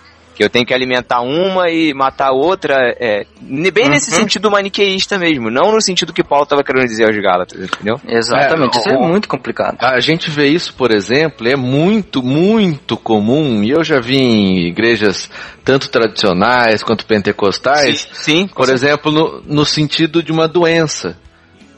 Que 0.40 0.44
eu 0.44 0.48
tenho 0.48 0.64
que 0.64 0.72
alimentar 0.72 1.20
uma 1.20 1.68
e 1.68 1.92
matar 1.92 2.28
a 2.28 2.32
outra. 2.32 2.74
É, 2.98 3.26
bem 3.70 3.90
nesse 3.90 4.10
sentido 4.10 4.50
maniqueísta 4.50 5.18
mesmo. 5.18 5.50
Não 5.50 5.70
no 5.70 5.82
sentido 5.82 6.14
que 6.14 6.24
Paulo 6.24 6.44
estava 6.44 6.64
querendo 6.64 6.86
dizer 6.86 7.04
aos 7.04 7.16
Gálatas, 7.18 7.60
entendeu? 7.60 8.00
Exatamente, 8.08 8.78
É, 8.78 8.80
isso 8.80 8.88
é 8.88 8.96
muito 8.96 9.28
complicado. 9.28 9.76
A 9.78 10.00
gente 10.00 10.30
vê 10.30 10.48
isso, 10.48 10.72
por 10.72 10.92
exemplo, 10.92 11.46
é 11.46 11.56
muito, 11.56 12.22
muito 12.22 12.96
comum, 12.96 13.62
e 13.62 13.72
eu 13.72 13.84
já 13.84 14.00
vi 14.00 14.16
em 14.16 14.68
igrejas 14.68 15.30
tanto 15.62 15.90
tradicionais 15.90 16.82
quanto 16.82 17.04
pentecostais, 17.04 18.08
Sim, 18.14 18.46
por 18.46 18.70
exemplo, 18.70 19.12
no, 19.12 19.42
no 19.42 19.66
sentido 19.66 20.22
de 20.22 20.32
uma 20.32 20.48
doença, 20.48 21.18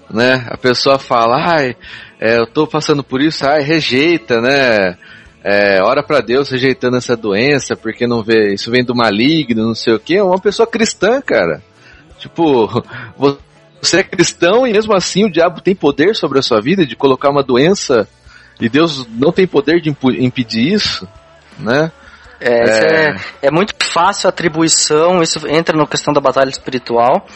né? 0.08 0.46
A 0.48 0.56
pessoa 0.56 1.00
fala, 1.00 1.36
ai, 1.36 1.74
é, 2.20 2.38
eu 2.38 2.46
tô 2.46 2.64
passando 2.64 3.02
por 3.02 3.20
isso, 3.20 3.44
ai, 3.44 3.62
rejeita, 3.62 4.40
né? 4.40 4.96
É, 5.44 5.82
ora 5.82 6.02
pra 6.02 6.20
Deus 6.20 6.50
rejeitando 6.50 6.96
essa 6.96 7.16
doença, 7.16 7.74
porque 7.74 8.06
não 8.06 8.22
vê, 8.22 8.54
isso 8.54 8.70
vem 8.70 8.84
do 8.84 8.94
maligno, 8.94 9.66
não 9.66 9.74
sei 9.74 9.94
o 9.94 9.98
que, 9.98 10.16
é 10.16 10.22
uma 10.22 10.40
pessoa 10.40 10.66
cristã, 10.66 11.20
cara. 11.20 11.60
Tipo, 12.18 12.68
você 13.82 14.00
é 14.00 14.02
cristão 14.04 14.66
e 14.66 14.72
mesmo 14.72 14.94
assim 14.94 15.24
o 15.24 15.30
diabo 15.30 15.60
tem 15.60 15.74
poder 15.74 16.14
sobre 16.14 16.38
a 16.38 16.42
sua 16.42 16.60
vida 16.60 16.86
de 16.86 16.94
colocar 16.94 17.30
uma 17.30 17.42
doença 17.42 18.08
e 18.60 18.68
Deus 18.68 19.04
não 19.08 19.32
tem 19.32 19.46
poder 19.46 19.80
de 19.80 19.90
impedir 19.90 20.72
isso, 20.72 21.08
né? 21.58 21.90
É, 22.40 22.62
isso 22.62 22.86
é, 23.42 23.48
é 23.48 23.50
muito 23.50 23.74
fácil 23.84 24.28
a 24.28 24.30
atribuição, 24.30 25.22
isso 25.22 25.46
entra 25.48 25.76
na 25.76 25.86
questão 25.86 26.12
da 26.12 26.20
batalha 26.20 26.50
espiritual, 26.50 27.26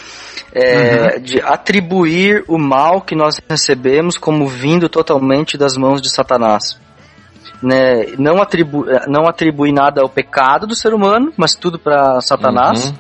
é, 0.53 1.19
de 1.19 1.41
atribuir 1.41 2.45
o 2.49 2.59
mal 2.59 3.01
que 3.01 3.15
nós 3.15 3.41
recebemos 3.49 4.17
como 4.19 4.47
vindo 4.47 4.89
totalmente 4.89 5.57
das 5.57 5.77
mãos 5.77 6.01
de 6.01 6.11
Satanás. 6.11 6.86
Né, 7.63 8.13
não, 8.19 8.43
atribu 8.43 8.85
não 9.09 9.27
atribui 9.27 9.73
nada 9.73 10.03
ao 10.03 10.09
pecado 10.09 10.67
do 10.67 10.75
ser 10.75 10.93
humano, 10.93 11.33
mas 11.37 11.55
tudo 11.55 11.79
para 11.79 12.21
Satanás. 12.21 12.87
Uhum. 12.87 12.95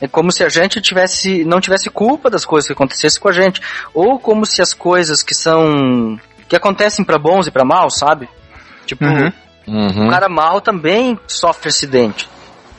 É 0.00 0.08
como 0.08 0.30
se 0.32 0.42
a 0.44 0.48
gente 0.48 0.80
tivesse, 0.80 1.44
não 1.44 1.60
tivesse 1.60 1.88
culpa 1.90 2.28
das 2.30 2.44
coisas 2.44 2.66
que 2.66 2.72
acontecessem 2.72 3.20
com 3.20 3.28
a 3.28 3.32
gente, 3.32 3.60
ou 3.94 4.18
como 4.18 4.44
se 4.46 4.60
as 4.62 4.72
coisas 4.74 5.22
que 5.22 5.34
são 5.34 6.18
que 6.48 6.54
acontecem 6.56 7.04
para 7.04 7.18
bons 7.18 7.46
e 7.46 7.50
para 7.50 7.64
maus, 7.64 7.98
sabe? 7.98 8.28
Tipo, 8.86 9.04
Uhum. 9.04 10.06
o 10.06 10.10
cara 10.10 10.28
mal 10.28 10.60
também 10.60 11.18
sofre 11.26 11.68
acidente. 11.70 12.28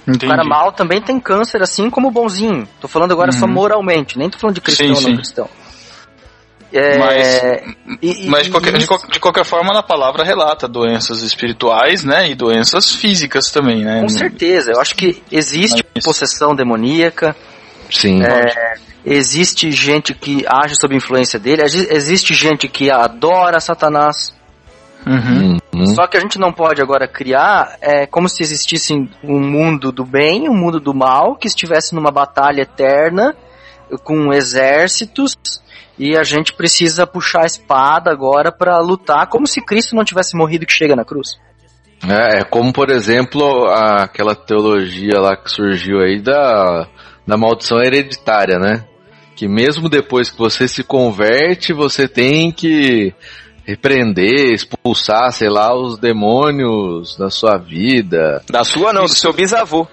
Entendi. 0.07 0.25
O 0.25 0.29
cara 0.29 0.43
mal 0.45 0.71
também 0.71 1.01
tem 1.01 1.19
câncer, 1.19 1.61
assim 1.61 1.89
como 1.89 2.07
o 2.07 2.11
bonzinho. 2.11 2.65
Tô 2.79 2.87
falando 2.87 3.11
agora 3.11 3.31
só 3.33 3.45
Uhum. 3.45 3.51
moralmente, 3.51 4.17
nem 4.17 4.29
tô 4.29 4.37
falando 4.37 4.55
de 4.55 4.61
cristão 4.61 4.87
Sim, 4.87 4.93
ou 4.93 5.01
não 5.01 5.09
sim. 5.09 5.15
cristão. 5.17 5.49
É, 6.73 6.97
Mas- 6.97 7.41
e- 8.01 8.27
Mas 8.29 8.43
de 8.45 8.51
qualquer, 8.51 8.75
e- 8.75 8.77
de, 8.77 8.87
de 9.11 9.19
qualquer 9.19 9.45
forma, 9.45 9.77
a 9.79 9.83
palavra 9.83 10.23
relata 10.23 10.67
doenças 10.67 11.21
espirituais, 11.21 12.03
né? 12.03 12.29
E 12.29 12.35
doenças 12.35 12.91
físicas 12.93 13.49
também, 13.51 13.85
né? 13.85 14.01
Com 14.01 14.09
certeza, 14.09 14.71
eu 14.73 14.81
acho 14.81 14.95
que 14.95 15.23
existe 15.31 15.83
possessão 16.03 16.53
demoníaca. 16.55 17.35
Sim. 17.89 18.21
é, 18.21 18.73
existe 19.05 19.71
gente 19.71 20.13
que 20.13 20.43
age 20.45 20.75
sob 20.75 20.93
influência 20.93 21.39
dele. 21.39 21.61
exi- 21.63 21.87
Existe 21.89 22.33
gente 22.33 22.67
que 22.67 22.91
adora 22.91 23.61
Satanás. 23.61 24.35
Uhum. 25.05 25.57
Só 25.95 26.05
que 26.05 26.17
a 26.17 26.19
gente 26.19 26.37
não 26.37 26.51
pode 26.51 26.81
agora 26.81 27.07
criar 27.07 27.77
é 27.79 28.05
como 28.05 28.27
se 28.27 28.43
existisse 28.43 28.93
um 29.23 29.39
mundo 29.39 29.89
do 29.89 30.03
bem 30.03 30.45
e 30.45 30.49
um 30.49 30.53
mundo 30.53 30.81
do 30.81 30.93
mal 30.93 31.37
que 31.37 31.47
estivesse 31.47 31.95
numa 31.95 32.11
batalha 32.11 32.63
eterna 32.63 33.33
com 34.03 34.33
exércitos 34.33 35.37
e 35.97 36.15
a 36.17 36.23
gente 36.23 36.53
precisa 36.53 37.07
puxar 37.07 37.43
a 37.43 37.47
espada 37.47 38.11
agora 38.11 38.51
pra 38.51 38.79
lutar 38.79 39.27
como 39.27 39.47
se 39.47 39.59
Cristo 39.61 39.95
não 39.95 40.03
tivesse 40.03 40.35
morrido 40.37 40.65
que 40.65 40.73
chega 40.73 40.95
na 40.95 41.03
cruz. 41.05 41.39
É, 42.07 42.39
é 42.39 42.43
como, 42.43 42.71
por 42.71 42.89
exemplo, 42.91 43.65
a- 43.67 44.03
aquela 44.03 44.35
teologia 44.35 45.19
lá 45.19 45.35
que 45.35 45.49
surgiu 45.49 45.99
aí 45.99 46.21
da, 46.21 46.87
da 47.25 47.35
maldição 47.37 47.79
hereditária, 47.79 48.59
né? 48.59 48.85
Que 49.35 49.47
mesmo 49.47 49.89
depois 49.89 50.29
que 50.29 50.37
você 50.37 50.67
se 50.67 50.83
converte, 50.83 51.73
você 51.73 52.07
tem 52.07 52.51
que 52.51 53.13
repreender, 53.65 54.53
expulsar, 54.53 55.31
sei 55.31 55.49
lá, 55.49 55.75
os 55.75 55.97
demônios 55.99 57.17
da 57.17 57.29
sua 57.29 57.57
vida. 57.57 58.41
Da 58.49 58.63
sua 58.63 58.93
não, 58.93 59.03
do 59.03 59.09
seu 59.09 59.33
bisavô. 59.33 59.87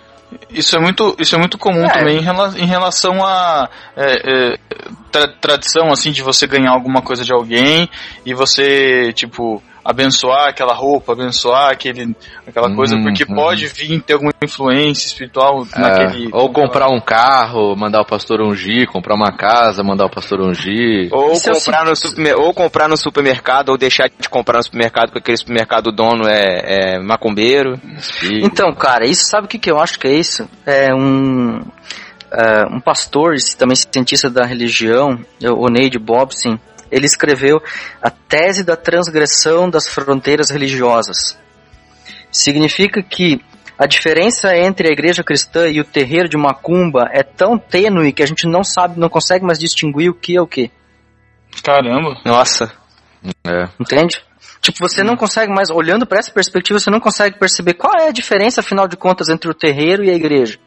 Isso 0.50 0.76
é 0.76 0.80
muito, 0.80 1.14
isso 1.18 1.34
é 1.34 1.38
muito 1.38 1.58
comum 1.58 1.84
É. 1.84 1.88
também 1.92 2.18
em, 2.18 2.22
rela- 2.22 2.54
em 2.56 2.66
relação 2.66 3.24
a 3.24 3.68
é, 3.96 4.52
é, 4.52 4.58
tra- 5.10 5.28
tradição, 5.40 5.90
assim, 5.92 6.12
de 6.12 6.22
você 6.22 6.46
ganhar 6.46 6.70
alguma 6.70 7.02
coisa 7.02 7.24
de 7.24 7.32
alguém 7.32 7.88
e 8.24 8.34
você, 8.34 9.12
tipo, 9.14 9.62
abençoar 9.84 10.48
aquela 10.48 10.72
roupa, 10.72 11.12
abençoar 11.12 11.70
aquele, 11.70 12.16
aquela 12.46 12.74
coisa, 12.74 12.96
porque 13.02 13.24
Uhum. 13.24 13.34
pode 13.34 13.66
vir 13.66 14.00
ter 14.00 14.14
alguma 14.14 14.32
influência 14.42 15.06
espiritual 15.06 15.66
É, 15.74 15.78
naquele... 15.78 16.28
ou 16.32 16.50
comprar 16.50 16.88
um 16.90 17.00
carro, 17.00 17.76
mandar 17.76 18.00
o 18.00 18.06
pastor 18.06 18.40
ungir, 18.40 18.86
comprar 18.88 19.14
uma 19.14 19.36
casa, 19.36 19.82
mandar 19.84 20.06
o 20.06 20.10
pastor 20.10 20.40
ungir. 20.40 21.08
Ou 21.12 21.32
Isso 21.32 21.50
é 21.50 21.52
comprar, 21.54 21.84
no 21.84 21.94
supermer- 21.94 22.36
ou 22.38 22.54
comprar 22.54 22.88
no 22.88 22.96
supermercado, 22.96 23.68
ou 23.68 23.76
deixar 23.76 24.08
de 24.18 24.28
comprar 24.28 24.58
no 24.58 24.64
supermercado, 24.64 25.06
porque 25.08 25.18
aquele 25.18 25.36
supermercado 25.38 25.92
dono 25.92 26.26
é, 26.26 26.94
é 26.94 26.98
macumbeiro. 26.98 27.78
Então, 28.42 28.72
cara, 28.74 29.04
isso 29.06 29.24
sabe 29.26 29.46
o 29.46 29.48
que, 29.48 29.58
que 29.58 29.70
eu 29.70 29.78
acho 29.78 29.98
que 29.98 30.06
é 30.08 30.14
isso? 30.14 30.48
É 30.64 30.94
um, 30.94 31.60
é, 32.32 32.64
um 32.70 32.80
pastor, 32.80 33.34
também 33.58 33.76
cientista 33.76 34.30
da 34.30 34.44
religião, 34.44 35.18
o 35.42 35.68
Neide 35.68 35.98
Bobson, 35.98 36.58
ele 36.94 37.06
escreveu 37.06 37.62
a 38.00 38.10
tese 38.10 38.62
da 38.62 38.76
transgressão 38.76 39.68
das 39.68 39.88
fronteiras 39.88 40.50
religiosas. 40.50 41.38
Significa 42.30 43.02
que 43.02 43.40
a 43.76 43.86
diferença 43.86 44.56
entre 44.56 44.88
a 44.88 44.92
igreja 44.92 45.24
cristã 45.24 45.68
e 45.68 45.80
o 45.80 45.84
terreiro 45.84 46.28
de 46.28 46.36
Macumba 46.36 47.08
é 47.12 47.24
tão 47.24 47.58
tênue 47.58 48.12
que 48.12 48.22
a 48.22 48.26
gente 48.26 48.46
não 48.46 48.62
sabe, 48.62 49.00
não 49.00 49.08
consegue 49.08 49.44
mais 49.44 49.58
distinguir 49.58 50.10
o 50.10 50.14
que 50.14 50.36
é 50.36 50.40
o 50.40 50.46
que. 50.46 50.70
Caramba. 51.62 52.20
Nossa. 52.24 52.72
É. 53.44 53.68
Entende? 53.80 54.22
Tipo, 54.60 54.78
você 54.88 55.02
não 55.02 55.16
consegue 55.16 55.52
mais, 55.52 55.70
olhando 55.70 56.06
para 56.06 56.18
essa 56.18 56.32
perspectiva, 56.32 56.78
você 56.78 56.90
não 56.90 57.00
consegue 57.00 57.38
perceber 57.38 57.74
qual 57.74 57.92
é 57.98 58.08
a 58.08 58.12
diferença, 58.12 58.60
afinal 58.60 58.88
de 58.88 58.96
contas, 58.96 59.28
entre 59.28 59.50
o 59.50 59.54
terreiro 59.54 60.04
e 60.04 60.10
a 60.10 60.14
igreja. 60.14 60.58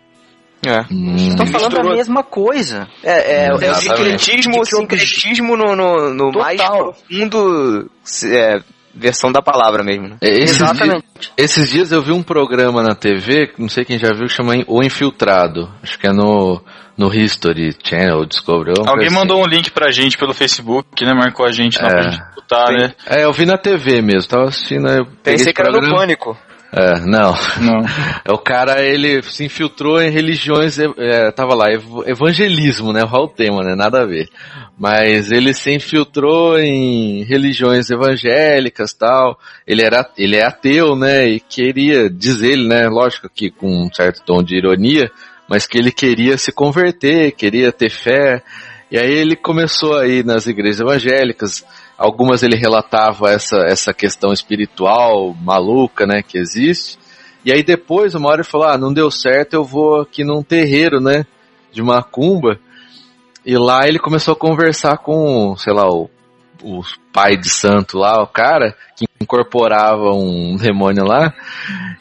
É. 0.66 0.80
Estão 0.82 1.46
falando 1.48 1.74
a 1.76 1.80
Misturou- 1.80 1.96
mesma 1.96 2.24
coisa. 2.24 2.88
É, 3.04 3.46
é, 3.46 3.48
é 3.48 3.54
o 3.54 3.76
sincretismo, 3.76 4.60
o 4.60 4.66
sincretismo 4.66 5.56
no, 5.56 5.76
no, 5.76 6.14
no 6.14 6.32
mais 6.32 6.60
profundo 6.62 7.90
é, 8.26 8.60
versão 8.94 9.32
da 9.32 9.42
palavra 9.42 9.84
mesmo. 9.84 10.10
Né? 10.10 10.18
É, 10.22 10.30
Esses 10.40 10.58
Exatamente. 10.62 11.06
Dias, 11.20 11.32
esses 11.38 11.70
dias 11.70 11.92
eu 11.92 12.02
vi 12.02 12.12
um 12.12 12.24
programa 12.24 12.82
na 12.82 12.96
TV, 12.96 13.52
não 13.58 13.70
sei 13.70 13.86
quem 13.86 13.98
já 14.00 14.12
viu, 14.14 14.28
chama 14.28 14.54
O 14.68 14.84
Infiltrado. 14.84 15.72
Acho 15.84 15.98
que 16.00 16.08
é 16.08 16.12
no, 16.12 16.62
no 16.98 17.14
History 17.14 17.76
Channel, 17.84 18.26
Discovery. 18.26 18.72
alguma 18.72 18.92
Alguém 18.92 19.08
coisa 19.10 19.16
assim. 19.22 19.28
mandou 19.28 19.44
um 19.44 19.48
link 19.48 19.72
pra 19.72 19.92
gente 19.92 20.18
pelo 20.18 20.34
Facebook, 20.34 21.06
né? 21.06 21.14
Marcou 21.14 21.46
a 21.46 21.52
gente 21.52 21.80
lá 21.82 21.88
É. 21.88 21.92
pra 21.92 22.02
gente 22.10 22.22
escutar, 22.30 22.72
né? 22.72 22.94
É, 23.06 23.24
eu 23.26 23.32
vi 23.32 23.46
na 23.46 23.58
TV 23.58 24.02
mesmo, 24.02 24.28
tava 24.30 24.46
assistindo. 24.46 24.88
Pensei 25.24 25.36
esse 25.48 25.54
que 25.54 25.62
era 25.62 25.72
no 25.72 25.96
pânico. 25.96 26.36
É, 26.72 27.00
não. 27.00 27.34
Não. 27.62 27.80
É, 28.26 28.32
O 28.34 28.38
cara, 28.38 28.84
ele 28.84 29.22
se 29.24 29.46
infiltrou 29.46 30.02
em 30.02 30.10
religiões, 30.12 30.78
é, 30.78 31.32
tava 31.32 31.56
lá, 31.56 31.72
ev- 31.72 32.04
evangelismo, 32.06 32.92
né? 32.92 33.06
Qual 33.10 33.24
o 33.24 33.30
tema, 33.30 33.64
né? 33.64 33.74
Nada 33.76 34.02
a 34.02 34.06
ver. 34.06 34.28
Mas 34.78 35.32
ele 35.32 35.54
se 35.54 35.74
infiltrou 35.74 36.60
em 36.60 37.24
religiões 37.24 37.90
evangélicas 37.90 38.94
tal. 38.94 39.40
Ele 39.66 39.82
era, 39.82 40.08
ele 40.18 40.36
é 40.36 40.46
ateu, 40.46 40.96
né? 40.96 41.26
E 41.28 41.40
queria, 41.40 42.10
diz 42.10 42.42
ele, 42.42 42.68
né? 42.68 42.88
Lógico 42.90 43.30
que 43.34 43.50
com 43.50 43.86
um 43.86 43.90
certo 43.94 44.22
tom 44.26 44.44
de 44.44 44.58
ironia, 44.58 45.10
mas 45.50 45.66
que 45.66 45.78
ele 45.78 45.92
queria 45.92 46.38
se 46.38 46.52
converter, 46.52 47.32
queria 47.32 47.72
ter 47.72 47.90
fé. 47.90 48.44
E 48.92 48.98
aí 48.98 49.12
ele 49.12 49.36
começou 49.36 49.98
aí 49.98 50.22
nas 50.24 50.46
igrejas 50.48 50.82
evangélicas. 50.82 51.66
Algumas 51.98 52.44
ele 52.44 52.56
relatava 52.56 53.32
essa, 53.32 53.58
essa 53.68 53.94
questão 53.94 54.32
espiritual 54.32 55.34
maluca, 55.34 56.06
né? 56.06 56.22
Que 56.22 56.38
existe. 56.38 57.00
E 57.48 57.52
aí 57.54 57.64
depois, 57.64 58.14
uma 58.14 58.28
hora 58.28 58.42
ele 58.42 58.50
falou, 58.50 58.68
ah, 58.68 58.78
não 58.78 58.94
deu 58.94 59.10
certo, 59.10 59.54
eu 59.54 59.64
vou 59.64 60.02
aqui 60.02 60.22
num 60.22 60.44
terreiro, 60.44 61.00
né, 61.00 61.26
de 61.72 61.82
macumba. 61.82 62.60
E 63.46 63.58
lá 63.58 63.88
ele 63.88 64.00
começou 64.00 64.34
a 64.34 64.38
conversar 64.38 64.98
com, 64.98 65.56
sei 65.56 65.74
lá, 65.74 65.88
o, 65.88 66.10
o 66.62 66.82
pai 67.14 67.38
de 67.38 67.50
santo 67.50 67.98
lá, 67.98 68.22
o 68.22 68.28
cara, 68.28 68.76
que 68.98 69.06
incorporava 69.22 70.12
um 70.12 70.58
demônio 70.58 71.06
lá. 71.06 71.34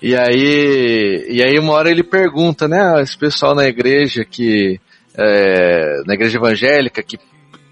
E 0.02 0.16
aí, 0.16 1.26
e 1.30 1.40
aí 1.40 1.56
uma 1.60 1.74
hora 1.74 1.92
ele 1.92 2.02
pergunta, 2.02 2.66
né, 2.66 2.80
ah, 2.80 3.00
esse 3.00 3.16
pessoal 3.16 3.54
na 3.54 3.66
igreja 3.66 4.24
que, 4.24 4.80
é, 5.16 6.02
na 6.06 6.14
igreja 6.14 6.38
evangélica 6.38 7.04
que, 7.04 7.18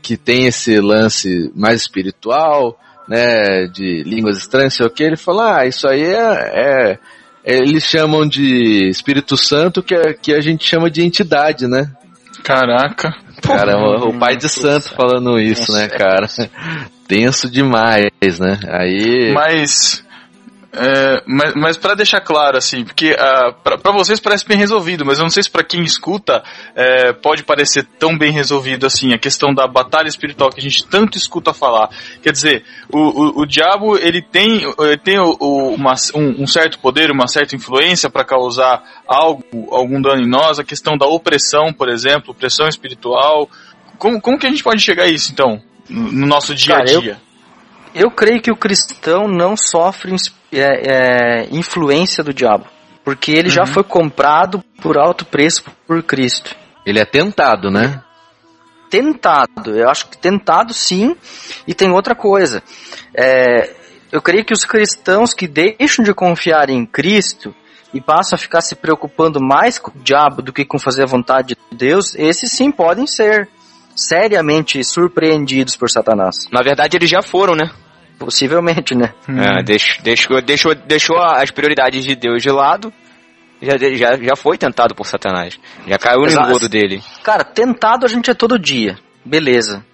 que 0.04 0.18
tem 0.18 0.44
esse 0.44 0.78
lance 0.78 1.50
mais 1.56 1.80
espiritual, 1.80 2.78
né, 3.08 3.66
de 3.68 4.02
línguas 4.02 4.36
estranhas, 4.36 4.74
sei 4.74 4.84
o 4.84 4.90
que, 4.90 5.02
ele 5.02 5.16
fala, 5.16 5.60
ah, 5.60 5.66
isso 5.66 5.88
aí 5.88 6.02
é, 6.02 6.92
é 6.92 6.98
eles 7.42 7.84
chamam 7.84 8.28
de 8.28 8.86
Espírito 8.90 9.34
Santo, 9.36 9.82
que, 9.82 9.94
é, 9.94 10.12
que 10.12 10.34
a 10.34 10.42
gente 10.42 10.66
chama 10.66 10.90
de 10.90 11.02
entidade, 11.02 11.66
né? 11.66 11.90
Caraca. 12.42 13.14
Cara, 13.42 13.78
o, 13.78 14.10
o 14.10 14.18
pai 14.18 14.36
de 14.36 14.48
santo 14.48 14.90
falando 14.90 15.38
isso, 15.38 15.72
né, 15.72 15.88
cara? 15.88 16.26
Tenso 17.08 17.50
demais, 17.50 18.38
né? 18.38 18.60
Aí. 18.68 19.32
Mas. 19.32 20.03
É, 20.76 21.22
mas, 21.26 21.54
mas 21.54 21.76
para 21.76 21.94
deixar 21.94 22.20
claro, 22.20 22.56
assim, 22.58 22.84
porque 22.84 23.14
ah, 23.18 23.52
pra 23.62 23.78
para 23.78 23.92
vocês 23.92 24.18
parece 24.18 24.46
bem 24.46 24.58
resolvido, 24.58 25.04
mas 25.04 25.18
eu 25.18 25.22
não 25.22 25.30
sei 25.30 25.42
se 25.42 25.50
pra 25.50 25.62
quem 25.62 25.82
escuta 25.82 26.42
é, 26.74 27.12
pode 27.12 27.44
parecer 27.44 27.86
tão 27.98 28.16
bem 28.18 28.32
resolvido 28.32 28.84
assim, 28.86 29.12
a 29.12 29.18
questão 29.18 29.54
da 29.54 29.66
batalha 29.68 30.08
espiritual 30.08 30.50
que 30.50 30.58
a 30.60 30.62
gente 30.62 30.84
tanto 30.86 31.16
escuta 31.16 31.54
falar. 31.54 31.88
Quer 32.22 32.32
dizer, 32.32 32.64
o, 32.92 32.98
o, 32.98 33.42
o 33.42 33.46
diabo 33.46 33.96
ele 33.96 34.20
tem, 34.20 34.62
ele 34.78 34.98
tem 34.98 35.18
o- 35.18 35.36
o- 35.38 35.74
uma- 35.74 35.94
um, 36.14 36.42
um 36.42 36.46
certo 36.46 36.78
poder, 36.80 37.10
uma 37.10 37.28
certa 37.28 37.54
influência 37.54 38.10
para 38.10 38.24
causar 38.24 38.82
algo, 39.06 39.44
algum 39.70 40.00
dano 40.02 40.22
em 40.22 40.28
nós, 40.28 40.58
a 40.58 40.64
questão 40.64 40.96
da 40.98 41.06
opressão, 41.06 41.72
por 41.72 41.88
exemplo, 41.88 42.32
opressão 42.32 42.66
espiritual. 42.68 43.48
Como, 43.98 44.20
como 44.20 44.38
que 44.38 44.46
a 44.46 44.50
gente 44.50 44.62
pode 44.64 44.80
chegar 44.82 45.04
a 45.04 45.08
isso, 45.08 45.30
então, 45.32 45.60
no 45.88 46.10
no 46.12 46.26
nosso 46.26 46.54
dia 46.54 46.74
a 46.74 46.78
dia? 47.00 47.16
Eu 47.94 48.10
creio 48.10 48.42
que 48.42 48.50
o 48.50 48.56
cristão 48.56 49.28
não 49.28 49.56
sofre 49.56 50.14
é, 50.52 51.42
é, 51.42 51.48
influência 51.52 52.24
do 52.24 52.34
diabo. 52.34 52.66
Porque 53.04 53.32
ele 53.32 53.50
já 53.50 53.66
foi 53.66 53.84
comprado 53.84 54.64
por 54.80 54.98
alto 54.98 55.26
preço 55.26 55.62
por 55.86 56.02
Cristo. 56.02 56.56
Ele 56.86 56.98
é 56.98 57.04
tentado, 57.04 57.70
né? 57.70 58.02
Tentado, 58.90 59.76
eu 59.76 59.88
acho 59.88 60.08
que 60.08 60.16
tentado 60.16 60.72
sim. 60.72 61.14
E 61.66 61.74
tem 61.74 61.90
outra 61.90 62.14
coisa. 62.14 62.62
É, 63.14 63.74
eu 64.10 64.22
creio 64.22 64.44
que 64.44 64.54
os 64.54 64.64
cristãos 64.64 65.34
que 65.34 65.46
deixam 65.46 66.04
de 66.04 66.14
confiar 66.14 66.70
em 66.70 66.86
Cristo 66.86 67.54
e 67.92 68.00
passam 68.00 68.36
a 68.36 68.38
ficar 68.38 68.60
se 68.60 68.74
preocupando 68.74 69.40
mais 69.40 69.78
com 69.78 69.90
o 69.90 70.02
diabo 70.02 70.42
do 70.42 70.52
que 70.52 70.64
com 70.64 70.78
fazer 70.78 71.02
a 71.02 71.06
vontade 71.06 71.56
de 71.70 71.76
Deus, 71.76 72.14
esses 72.16 72.50
sim 72.50 72.72
podem 72.72 73.06
ser 73.06 73.48
seriamente 73.94 74.82
surpreendidos 74.82 75.76
por 75.76 75.90
Satanás. 75.90 76.48
Na 76.50 76.62
verdade, 76.62 76.96
eles 76.96 77.08
já 77.08 77.22
foram, 77.22 77.54
né? 77.54 77.70
Possivelmente, 78.18 78.94
né? 78.94 79.12
É, 79.28 79.62
deixou, 79.62 80.02
deixou, 80.02 80.40
deixou, 80.40 80.74
deixou 80.74 81.18
as 81.18 81.50
prioridades 81.50 82.04
de 82.04 82.14
Deus 82.14 82.42
de 82.42 82.50
lado. 82.50 82.92
Já, 83.60 83.76
já, 83.78 84.16
já 84.16 84.36
foi 84.36 84.58
tentado 84.58 84.94
por 84.94 85.06
Satanás. 85.06 85.58
Já 85.86 85.98
caiu 85.98 86.20
no 86.20 86.26
engodo 86.30 86.68
dele. 86.68 87.02
Cara, 87.22 87.44
tentado 87.44 88.04
a 88.04 88.08
gente 88.08 88.30
é 88.30 88.34
todo 88.34 88.58
dia. 88.58 88.98
Beleza. 89.24 89.84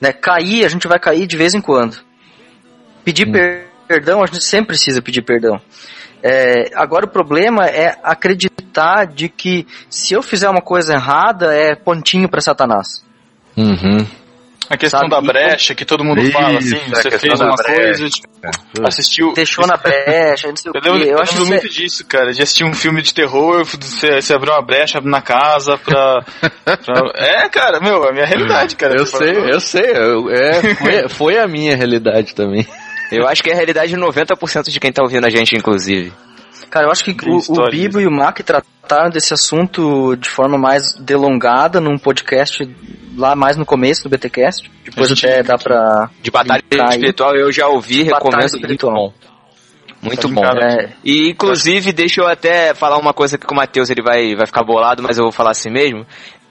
Né? 0.00 0.12
Cair, 0.12 0.64
a 0.64 0.68
gente 0.68 0.86
vai 0.86 0.98
cair 0.98 1.26
de 1.26 1.36
vez 1.36 1.54
em 1.54 1.60
quando. 1.60 1.96
Pedir 3.04 3.30
per- 3.30 3.66
perdão, 3.88 4.22
a 4.22 4.26
gente 4.26 4.42
sempre 4.44 4.68
precisa 4.68 5.00
pedir 5.02 5.22
perdão. 5.22 5.60
É, 6.22 6.70
agora 6.74 7.04
o 7.06 7.10
problema 7.10 7.66
é 7.66 7.98
acreditar 8.02 9.06
de 9.06 9.28
que 9.28 9.66
se 9.90 10.14
eu 10.14 10.22
fizer 10.22 10.48
uma 10.48 10.62
coisa 10.62 10.94
errada 10.94 11.54
é 11.54 11.74
pontinho 11.74 12.28
pra 12.28 12.40
Satanás. 12.40 13.04
Uhum. 13.56 14.06
A 14.70 14.76
questão 14.76 15.00
Sabe, 15.00 15.10
da 15.10 15.20
brecha 15.20 15.74
que 15.74 15.84
todo 15.84 16.02
mundo 16.04 16.22
fala, 16.32 16.58
assim, 16.58 16.76
Isso, 16.76 16.88
você 16.90 17.18
fez 17.18 17.40
uma 17.40 17.54
brecha. 17.54 17.74
coisa, 17.74 18.08
tipo, 18.08 18.28
assistiu. 18.86 19.32
Deixou 19.34 19.66
na 19.66 19.76
brecha, 19.76 20.48
não 20.48 20.56
sei 20.56 20.70
o 20.70 20.76
Eu 20.76 20.80
quê. 20.80 20.88
Eu 20.88 20.94
lembro 20.94 21.22
isso 21.24 21.42
é- 21.42 21.46
muito 21.46 21.68
disso, 21.68 22.06
cara. 22.06 22.32
De 22.32 22.42
assistir 22.42 22.64
um 22.64 22.72
filme 22.72 23.02
de 23.02 23.12
terror, 23.12 23.64
você, 23.64 24.20
você 24.22 24.34
abriu 24.34 24.52
uma 24.52 24.62
brecha 24.62 25.00
na 25.02 25.20
casa 25.20 25.76
pra, 25.78 26.22
pra- 26.64 27.12
É, 27.16 27.48
cara, 27.48 27.78
meu, 27.80 28.04
é 28.04 28.08
a 28.10 28.12
minha 28.12 28.26
realidade, 28.26 28.74
cara. 28.76 28.94
Eu 28.98 29.06
sei, 29.06 29.32
eu 29.36 29.60
sei. 29.60 29.90
eu- 29.94 30.30
é, 30.30 30.74
foi, 30.74 31.08
foi 31.08 31.38
a 31.38 31.46
minha 31.46 31.76
realidade 31.76 32.34
também. 32.34 32.66
Eu 33.12 33.28
acho 33.28 33.42
que 33.42 33.50
é 33.50 33.52
a 33.52 33.56
realidade 33.56 33.88
de 33.92 33.96
90% 33.98 34.70
de 34.70 34.80
quem 34.80 34.90
tá 34.90 35.02
ouvindo 35.02 35.26
a 35.26 35.30
gente, 35.30 35.54
inclusive. 35.54 36.12
Cara, 36.74 36.86
eu 36.86 36.90
acho 36.90 37.04
que 37.04 37.12
o, 37.30 37.36
o 37.36 37.70
Bibo 37.70 38.00
e 38.00 38.06
o 38.06 38.10
Mac 38.10 38.40
trataram 38.40 39.08
desse 39.08 39.32
assunto 39.32 40.16
de 40.16 40.28
forma 40.28 40.58
mais 40.58 40.92
delongada 40.94 41.80
num 41.80 41.96
podcast 41.96 42.68
lá 43.16 43.36
mais 43.36 43.56
no 43.56 43.64
começo 43.64 44.02
do 44.02 44.08
BTcast. 44.10 44.68
Depois 44.84 45.06
A 45.06 45.14
gente- 45.14 45.24
até 45.24 45.42
dá 45.44 45.56
pra. 45.56 46.10
De 46.20 46.32
batalha 46.32 46.60
linkar 46.68 46.88
aí. 46.88 46.94
espiritual 46.96 47.36
eu 47.36 47.52
já 47.52 47.68
ouvi, 47.68 47.98
Batalha 48.10 48.16
recomendo. 48.16 48.46
espiritual. 48.56 49.14
muito 50.02 50.26
bom. 50.28 50.34
Muito 50.34 50.42
Tá 50.42 50.52
bom. 50.52 50.66
É, 50.66 50.92
E 51.04 51.30
inclusive, 51.30 51.92
deixa 51.92 52.20
eu 52.20 52.26
até 52.26 52.74
falar 52.74 52.98
uma 52.98 53.12
coisa 53.14 53.38
que 53.38 53.46
com 53.46 53.54
o 53.54 53.56
Matheus 53.56 53.88
ele 53.88 54.02
vai, 54.02 54.34
vai 54.34 54.44
ficar 54.46 54.64
bolado, 54.64 55.00
mas 55.00 55.16
eu 55.16 55.22
vou 55.22 55.32
falar 55.32 55.52
assim 55.52 55.70
mesmo. 55.70 56.04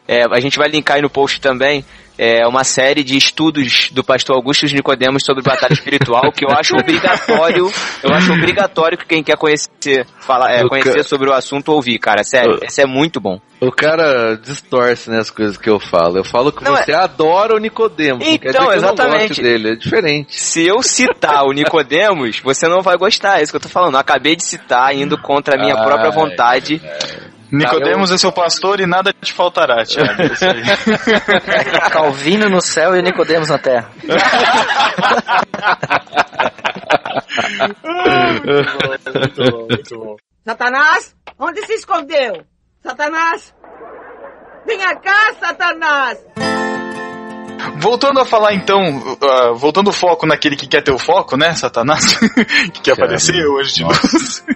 É, 0.07 0.23
a 0.31 0.39
gente 0.39 0.57
vai 0.57 0.69
linkar 0.69 0.95
aí 0.95 1.01
no 1.01 1.09
post 1.09 1.41
também. 1.41 1.83
É 2.17 2.45
uma 2.47 2.63
série 2.63 3.03
de 3.03 3.17
estudos 3.17 3.89
do 3.91 4.03
pastor 4.03 4.35
Augusto 4.35 4.67
de 4.67 4.75
Nicodemos 4.75 5.23
sobre 5.25 5.41
batalha 5.41 5.73
espiritual 5.73 6.31
que 6.31 6.45
eu 6.45 6.49
acho 6.51 6.75
obrigatório, 6.75 7.71
eu 8.03 8.13
acho 8.13 8.31
obrigatório 8.33 8.97
que 8.97 9.05
quem 9.05 9.23
quer 9.23 9.35
conhecer, 9.35 10.05
falar, 10.19 10.51
é, 10.51 10.67
conhecer 10.67 10.97
ca- 10.97 11.03
sobre 11.03 11.29
o 11.29 11.33
assunto 11.33 11.71
ouvir, 11.71 11.97
cara. 11.97 12.23
Sério, 12.23 12.59
esse 12.61 12.81
é 12.81 12.85
muito 12.85 13.19
bom. 13.19 13.39
O 13.59 13.71
cara 13.71 14.35
distorce 14.35 15.09
né, 15.09 15.19
as 15.19 15.31
coisas 15.31 15.57
que 15.57 15.69
eu 15.69 15.79
falo. 15.79 16.17
Eu 16.17 16.23
falo 16.23 16.51
que 16.51 16.63
Não, 16.63 16.75
você 16.75 16.91
adora 16.93 17.55
o 17.55 17.57
Nicodemo. 17.57 18.19
não 18.19 18.37
quer 18.37 18.47
dizer 18.47 18.49
Então, 18.49 18.73
exatamente. 18.73 19.41
dele, 19.41 19.69
é 19.71 19.75
diferente. 19.75 20.39
Se 20.39 20.67
eu 20.67 20.83
citar 20.83 21.45
o 21.45 21.51
Nicodemos, 21.51 22.39
você 22.43 22.67
não 22.67 22.81
vai 22.81 22.95
gostar, 22.97 23.39
é 23.39 23.43
isso 23.43 23.51
que 23.51 23.55
eu 23.57 23.61
tô 23.61 23.69
falando. 23.69 23.93
Eu 23.95 23.99
acabei 24.01 24.35
de 24.35 24.43
citar, 24.43 24.93
indo 24.95 25.17
contra 25.17 25.55
a 25.55 25.57
minha 25.57 25.75
Ai, 25.79 25.83
própria 25.83 26.11
vontade. 26.11 26.79
Nicodemos 27.53 28.11
é 28.11 28.17
seu 28.17 28.31
pastor 28.31 28.79
e 28.79 28.87
nada 28.87 29.13
te 29.13 29.31
faltará, 29.31 29.85
Thiago. 29.85 30.21
É 30.21 30.25
isso 30.25 30.43
aí. 30.43 30.63
Calvino 31.91 32.49
no 32.49 32.59
céu 32.59 32.95
e 32.95 33.01
Nicodemos 33.03 33.49
na 33.49 33.59
terra. 33.59 33.91
Satanás, 40.43 41.15
onde 41.37 41.63
se 41.67 41.73
escondeu? 41.73 42.43
Satanás! 42.81 43.53
Venha 44.65 44.95
cá, 44.95 45.33
Satanás! 45.39 46.25
Voltando 47.77 48.19
a 48.19 48.25
falar 48.25 48.53
então, 48.53 49.17
ah, 49.21 49.51
voltando 49.53 49.89
o 49.89 49.93
foco 49.93 50.25
naquele 50.25 50.55
que 50.55 50.67
quer 50.67 50.81
ter 50.81 50.91
o 50.91 50.97
foco, 50.99 51.35
né, 51.37 51.53
Satanás, 51.53 52.17
que 52.73 52.81
quer 52.81 52.91
aparecer 52.93 53.45
hoje 53.47 53.73
de 53.75 53.83
luz. 53.83 54.43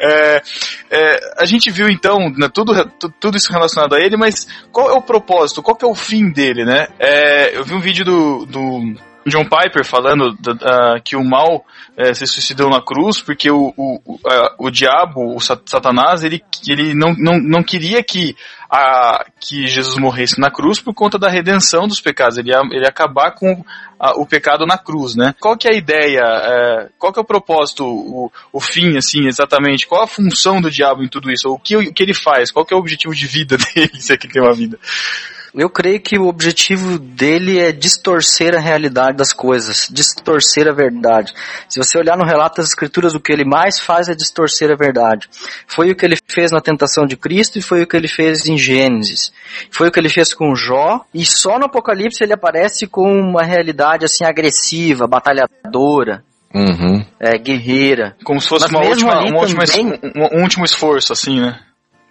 É, 0.00 0.42
é, 0.90 1.20
a 1.38 1.44
gente 1.44 1.70
viu 1.70 1.88
então 1.88 2.30
né, 2.36 2.48
tudo, 2.52 2.72
tu- 2.98 3.12
tudo 3.18 3.36
isso 3.36 3.52
relacionado 3.52 3.94
a 3.94 3.98
ele, 4.00 4.16
mas 4.16 4.46
qual 4.70 4.88
é 4.90 4.92
o 4.92 5.02
propósito, 5.02 5.62
qual 5.62 5.76
que 5.76 5.84
é 5.84 5.88
o 5.88 5.94
fim 5.94 6.30
dele, 6.30 6.64
né? 6.64 6.86
É, 6.98 7.56
eu 7.56 7.64
vi 7.64 7.74
um 7.74 7.80
vídeo 7.80 8.04
do, 8.04 8.46
do 8.46 8.94
John 9.26 9.44
Piper 9.44 9.84
falando 9.84 10.36
que 11.04 11.16
o 11.16 11.24
mal 11.24 11.64
é, 11.96 12.14
se 12.14 12.26
suicidou 12.26 12.70
na 12.70 12.80
cruz 12.80 13.20
porque 13.20 13.50
o, 13.50 13.72
o, 13.76 14.00
o, 14.58 14.70
diabo, 14.70 15.34
o 15.34 15.40
sa- 15.40 15.60
Satanás, 15.66 16.22
ele, 16.22 16.42
ele 16.68 16.94
não, 16.94 17.12
não, 17.18 17.38
não 17.38 17.62
queria 17.62 18.02
que, 18.02 18.36
a, 18.70 19.24
que 19.40 19.66
Jesus 19.66 19.96
morresse 19.98 20.38
na 20.38 20.50
cruz 20.50 20.80
por 20.80 20.92
conta 20.94 21.18
da 21.18 21.28
redenção 21.28 21.88
dos 21.88 22.00
pecados. 22.00 22.36
Ele 22.38 22.50
ia, 22.50 22.60
ele 22.70 22.82
ia 22.82 22.88
acabar 22.88 23.32
com 23.32 23.64
a- 23.98 24.12
o 24.20 24.26
pecado 24.26 24.66
na 24.66 24.76
cruz, 24.76 25.14
né? 25.16 25.34
Qual 25.40 25.56
que 25.56 25.66
é 25.68 25.72
a 25.72 25.76
ideia? 25.76 26.20
é, 26.22 26.88
qual 26.98 27.12
que 27.12 27.18
é 27.18 27.22
o 27.22 27.24
propósito, 27.24 27.84
o, 27.84 28.30
o 28.52 28.60
fim, 28.60 28.96
assim, 28.96 29.26
exatamente? 29.26 29.86
Qual 29.86 30.02
a 30.02 30.06
função 30.06 30.60
do 30.60 30.70
diabo 30.70 31.02
em 31.02 31.08
tudo 31.08 31.30
isso? 31.30 31.48
O 31.48 31.58
que, 31.58 31.76
o 31.76 31.92
que 31.92 32.02
ele 32.02 32.14
faz? 32.14 32.50
Qual 32.50 32.64
que 32.64 32.74
é 32.74 32.76
o 32.76 32.80
objetivo 32.80 33.14
de 33.14 33.26
vida 33.26 33.56
dele, 33.74 34.00
se 34.00 34.12
é 34.12 34.16
que 34.16 34.26
ele 34.26 34.34
tem 34.34 34.42
uma 34.42 34.54
vida? 34.54 34.78
Eu 35.58 35.68
creio 35.68 36.00
que 36.00 36.16
o 36.16 36.28
objetivo 36.28 36.98
dele 36.98 37.58
é 37.58 37.72
distorcer 37.72 38.54
a 38.54 38.60
realidade 38.60 39.16
das 39.16 39.32
coisas, 39.32 39.88
distorcer 39.90 40.68
a 40.68 40.72
verdade. 40.72 41.34
Se 41.68 41.78
você 41.78 41.98
olhar 41.98 42.16
no 42.16 42.24
relato 42.24 42.58
das 42.58 42.68
escrituras, 42.68 43.12
o 43.12 43.20
que 43.20 43.32
ele 43.32 43.44
mais 43.44 43.80
faz 43.80 44.08
é 44.08 44.14
distorcer 44.14 44.70
a 44.70 44.76
verdade. 44.76 45.28
Foi 45.66 45.90
o 45.90 45.96
que 45.96 46.04
ele 46.06 46.16
fez 46.28 46.52
na 46.52 46.60
tentação 46.60 47.06
de 47.06 47.16
Cristo 47.16 47.58
e 47.58 47.62
foi 47.62 47.82
o 47.82 47.86
que 47.88 47.96
ele 47.96 48.06
fez 48.06 48.46
em 48.46 48.56
Gênesis. 48.56 49.32
Foi 49.70 49.88
o 49.88 49.90
que 49.90 49.98
ele 49.98 50.08
fez 50.08 50.32
com 50.32 50.54
Jó 50.54 51.04
e 51.12 51.26
só 51.26 51.58
no 51.58 51.66
Apocalipse 51.66 52.22
ele 52.22 52.32
aparece 52.32 52.86
com 52.86 53.10
uma 53.20 53.42
realidade 53.42 54.04
assim 54.04 54.24
agressiva, 54.24 55.08
batalhadora, 55.08 56.22
Uhum. 56.54 57.04
é, 57.20 57.36
guerreira. 57.36 58.16
Como 58.24 58.40
se 58.40 58.48
fosse 58.48 58.70
uma 58.70 58.82
última, 58.82 59.20
uma 59.22 59.40
última, 59.40 59.64
um, 60.16 60.38
um 60.38 60.42
último 60.42 60.64
esforço, 60.64 61.12
assim, 61.12 61.40
né? 61.40 61.60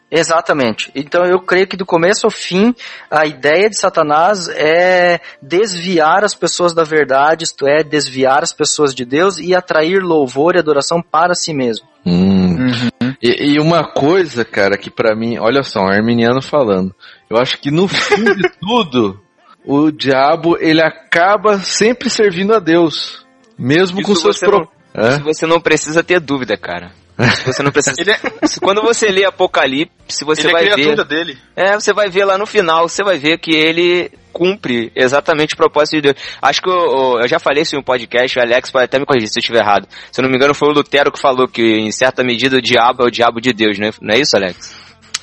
Exatamente. 0.09 0.91
Então 0.95 1.25
eu 1.25 1.39
creio 1.41 1.67
que 1.67 1.75
do 1.75 1.85
começo 1.85 2.25
ao 2.25 2.31
fim, 2.31 2.73
a 3.11 3.25
ideia 3.25 3.69
de 3.69 3.77
Satanás 3.77 4.47
é 4.49 5.19
desviar 5.41 6.23
as 6.23 6.33
pessoas 6.33 6.73
da 6.73 6.83
verdade, 6.83 7.43
isto 7.43 7.67
é, 7.67 7.83
desviar 7.83 8.41
as 8.41 8.53
pessoas 8.53 8.95
de 8.95 9.03
Deus 9.03 9.37
e 9.37 9.53
atrair 9.53 10.01
louvor 10.01 10.55
e 10.55 10.59
adoração 10.59 11.01
para 11.01 11.35
si 11.35 11.53
mesmo. 11.53 11.85
Hum. 12.05 12.67
E, 13.21 13.53
e 13.55 13.59
uma 13.59 13.83
coisa, 13.83 14.45
cara, 14.45 14.77
que 14.77 14.89
pra 14.89 15.13
mim, 15.15 15.37
olha 15.39 15.61
só, 15.61 15.81
um 15.81 15.89
arminiano 15.89 16.41
falando, 16.41 16.95
eu 17.29 17.37
acho 17.37 17.57
que 17.59 17.69
no 17.69 17.87
fim 17.87 18.23
de 18.23 18.49
tudo, 18.61 19.19
o 19.65 19.91
diabo 19.91 20.57
ele 20.59 20.81
acaba 20.81 21.59
sempre 21.59 22.09
servindo 22.09 22.53
a 22.53 22.59
Deus, 22.59 23.25
mesmo 23.59 24.01
com 24.01 24.13
Isso 24.13 24.21
seus 24.21 24.37
você 24.37 24.45
pro... 24.45 24.59
não- 24.59 24.77
Hã? 24.95 25.09
Isso 25.09 25.23
você 25.23 25.45
não 25.45 25.59
precisa 25.61 26.01
ter 26.03 26.19
dúvida, 26.19 26.57
cara. 26.57 26.91
Você 27.45 27.63
não 27.63 27.71
precisa. 27.71 27.95
Se- 28.43 28.59
Quando 28.59 28.81
você 28.81 29.07
lê 29.07 29.25
Apocalipse, 29.25 30.23
você 30.23 30.41
Ele 30.41 30.49
é 30.49 30.51
vai 30.53 30.63
criatura 30.63 31.03
ver. 31.03 31.07
dele. 31.07 31.37
É, 31.55 31.73
você 31.73 31.91
vai 31.93 32.09
ver 32.09 32.25
lá 32.25 32.37
no 32.37 32.45
final, 32.45 32.87
você 32.87 33.03
vai 33.03 33.17
ver 33.17 33.39
que 33.39 33.51
ele 33.55 34.11
cumpre 34.31 34.91
exatamente 34.95 35.55
o 35.55 35.57
propósito 35.57 35.95
de 35.95 36.01
Deus. 36.03 36.15
Acho 36.39 36.61
que 36.61 36.69
eu, 36.69 37.19
eu 37.21 37.27
já 37.27 37.39
falei 37.39 37.63
isso 37.63 37.75
em 37.75 37.79
um 37.79 37.83
podcast, 37.83 38.37
o 38.37 38.41
Alex 38.41 38.69
pode 38.69 38.85
até 38.85 38.99
me 38.99 39.05
corrigir 39.05 39.29
se 39.29 39.39
eu 39.39 39.41
estiver 39.41 39.61
errado. 39.61 39.87
Se 40.11 40.21
eu 40.21 40.23
não 40.23 40.29
me 40.29 40.35
engano, 40.37 40.53
foi 40.53 40.69
o 40.69 40.73
Lutero 40.73 41.11
que 41.11 41.19
falou 41.19 41.47
que, 41.47 41.63
em 41.63 41.91
certa 41.91 42.23
medida, 42.23 42.57
o 42.57 42.61
diabo 42.61 43.03
é 43.03 43.07
o 43.07 43.11
diabo 43.11 43.41
de 43.41 43.51
Deus, 43.51 43.79
não 43.79 43.87
é, 43.87 43.91
não 43.99 44.13
é 44.13 44.19
isso, 44.19 44.35
Alex? 44.37 44.75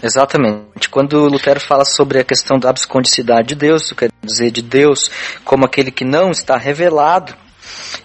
Exatamente. 0.03 0.89
Quando 0.91 1.29
Lutero 1.29 1.61
fala 1.61 1.85
sobre 1.85 2.19
a 2.19 2.25
questão 2.25 2.59
da 2.59 2.71
abscondicidade 2.71 3.49
de 3.49 3.55
Deus, 3.55 3.85
isso 3.85 3.95
quer 3.95 4.11
dizer 4.23 4.51
de 4.51 4.63
Deus 4.63 5.11
como 5.45 5.65
aquele 5.65 5.91
que 5.93 6.05
não 6.05 6.31
está 6.33 6.57
revelado, 6.57 7.33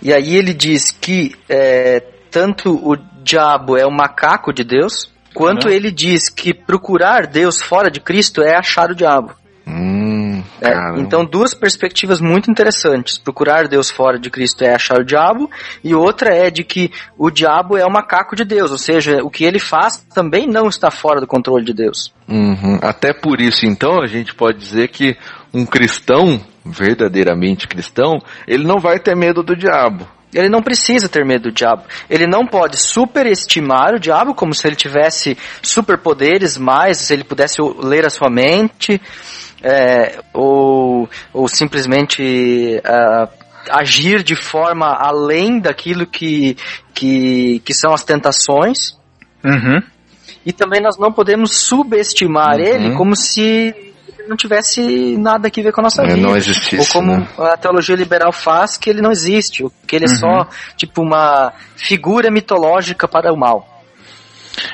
e 0.02 0.14
aí 0.14 0.36
ele 0.36 0.54
diz 0.54 0.92
que 0.92 1.36
é, 1.50 2.00
tanto 2.32 2.70
o 2.76 2.96
diabo 3.30 3.78
é 3.78 3.86
o 3.86 3.92
macaco 3.92 4.52
de 4.52 4.64
Deus, 4.64 5.10
quanto 5.34 5.68
Uhum. 5.68 5.74
ele 5.74 5.92
diz 5.92 6.30
que 6.30 6.54
procurar 6.54 7.28
Deus 7.28 7.62
fora 7.62 7.90
de 7.92 8.00
Cristo 8.00 8.42
é 8.42 8.56
achar 8.56 8.90
o 8.92 8.96
diabo. 8.96 9.32
Hum, 9.68 10.44
É, 10.62 11.00
então, 11.00 11.24
duas 11.24 11.54
perspectivas 11.54 12.20
muito 12.20 12.50
interessantes. 12.52 13.18
Procurar 13.18 13.68
Deus 13.68 13.90
fora 13.90 14.18
de 14.20 14.30
Cristo 14.30 14.64
é 14.64 14.74
achar 14.74 15.00
o 15.00 15.06
diabo, 15.06 15.50
e 15.84 15.94
outra 15.96 16.34
é 16.36 16.50
de 16.50 16.64
que 16.64 16.92
o 17.18 17.30
diabo 17.30 17.78
é 17.78 17.86
o 17.86 17.92
macaco 17.92 18.36
de 18.36 18.44
Deus, 18.44 18.72
ou 18.72 18.78
seja, 18.78 19.20
o 19.24 19.30
que 19.30 19.46
ele 19.46 19.60
faz 19.60 19.98
também 20.14 20.48
não 20.48 20.68
está 20.68 20.90
fora 20.92 21.22
do 21.22 21.28
controle 21.28 21.64
de 21.64 21.74
Deus. 21.74 22.12
Uhum. 22.28 22.80
Até 22.82 23.14
por 23.14 23.40
isso, 23.40 23.66
então, 23.66 24.02
a 24.02 24.08
gente 24.08 24.34
pode 24.36 24.58
dizer 24.58 24.90
que 24.90 25.16
um 25.54 25.66
cristão, 25.66 26.42
verdadeiramente 26.66 27.68
cristão, 27.68 28.20
ele 28.48 28.66
não 28.66 28.80
vai 28.80 29.00
ter 29.00 29.16
medo 29.16 29.42
do 29.44 29.56
diabo. 29.56 30.06
Ele 30.34 30.50
não 30.50 30.62
precisa 30.62 31.10
ter 31.10 31.26
medo 31.26 31.50
do 31.50 31.52
diabo. 31.52 31.84
Ele 32.10 32.28
não 32.28 32.46
pode 32.46 32.78
superestimar 32.78 33.96
o 33.96 34.00
diabo 34.00 34.36
como 34.36 34.54
se 34.54 34.68
ele 34.68 34.76
tivesse 34.76 35.38
superpoderes 35.62 36.58
mais, 36.58 36.98
se 36.98 37.14
ele 37.14 37.24
pudesse 37.24 37.58
ler 37.82 38.06
a 38.06 38.10
sua 38.10 38.30
mente, 38.30 39.02
é, 39.64 40.20
ou, 40.34 41.10
ou 41.34 41.48
simplesmente 41.48 42.82
ah, 42.86 43.28
agir 43.72 44.24
de 44.24 44.36
forma 44.36 44.88
além 44.88 45.60
daquilo 45.60 46.06
que, 46.06 46.56
que, 46.94 47.60
que 47.66 47.74
são 47.74 47.94
as 47.94 48.04
tentações. 48.04 48.98
Uhum. 49.44 49.82
E 50.46 50.54
também 50.54 50.82
nós 50.82 50.98
não 50.98 51.12
podemos 51.12 51.58
subestimar 51.58 52.58
Uhum. 52.58 52.66
ele 52.66 52.96
como 52.96 53.16
se 53.16 53.89
não 54.30 54.38
tivesse 54.38 55.18
nada 55.18 55.48
a 55.50 55.62
ver 55.62 55.72
com 55.72 55.82
a 55.82 55.84
nossa 55.84 56.04
É, 56.04 56.08
vida. 56.08 56.18
não 56.18 56.36
existisse, 56.38 56.78
Ou 56.78 56.86
como 56.88 57.18
né? 57.18 57.28
a 57.38 57.58
teologia 57.58 57.96
liberal 57.96 58.32
faz, 58.32 58.78
que 58.78 58.90
ele 58.90 59.02
não 59.02 59.12
existe, 59.12 59.66
que 59.88 59.96
ele 59.96 60.06
é 60.06 60.10
Uhum. 60.10 60.16
só 60.16 60.48
tipo 60.78 61.02
uma 61.02 61.52
figura 61.76 62.30
mitológica 62.32 63.08
para 63.08 63.34
o 63.34 63.38
mal. 63.38 63.68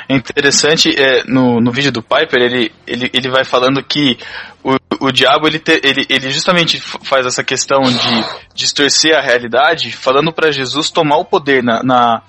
É 0.10 0.16
interessante, 0.16 0.96
é, 1.00 1.24
no, 1.26 1.60
no 1.62 1.72
vídeo 1.72 1.92
do 1.92 2.02
Piper, 2.02 2.42
ele, 2.42 2.72
ele, 2.88 3.10
ele 3.14 3.30
vai 3.30 3.44
falando 3.44 3.84
que 3.84 4.18
o, 4.64 4.76
o 5.00 5.12
diabo, 5.12 5.48
ele, 5.48 5.60
te- 5.60 5.80
ele, 5.84 6.06
ele 6.10 6.32
justamente 6.32 6.80
faz 6.80 7.26
essa 7.26 7.44
questão 7.44 7.82
de 7.84 8.26
distorcer 8.56 9.16
a 9.16 9.22
realidade, 9.22 9.92
falando 9.92 10.34
para 10.34 10.52
Jesus 10.52 10.90
tomar 10.90 11.18
o 11.18 11.26
poder 11.26 11.62
na, 11.62 11.84
na, 11.84 12.22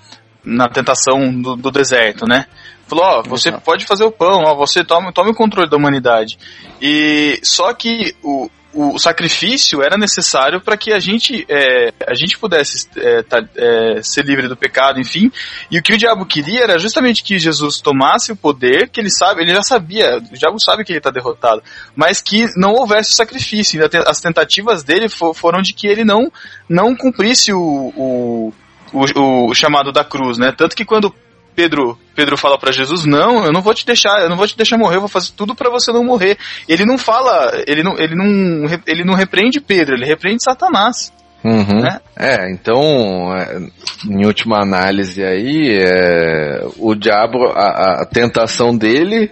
na 0.45 0.67
tentação 0.69 1.31
do, 1.41 1.55
do 1.55 1.71
deserto, 1.71 2.25
né? 2.27 2.45
Falou, 2.87 3.03
ó, 3.05 3.21
você 3.23 3.51
pode 3.51 3.85
fazer 3.85 4.03
o 4.05 4.11
pão, 4.11 4.43
ó, 4.45 4.55
você 4.55 4.83
tome, 4.83 5.11
tome 5.11 5.31
o 5.31 5.35
controle 5.35 5.69
da 5.69 5.75
humanidade. 5.77 6.37
E 6.81 7.39
só 7.43 7.73
que 7.73 8.15
o, 8.23 8.49
o 8.73 8.97
sacrifício 8.99 9.81
era 9.83 9.97
necessário 9.97 10.61
para 10.61 10.77
que 10.77 10.93
a 10.93 10.99
gente, 10.99 11.45
é, 11.49 11.91
a 12.07 12.13
gente 12.13 12.37
pudesse 12.37 12.87
é, 12.95 13.23
tá- 13.23 13.43
é, 13.55 14.01
ser 14.03 14.23
livre 14.23 14.47
do 14.47 14.55
pecado, 14.55 14.99
enfim. 15.01 15.31
E 15.69 15.79
o 15.79 15.83
que 15.83 15.93
o 15.93 15.97
diabo 15.97 16.25
queria 16.25 16.61
era 16.63 16.77
justamente 16.79 17.23
que 17.23 17.37
Jesus 17.39 17.81
tomasse 17.81 18.31
o 18.31 18.35
poder, 18.35 18.87
que 18.89 18.99
ele 19.01 19.09
sabe, 19.09 19.41
ele 19.41 19.53
já 19.53 19.63
sabia, 19.63 20.17
o 20.17 20.37
diabo 20.37 20.57
sabe 20.63 20.85
que 20.85 20.91
ele 20.93 20.99
está 20.99 21.09
derrotado, 21.09 21.61
mas 21.95 22.21
que 22.21 22.45
não 22.55 22.73
houvesse 22.73 23.11
o 23.11 23.15
sacrifício. 23.15 23.81
As 24.05 24.21
tentativas 24.21 24.83
dele 24.83 25.09
fo- 25.09 25.33
foram 25.33 25.61
de 25.61 25.73
que 25.73 25.87
ele 25.87 26.05
não, 26.05 26.31
não 26.69 26.95
cumprisse 26.95 27.51
o, 27.51 27.59
o, 27.97 28.53
o, 28.93 29.49
o 29.49 29.53
chamado 29.55 29.91
da 29.91 30.05
cruz, 30.05 30.37
né? 30.37 30.53
Tanto 30.55 30.75
que 30.75 30.85
quando 30.85 31.13
Pedro, 31.57 31.97
Pedro 32.13 32.37
fala 32.37 32.55
para 32.55 32.71
Jesus: 32.71 33.03
"Não, 33.03 33.43
eu 33.43 33.51
não 33.51 33.63
vou 33.63 33.73
te 33.73 33.83
deixar, 33.83 34.21
eu 34.21 34.29
não 34.29 34.37
vou 34.37 34.45
te 34.45 34.55
deixar 34.55 34.77
morrer, 34.77 34.97
eu 34.97 35.01
vou 35.01 35.09
fazer 35.09 35.31
tudo 35.35 35.55
para 35.55 35.71
você 35.71 35.91
não 35.91 36.03
morrer". 36.03 36.37
Ele 36.69 36.85
não 36.85 36.99
fala, 36.99 37.51
ele 37.65 37.81
não, 37.81 37.97
ele 37.97 38.13
não, 38.13 38.79
ele 38.85 39.03
não 39.03 39.15
repreende 39.15 39.59
Pedro, 39.59 39.95
ele 39.95 40.05
repreende 40.05 40.43
Satanás. 40.43 41.11
Uhum. 41.43 41.81
Né? 41.81 41.99
É, 42.15 42.51
então, 42.51 43.35
é, 43.35 43.59
em 44.07 44.23
última 44.23 44.61
análise 44.61 45.23
aí, 45.23 45.79
é, 45.81 46.67
o 46.77 46.93
diabo, 46.93 47.43
a, 47.47 48.03
a 48.03 48.05
tentação 48.05 48.77
dele 48.77 49.31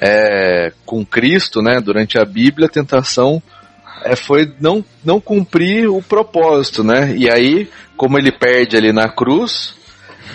é, 0.00 0.72
com 0.84 1.04
Cristo, 1.04 1.62
né, 1.62 1.80
durante 1.80 2.18
a 2.18 2.24
Bíblia, 2.24 2.66
a 2.66 2.72
tentação 2.72 3.40
é, 4.04 4.16
foi 4.16 4.52
não, 4.60 4.84
não 5.04 5.20
cumprir 5.20 5.88
o 5.88 6.02
propósito, 6.02 6.82
né? 6.82 7.14
E 7.16 7.30
aí, 7.30 7.68
como 7.96 8.18
ele 8.18 8.32
perde 8.32 8.76
ali 8.76 8.92
na 8.92 9.08
cruz, 9.08 9.78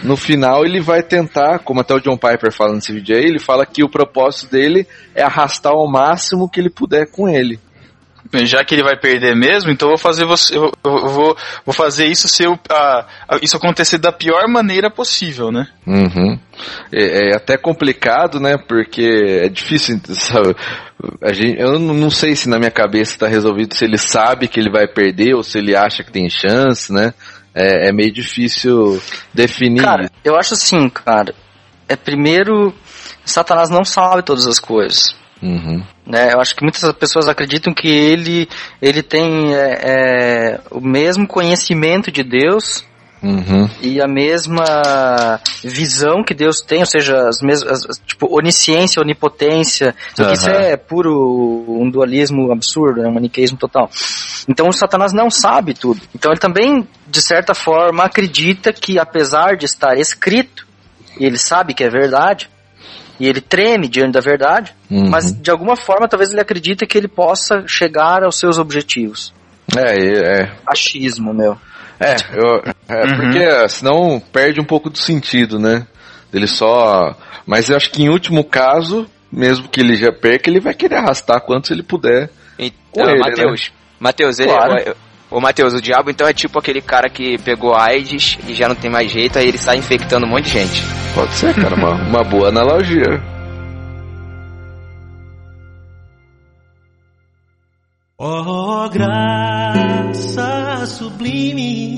no 0.03 0.17
final 0.17 0.65
ele 0.65 0.79
vai 0.79 1.01
tentar, 1.01 1.59
como 1.59 1.81
até 1.81 1.93
o 1.93 1.99
John 1.99 2.17
Piper 2.17 2.51
fala 2.51 2.73
nesse 2.73 2.93
vídeo 2.93 3.15
aí, 3.15 3.23
ele 3.23 3.39
fala 3.39 3.65
que 3.65 3.83
o 3.83 3.89
propósito 3.89 4.51
dele 4.51 4.87
é 5.13 5.23
arrastar 5.23 5.73
ao 5.73 5.89
máximo 5.89 6.49
que 6.49 6.59
ele 6.59 6.69
puder 6.69 7.09
com 7.09 7.27
ele. 7.27 7.59
Já 8.43 8.63
que 8.63 8.73
ele 8.73 8.83
vai 8.83 8.97
perder 8.97 9.35
mesmo, 9.35 9.71
então 9.71 9.87
eu 9.87 9.95
vou 9.95 9.97
fazer 9.99 10.25
você, 10.25 10.57
eu, 10.57 10.71
vou, 10.83 11.37
vou 11.63 11.73
fazer 11.73 12.07
isso 12.07 12.27
ser 12.27 12.47
isso 13.41 13.55
acontecer 13.55 13.97
da 13.97 14.11
pior 14.11 14.47
maneira 14.47 14.89
possível, 14.89 15.51
né? 15.51 15.67
Uhum. 15.85 16.37
É, 16.91 17.29
é 17.29 17.35
até 17.35 17.55
complicado, 17.55 18.39
né? 18.39 18.57
Porque 18.57 19.41
é 19.43 19.47
difícil, 19.47 19.99
sabe? 20.09 20.55
A 21.21 21.33
gente, 21.33 21.59
eu 21.59 21.79
não 21.79 21.93
não 21.93 22.09
sei 22.09 22.35
se 22.35 22.49
na 22.49 22.57
minha 22.57 22.71
cabeça 22.71 23.11
está 23.13 23.27
resolvido 23.27 23.75
se 23.75 23.85
ele 23.85 23.97
sabe 23.97 24.47
que 24.47 24.59
ele 24.59 24.71
vai 24.71 24.87
perder 24.87 25.35
ou 25.35 25.43
se 25.43 25.59
ele 25.59 25.75
acha 25.75 26.03
que 26.03 26.11
tem 26.11 26.27
chance, 26.29 26.91
né? 26.91 27.13
É, 27.55 27.89
é 27.89 27.91
meio 27.93 28.11
difícil 28.11 29.01
definir. 29.33 29.81
Cara, 29.81 30.11
eu 30.23 30.35
acho 30.35 30.53
assim, 30.53 30.89
cara. 30.89 31.33
É 31.87 31.95
primeiro, 31.95 32.73
Satanás 33.23 33.69
não 33.69 33.85
sabe 33.85 34.23
todas 34.23 34.45
as 34.45 34.59
coisas. 34.59 35.15
Uhum. 35.41 35.83
né? 36.07 36.33
Eu 36.33 36.39
acho 36.39 36.55
que 36.55 36.63
muitas 36.63 36.91
pessoas 36.93 37.27
acreditam 37.27 37.73
que 37.73 37.87
ele, 37.87 38.47
ele 38.81 39.03
tem 39.03 39.53
é, 39.53 39.81
é, 39.83 40.61
o 40.71 40.79
mesmo 40.79 41.27
conhecimento 41.27 42.11
de 42.11 42.23
Deus 42.23 42.83
Uhum. 43.25 43.67
e 43.81 43.99
a 43.99 44.07
mesma 44.07 44.63
visão 45.63 46.23
que 46.23 46.33
Deus 46.33 46.61
tem, 46.61 46.79
ou 46.81 46.85
seja, 46.85 47.27
as 47.27 47.41
mesmas, 47.41 47.83
as- 47.89 47.97
tipo, 48.05 48.27
onisciência, 48.29 49.01
onipotência, 49.01 49.95
só 50.15 50.25
que 50.25 50.33
isso 50.33 50.49
Aham. 50.49 50.59
é 50.59 50.77
puro 50.77 51.65
um 51.67 51.89
dualismo 51.89 52.51
absurdo, 52.51 53.01
é 53.01 53.07
um 53.07 53.13
maniqueísmo 53.13 53.57
total. 53.57 53.89
Então 54.47 54.67
o 54.67 54.73
Satanás 54.73 55.11
não 55.11 55.29
sabe 55.29 55.73
tudo. 55.73 56.01
Então 56.13 56.31
ele 56.31 56.39
também, 56.39 56.87
de 57.07 57.21
certa 57.21 57.53
forma, 57.55 58.03
acredita 58.03 58.71
que 58.71 58.99
apesar 58.99 59.55
de 59.57 59.65
estar 59.65 59.97
escrito, 59.97 60.65
e 61.19 61.25
ele 61.25 61.37
sabe 61.37 61.73
que 61.73 61.83
é 61.83 61.89
verdade, 61.89 62.49
e 63.19 63.27
ele 63.27 63.41
treme 63.41 63.87
diante 63.87 64.11
da 64.11 64.19
verdade, 64.19 64.73
Uhum. 64.91 65.09
mas 65.09 65.31
de 65.31 65.49
alguma 65.49 65.75
forma 65.75 66.07
talvez 66.07 66.31
ele 66.31 66.41
acredite 66.41 66.85
que 66.85 66.97
ele 66.97 67.07
possa 67.07 67.63
chegar 67.65 68.23
aos 68.23 68.37
seus 68.37 68.59
objetivos. 68.59 69.33
É, 69.75 69.95
é, 69.97 70.41
é. 70.43 70.51
Achismo, 70.67 71.33
meu. 71.33 71.57
É, 71.99 72.15
eu, 72.33 72.61
é 72.89 73.03
Uhum. 73.03 73.17
porque 73.17 73.69
senão 73.69 74.19
perde 74.31 74.59
um 74.59 74.65
pouco 74.65 74.89
do 74.89 74.97
sentido, 74.97 75.57
né? 75.59 75.87
Ele 76.33 76.47
só. 76.47 77.15
Mas 77.45 77.69
eu 77.69 77.77
acho 77.77 77.89
que 77.91 78.03
em 78.03 78.09
último 78.09 78.43
caso, 78.43 79.07
mesmo 79.31 79.67
que 79.69 79.79
ele 79.79 79.95
já 79.95 80.11
perca, 80.11 80.49
ele 80.49 80.59
vai 80.59 80.73
querer 80.73 80.95
arrastar 80.97 81.41
quantos 81.41 81.71
ele 81.71 81.83
puder. 81.83 82.29
Então, 82.59 83.09
ele, 83.09 83.19
Matheus. 83.19 83.71
Matheus, 83.99 84.39
ele. 84.39 84.49
Claro. 84.49 84.95
O, 85.31 85.37
o 85.37 85.41
Matheus, 85.41 85.73
o 85.73 85.81
diabo 85.81 86.09
então 86.09 86.27
é 86.27 86.33
tipo 86.33 86.59
aquele 86.59 86.81
cara 86.81 87.09
que 87.09 87.37
pegou 87.39 87.75
AIDS 87.75 88.37
e 88.47 88.53
já 88.53 88.67
não 88.67 88.75
tem 88.75 88.91
mais 88.91 89.11
jeito, 89.11 89.39
aí 89.39 89.47
ele 89.47 89.57
sai 89.57 89.77
infectando 89.77 90.25
um 90.25 90.29
monte 90.29 90.45
de 90.45 90.51
gente. 90.51 90.83
Pode 91.13 91.33
ser, 91.33 91.53
cara, 91.55 91.75
uma, 91.75 91.91
uma 91.91 92.23
boa 92.23 92.49
analogia. 92.49 93.21
Oh, 98.17 98.89
graça 98.89 100.44
sublime 100.85 101.95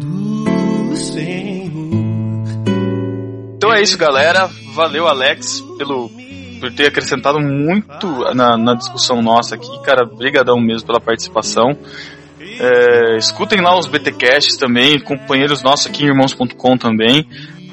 do 0.00 0.96
Senhor. 0.96 1.68
Então 3.56 3.72
é 3.72 3.82
isso, 3.82 3.98
galera. 3.98 4.48
Valeu, 4.74 5.06
Alex, 5.06 5.60
pelo 5.76 6.10
por 6.58 6.72
ter 6.72 6.88
acrescentado 6.88 7.40
muito 7.40 8.06
na, 8.34 8.56
na 8.56 8.74
discussão 8.74 9.22
nossa 9.22 9.54
aqui, 9.54 9.70
cara. 9.82 10.04
Brigadão 10.04 10.60
mesmo 10.60 10.86
pela 10.86 11.00
participação. 11.00 11.76
É, 12.40 13.16
escutem 13.16 13.60
lá 13.60 13.78
os 13.78 13.86
BTcasts 13.86 14.56
também, 14.56 14.98
companheiros 14.98 15.62
nossos 15.62 15.86
aqui 15.86 16.04
em 16.04 16.08
irmãos.com 16.08 16.76
também. 16.76 17.26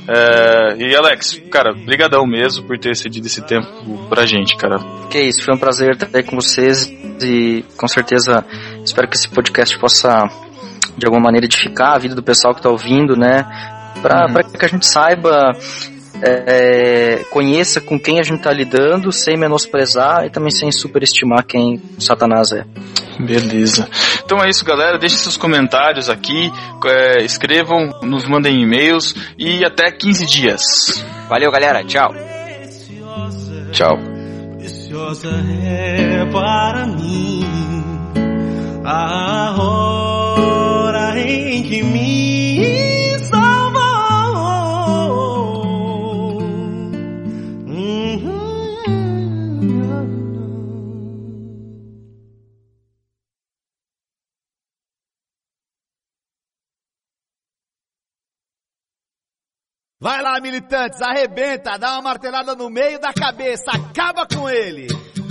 É, 0.07 0.75
e 0.77 0.95
Alex, 0.95 1.41
cara, 1.49 1.73
brigadão 1.73 2.25
mesmo 2.27 2.63
por 2.65 2.77
ter 2.77 2.95
cedido 2.95 3.25
esse 3.25 3.41
tempo 3.41 3.67
pra 4.07 4.25
gente, 4.25 4.55
cara. 4.55 4.77
Que 5.09 5.19
isso, 5.19 5.43
foi 5.43 5.55
um 5.55 5.57
prazer 5.57 5.93
estar 5.93 6.09
aí 6.13 6.23
com 6.23 6.35
vocês 6.35 6.87
e 7.21 7.63
com 7.75 7.87
certeza 7.87 8.45
espero 8.85 9.07
que 9.07 9.15
esse 9.15 9.27
podcast 9.29 9.77
possa 9.79 10.29
de 10.97 11.05
alguma 11.05 11.23
maneira 11.23 11.45
edificar 11.45 11.93
a 11.93 11.97
vida 11.97 12.15
do 12.15 12.23
pessoal 12.23 12.53
que 12.53 12.59
está 12.59 12.69
ouvindo, 12.69 13.15
né? 13.15 13.43
Para 14.01 14.27
Uhum. 14.27 14.51
que 14.57 14.65
a 14.65 14.67
gente 14.67 14.85
saiba, 14.85 15.51
é, 16.21 17.25
conheça 17.29 17.81
com 17.81 17.99
quem 17.99 18.19
a 18.19 18.23
gente 18.23 18.37
está 18.37 18.51
lidando, 18.51 19.11
sem 19.11 19.37
menosprezar 19.37 20.25
e 20.25 20.29
também 20.29 20.51
sem 20.51 20.71
superestimar 20.71 21.45
quem 21.45 21.81
Satanás 21.99 22.51
é. 22.51 22.65
Beleza. 23.19 23.87
Então 24.23 24.43
é 24.43 24.49
isso, 24.49 24.65
galera. 24.65 24.97
Deixem 24.97 25.17
seus 25.17 25.37
comentários 25.37 26.09
aqui, 26.09 26.51
é, 26.85 27.23
escrevam, 27.23 27.89
nos 28.03 28.27
mandem 28.27 28.61
e-mails 28.61 29.15
e 29.37 29.63
até 29.63 29.89
15 29.91 30.25
dias. 30.25 30.61
Valeu, 31.29 31.51
galera. 31.51 31.83
Tchau. 31.83 32.13
Tchau. 33.71 33.97
Preciosa 34.57 35.29
é 35.29 36.25
para 36.31 36.85
mim 36.87 37.74
a 38.87 39.55
hora 39.57 41.19
em 41.19 41.63
que 41.63 41.83
me 41.83 43.17
salvou. 43.19 43.85
Vai 59.99 60.21
lá, 60.21 60.39
militantes, 60.39 61.01
arrebenta, 61.01 61.79
dá 61.79 61.93
uma 61.93 62.01
martelada 62.03 62.53
no 62.53 62.69
meio 62.69 62.99
da 62.99 63.11
cabeça, 63.11 63.71
acaba 63.71 64.27
com 64.27 64.47
ele. 64.47 64.87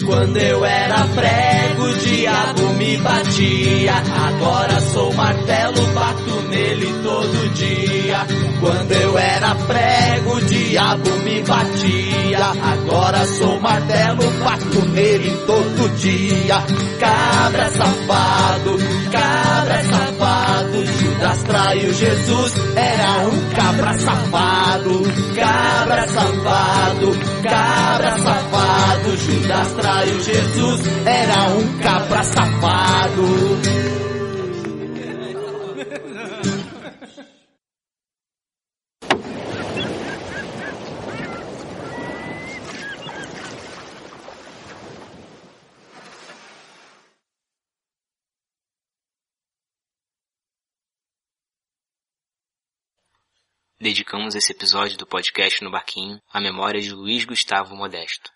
Quando 0.07 0.37
eu 0.37 0.65
era 0.65 1.07
prego, 1.15 1.85
o 1.85 1.95
diabo 1.99 2.63
me 2.75 2.97
batia. 2.99 3.95
Agora 3.95 4.81
sou 4.81 5.13
martelo, 5.15 5.87
bato 5.95 6.43
nele 6.49 6.87
todo 7.03 7.55
dia. 7.55 8.27
Quando 8.61 8.93
eu 8.93 9.19
era 9.19 9.55
prego, 9.55 10.37
o 10.37 10.41
diabo 10.43 11.11
me 11.25 11.43
batia. 11.43 12.45
Agora 12.63 13.25
sou 13.25 13.61
martelo, 13.61 14.31
bato 14.45 14.89
nele 14.91 15.31
todo 15.47 15.97
dia. 15.97 16.63
Cabra 17.01 17.71
safado, 17.71 18.79
cabra 19.11 19.85
safado. 19.85 21.04
Judas 21.15 21.43
traiu 21.45 21.95
Jesus, 21.95 22.53
era 22.75 23.29
um 23.29 23.51
cabra 23.55 23.95
safado. 23.99 25.03
Cabra 25.37 26.09
safado, 26.09 27.13
cabra 27.43 28.19
safado. 28.19 29.17
Judas 29.19 29.73
traiu 29.75 30.21
Jesus, 30.21 30.81
era 31.07 31.49
um 31.51 31.79
cabra 31.79 32.25
safado. 32.25 34.04
Dedicamos 53.85 54.35
esse 54.35 54.51
episódio 54.51 54.97
do 54.97 55.07
podcast 55.07 55.63
no 55.63 55.71
Barquinho 55.71 56.19
à 56.33 56.41
memória 56.41 56.81
de 56.81 56.91
Luiz 56.91 57.27
Gustavo 57.27 57.77
Modesto, 57.77 58.31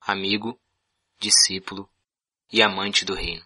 amigo, 0.00 0.56
discípulo 1.18 1.90
e 2.52 2.62
amante 2.62 3.04
do 3.04 3.12
reino. 3.12 3.44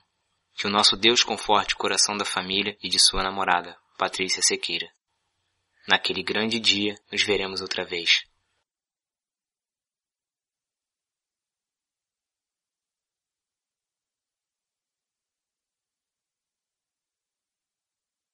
Que 0.55 0.67
o 0.67 0.71
nosso 0.71 0.99
Deus 0.99 1.23
conforte 1.23 1.73
o 1.73 1.79
coração 1.79 2.15
da 2.15 2.27
família 2.27 2.77
e 2.83 2.91
de 2.91 2.99
sua 2.99 3.23
namorada, 3.23 3.75
Patrícia 3.97 4.43
Sequeira. 4.43 4.87
Naquele 5.89 6.23
grande 6.23 6.61
dia, 6.61 6.95
nos 7.11 7.23
veremos 7.23 7.63
outra 7.63 7.87
vez. 7.87 8.26